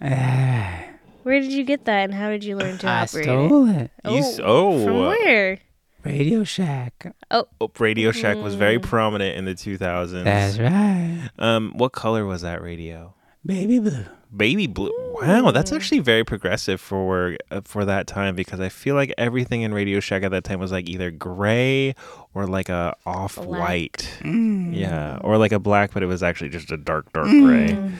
Where 1.22 1.40
did 1.40 1.52
you 1.52 1.64
get 1.64 1.84
that, 1.84 2.04
and 2.04 2.14
how 2.14 2.30
did 2.30 2.42
you 2.44 2.56
learn 2.56 2.78
to 2.78 2.88
operate 2.88 3.26
it? 3.26 3.30
I 3.30 3.34
operate 3.34 3.48
stole 3.50 3.68
it. 3.68 3.90
You 4.06 4.18
s- 4.18 4.40
oh. 4.42 4.84
From 4.84 4.98
where? 5.00 5.58
Radio 6.04 6.42
Shack. 6.44 7.14
Oh, 7.30 7.46
Radio 7.78 8.12
Shack 8.12 8.36
was 8.38 8.54
very 8.54 8.78
Mm. 8.78 8.82
prominent 8.82 9.36
in 9.36 9.44
the 9.44 9.54
2000s. 9.54 10.24
That's 10.24 10.58
right. 10.58 11.28
Um, 11.38 11.72
what 11.76 11.92
color 11.92 12.24
was 12.24 12.42
that 12.42 12.62
radio? 12.62 13.14
Baby 13.44 13.78
blue. 13.78 14.06
Baby 14.36 14.66
blue. 14.66 14.92
Wow, 15.20 15.50
that's 15.52 15.72
actually 15.72 16.00
very 16.00 16.22
progressive 16.24 16.80
for 16.80 17.36
uh, 17.50 17.62
for 17.64 17.84
that 17.86 18.06
time 18.06 18.36
because 18.36 18.60
I 18.60 18.68
feel 18.68 18.94
like 18.94 19.12
everything 19.18 19.62
in 19.62 19.72
Radio 19.72 20.00
Shack 20.00 20.22
at 20.22 20.30
that 20.32 20.44
time 20.44 20.60
was 20.60 20.70
like 20.70 20.88
either 20.88 21.10
gray 21.10 21.94
or 22.34 22.46
like 22.46 22.68
a 22.68 22.94
off 23.06 23.38
white. 23.38 24.08
Mm. 24.20 24.76
Yeah, 24.76 25.18
or 25.24 25.38
like 25.38 25.52
a 25.52 25.58
black, 25.58 25.92
but 25.94 26.02
it 26.02 26.06
was 26.06 26.22
actually 26.22 26.50
just 26.50 26.70
a 26.70 26.76
dark, 26.76 27.12
dark 27.12 27.28
gray. 27.28 27.90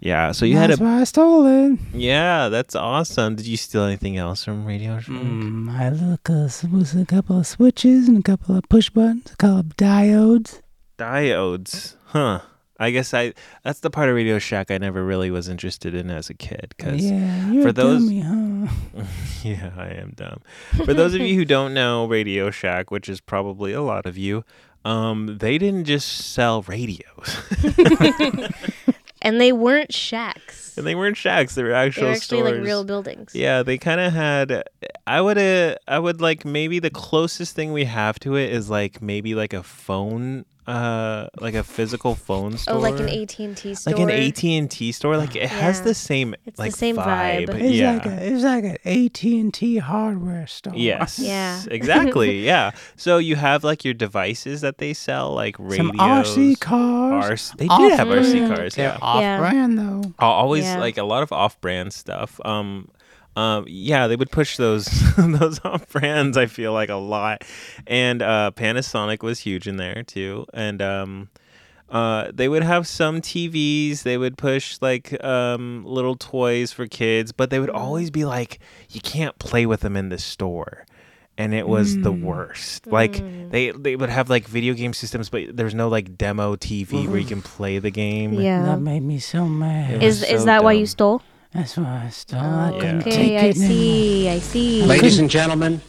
Yeah, 0.00 0.30
so 0.30 0.44
you 0.46 0.56
had 0.56 0.70
That's 0.70 0.80
a 0.80 0.84
why 0.84 1.00
I 1.00 1.04
stole 1.04 1.46
it. 1.46 1.78
yeah, 1.92 2.48
that's 2.50 2.76
awesome. 2.76 3.34
Did 3.34 3.46
you 3.48 3.56
steal 3.56 3.82
anything 3.82 4.16
else 4.16 4.44
from 4.44 4.64
Radio 4.64 5.00
Shack? 5.00 5.16
Mm, 5.16 5.70
I 5.70 5.88
look 5.88 6.30
uh, 6.30 6.44
s- 6.44 6.62
was 6.62 6.94
a 6.94 7.04
couple 7.04 7.38
of 7.40 7.46
switches 7.48 8.06
and 8.06 8.18
a 8.18 8.22
couple 8.22 8.56
of 8.56 8.68
push 8.68 8.90
buttons, 8.90 9.32
a 9.32 9.36
couple 9.36 9.58
of 9.58 9.66
diodes. 9.76 10.60
Diodes, 10.98 11.94
huh? 12.06 12.40
I 12.78 12.90
guess 12.90 13.12
I 13.12 13.34
that's 13.64 13.80
the 13.80 13.90
part 13.90 14.08
of 14.08 14.14
Radio 14.14 14.38
Shack 14.38 14.70
I 14.70 14.78
never 14.78 15.04
really 15.04 15.30
was 15.30 15.48
interested 15.48 15.94
in 15.94 16.10
as 16.10 16.30
a 16.30 16.34
kid 16.34 16.74
because 16.76 17.04
Yeah, 17.04 17.50
you're 17.50 17.62
for 17.64 17.72
those 17.72 18.02
dummy, 18.04 18.20
huh? 18.20 19.02
yeah, 19.42 19.70
I 19.76 19.88
am 19.88 20.12
dumb. 20.14 20.40
For 20.84 20.94
those 20.94 21.14
of 21.14 21.20
you 21.20 21.34
who 21.34 21.44
don't 21.56 21.74
know 21.74 22.06
Radio 22.06 22.50
Shack, 22.50 22.90
which 22.90 23.08
is 23.08 23.20
probably 23.20 23.72
a 23.72 23.82
lot 23.82 24.06
of 24.06 24.16
you, 24.16 24.44
um, 24.84 25.38
they 25.38 25.58
didn't 25.58 25.84
just 25.86 26.06
sell 26.32 26.62
radios, 26.62 27.36
And 29.20 29.40
they 29.40 29.50
weren't 29.50 29.92
shacks. 29.92 30.78
and 30.78 30.86
they 30.86 30.94
weren't 30.94 31.16
shacks; 31.16 31.56
they 31.56 31.64
were 31.64 31.72
actual 31.72 32.02
They 32.02 32.08
were 32.10 32.14
actually 32.14 32.38
stores. 32.38 32.52
like 32.58 32.64
real 32.64 32.84
buildings. 32.84 33.34
Yeah, 33.34 33.64
they 33.64 33.76
kind 33.76 34.00
of 34.00 34.12
had. 34.12 34.62
I 35.08 35.20
would. 35.20 35.36
Uh, 35.36 35.74
I 35.88 35.98
would 35.98 36.20
like 36.20 36.44
maybe 36.44 36.78
the 36.78 36.88
closest 36.90 37.56
thing 37.56 37.72
we 37.72 37.84
have 37.86 38.20
to 38.20 38.36
it 38.36 38.52
is 38.52 38.70
like 38.70 39.02
maybe 39.02 39.34
like 39.34 39.52
a 39.52 39.64
phone, 39.64 40.44
uh, 40.68 41.28
like 41.40 41.54
a 41.54 41.64
physical 41.64 42.14
phone 42.14 42.58
store. 42.58 42.74
Oh, 42.74 42.78
like 42.78 43.00
an 43.00 43.08
AT 43.08 43.38
and 43.38 43.56
T 43.56 43.74
store. 43.74 43.94
like 43.94 44.02
an 44.02 44.10
AT 44.10 44.44
and 44.44 44.70
T 44.70 44.92
store. 44.92 45.16
Like 45.16 45.34
it 45.34 45.48
has 45.48 45.78
Yeah. 45.78 45.84
the 45.84 45.94
same 45.94 46.34
It's 46.44 46.56
the 46.56 46.62
like 46.62 46.76
same 46.76 46.96
vibe. 46.96 47.48
It's 47.54 47.74
Yeah. 47.74 47.94
like 47.94 48.06
a, 48.06 48.26
it's 48.34 48.44
like 48.44 48.64
an 48.64 48.76
AT 48.84 49.40
and 49.40 49.54
T 49.54 49.78
hardware 49.78 50.46
store. 50.46 50.74
Yes. 50.76 51.18
Yeah. 51.28 51.62
Exactly. 51.70 52.44
yeah. 52.44 52.72
So 52.96 53.16
you 53.18 53.36
have 53.36 53.64
like 53.64 53.84
your 53.84 53.94
devices 53.94 54.60
that 54.60 54.76
they 54.78 54.92
sell, 54.94 55.32
like 55.34 55.56
radios. 55.58 55.76
Some 55.78 55.92
RC 55.96 56.60
cars. 56.60 57.24
RC 57.52 57.56
they 57.56 57.68
did 57.68 57.92
have 57.92 58.08
Off-brand. 58.08 58.26
RC 58.26 58.48
cars. 58.56 58.74
They're 58.74 58.88
Yeah. 58.88 58.98
off-brand 59.00 59.78
though. 59.78 60.02
Al- 60.20 60.30
Always 60.32 60.64
Yeah. 60.64 60.78
like 60.78 60.98
a 60.98 61.04
lot 61.04 61.22
of 61.22 61.32
off-brand 61.32 61.92
stuff. 61.94 62.38
Um, 62.44 62.88
um, 63.38 63.64
yeah, 63.68 64.08
they 64.08 64.16
would 64.16 64.32
push 64.32 64.56
those 64.56 64.86
those 65.16 65.60
off 65.64 65.88
brands. 65.90 66.36
I 66.36 66.46
feel 66.46 66.72
like 66.72 66.88
a 66.88 66.96
lot, 66.96 67.44
and 67.86 68.20
uh, 68.20 68.50
Panasonic 68.56 69.22
was 69.22 69.38
huge 69.38 69.68
in 69.68 69.76
there 69.76 70.02
too. 70.02 70.44
And 70.52 70.82
um, 70.82 71.28
uh, 71.88 72.32
they 72.34 72.48
would 72.48 72.64
have 72.64 72.88
some 72.88 73.20
TVs. 73.20 74.02
They 74.02 74.18
would 74.18 74.36
push 74.38 74.78
like 74.80 75.22
um, 75.22 75.84
little 75.86 76.16
toys 76.16 76.72
for 76.72 76.88
kids, 76.88 77.30
but 77.30 77.50
they 77.50 77.60
would 77.60 77.70
always 77.70 78.10
be 78.10 78.24
like, 78.24 78.58
you 78.90 79.00
can't 79.00 79.38
play 79.38 79.66
with 79.66 79.80
them 79.80 79.96
in 79.96 80.08
the 80.08 80.18
store. 80.18 80.84
And 81.36 81.54
it 81.54 81.68
was 81.68 81.96
the 81.96 82.10
worst. 82.10 82.88
Like 82.88 83.22
they 83.52 83.70
they 83.70 83.94
would 83.94 84.10
have 84.10 84.28
like 84.28 84.48
video 84.48 84.74
game 84.74 84.92
systems, 84.92 85.30
but 85.30 85.56
there's 85.56 85.76
no 85.76 85.86
like 85.86 86.18
demo 86.18 86.56
TV 86.56 87.06
where 87.06 87.20
you 87.20 87.26
can 87.26 87.42
play 87.42 87.78
the 87.78 87.92
game. 87.92 88.32
Yeah. 88.32 88.64
That 88.64 88.80
made 88.80 89.04
me 89.04 89.20
so 89.20 89.46
mad. 89.46 89.94
It 89.94 90.02
Is 90.02 90.22
was 90.22 90.30
is 90.30 90.40
so 90.40 90.46
that 90.46 90.64
why 90.64 90.72
you 90.72 90.86
stole? 90.86 91.22
That's 91.52 91.76
why 91.76 92.04
I 92.06 92.10
stole. 92.10 92.38
I 92.38 92.70
oh, 92.74 92.80
couldn't 92.80 93.00
Okay, 93.00 93.10
take 93.10 93.38
I 93.40 93.44
it 93.46 93.56
anymore. 93.56 93.68
see. 93.68 94.28
I 94.28 94.38
see. 94.38 94.82
Ladies 94.84 95.18
and 95.18 95.30
gentlemen, 95.30 95.80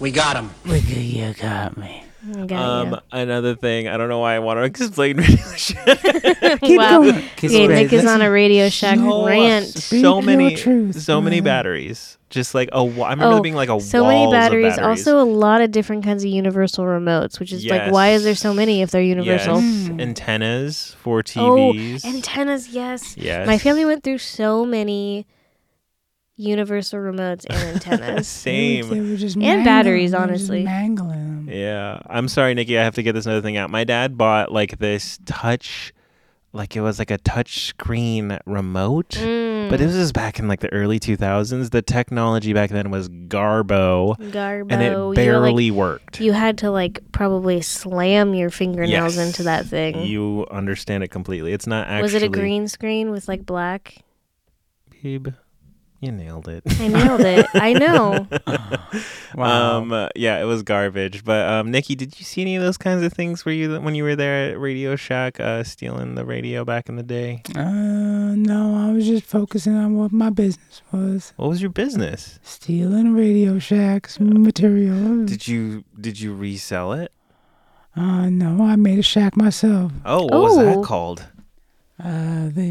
we 0.00 0.10
got 0.10 0.36
him. 0.36 0.50
Look 0.64 0.84
at 0.84 0.88
you 0.96 1.34
got 1.34 1.76
me. 1.76 2.04
Got 2.46 2.52
Um, 2.52 2.90
ya. 2.90 2.98
another 3.12 3.54
thing, 3.54 3.86
I 3.86 3.96
don't 3.96 4.08
know 4.08 4.18
why 4.18 4.34
I 4.34 4.38
want 4.40 4.58
to 4.58 4.64
explain 4.84 5.18
Radio 5.18 5.36
Shack. 5.56 6.00
Keep 6.60 6.78
Wow. 6.78 6.98
going. 7.02 7.22
Keep 7.36 7.50
Okay. 7.52 7.66
Nick 7.68 7.92
is 7.92 8.04
on 8.04 8.22
a 8.22 8.30
Radio 8.30 8.68
Shack 8.68 8.98
so, 8.98 9.24
rant. 9.26 9.66
So 9.66 10.20
many, 10.20 10.56
so 10.92 11.20
many 11.20 11.40
batteries. 11.40 12.16
Just 12.30 12.54
like 12.54 12.68
a, 12.72 12.84
wa- 12.84 13.06
I 13.06 13.10
remember 13.12 13.34
there 13.36 13.42
being 13.42 13.54
like 13.54 13.70
a 13.70 13.80
so 13.80 14.02
walls 14.02 14.12
many 14.12 14.24
of 14.26 14.30
batteries. 14.32 14.76
batteries. 14.76 14.98
Also, 15.06 15.18
a 15.20 15.24
lot 15.24 15.62
of 15.62 15.70
different 15.70 16.04
kinds 16.04 16.24
of 16.24 16.30
universal 16.30 16.84
remotes, 16.84 17.40
which 17.40 17.52
is 17.52 17.64
like, 17.64 17.90
why 17.90 18.10
is 18.10 18.22
there 18.24 18.34
so 18.34 18.52
many 18.52 18.82
if 18.82 18.90
they're 18.90 19.00
universal? 19.00 19.60
Yes. 19.62 19.90
Antennas 19.98 20.96
for 21.00 21.22
TVs. 21.22 21.36
Oh, 21.38 21.72
TVs. 21.72 22.04
antennas, 22.04 22.68
yes. 22.68 23.16
Yes. 23.16 23.46
My 23.46 23.56
family 23.56 23.84
went 23.86 24.02
through 24.04 24.18
so 24.18 24.66
many 24.66 25.26
universal 26.38 26.98
remotes 27.00 27.44
and 27.50 27.58
antennas. 27.84 28.42
They 28.44 28.80
Same. 28.82 29.10
were 29.10 29.16
just 29.16 29.36
And 29.36 29.42
mangling- 29.44 29.64
batteries, 29.64 30.10
they 30.12 30.16
just 30.16 30.28
honestly. 30.28 30.62
Mangling 30.62 31.46
them. 31.46 31.48
Yeah. 31.54 32.00
I'm 32.06 32.28
sorry, 32.28 32.54
Nikki. 32.54 32.78
I 32.78 32.84
have 32.84 32.94
to 32.94 33.02
get 33.02 33.12
this 33.12 33.26
another 33.26 33.42
thing 33.42 33.56
out. 33.58 33.68
My 33.70 33.84
dad 33.84 34.16
bought 34.16 34.50
like 34.52 34.78
this 34.78 35.18
touch, 35.26 35.92
like 36.52 36.76
it 36.76 36.80
was 36.80 36.98
like 36.98 37.10
a 37.10 37.18
touch 37.18 37.66
screen 37.66 38.38
remote. 38.46 39.10
Mm. 39.10 39.68
But 39.68 39.80
this 39.80 39.94
was 39.94 40.12
back 40.12 40.38
in 40.38 40.48
like 40.48 40.60
the 40.60 40.72
early 40.72 40.98
2000s. 40.98 41.70
The 41.70 41.82
technology 41.82 42.54
back 42.54 42.70
then 42.70 42.90
was 42.90 43.10
Garbo, 43.10 44.16
Garbo. 44.30 44.66
and 44.72 44.82
you 44.82 44.88
it 44.88 44.96
like- 44.98 45.16
barely 45.16 45.70
worked. 45.70 46.20
You 46.20 46.32
had 46.32 46.56
to 46.58 46.70
like 46.70 47.00
probably 47.12 47.60
slam 47.60 48.32
your 48.34 48.48
fingernails 48.48 49.16
Yes. 49.16 49.26
into 49.26 49.42
that 49.42 49.66
thing. 49.66 50.02
You 50.06 50.46
understand 50.50 51.02
it 51.04 51.08
completely. 51.08 51.52
It's 51.52 51.66
not 51.66 51.86
actually. 51.88 52.02
Was 52.02 52.14
it 52.14 52.22
a 52.22 52.28
green 52.30 52.66
screen 52.68 53.10
with 53.10 53.28
like 53.28 53.44
black? 53.44 53.96
Babe, 55.02 55.28
you 56.00 56.12
nailed 56.12 56.48
it. 56.48 56.62
I 56.80 56.88
nailed 56.88 57.20
it. 57.20 57.46
I 57.54 57.72
know. 57.72 58.26
Wow. 59.34 59.78
Um, 59.78 59.92
uh, 59.92 60.08
yeah, 60.16 60.40
it 60.40 60.44
was 60.44 60.62
garbage. 60.62 61.22
But 61.22 61.46
um, 61.48 61.70
Nikki, 61.70 61.94
did 61.94 62.18
you 62.18 62.24
see 62.24 62.40
any 62.40 62.56
of 62.56 62.62
those 62.62 62.78
kinds 62.78 63.04
of 63.04 63.12
things? 63.12 63.44
Were 63.44 63.52
you 63.52 63.78
when 63.80 63.94
you 63.94 64.02
were 64.02 64.16
there 64.16 64.50
at 64.50 64.58
Radio 64.58 64.96
Shack, 64.96 65.38
uh, 65.38 65.62
stealing 65.64 66.14
the 66.14 66.24
radio 66.24 66.64
back 66.64 66.88
in 66.88 66.96
the 66.96 67.02
day? 67.02 67.42
Uh, 67.54 67.60
no, 68.34 68.74
I 68.74 68.90
was 68.92 69.06
just 69.06 69.24
focusing 69.24 69.76
on 69.76 69.96
what 69.96 70.10
my 70.12 70.30
business 70.30 70.82
was. 70.90 71.34
What 71.36 71.50
was 71.50 71.60
your 71.60 71.70
business? 71.70 72.40
Stealing 72.42 73.14
Radio 73.14 73.58
Shack's 73.58 74.18
material. 74.18 75.26
Did 75.26 75.46
you 75.46 75.84
did 76.00 76.18
you 76.18 76.34
resell 76.34 76.94
it? 76.94 77.12
Uh, 77.94 78.30
no, 78.30 78.64
I 78.64 78.76
made 78.76 78.98
a 78.98 79.02
shack 79.02 79.36
myself. 79.36 79.92
Oh, 80.06 80.22
what 80.24 80.40
was 80.42 80.56
that 80.56 80.76
Oh. 80.78 80.82
called? 80.82 81.26
Uh, 82.02 82.48
the, 82.50 82.70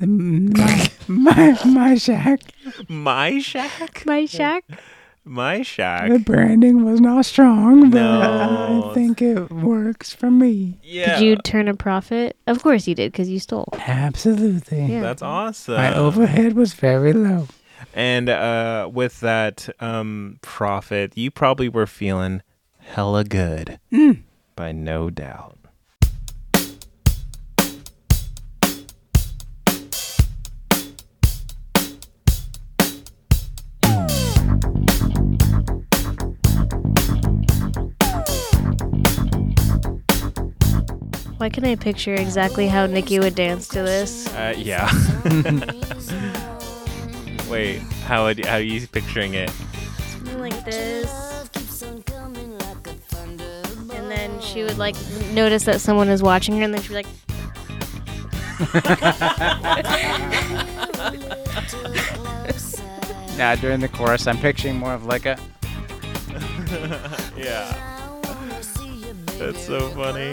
the 0.00 0.06
my, 0.06 0.90
my, 1.06 1.58
my 1.64 1.94
shack. 1.94 2.40
My 2.88 3.38
Shack. 3.38 4.04
My 4.04 4.26
shack. 4.26 4.64
My 5.26 5.62
The 5.62 6.18
branding 6.18 6.84
was 6.84 7.00
not 7.00 7.24
strong, 7.24 7.90
but 7.90 7.98
No. 7.98 8.90
I 8.90 8.94
think 8.94 9.22
it 9.22 9.50
works 9.50 10.12
for 10.12 10.30
me. 10.30 10.78
Yeah. 10.82 11.18
Did 11.18 11.24
you 11.24 11.36
turn 11.36 11.66
a 11.68 11.74
profit? 11.74 12.36
Of 12.46 12.62
course 12.62 12.86
you 12.86 12.94
did, 12.94 13.12
because 13.12 13.30
you 13.30 13.38
stole. 13.38 13.68
Absolutely. 13.72 14.84
Yeah. 14.84 15.00
That's 15.00 15.22
awesome. 15.22 15.76
My 15.76 15.94
overhead 15.94 16.52
was 16.52 16.74
very 16.74 17.12
low. 17.14 17.48
And 17.94 18.28
uh, 18.28 18.90
with 18.92 19.20
that 19.20 19.68
um, 19.80 20.38
profit, 20.42 21.16
you 21.16 21.30
probably 21.30 21.68
were 21.68 21.86
feeling 21.86 22.42
hella 22.80 23.24
good. 23.24 23.78
By 24.56 24.72
no 24.72 25.08
doubt. 25.08 25.53
Why 41.44 41.50
can 41.50 41.66
I 41.66 41.76
picture 41.76 42.14
exactly 42.14 42.68
how 42.68 42.86
Nikki 42.86 43.18
would 43.18 43.34
dance 43.34 43.68
to 43.68 43.82
this? 43.82 44.26
Uh, 44.28 44.54
yeah. 44.56 44.90
Wait, 47.50 47.80
how 48.06 48.24
would, 48.24 48.42
how 48.46 48.54
are 48.54 48.62
you 48.62 48.88
picturing 48.88 49.34
it? 49.34 49.50
Something 49.50 50.40
like 50.40 50.64
this. 50.64 51.44
And 53.92 54.10
then 54.10 54.40
she 54.40 54.62
would 54.62 54.78
like 54.78 54.96
notice 55.34 55.64
that 55.64 55.82
someone 55.82 56.08
is 56.08 56.22
watching 56.22 56.56
her, 56.56 56.62
and 56.62 56.72
then 56.72 56.80
she'd 56.80 56.88
be 56.88 56.94
like, 56.94 57.06
Yeah, 63.36 63.54
during 63.56 63.80
the 63.80 63.90
chorus, 63.92 64.26
I'm 64.26 64.38
picturing 64.38 64.78
more 64.78 64.94
of 64.94 65.04
like 65.04 65.26
a. 65.26 65.38
Yeah. 67.36 67.70
That's 69.36 69.66
so 69.66 69.90
funny. 69.90 70.32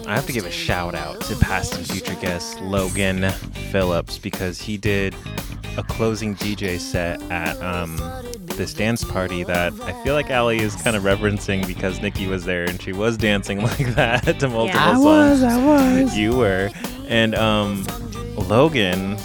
I 0.11 0.15
have 0.15 0.25
to 0.25 0.33
give 0.33 0.45
a 0.45 0.51
shout 0.51 0.93
out 0.93 1.21
to 1.21 1.37
past 1.37 1.73
and 1.73 1.87
future 1.87 2.15
guest 2.15 2.59
Logan 2.59 3.31
Phillips 3.71 4.17
because 4.17 4.59
he 4.59 4.75
did 4.77 5.15
a 5.77 5.83
closing 5.83 6.35
DJ 6.35 6.81
set 6.81 7.21
at 7.31 7.57
um, 7.61 7.95
this 8.41 8.73
dance 8.73 9.05
party 9.05 9.45
that 9.45 9.71
I 9.83 9.93
feel 10.03 10.13
like 10.13 10.29
Ali 10.29 10.59
is 10.59 10.75
kind 10.75 10.97
of 10.97 11.03
referencing 11.03 11.65
because 11.65 12.01
Nikki 12.01 12.27
was 12.27 12.43
there 12.43 12.65
and 12.65 12.81
she 12.81 12.91
was 12.91 13.15
dancing 13.15 13.61
like 13.63 13.95
that 13.95 14.37
to 14.41 14.49
multiple 14.49 14.65
yeah, 14.65 14.91
I 14.91 14.95
songs. 14.95 15.43
I 15.43 15.65
was. 15.65 16.17
You 16.17 16.35
were, 16.35 16.69
and 17.07 17.33
um, 17.35 17.85
Logan 18.35 19.17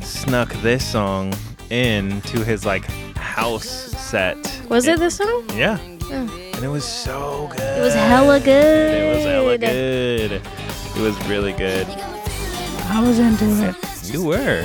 snuck 0.00 0.52
this 0.54 0.84
song 0.84 1.34
in 1.70 2.20
to 2.22 2.44
his 2.44 2.66
like 2.66 2.84
house 3.14 3.68
set. 3.68 4.36
"Was 4.68 4.88
it 4.88 4.98
this 4.98 5.18
song? 5.18 5.44
Yeah. 5.54 5.78
And 6.12 6.64
it 6.64 6.68
was 6.68 6.84
so 6.84 7.48
good. 7.50 7.78
It 7.78 7.80
was 7.80 7.94
hella 7.94 8.38
good. 8.38 8.94
It 8.94 9.16
was 9.16 9.24
hella 9.24 9.58
good. 9.58 10.32
It 10.32 11.00
was 11.00 11.28
really 11.28 11.52
good. 11.52 11.86
I 11.88 13.02
was 13.02 13.18
into 13.18 13.68
it. 13.68 14.12
You 14.12 14.24
were. 14.24 14.64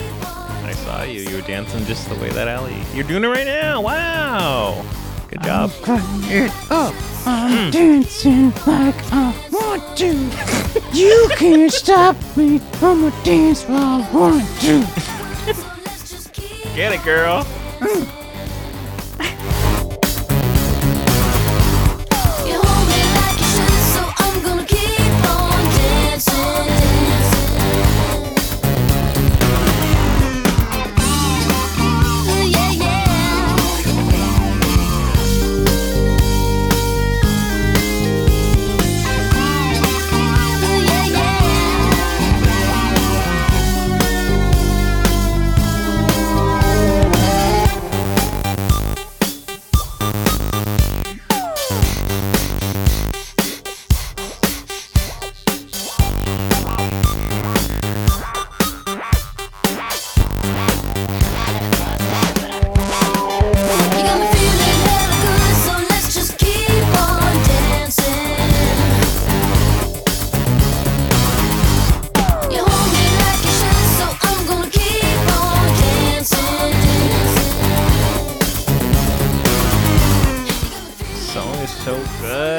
I 0.63 0.73
saw 0.73 1.03
you. 1.03 1.21
You 1.21 1.37
were 1.37 1.47
dancing 1.47 1.85
just 1.85 2.09
the 2.09 2.15
way 2.15 2.29
that 2.31 2.47
Allie. 2.47 2.83
You're 2.93 3.05
doing 3.05 3.23
it 3.23 3.27
right 3.27 3.45
now. 3.45 3.81
Wow. 3.81 4.85
Good 5.29 5.41
job. 5.43 5.71
Cutting 5.81 6.31
it 6.31 6.51
oh, 6.69 6.87
up. 6.87 7.27
I'm 7.27 7.65
hmm. 7.65 7.71
dancing 7.71 8.51
like 8.65 8.95
I 9.13 9.33
want 9.51 9.97
to. 9.97 10.13
you 10.93 11.29
can't 11.35 11.71
stop 11.71 12.15
me 12.35 12.59
from 12.59 13.05
a 13.05 13.11
dance 13.23 13.63
while 13.63 14.03
I 14.03 14.11
want 14.13 14.45
to. 14.61 14.85
Get 16.75 16.93
it, 16.93 17.03
girl. 17.03 17.47
You 17.81 18.07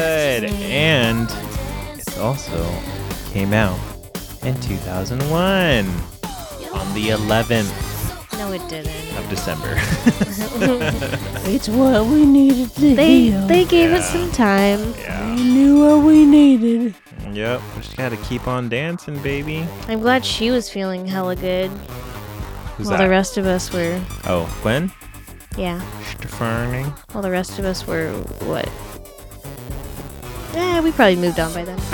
good. 0.08 0.44
And 0.62 1.30
it 1.98 2.18
also 2.18 2.64
came 3.32 3.52
out 3.52 3.78
in 4.42 4.58
2001 4.60 5.86
on 6.72 6.94
the 6.94 7.08
11th 7.08 8.38
No, 8.38 8.52
it 8.52 8.66
didn't. 8.68 9.16
of 9.18 9.28
December. 9.28 9.74
It's 11.50 11.68
what 11.68 12.04
we 12.06 12.24
needed 12.26 12.70
to 12.74 12.94
They 12.94 13.20
heal. 13.20 13.46
they 13.46 13.64
gave 13.64 13.90
it 13.90 14.00
Yeah. 14.00 14.12
some 14.12 14.30
time. 14.32 14.94
yeah. 14.98 15.34
We 15.34 15.42
knew 15.42 15.80
what 15.80 16.04
we 16.06 16.24
needed. 16.24 16.94
Yep. 17.32 17.60
we 17.76 17.82
Just 17.82 17.96
gotta 17.96 18.16
keep 18.18 18.46
on 18.46 18.68
dancing, 18.68 19.18
baby. 19.22 19.66
I'm 19.88 20.00
glad 20.00 20.24
she 20.24 20.50
was 20.50 20.68
feeling 20.70 21.06
hella 21.06 21.36
good, 21.36 21.70
Who's 22.76 22.86
while 22.88 22.98
that? 22.98 23.04
the 23.04 23.10
rest 23.10 23.38
of 23.38 23.46
us 23.46 23.72
were, 23.72 24.00
oh, 24.26 24.46
Gwen? 24.62 24.92
yeah, 25.56 25.80
Stefani? 26.10 26.84
while 27.12 27.22
the 27.22 27.30
rest 27.30 27.58
of 27.58 27.64
us 27.64 27.86
were 27.86 28.10
what? 28.44 28.68
Yeah, 30.58 30.80
we 30.80 30.90
probably 30.92 31.16
moved 31.16 31.38
on 31.38 31.52
by 31.54 31.64
then. 31.64 31.78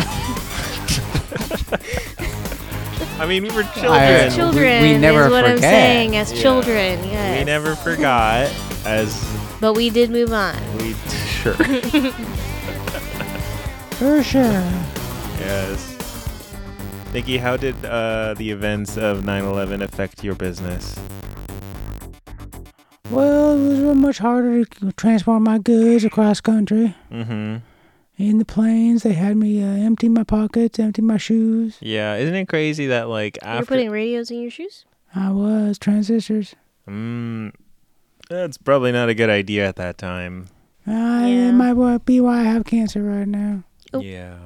I 3.20 3.26
mean, 3.26 3.42
we 3.42 3.50
were 3.50 3.62
I- 3.62 3.80
children. 3.80 4.24
we- 4.30 4.34
children 4.34 4.82
we 4.82 4.96
never 4.98 5.26
is 5.26 5.30
what 5.30 5.44
I'm 5.44 5.58
saying. 5.58 6.16
As 6.16 6.32
Yeah. 6.32 6.40
children, 6.42 7.04
yes. 7.04 7.38
We 7.38 7.44
never 7.44 7.76
forgot, 7.76 8.50
as 8.86 9.14
But 9.60 9.74
we 9.74 9.90
did 9.90 10.10
move 10.10 10.32
on. 10.32 10.56
we 10.78 10.94
sure. 11.42 11.54
For 14.00 14.22
sure. 14.22 14.64
yes. 15.38 15.90
Nikki, 17.12 17.36
how 17.38 17.56
did 17.56 17.76
uh, 17.84 18.34
the 18.36 18.50
events 18.50 18.96
of 18.96 19.22
9/11 19.22 19.82
affect 19.82 20.24
your 20.24 20.34
business? 20.34 20.96
Well, 23.10 23.56
it 23.56 23.84
was 23.86 23.96
much 23.96 24.18
harder 24.18 24.64
to 24.64 24.92
transport 24.92 25.42
my 25.42 25.58
goods 25.58 26.04
across 26.04 26.40
country. 26.40 26.94
Mm-hmm. 27.12 27.56
In 28.16 28.38
the 28.38 28.44
planes, 28.44 29.02
they 29.02 29.12
had 29.14 29.36
me 29.36 29.62
uh, 29.62 29.66
empty 29.66 30.08
my 30.08 30.22
pockets, 30.22 30.78
empty 30.78 31.02
my 31.02 31.16
shoes. 31.16 31.76
Yeah, 31.80 32.14
isn't 32.16 32.34
it 32.34 32.48
crazy 32.48 32.86
that 32.86 33.08
like 33.08 33.38
You're 33.44 33.64
putting 33.64 33.90
radios 33.90 34.30
in 34.30 34.40
your 34.42 34.50
shoes? 34.50 34.84
I 35.14 35.30
was 35.30 35.78
transistors. 35.78 36.54
Mm, 36.88 37.52
that's 38.28 38.56
probably 38.58 38.92
not 38.92 39.08
a 39.08 39.14
good 39.14 39.30
idea 39.30 39.66
at 39.66 39.76
that 39.76 39.98
time. 39.98 40.46
Uh, 40.86 40.92
Yeah. 40.92 41.48
It 41.48 41.52
might 41.52 41.72
wa- 41.72 41.98
be 41.98 42.20
why 42.20 42.40
I 42.40 42.44
have 42.44 42.64
cancer 42.64 43.02
right 43.02 43.26
now. 43.26 43.64
Oh. 43.92 44.00
Yeah. 44.00 44.36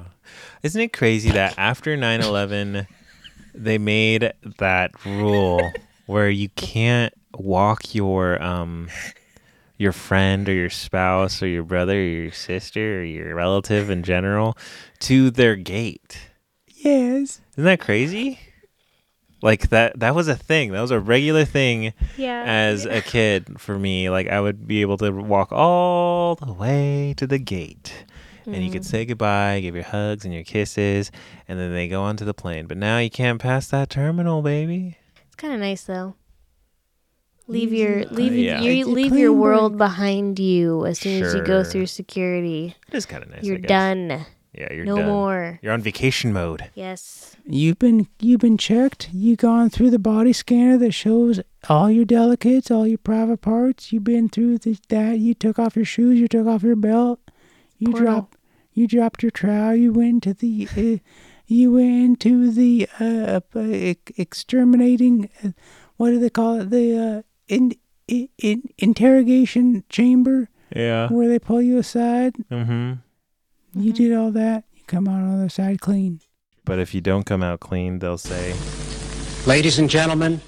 Isn't 0.63 0.81
it 0.81 0.93
crazy 0.93 1.29
that 1.31 1.53
after 1.57 1.95
9/11 1.97 2.87
they 3.53 3.77
made 3.77 4.31
that 4.59 4.91
rule 5.05 5.71
where 6.05 6.29
you 6.29 6.49
can't 6.49 7.13
walk 7.33 7.93
your 7.93 8.41
um 8.41 8.89
your 9.79 9.91
friend 9.93 10.47
or 10.47 10.53
your 10.53 10.69
spouse 10.69 11.41
or 11.41 11.47
your 11.47 11.63
brother 11.63 11.93
or 11.97 12.03
your 12.03 12.31
sister 12.31 12.99
or 12.99 13.03
your 13.03 13.33
relative 13.33 13.89
in 13.89 14.03
general 14.03 14.55
to 14.99 15.31
their 15.31 15.55
gate. 15.55 16.29
Yes. 16.67 17.41
Isn't 17.53 17.63
that 17.63 17.79
crazy? 17.79 18.39
Like 19.41 19.69
that 19.69 19.97
that 20.01 20.13
was 20.15 20.27
a 20.27 20.35
thing. 20.35 20.73
That 20.73 20.81
was 20.81 20.91
a 20.91 20.99
regular 20.99 21.45
thing 21.45 21.93
Yeah. 22.17 22.43
as 22.45 22.85
a 22.85 23.01
kid 23.01 23.59
for 23.59 23.79
me. 23.79 24.09
Like 24.09 24.27
I 24.27 24.41
would 24.41 24.67
be 24.67 24.81
able 24.81 24.97
to 24.97 25.11
walk 25.11 25.51
all 25.53 26.35
the 26.35 26.51
way 26.53 27.13
to 27.17 27.25
the 27.25 27.39
gate 27.39 28.05
and 28.45 28.63
you 28.63 28.71
could 28.71 28.81
Mm. 28.81 28.85
say 28.85 29.05
goodbye, 29.05 29.59
give 29.61 29.75
your 29.75 29.83
hugs 29.83 30.25
and 30.25 30.33
your 30.33 30.43
kisses, 30.43 31.11
and 31.47 31.59
then 31.59 31.71
they 31.71 31.87
go 31.87 32.01
onto 32.01 32.25
the 32.25 32.33
plane. 32.33 32.65
But 32.65 32.77
now 32.77 32.97
you 32.97 33.09
can't 33.09 33.39
pass 33.39 33.67
that 33.67 33.89
terminal, 33.91 34.41
baby. 34.41 34.97
It's 35.27 35.35
kind 35.35 35.53
of 35.53 35.59
nice 35.59 35.83
though. 35.83 36.15
Leave 37.49 37.73
your 37.73 38.05
leave 38.05 38.33
yeah. 38.33 38.61
your, 38.61 38.73
It's 38.73 38.87
leave 38.87 39.17
your 39.17 39.31
clean 39.31 39.39
world 39.39 39.77
behind 39.77 40.37
you 40.39 40.85
as 40.85 40.99
soon 40.99 41.23
as 41.23 41.33
you 41.33 41.43
go 41.43 41.63
through 41.63 41.87
security. 41.87 42.75
It 42.87 42.95
is 42.95 43.05
kind 43.05 43.23
of 43.23 43.29
nice. 43.29 43.43
You're 43.43 43.57
guess. 43.57 43.69
done. 43.69 44.25
Yeah, 44.53 44.73
you're 44.73 44.85
done. 44.85 44.95
no 44.95 45.01
done. 45.01 45.07
more. 45.07 45.59
You're 45.61 45.73
on 45.73 45.81
vacation 45.81 46.31
mode. 46.31 46.69
Yes. 46.75 47.35
You've 47.45 47.79
been 47.79 48.07
you've 48.19 48.39
been 48.39 48.57
checked. 48.57 49.09
You 49.11 49.35
gone 49.35 49.69
through 49.69 49.89
the 49.89 49.99
body 49.99 50.31
scanner 50.31 50.77
that 50.77 50.91
shows 50.91 51.39
all 51.67 51.89
your 51.89 52.05
delicates, 52.05 52.69
all 52.69 52.85
your 52.85 52.97
private 52.99 53.41
parts. 53.41 53.91
You've 53.91 54.03
been 54.03 54.29
through 54.29 54.59
the, 54.59 54.77
that. 54.89 55.17
You 55.17 55.33
took 55.33 55.57
off 55.57 55.75
your 55.75 55.85
shoes. 55.85 56.19
You 56.19 56.27
took 56.27 56.45
off 56.45 56.61
your 56.61 56.75
belt. 56.75 57.19
You 57.79 57.91
Portal. 57.91 58.05
dropped 58.05 58.37
you 58.73 58.87
dropped 58.87 59.23
your 59.23 59.31
trowel. 59.31 59.75
You 59.75 59.91
went 59.91 60.23
to 60.23 60.33
the 60.33 60.67
uh, 60.77 61.03
you 61.47 61.73
went 61.73 62.03
into 62.03 62.51
the 62.51 62.87
uh, 62.99 63.39
uh, 63.55 63.93
exterminating. 64.17 65.29
Uh, 65.43 65.49
what 65.97 66.11
do 66.11 66.19
they 66.19 66.29
call 66.29 66.61
it? 66.61 66.69
The 66.69 66.97
uh, 66.97 67.21
in, 67.49 67.73
in, 68.07 68.29
in 68.37 68.63
interrogation 68.77 69.83
chamber 69.89 70.47
Yeah. 70.73 71.09
where 71.09 71.27
they 71.27 71.39
pull 71.39 71.61
you 71.61 71.77
aside. 71.79 72.35
Mm-hmm. 72.49 72.93
You 73.81 73.91
did 73.93 74.13
all 74.13 74.31
that. 74.31 74.63
You 74.73 74.81
come 74.87 75.07
out 75.07 75.21
on 75.21 75.29
the 75.31 75.35
other 75.37 75.49
side 75.49 75.81
clean. 75.81 76.21
But 76.65 76.79
if 76.79 76.93
you 76.93 77.01
don't 77.01 77.25
come 77.25 77.43
out 77.43 77.59
clean, 77.59 77.99
they'll 77.99 78.17
say 78.17 78.53
Ladies 79.45 79.79
and 79.79 79.89
gentlemen, 79.89 80.41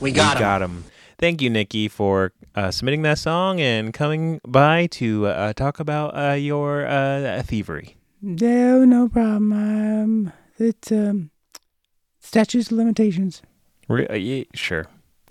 we 0.00 0.12
got 0.12 0.36
we 0.36 0.36
'em. 0.36 0.40
got 0.40 0.62
him. 0.62 0.84
Thank 1.18 1.42
you, 1.42 1.50
Nikki, 1.50 1.88
for 1.88 2.32
uh, 2.54 2.70
submitting 2.70 3.02
that 3.02 3.18
song 3.18 3.60
and 3.60 3.92
coming 3.92 4.40
by 4.46 4.86
to 4.92 5.26
uh, 5.26 5.52
talk 5.52 5.80
about 5.80 6.16
uh, 6.16 6.32
your 6.34 6.86
uh, 6.86 7.42
thievery. 7.44 7.96
No, 8.22 8.84
no 8.84 9.08
problem. 9.08 9.52
Um, 9.52 10.32
it's 10.58 10.90
um, 10.92 11.30
statutes 12.20 12.70
of 12.70 12.76
limitations. 12.78 13.42
Re- 13.88 14.06
uh, 14.06 14.14
yeah, 14.14 14.44
sure. 14.54 14.86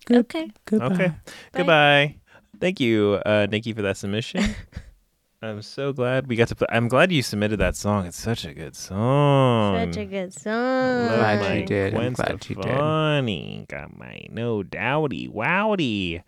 Good. 0.10 0.18
Okay. 0.20 0.52
Goodbye. 0.66 0.86
Okay. 0.88 1.12
Goodbye. 1.54 2.16
Thank 2.60 2.80
you, 2.80 3.22
uh, 3.26 3.48
Nikki, 3.50 3.74
for 3.74 3.82
that 3.84 3.96
submission. 3.98 4.44
I'm 5.42 5.62
so 5.62 5.94
glad 5.94 6.28
we 6.28 6.36
got 6.36 6.50
to 6.50 6.56
play. 6.56 6.68
I'm 6.70 6.90
glad 6.90 7.14
you 7.14 7.22
submitted 7.24 7.58
that 7.62 7.78
song. 7.78 8.06
It's 8.06 8.20
such 8.20 8.44
a 8.44 8.54
good 8.54 8.76
song. 8.76 9.94
Such 9.94 10.02
a 10.02 10.06
good 10.06 10.34
song. 10.34 11.06
Love 11.06 11.40
Glad 11.40 11.60
you 11.60 11.66
did. 11.66 11.94
I'm 11.94 12.00
Gwen 12.00 12.14
glad 12.14 12.50
you 12.50 12.56
did. 12.56 12.64
Stefani. 12.66 13.66
Got 13.70 13.98
my 13.98 14.26
no 14.32 14.64
doubty 14.64 15.30
wowdy. 15.30 16.22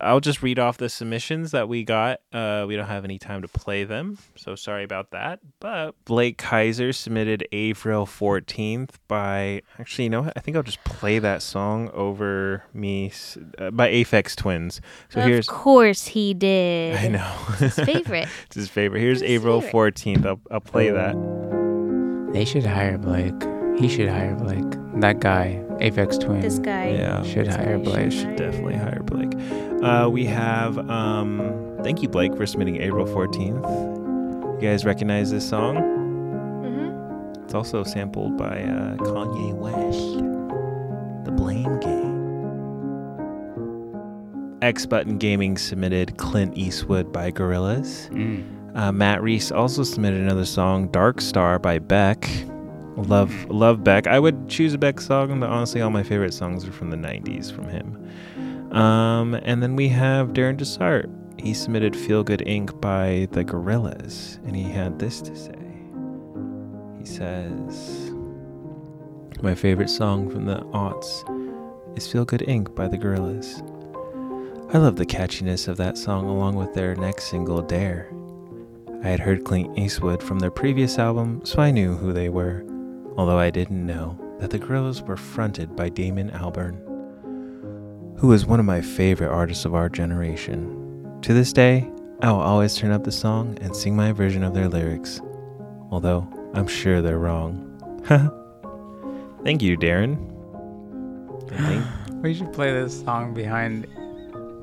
I'll 0.00 0.20
just 0.20 0.42
read 0.42 0.58
off 0.58 0.78
the 0.78 0.88
submissions 0.88 1.50
that 1.52 1.68
we 1.68 1.84
got. 1.84 2.20
Uh, 2.32 2.64
we 2.66 2.76
don't 2.76 2.86
have 2.86 3.04
any 3.04 3.18
time 3.18 3.42
to 3.42 3.48
play 3.48 3.84
them, 3.84 4.18
so 4.36 4.54
sorry 4.54 4.84
about 4.84 5.10
that. 5.10 5.40
But 5.60 5.94
Blake 6.04 6.38
Kaiser 6.38 6.92
submitted 6.92 7.46
April 7.52 8.06
14th 8.06 8.90
by. 9.08 9.62
Actually, 9.78 10.04
you 10.04 10.10
know 10.10 10.22
what? 10.22 10.32
I 10.36 10.40
think 10.40 10.56
I'll 10.56 10.62
just 10.62 10.82
play 10.84 11.18
that 11.18 11.42
song 11.42 11.90
over 11.92 12.64
me 12.72 13.12
uh, 13.58 13.70
by 13.70 13.88
Aphex 13.90 14.34
Twins. 14.36 14.80
So 15.10 15.20
of 15.20 15.26
here's. 15.26 15.46
course 15.46 16.06
he 16.06 16.34
did. 16.34 16.96
I 16.96 17.08
know. 17.08 17.32
His 17.58 17.74
favorite. 17.74 18.28
it's 18.46 18.56
his 18.56 18.68
favorite. 18.68 19.00
Here's 19.00 19.20
His 19.20 19.30
April 19.30 19.60
favorite. 19.60 19.94
14th. 19.96 20.26
I'll, 20.26 20.40
I'll 20.50 20.60
play 20.60 20.90
that. 20.90 21.14
They 22.32 22.44
should 22.44 22.64
hire 22.64 22.96
Blake. 22.98 23.34
He 23.78 23.88
should 23.88 24.08
hire 24.08 24.34
Blake. 24.36 24.64
That 25.00 25.20
guy, 25.20 25.62
Aphex 25.80 26.20
Twin. 26.20 26.40
This 26.40 26.58
guy. 26.58 26.90
Yeah. 26.90 27.22
should 27.22 27.46
This 27.46 27.56
hire 27.56 27.78
guy 27.78 27.84
Blake. 27.84 28.12
should 28.12 28.20
should 28.20 28.36
definitely 28.36 28.76
hire 28.76 29.02
Blake. 29.02 29.32
Uh, 29.82 30.08
we 30.10 30.24
have, 30.26 30.78
um, 30.90 31.76
thank 31.82 32.02
you, 32.02 32.08
Blake, 32.08 32.36
for 32.36 32.46
submitting 32.46 32.80
April 32.82 33.06
14th. 33.06 34.60
You 34.62 34.68
guys 34.68 34.84
recognize 34.84 35.30
this 35.30 35.48
song? 35.48 35.76
Mm-hmm. 35.76 37.44
It's 37.44 37.54
also 37.54 37.82
sampled 37.82 38.36
by 38.36 38.62
uh, 38.62 38.96
Kanye 38.96 39.54
West. 39.54 40.18
The 41.24 41.32
Blame 41.32 41.80
Game. 41.80 42.10
X 44.62 44.84
Button 44.84 45.16
Gaming 45.16 45.56
submitted 45.56 46.18
Clint 46.18 46.56
Eastwood 46.56 47.10
by 47.12 47.30
Gorillaz. 47.30 48.10
Mm. 48.10 48.76
Uh, 48.76 48.92
Matt 48.92 49.22
Reese 49.22 49.50
also 49.50 49.82
submitted 49.82 50.20
another 50.20 50.44
song, 50.44 50.88
Dark 50.88 51.20
Star 51.22 51.58
by 51.58 51.78
Beck. 51.78 52.28
Love, 53.06 53.32
love 53.50 53.82
Beck. 53.82 54.06
I 54.06 54.18
would 54.18 54.48
choose 54.48 54.74
a 54.74 54.78
Beck 54.78 55.00
song, 55.00 55.40
but 55.40 55.48
honestly, 55.48 55.80
all 55.80 55.90
my 55.90 56.02
favorite 56.02 56.34
songs 56.34 56.66
are 56.66 56.72
from 56.72 56.90
the 56.90 56.96
90s 56.96 57.52
from 57.52 57.68
him. 57.68 58.72
Um, 58.72 59.34
and 59.34 59.62
then 59.62 59.74
we 59.74 59.88
have 59.88 60.28
Darren 60.28 60.56
Desart. 60.56 61.10
He 61.40 61.54
submitted 61.54 61.96
Feel 61.96 62.22
Good 62.22 62.40
Inc. 62.40 62.80
by 62.80 63.26
the 63.32 63.44
Gorillaz, 63.44 64.38
and 64.46 64.54
he 64.54 64.64
had 64.64 64.98
this 64.98 65.20
to 65.22 65.34
say. 65.34 65.54
He 66.98 67.06
says, 67.06 68.12
My 69.42 69.54
favorite 69.54 69.90
song 69.90 70.30
from 70.30 70.44
the 70.44 70.60
aughts 70.72 71.24
is 71.96 72.06
Feel 72.06 72.24
Good 72.24 72.42
Inc. 72.42 72.74
by 72.74 72.86
the 72.86 72.98
Gorillaz. 72.98 73.66
I 74.72 74.78
love 74.78 74.96
the 74.96 75.06
catchiness 75.06 75.66
of 75.66 75.78
that 75.78 75.98
song 75.98 76.28
along 76.28 76.54
with 76.54 76.74
their 76.74 76.94
next 76.94 77.24
single, 77.24 77.62
Dare. 77.62 78.12
I 79.02 79.08
had 79.08 79.18
heard 79.20 79.44
Clint 79.44 79.78
Eastwood 79.78 80.22
from 80.22 80.38
their 80.38 80.50
previous 80.50 80.98
album, 80.98 81.40
so 81.42 81.60
I 81.60 81.70
knew 81.70 81.96
who 81.96 82.12
they 82.12 82.28
were, 82.28 82.64
although 83.20 83.38
I 83.38 83.50
didn't 83.50 83.84
know 83.84 84.18
that 84.38 84.48
the 84.48 84.58
Gorillaz 84.58 85.02
were 85.06 85.18
fronted 85.18 85.76
by 85.76 85.90
Damon 85.90 86.30
Albarn, 86.30 86.78
who 88.18 88.32
is 88.32 88.46
one 88.46 88.58
of 88.58 88.64
my 88.64 88.80
favorite 88.80 89.28
artists 89.28 89.66
of 89.66 89.74
our 89.74 89.90
generation. 89.90 91.18
To 91.20 91.34
this 91.34 91.52
day, 91.52 91.86
I 92.22 92.32
will 92.32 92.40
always 92.40 92.74
turn 92.76 92.92
up 92.92 93.04
the 93.04 93.12
song 93.12 93.58
and 93.60 93.76
sing 93.76 93.94
my 93.94 94.12
version 94.12 94.42
of 94.42 94.54
their 94.54 94.68
lyrics, 94.70 95.20
although 95.90 96.26
I'm 96.54 96.66
sure 96.66 97.02
they're 97.02 97.18
wrong. 97.18 97.66
Thank 99.44 99.60
you, 99.60 99.76
Darren. 99.76 100.16
And 101.52 102.22
We 102.22 102.32
should 102.32 102.54
play 102.54 102.72
this 102.72 103.02
song 103.02 103.34
behind 103.34 103.86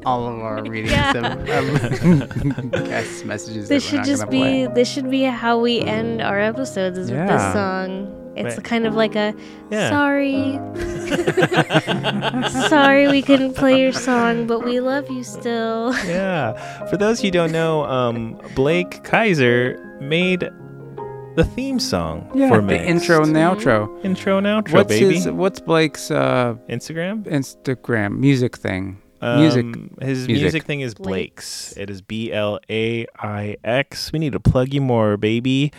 all 0.04 0.28
of 0.28 0.40
our 0.40 0.64
readings 0.68 0.90
Yeah. 0.94 1.12
of 1.16 1.48
um, 1.48 2.70
guest 2.72 3.24
messages. 3.24 3.70
This 3.70 3.84
that 3.84 3.86
we're 3.86 3.90
should 3.92 3.98
not 3.98 4.06
just 4.08 4.30
be 4.32 4.40
play. 4.40 4.68
this 4.74 4.90
should 4.92 5.12
be 5.12 5.22
how 5.26 5.60
we 5.60 5.80
end 5.82 6.24
our 6.24 6.40
episodes 6.40 6.98
is 6.98 7.12
with 7.12 7.28
this 7.28 7.54
song. 7.54 8.24
It's 8.38 8.56
Right. 8.58 8.64
kind 8.64 8.86
of 8.86 8.96
like 8.96 9.16
a 9.16 9.34
Yeah. 9.72 9.90
sorry. 9.90 10.60
sorry 12.70 13.08
we 13.08 13.22
couldn't 13.22 13.54
play 13.56 13.82
your 13.82 13.94
song, 13.94 14.48
but 14.48 14.64
we 14.64 14.80
love 14.80 15.10
you 15.10 15.24
still. 15.24 15.94
yeah. 16.06 16.54
For 16.88 16.98
those 16.98 17.22
who 17.22 17.32
don't 17.32 17.52
know, 17.52 17.84
um, 17.86 18.40
Blake 18.56 19.04
Kaiser 19.04 19.98
made 20.02 20.50
the 21.36 21.44
theme 21.44 21.80
song 21.80 22.32
yeah, 22.34 22.50
for 22.50 22.62
the 22.62 22.84
intro 22.84 23.22
and 23.22 23.36
the 23.36 23.40
outro. 23.40 24.04
intro 24.04 24.38
and 24.40 24.48
outro, 24.48 24.74
What's 24.74 24.90
baby. 24.90 25.16
his? 25.16 25.28
What's 25.30 25.60
Blake's 25.60 26.10
uh, 26.12 26.56
Instagram. 26.70 27.24
Instagram 27.26 28.18
music 28.18 28.58
thing? 28.58 29.02
music. 29.22 29.66
Um, 29.66 29.98
His 30.00 30.28
music. 30.28 30.44
music. 30.44 30.64
thing 30.66 30.82
is 30.82 30.94
Blake's. 30.94 31.74
Blake's. 31.74 31.78
It 31.78 31.90
is 31.90 32.02
B 32.04 32.32
L 32.32 32.60
A 32.70 33.08
I 33.20 33.58
X. 33.64 34.12
We 34.12 34.20
need 34.20 34.34
to 34.34 34.40
plug 34.40 34.74
you 34.74 34.82
more, 34.82 35.18
baby. 35.18 35.72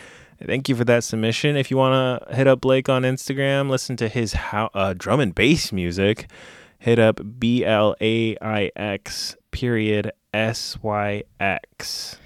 Thank 0.44 0.68
you 0.68 0.76
for 0.76 0.84
that 0.84 1.02
submission. 1.02 1.56
If 1.56 1.70
you 1.70 1.76
want 1.76 2.22
to 2.28 2.34
hit 2.34 2.46
up 2.46 2.60
Blake 2.60 2.88
on 2.88 3.02
Instagram, 3.02 3.68
listen 3.68 3.96
to 3.96 4.08
his 4.08 4.34
how, 4.34 4.70
uh, 4.72 4.94
drum 4.96 5.18
and 5.20 5.34
bass 5.34 5.72
music. 5.72 6.30
Hit 6.78 7.00
up 7.00 7.20
B 7.40 7.64
L 7.64 7.96
A 8.00 8.36
I 8.40 8.70
X 8.76 9.36
period 9.50 10.12
S 10.32 10.78
Y 10.80 11.24
X. 11.40 12.18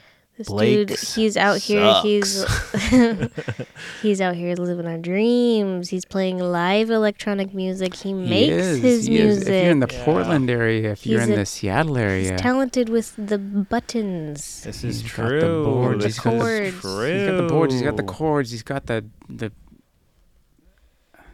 This 0.43 0.49
Blake 0.49 0.89
dude, 0.89 0.99
he's 0.99 1.37
out 1.37 1.59
here. 1.59 1.95
He's 2.03 2.45
he's 4.03 4.21
out 4.21 4.35
here 4.35 4.55
living 4.57 4.87
our 4.87 4.99
dreams. 4.99 5.89
He's 5.91 6.05
playing 6.05 6.39
live 6.39 6.91
electronic 6.91 7.55
music. 7.55 7.95
He 7.95 8.09
He 8.09 8.15
makes 8.15 8.53
is, 8.53 8.83
his 8.83 9.07
he 9.07 9.19
is. 9.19 9.37
music. 9.37 9.49
If 9.49 9.63
you're 9.63 9.71
in 9.73 9.81
the 9.81 9.89
Yeah. 9.93 10.05
Portland 10.05 10.51
area, 10.51 10.93
if 10.93 11.07
you're 11.07 11.21
in 11.23 11.33
a- 11.33 11.37
the 11.37 11.47
Seattle 11.47 11.97
area, 11.97 12.33
He's 12.33 12.41
talented 12.41 12.89
with 12.89 13.15
the 13.17 13.39
buttons. 13.39 14.63
This 14.65 14.83
is 14.85 15.03
He's 15.03 15.13
got 15.13 15.29
the 15.29 15.41
true. 15.41 15.65
boards, 15.65 16.05
This 16.05 16.17
he's 16.17 16.25
got 16.25 16.31
the 16.39 16.63
is 16.65 16.81
chords. 16.81 17.13
he's 17.13 17.27
got 17.31 17.37
the 17.37 17.49
boards, 17.49 17.73
he's 17.75 17.83
got 17.83 17.97
the 17.97 18.03
chords, 18.03 18.51
he's 18.51 18.63
got 18.63 18.87
the 18.87 19.05
the, 19.29 19.53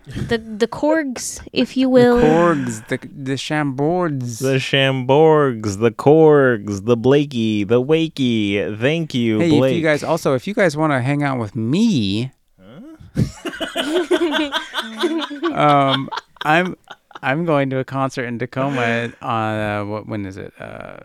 The 0.08 0.38
the 0.38 0.66
corgs, 0.66 1.40
if 1.52 1.76
you 1.76 1.88
will. 1.90 2.16
the 2.16 2.22
will. 2.22 2.30
chords, 2.30 2.80
the 2.88 2.96
the 2.96 3.34
shamboards. 3.36 4.40
The 4.40 4.56
Shamborgs, 4.58 5.78
the 5.80 5.90
Korgs, 5.90 6.84
the 6.86 6.96
Blakey, 6.96 7.64
the 7.64 7.82
Wakey. 7.82 8.78
Thank 8.80 9.12
you, 9.14 9.38
Hey, 9.38 9.50
Blake. 9.50 9.72
if 9.72 9.76
you 9.76 9.82
guys 9.82 10.02
also, 10.02 10.34
if 10.34 10.46
you 10.46 10.54
guys 10.54 10.76
want 10.76 10.92
to 10.92 11.00
hang 11.02 11.22
out 11.22 11.38
with 11.38 11.54
me, 11.54 12.32
um, 15.52 16.08
I'm 16.42 16.76
I'm 17.22 17.44
going 17.44 17.70
to 17.70 17.78
a 17.78 17.84
concert 17.84 18.24
in 18.24 18.38
Tacoma 18.38 19.12
on 19.22 19.58
uh, 19.60 19.84
what 19.84 20.06
when 20.06 20.24
is 20.26 20.36
it? 20.36 20.52
Uh, 20.60 20.98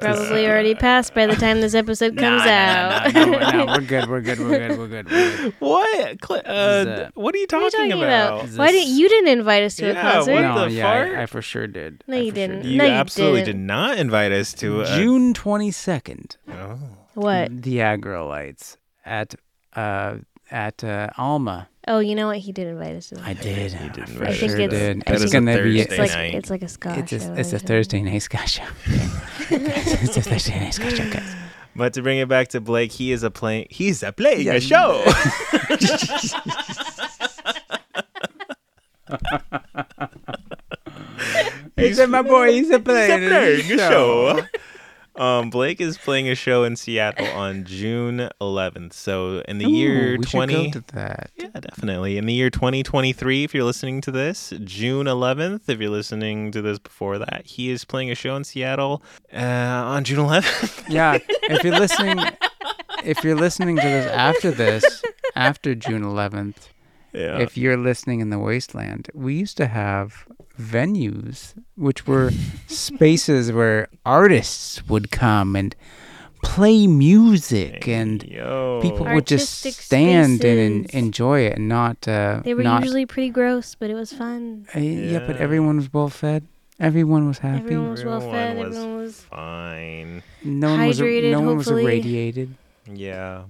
Probably 0.00 0.46
already 0.46 0.74
passed 0.74 1.14
by 1.14 1.26
the 1.26 1.36
time 1.36 1.60
this 1.60 1.74
episode 1.74 2.16
comes 2.18 2.42
out. 2.42 3.12
no, 3.14 3.24
no, 3.24 3.50
no, 3.50 3.66
we're 3.72 3.80
good, 3.80 4.08
we're 4.08 4.20
good, 4.20 4.38
we're 4.38 4.58
good, 4.68 4.78
we're 4.78 4.88
good. 4.88 5.10
We're 5.10 5.40
good. 5.42 5.54
what? 5.58 6.18
Cl- 6.24 6.42
uh, 6.44 6.84
that? 6.84 7.16
what 7.16 7.34
are 7.34 7.38
you 7.38 7.42
What 7.44 7.48
talking, 7.50 7.80
are 7.80 7.84
you 7.84 7.90
talking 7.92 8.02
about? 8.04 8.44
about? 8.44 8.58
Why 8.58 8.70
didn't 8.72 8.94
you 8.94 9.08
didn't 9.08 9.28
invite 9.38 9.62
us 9.62 9.76
to 9.76 9.90
a 9.90 9.92
Yeah, 9.94 10.12
concert? 10.12 10.32
what 10.34 10.40
No, 10.42 10.64
the 10.68 10.70
yeah, 10.72 10.88
I, 10.90 11.04
fart? 11.06 11.18
I 11.18 11.26
for 11.26 11.42
sure 11.42 11.66
did. 11.66 12.04
No, 12.06 12.16
you 12.16 12.32
didn't. 12.32 12.62
did. 12.62 12.70
You 12.72 12.78
No, 12.78 12.84
you 12.84 12.90
absolutely 12.90 13.40
didn't. 13.40 13.60
did 13.62 13.66
not 13.66 13.98
invite 13.98 14.32
us 14.32 14.52
to 14.54 14.82
a 14.82 14.86
June 14.86 15.32
twenty 15.34 15.70
second. 15.70 16.36
Oh. 16.48 16.78
What? 17.14 17.62
The 17.62 17.78
Aggrolites 17.78 18.76
at 19.04 19.34
uh 19.74 20.16
at 20.50 20.84
uh, 20.84 21.08
Alma. 21.18 21.68
Oh, 21.88 22.00
you 22.00 22.14
know 22.16 22.26
what? 22.26 22.38
He 22.38 22.50
did 22.52 22.66
invite 22.66 22.96
us 22.96 23.10
to 23.10 23.14
that. 23.16 23.24
I 23.26 23.34
did. 23.34 23.72
He 23.72 23.88
did 23.90 24.08
I 24.08 24.10
invite 24.10 24.28
I 24.28 24.30
us 24.32 24.38
think 24.40 24.50
sure 24.52 24.60
it's, 24.60 24.70
did. 24.74 24.96
I 24.96 24.98
That 24.98 25.14
It's 25.14 25.22
is 25.22 25.30
a 25.30 25.32
gonna 25.34 25.62
be. 25.62 25.80
it's 25.80 25.88
Thursday 25.94 26.02
like 26.02 26.10
night. 26.10 26.34
it's 26.34 26.50
like 26.50 26.62
a 26.62 26.68
ska 26.68 26.94
It's 26.98 27.10
show. 27.10 27.16
it's 27.16 27.24
a 27.26 27.40
isn't 27.40 27.54
it? 27.62 27.66
Thursday 27.68 28.02
night 28.02 28.18
ska 28.22 28.38
show. 28.48 28.64
it's 29.50 30.16
a 30.16 30.22
Thursday 30.22 30.58
night 30.58 30.74
ska 30.74 30.90
show, 30.96 31.08
guys. 31.10 31.34
But 31.76 31.92
to 31.94 32.02
bring 32.02 32.18
it 32.18 32.28
back 32.28 32.48
to 32.48 32.60
Blake, 32.60 32.90
he 32.90 33.12
is 33.12 33.22
a 33.22 33.30
playing. 33.30 33.68
He's 33.70 34.02
a 34.02 34.10
playing 34.10 34.46
Yeah. 34.46 34.54
a 34.54 34.60
show. 34.60 35.04
He 41.76 41.92
said, 41.92 42.08
"My 42.08 42.22
boy, 42.22 42.52
he's 42.52 42.70
a 42.70 42.78
playing, 42.80 43.20
He's 43.22 43.26
a 43.26 43.30
playing 43.30 43.72
a 43.72 43.78
show. 43.78 44.40
Um, 45.16 45.50
Blake 45.50 45.80
is 45.80 45.96
playing 45.98 46.28
a 46.28 46.34
show 46.34 46.64
in 46.64 46.76
Seattle 46.76 47.26
on 47.28 47.64
June 47.64 48.28
11th. 48.40 48.92
So 48.92 49.40
in 49.48 49.58
the 49.58 49.68
year 49.68 50.14
Ooh, 50.14 50.22
should 50.22 50.30
20, 50.30 50.54
go 50.54 50.70
to 50.80 50.80
that. 50.94 51.30
yeah, 51.36 51.48
definitely. 51.58 52.18
In 52.18 52.26
the 52.26 52.32
year 52.34 52.50
2023, 52.50 53.44
if 53.44 53.54
you're 53.54 53.64
listening 53.64 54.00
to 54.02 54.10
this, 54.10 54.52
June 54.64 55.06
11th, 55.06 55.68
if 55.68 55.80
you're 55.80 55.90
listening 55.90 56.50
to 56.52 56.60
this 56.62 56.78
before 56.78 57.18
that, 57.18 57.42
he 57.46 57.70
is 57.70 57.84
playing 57.84 58.10
a 58.10 58.14
show 58.14 58.36
in 58.36 58.44
Seattle 58.44 59.02
uh, 59.32 59.38
on 59.38 60.04
June 60.04 60.18
11th. 60.18 60.84
Yeah, 60.88 61.18
if 61.44 61.64
you're 61.64 61.78
listening, 61.78 62.18
if 63.04 63.24
you're 63.24 63.34
listening 63.36 63.76
to 63.76 63.82
this 63.82 64.06
after 64.12 64.50
this, 64.50 65.02
after 65.34 65.74
June 65.74 66.02
11th, 66.02 66.68
yeah. 67.16 67.38
if 67.46 67.56
you're 67.56 67.76
listening 67.90 68.20
in 68.20 68.28
the 68.30 68.38
wasteland, 68.38 69.08
we 69.14 69.34
used 69.34 69.56
to 69.56 69.66
have 69.66 70.26
venues 70.60 71.54
which 71.76 72.06
were 72.06 72.30
spaces 72.66 73.52
where 73.52 73.88
artists 74.04 74.86
would 74.88 75.10
come 75.10 75.56
and 75.56 75.74
play 76.42 76.86
music 76.86 77.88
and 77.88 78.22
Yo. 78.22 78.78
people 78.82 79.04
would 79.14 79.26
just 79.26 79.50
stand 79.86 80.44
and, 80.44 80.58
and 80.60 80.90
enjoy 80.90 81.40
it 81.40 81.54
and 81.58 81.68
not 81.68 82.06
uh 82.08 82.40
They 82.44 82.54
were 82.54 82.62
not 82.62 82.82
usually 82.84 83.06
pretty 83.06 83.30
gross, 83.30 83.74
but 83.74 83.90
it 83.90 83.94
was 83.94 84.12
fun. 84.12 84.66
uh, 84.74 84.78
yeah. 84.78 85.20
but 85.26 85.36
everyone 85.36 85.76
was 85.76 85.92
well 85.92 86.08
fed 86.08 86.46
everyone 86.78 87.26
was 87.26 87.38
happy 87.38 87.64
Everyone 87.64 87.90
was 87.90 88.04
well 88.04 88.20
fed. 88.20 88.56
Everyone 88.58 88.68
was 88.68 88.76
Everyone 88.76 88.96
was 89.02 89.20
fine. 89.22 90.22
no 90.44 90.70
one 90.76 90.86
was 90.86 91.00
hydrated, 91.00 91.30
no 91.32 91.40
one 91.40 91.56
was 91.56 91.66
hopefully. 91.66 91.84
irradiated 91.84 92.48
Yeah. 92.92 93.44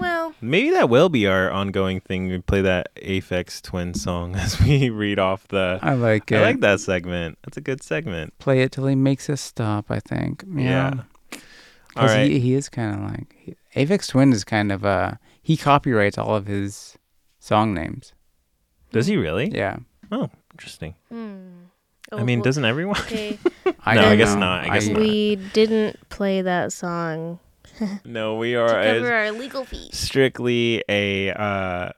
Well. 0.00 0.34
Maybe 0.40 0.70
that 0.70 0.88
will 0.88 1.08
be 1.08 1.26
our 1.26 1.50
ongoing 1.50 2.00
thing. 2.00 2.28
We 2.28 2.38
play 2.38 2.60
that 2.62 2.94
Aphex 2.96 3.60
Twin 3.62 3.94
song 3.94 4.36
as 4.44 4.60
we 4.60 4.90
read 4.90 5.18
off 5.18 5.48
the. 5.48 5.78
i 5.82 5.94
like 5.94 6.30
it 6.32 6.36
I 6.38 6.42
like 6.42 6.60
that 6.60 6.80
segment. 6.80 7.38
That's 7.44 7.56
a 7.56 7.60
good 7.60 7.82
segment. 7.82 8.38
play 8.38 8.60
it 8.62 8.72
till 8.72 8.86
he 8.86 8.94
makes 8.94 9.28
us 9.30 9.40
stop 9.40 9.86
i 9.90 9.98
think 10.00 10.44
you 10.46 10.60
Yeah. 10.62 10.90
know? 10.90 11.02
All 11.96 12.04
'Cause 12.06 12.14
right. 12.14 12.30
he, 12.30 12.38
he 12.38 12.54
is 12.54 12.68
kind 12.68 12.94
of 12.94 13.10
like 13.10 13.34
he, 13.36 13.56
Aphex 13.74 14.08
Twin 14.08 14.32
is 14.32 14.44
kind 14.44 14.70
of 14.70 14.84
uh 14.84 15.12
he 15.42 15.56
copyrights 15.56 16.16
all 16.18 16.34
of 16.36 16.46
his 16.46 16.96
song 17.40 17.74
names. 17.74 18.12
Does 18.92 19.06
he 19.06 19.16
really? 19.16 19.50
Yeah, 19.50 19.78
Oh, 20.12 20.30
interesting. 20.52 20.94
Hmm. 21.10 21.64
I 22.12 22.16
Oh, 22.16 22.24
mean, 22.24 22.38
well, 22.38 22.44
doesn't 22.44 22.64
everyone? 22.64 22.96
Okay, 23.02 23.38
I 23.84 23.94
No, 23.94 24.00
I 24.00 24.04
don't 24.04 24.16
guess 24.18 24.34
know. 24.34 24.40
not. 24.40 24.64
I 24.70 24.74
guess 24.74 24.88
not. 24.88 25.00
we 25.00 25.36
didn't 25.52 26.08
play 26.08 26.40
that 26.42 26.72
song 26.72 27.38
no, 28.04 28.36
we 28.36 28.52
to 28.52 28.60
are 28.62 28.68
cover 28.82 29.12
a, 29.12 29.26
our 29.26 29.32
legal 29.32 29.64
fees. 29.64 29.90
strictly 29.96 30.82
a 30.88 31.30
uh, 31.32 31.90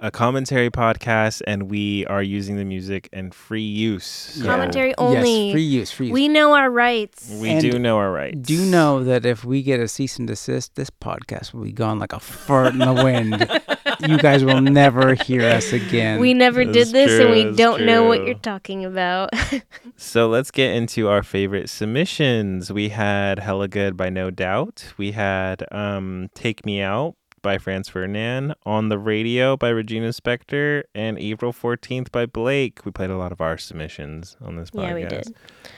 a 0.00 0.10
commentary 0.12 0.70
podcast, 0.70 1.42
and 1.46 1.68
we 1.70 2.06
are 2.06 2.22
using 2.22 2.56
the 2.56 2.64
music 2.64 3.08
in 3.12 3.32
free 3.32 3.62
use. 3.66 4.04
So 4.06 4.44
Commentary 4.44 4.90
Yes, 4.90 4.94
only. 4.98 5.50
free 5.52 5.62
use, 5.62 5.90
free 5.90 6.06
use. 6.06 6.14
We 6.14 6.28
know 6.28 6.54
our 6.54 6.70
rights. 6.70 7.28
We 7.40 7.50
And 7.50 7.60
do 7.60 7.78
know 7.80 7.96
our 7.96 8.12
rights. 8.12 8.38
do 8.38 8.64
know 8.64 9.02
that 9.02 9.26
if 9.26 9.44
we 9.44 9.60
get 9.62 9.80
a 9.80 9.88
cease 9.88 10.16
and 10.18 10.28
desist, 10.28 10.76
this 10.76 10.88
podcast 10.90 11.52
will 11.52 11.64
be 11.64 11.72
gone 11.72 11.98
like 11.98 12.12
a 12.12 12.20
fart 12.20 12.74
in 12.74 12.78
the 12.78 12.92
wind. 12.94 13.50
you 14.06 14.18
guys 14.18 14.44
will 14.44 14.60
never 14.60 15.14
hear 15.14 15.42
us 15.42 15.72
again. 15.72 16.20
We 16.20 16.34
never 16.34 16.64
That's 16.64 16.90
did 16.90 16.94
this, 16.94 17.20
and 17.20 17.30
we 17.30 17.56
don't 17.56 17.84
know 17.84 18.04
what 18.04 18.24
you're 18.24 18.34
talking 18.34 18.84
about. 18.84 19.30
So 20.00 20.28
let's 20.28 20.52
get 20.52 20.76
into 20.76 21.08
our 21.08 21.24
favorite 21.24 21.68
submissions. 21.68 22.72
We 22.72 22.90
had 22.90 23.40
Hella 23.40 23.66
Good 23.66 23.96
by 23.96 24.10
No 24.10 24.30
Doubt. 24.30 24.92
We 24.96 25.10
had 25.10 25.64
um, 25.72 26.30
Take 26.34 26.64
Me 26.64 26.80
Out 26.80 27.16
by 27.42 27.58
Franz 27.58 27.88
Ferdinand. 27.88 28.54
On 28.64 28.90
the 28.90 28.98
Radio 28.98 29.56
by 29.56 29.70
Regina 29.70 30.10
Spektor. 30.10 30.84
And 30.94 31.18
April 31.18 31.52
14th 31.52 32.12
by 32.12 32.26
Blake. 32.26 32.84
We 32.84 32.92
played 32.92 33.10
a 33.10 33.16
lot 33.16 33.32
of 33.32 33.40
our 33.40 33.58
submissions 33.58 34.36
on 34.40 34.54
this 34.54 34.70
podcast. 34.70 34.88
Yeah, 34.88 34.94
we 34.94 35.04
did. 35.04 35.34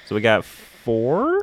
So 0.07 0.15
we 0.15 0.21
got 0.21 0.45
four? 0.45 1.41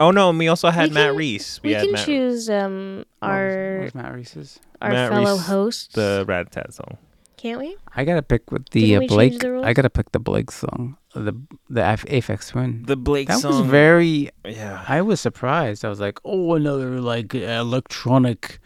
Oh, 0.00 0.10
no. 0.10 0.30
And 0.30 0.38
we 0.38 0.48
also 0.48 0.70
had 0.70 0.90
We 0.90 0.94
Matt 0.94 1.08
can- 1.10 1.16
Reese. 1.16 1.60
we 1.62 1.72
had 1.72 1.82
can 1.84 1.92
Matt, 1.92 2.06
choose 2.06 2.48
um 2.50 3.04
What 3.20 3.28
was- 3.30 3.30
what 3.30 3.30
our 3.30 3.80
was 3.82 3.94
Matt 3.94 4.14
Reese's. 4.14 4.60
our 4.80 4.90
Matt 4.90 5.10
fellow 5.10 5.32
Reese, 5.34 5.46
hosts. 5.46 5.94
the 5.94 6.24
Rat 6.28 6.52
Tat 6.52 6.72
song. 6.74 6.98
Can't 7.36 7.60
we? 7.60 7.76
I 7.94 8.04
gotta 8.04 8.22
pick 8.22 8.50
with 8.50 8.68
the 8.70 8.96
uh, 8.96 9.00
Blake. 9.06 9.38
the? 9.38 9.60
I 9.64 9.72
gotta 9.72 9.90
pick 9.90 10.10
the 10.10 10.18
Blake 10.18 10.50
song, 10.50 10.96
the 11.14 11.34
the 11.70 11.84
F- 11.84 12.04
Aphex 12.06 12.48
Twin. 12.50 12.82
The 12.84 12.96
Blake 12.96 13.28
song. 13.30 13.36
that 13.42 13.42
song. 13.52 13.60
was 13.62 13.70
very. 13.70 14.30
Yeah. 14.44 14.84
I 14.88 15.02
was 15.02 15.20
surprised. 15.20 15.84
I 15.84 15.88
was 15.88 16.00
like, 16.00 16.18
oh, 16.24 16.54
another 16.54 17.00
like 17.00 17.34
electronic 17.36 18.58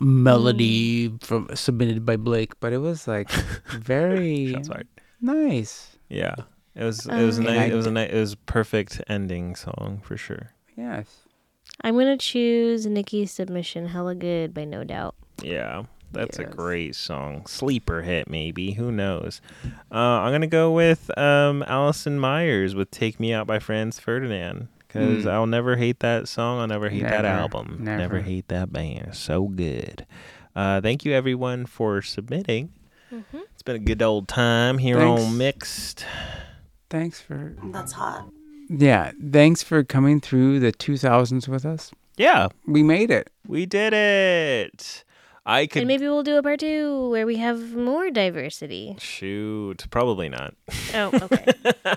melody 0.00 1.10
Mm. 1.10 1.22
from 1.22 1.48
submitted 1.54 2.06
by 2.06 2.16
Blake, 2.16 2.58
but 2.60 2.72
it 2.72 2.78
was 2.78 3.06
like 3.08 3.30
very 3.70 4.56
nice. 5.20 5.96
Yeah. 6.08 6.34
It 6.80 6.84
was 6.84 7.06
it 7.06 7.24
was 7.24 7.38
a 7.38 7.42
Um, 7.42 7.46
nice, 7.54 7.70
it 7.72 7.74
was 7.76 7.86
a 7.86 7.90
d- 7.90 7.94
nice, 7.94 8.10
it 8.10 8.18
was 8.18 8.32
a 8.32 8.36
perfect 8.38 9.02
ending 9.08 9.54
song 9.54 10.00
for 10.02 10.16
sure. 10.16 10.52
Yes. 10.76 11.26
I'm 11.82 11.94
gonna 11.96 12.16
choose 12.16 12.86
Nikki's 12.86 13.30
submission. 13.30 13.88
Hella 13.88 14.14
good 14.14 14.52
by 14.54 14.64
no 14.64 14.82
doubt. 14.84 15.14
Yeah, 15.42 15.84
that's 16.12 16.38
a 16.38 16.44
great 16.44 16.94
song. 16.96 17.46
Sleeper 17.46 18.02
hit, 18.02 18.28
maybe. 18.28 18.72
Who 18.72 18.90
knows? 18.90 19.40
Uh, 19.92 19.96
I'm 19.96 20.30
going 20.32 20.40
to 20.42 20.46
go 20.46 20.70
with 20.72 21.16
um, 21.16 21.62
Allison 21.66 22.18
Myers 22.18 22.74
with 22.74 22.90
Take 22.90 23.18
Me 23.20 23.32
Out 23.32 23.46
by 23.46 23.58
Franz 23.58 23.98
Ferdinand. 23.98 24.68
Because 24.86 25.24
Mm. 25.24 25.30
I'll 25.30 25.46
never 25.46 25.76
hate 25.76 26.00
that 26.00 26.28
song. 26.28 26.58
I'll 26.60 26.66
never 26.66 26.88
hate 26.90 27.04
that 27.04 27.22
Never, 27.22 27.28
album. 27.40 27.78
never. 27.80 28.20
hate 28.20 28.48
that 28.48 28.70
band. 28.72 29.14
So 29.14 29.44
good. 29.48 30.04
Uh, 30.54 30.80
thank 30.82 31.04
you, 31.06 31.12
everyone, 31.12 31.64
for 31.64 32.02
submitting. 32.02 32.72
It's 33.54 33.62
been 33.62 33.76
a 33.76 33.78
good 33.78 34.02
old 34.02 34.26
time 34.28 34.76
here 34.78 34.96
Thanks. 34.98 35.22
on 35.22 35.38
Mixed. 35.38 36.04
Thanks 36.90 37.20
for 37.20 37.54
That's 37.64 37.92
hot. 37.92 38.28
yeah. 38.68 39.12
Thanks 39.32 39.62
for 39.62 39.82
coming 39.84 40.20
through 40.20 40.60
the 40.60 40.72
2000s 40.72 41.48
with 41.48 41.64
us. 41.64 41.90
Yeah, 42.16 42.48
We 42.66 42.82
made 42.82 43.10
it. 43.10 43.30
we 43.46 43.64
did 43.64 43.92
it. 43.94 45.04
I 45.46 45.66
could 45.66 45.80
And 45.82 45.88
maybe 45.88 46.04
we'll 46.04 46.22
do 46.22 46.36
a 46.36 46.42
part 46.42 46.60
two 46.60 47.08
where 47.08 47.24
we 47.26 47.36
have 47.36 47.74
more 47.74 48.10
diversity. 48.10 48.94
shoot. 48.98 49.86
Probably 49.90 50.28
not. 50.28 50.54
Oh, 50.94 51.10
okay. 51.22 51.46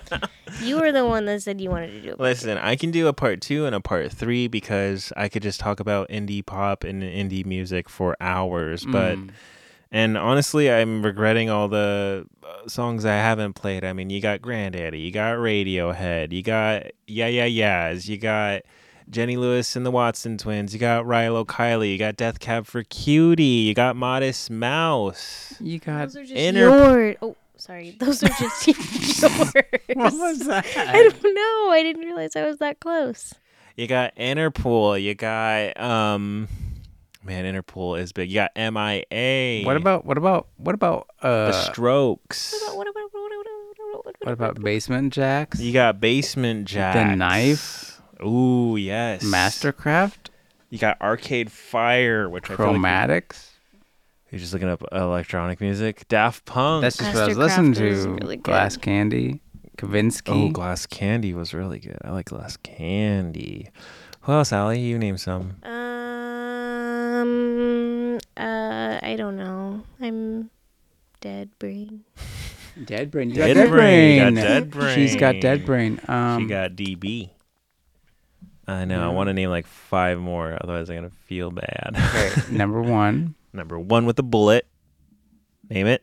you 0.64 0.80
were 0.80 0.91
the 0.94 1.06
one 1.06 1.26
that 1.26 1.41
said 1.44 1.60
you 1.60 1.70
wanted 1.70 1.91
to 1.91 2.02
do 2.02 2.07
a 2.14 2.18
part 2.18 2.20
Listen, 2.22 2.57
I 2.57 2.76
can 2.78 2.90
do 2.91 3.07
a 3.07 3.14
part 3.14 3.41
two 3.41 3.65
and 3.65 3.76
a 3.76 3.82
part 3.82 4.11
three 4.14 4.48
because 4.48 5.11
I 5.18 5.28
could 5.28 5.44
just 5.44 5.60
talk 5.60 5.82
about 5.82 6.07
indie 6.10 6.45
pop 6.45 6.84
and 6.86 7.03
indie 7.03 7.45
music 7.45 7.90
for 7.90 8.15
hours. 8.22 8.86
But 8.86 9.18
Mm. 9.18 9.32
And 9.95 10.18
honestly, 10.18 10.72
I'm 10.72 11.06
regretting 11.06 11.52
all 11.52 11.68
the 11.68 12.26
uh, 12.44 12.68
songs 12.68 13.06
I 13.06 13.14
haven't 13.14 13.53
played. 13.53 13.86
I 13.86 13.94
mean, 13.94 14.10
you 14.10 14.20
got 14.22 14.41
Grandaddy, 14.41 14.99
you 15.06 15.11
got 15.11 15.38
Radiohead, 15.38 16.32
you 16.34 16.41
got 16.41 16.88
Yeah 17.07 17.28
Yeah 17.28 17.45
Yeahs, 17.45 18.10
you 18.10 18.18
got 18.18 18.64
Jenny 19.10 19.38
Lewis 19.38 19.76
and 19.76 19.86
the 19.86 19.91
Watson 19.91 20.38
Twins, 20.40 20.74
you 20.74 20.80
got 20.80 21.06
Rilo 21.06 21.45
Kiley, 21.45 21.91
you 21.91 21.99
got 21.99 22.15
Death 22.15 22.40
Cab 22.40 22.65
for 22.65 22.82
Cutie, 22.84 23.44
you 23.44 23.76
got 23.76 23.95
Modest 23.95 24.49
Mouse. 24.49 25.53
you 25.60 25.78
got 25.78 26.07
Those 26.07 26.15
are 26.18 26.22
just 26.24 26.34
Inner- 26.36 26.60
your. 26.61 27.15
Oh, 27.22 27.36
sorry. 27.57 27.91
Those 27.99 28.24
are 28.24 28.30
just 28.30 28.68
yours. 29.22 29.22
what 29.94 30.14
was 30.14 30.40
that? 30.48 30.65
I 30.76 31.03
don't 31.03 31.24
know. 31.36 31.70
I 31.72 31.82
didn't 31.84 32.02
realize 32.02 32.36
I 32.36 32.45
was 32.48 32.57
that 32.57 32.80
close. 32.80 33.36
You 33.78 33.86
got 33.88 34.15
Interpol. 34.15 35.02
You 35.02 35.14
got 35.15 35.80
um, 35.80 36.48
man, 37.23 37.45
Interpol 37.45 37.99
is 37.99 38.11
big. 38.11 38.29
You 38.29 38.35
got 38.35 38.51
MIA. 38.55 39.65
What 39.65 39.77
about 39.77 40.05
what 40.05 40.17
about 40.17 40.47
what 40.57 40.75
about 40.75 41.07
uh 41.21 41.47
the 41.47 41.51
Strokes? 41.53 42.53
What 42.53 42.63
about, 42.63 42.77
what 42.77 42.87
about, 42.87 43.09
what 43.13 43.31
about, 43.31 44.05
what 44.05 44.15
about, 44.15 44.25
what 44.25 44.31
about 44.33 44.63
Basement 44.63 45.13
Jaxx? 45.13 45.59
You 45.59 45.73
got 45.73 45.99
Basement 45.99 46.67
Jaxx. 46.67 46.93
The 46.93 47.15
Knife? 47.15 48.01
Ooh, 48.23 48.77
yes. 48.77 49.23
Mastercraft? 49.23 50.29
You 50.69 50.79
got 50.79 50.99
Arcade 51.01 51.51
Fire, 51.51 52.29
which 52.29 52.49
I 52.49 52.55
feel 52.55 52.73
like 52.73 52.75
Chromatics? 52.77 53.49
you're 54.31 54.39
just 54.39 54.51
looking 54.51 54.69
up 54.69 54.83
electronic 54.91 55.61
music. 55.61 56.07
Daft 56.07 56.45
Punk. 56.45 56.81
That's 56.81 56.97
just 56.97 57.13
what 57.13 57.23
I 57.23 57.27
was 57.27 57.37
listening 57.37 57.73
to. 57.73 58.17
really. 58.19 58.37
Glass 58.37 58.77
Candy, 58.77 59.41
Kavinsky. 59.77 60.49
oh, 60.49 60.49
Glass 60.49 60.87
Candy 60.87 61.35
was 61.35 61.53
really 61.53 61.77
good. 61.77 61.99
I 62.03 62.09
like 62.09 62.25
Glass 62.25 62.57
Candy. 62.57 63.69
Who 64.21 64.31
else, 64.31 64.51
Allie? 64.51 64.79
You 64.79 64.97
name 64.97 65.17
some. 65.17 65.57
Um. 65.61 65.93
Uh. 68.38 68.99
I 69.01 69.15
don't 69.18 69.38
know. 69.38 69.84
I'm 69.99 70.49
dead 71.22 71.49
brain. 71.60 72.03
Dead 72.85 73.11
Brain. 73.11 73.30
You 73.30 73.35
Dead 73.35 73.47
got 73.49 73.61
Dead 73.61 73.69
Brain. 73.69 74.34
Brain. 74.34 74.35
Got 74.35 74.73
Dead 74.73 74.95
She's 74.95 75.15
got 75.15 75.39
Dead 75.39 75.65
Brain. 75.65 75.95
Brain. 75.95 76.15
Um, 76.15 76.41
she 76.41 76.47
got 76.47 76.72
DB. 76.72 77.30
I 78.68 78.85
know. 78.85 79.10
I 79.10 79.14
want 79.14 79.27
to 79.27 79.34
name 79.34 79.49
like 79.49 79.68
five 79.68 80.19
more, 80.19 80.57
otherwise 80.61 80.89
I'm 80.89 80.95
gonna 80.95 81.10
feel 81.10 81.51
bad. 81.51 81.91
Okay, 81.95 82.51
number 82.51 82.81
one. 82.81 83.35
Number 83.51 83.77
one 83.77 84.05
with 84.05 84.15
the 84.15 84.23
bullet. 84.23 84.65
Name 85.69 85.88
it. 85.88 86.01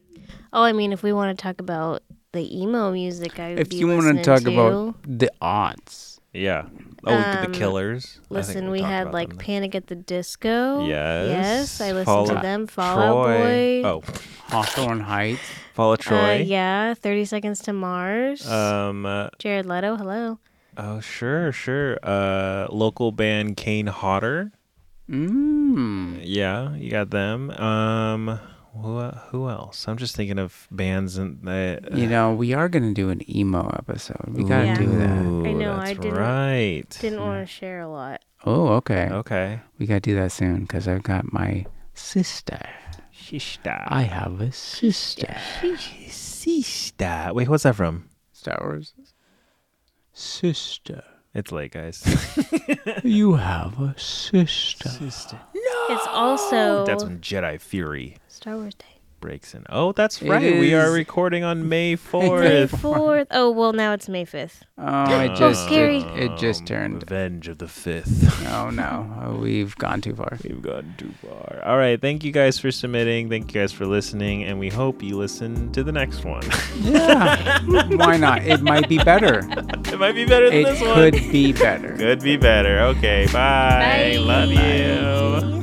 Oh, 0.52 0.62
I 0.62 0.73
mean, 0.73 0.93
if 0.93 1.02
we 1.02 1.12
want 1.12 1.36
to 1.36 1.43
talk 1.43 1.61
about 1.61 2.02
the 2.32 2.61
emo 2.61 2.93
music, 2.93 3.40
I 3.40 3.51
would 3.51 3.61
If 3.61 3.70
be 3.70 3.77
you 3.77 3.89
want 3.89 4.16
to 4.16 4.23
talk 4.23 4.43
about 4.43 4.94
the 5.05 5.31
odds, 5.40 6.10
Yeah. 6.32 6.66
Oh, 7.05 7.15
Um, 7.15 7.51
the 7.52 7.59
Killers. 7.59 8.20
Listen, 8.28 8.70
we 8.70 8.81
talked 8.81 8.90
had 8.90 9.12
like 9.12 9.31
them. 9.31 9.39
Panic 9.39 9.74
at 9.74 9.86
the 9.89 9.97
Disco. 9.97 10.86
Yes. 10.86 11.28
Yes, 11.28 11.81
I 11.81 11.86
listened 11.93 12.05
Fall 12.07 12.27
to 12.27 12.36
Out- 12.36 12.43
them. 12.43 12.66
Fallout 12.66 13.24
Troy. 13.27 13.82
Boy. 13.82 13.89
Oh, 13.89 14.02
Hawthorne 14.48 15.01
Heights. 15.01 15.40
Fall 15.74 15.93
Out 15.93 16.01
Uh, 16.07 16.09
Troy. 16.11 16.35
yeah, 16.47 16.94
30 16.94 17.24
Seconds 17.24 17.61
to 17.62 17.73
Mars. 17.73 18.48
Um. 18.48 19.07
uh, 19.07 19.31
Jared 19.39 19.66
Leto, 19.66 19.97
hello. 19.97 20.39
oh, 20.77 21.01
sure, 21.01 21.51
sure. 21.52 21.98
Uh, 22.02 22.66
local 22.70 23.11
band 23.12 23.57
Kane 23.57 23.86
Hodder. 23.89 24.52
Mmm. 25.11 26.20
Yeah, 26.23 26.74
you 26.77 26.90
got 26.90 27.11
them. 27.11 27.51
Um, 27.52 28.39
who 28.72 29.01
who 29.30 29.48
else? 29.48 29.86
I'm 29.88 29.97
just 29.97 30.14
thinking 30.16 30.38
of 30.38 30.68
bands 30.70 31.16
and 31.18 31.42
the. 31.42 31.80
You 31.94 32.06
know, 32.06 32.32
we 32.34 32.52
are 32.55 32.68
gonna 32.68 32.94
do 32.94 33.10
an 33.10 33.20
emo 33.34 33.68
episode. 33.78 34.28
We 34.28 34.44
gotta 34.44 34.66
Yeah. 34.66 34.74
do 34.78 34.86
that. 34.86 35.09
I 35.48 35.52
know, 35.52 35.76
That's 35.76 35.90
I 35.90 35.94
didn't- 35.94 36.14
right. 36.18 36.98
Didn't 37.01 37.20
want 37.20 37.47
to 37.47 37.52
share 37.52 37.80
a 37.80 37.88
lot. 37.88 38.22
Oh, 38.44 38.68
okay. 38.74 39.09
Okay. 39.10 39.60
We 39.78 39.86
gotta 39.86 40.01
do 40.01 40.14
that 40.16 40.32
soon 40.32 40.60
because 40.62 40.86
I've 40.88 41.02
got 41.02 41.32
my 41.32 41.66
sister. 41.94 42.60
Shishta. 43.14 43.84
I 43.86 44.02
have 44.02 44.40
a 44.40 44.51
sister. 44.51 45.36
Sister. 45.60 47.30
Wait, 47.34 47.48
what's 47.48 47.64
that 47.64 47.76
from? 47.76 48.09
Star 48.32 48.59
Wars. 48.62 48.94
Sister. 50.12 51.05
It's 51.34 51.52
late, 51.52 51.72
guys. 51.72 52.02
You 53.05 53.34
have 53.34 53.78
a 53.80 53.94
sister. 53.98 54.88
Sister. 54.88 55.38
No. 55.55 55.94
It's 55.94 56.06
also 56.09 56.84
That's 56.86 57.05
when 57.05 57.20
Jedi 57.20 57.60
Fury 57.60 58.16
Star 58.41 58.57
Wars 58.57 58.75
Day. 58.75 58.87
breaks 59.21 59.53
in. 59.53 59.67
Oh, 59.69 59.93
that's 59.93 60.23
It 60.23 60.31
right. 60.31 60.59
We 60.59 60.73
are 60.73 60.87
is- 60.89 60.95
recording 60.95 61.45
on 61.45 61.69
May 61.69 61.91
May 61.93 61.97
4th. 61.97 62.69
4th. 62.69 63.27
Oh, 63.31 63.51
well, 63.51 63.75
now 63.75 63.93
it's 63.93 64.09
May 64.09 64.25
5th. 64.25 64.61
Oh, 64.79 65.21
it 65.21 65.35
just 65.37 65.62
scary. 65.67 65.99
It, 65.99 66.33
it 66.33 66.39
just 66.39 66.61
Um, 66.62 66.67
turned. 66.67 67.03
Revenge 67.03 67.49
of 67.49 67.59
the 67.59 67.69
Fifth. 67.69 68.29
Oh 68.51 68.69
no, 68.71 69.09
oh, 69.23 69.37
we've 69.37 69.77
gone 69.77 70.01
too 70.01 70.12
far. 70.17 70.37
We've 70.43 70.61
gone 70.61 70.95
too 70.99 71.12
far. 71.23 71.62
All 71.65 71.77
right. 71.79 72.01
Thank 72.01 72.25
you 72.25 72.33
guys 72.33 72.59
for 72.59 72.73
submitting. 72.73 73.29
Thank 73.29 73.55
you 73.55 73.61
guys 73.61 73.73
for 73.73 73.87
listening. 73.87 74.43
And 74.43 74.59
we 74.59 74.69
hope 74.71 75.03
you 75.05 75.17
listen 75.17 75.71
to 75.73 75.85
the 75.85 75.93
next 75.93 76.25
one. 76.25 76.43
Yeah. 76.81 77.61
Why 77.97 78.17
not? 78.17 78.43
It 78.45 78.61
might 78.62 78.89
be 78.89 78.99
better. 78.99 79.47
it 79.93 79.99
might 80.01 80.15
be 80.17 80.25
better 80.25 80.49
than 80.51 80.59
It 80.61 80.65
this 80.65 80.81
one. 80.81 80.95
could 80.95 81.12
be 81.31 81.53
better. 81.53 81.95
Could 81.97 82.23
be 82.23 82.37
better. 82.39 82.81
Okay. 82.97 83.27
Bye. 83.27 84.17
Bye. 84.17 84.17
Love 84.19 84.51
you. 84.51 85.60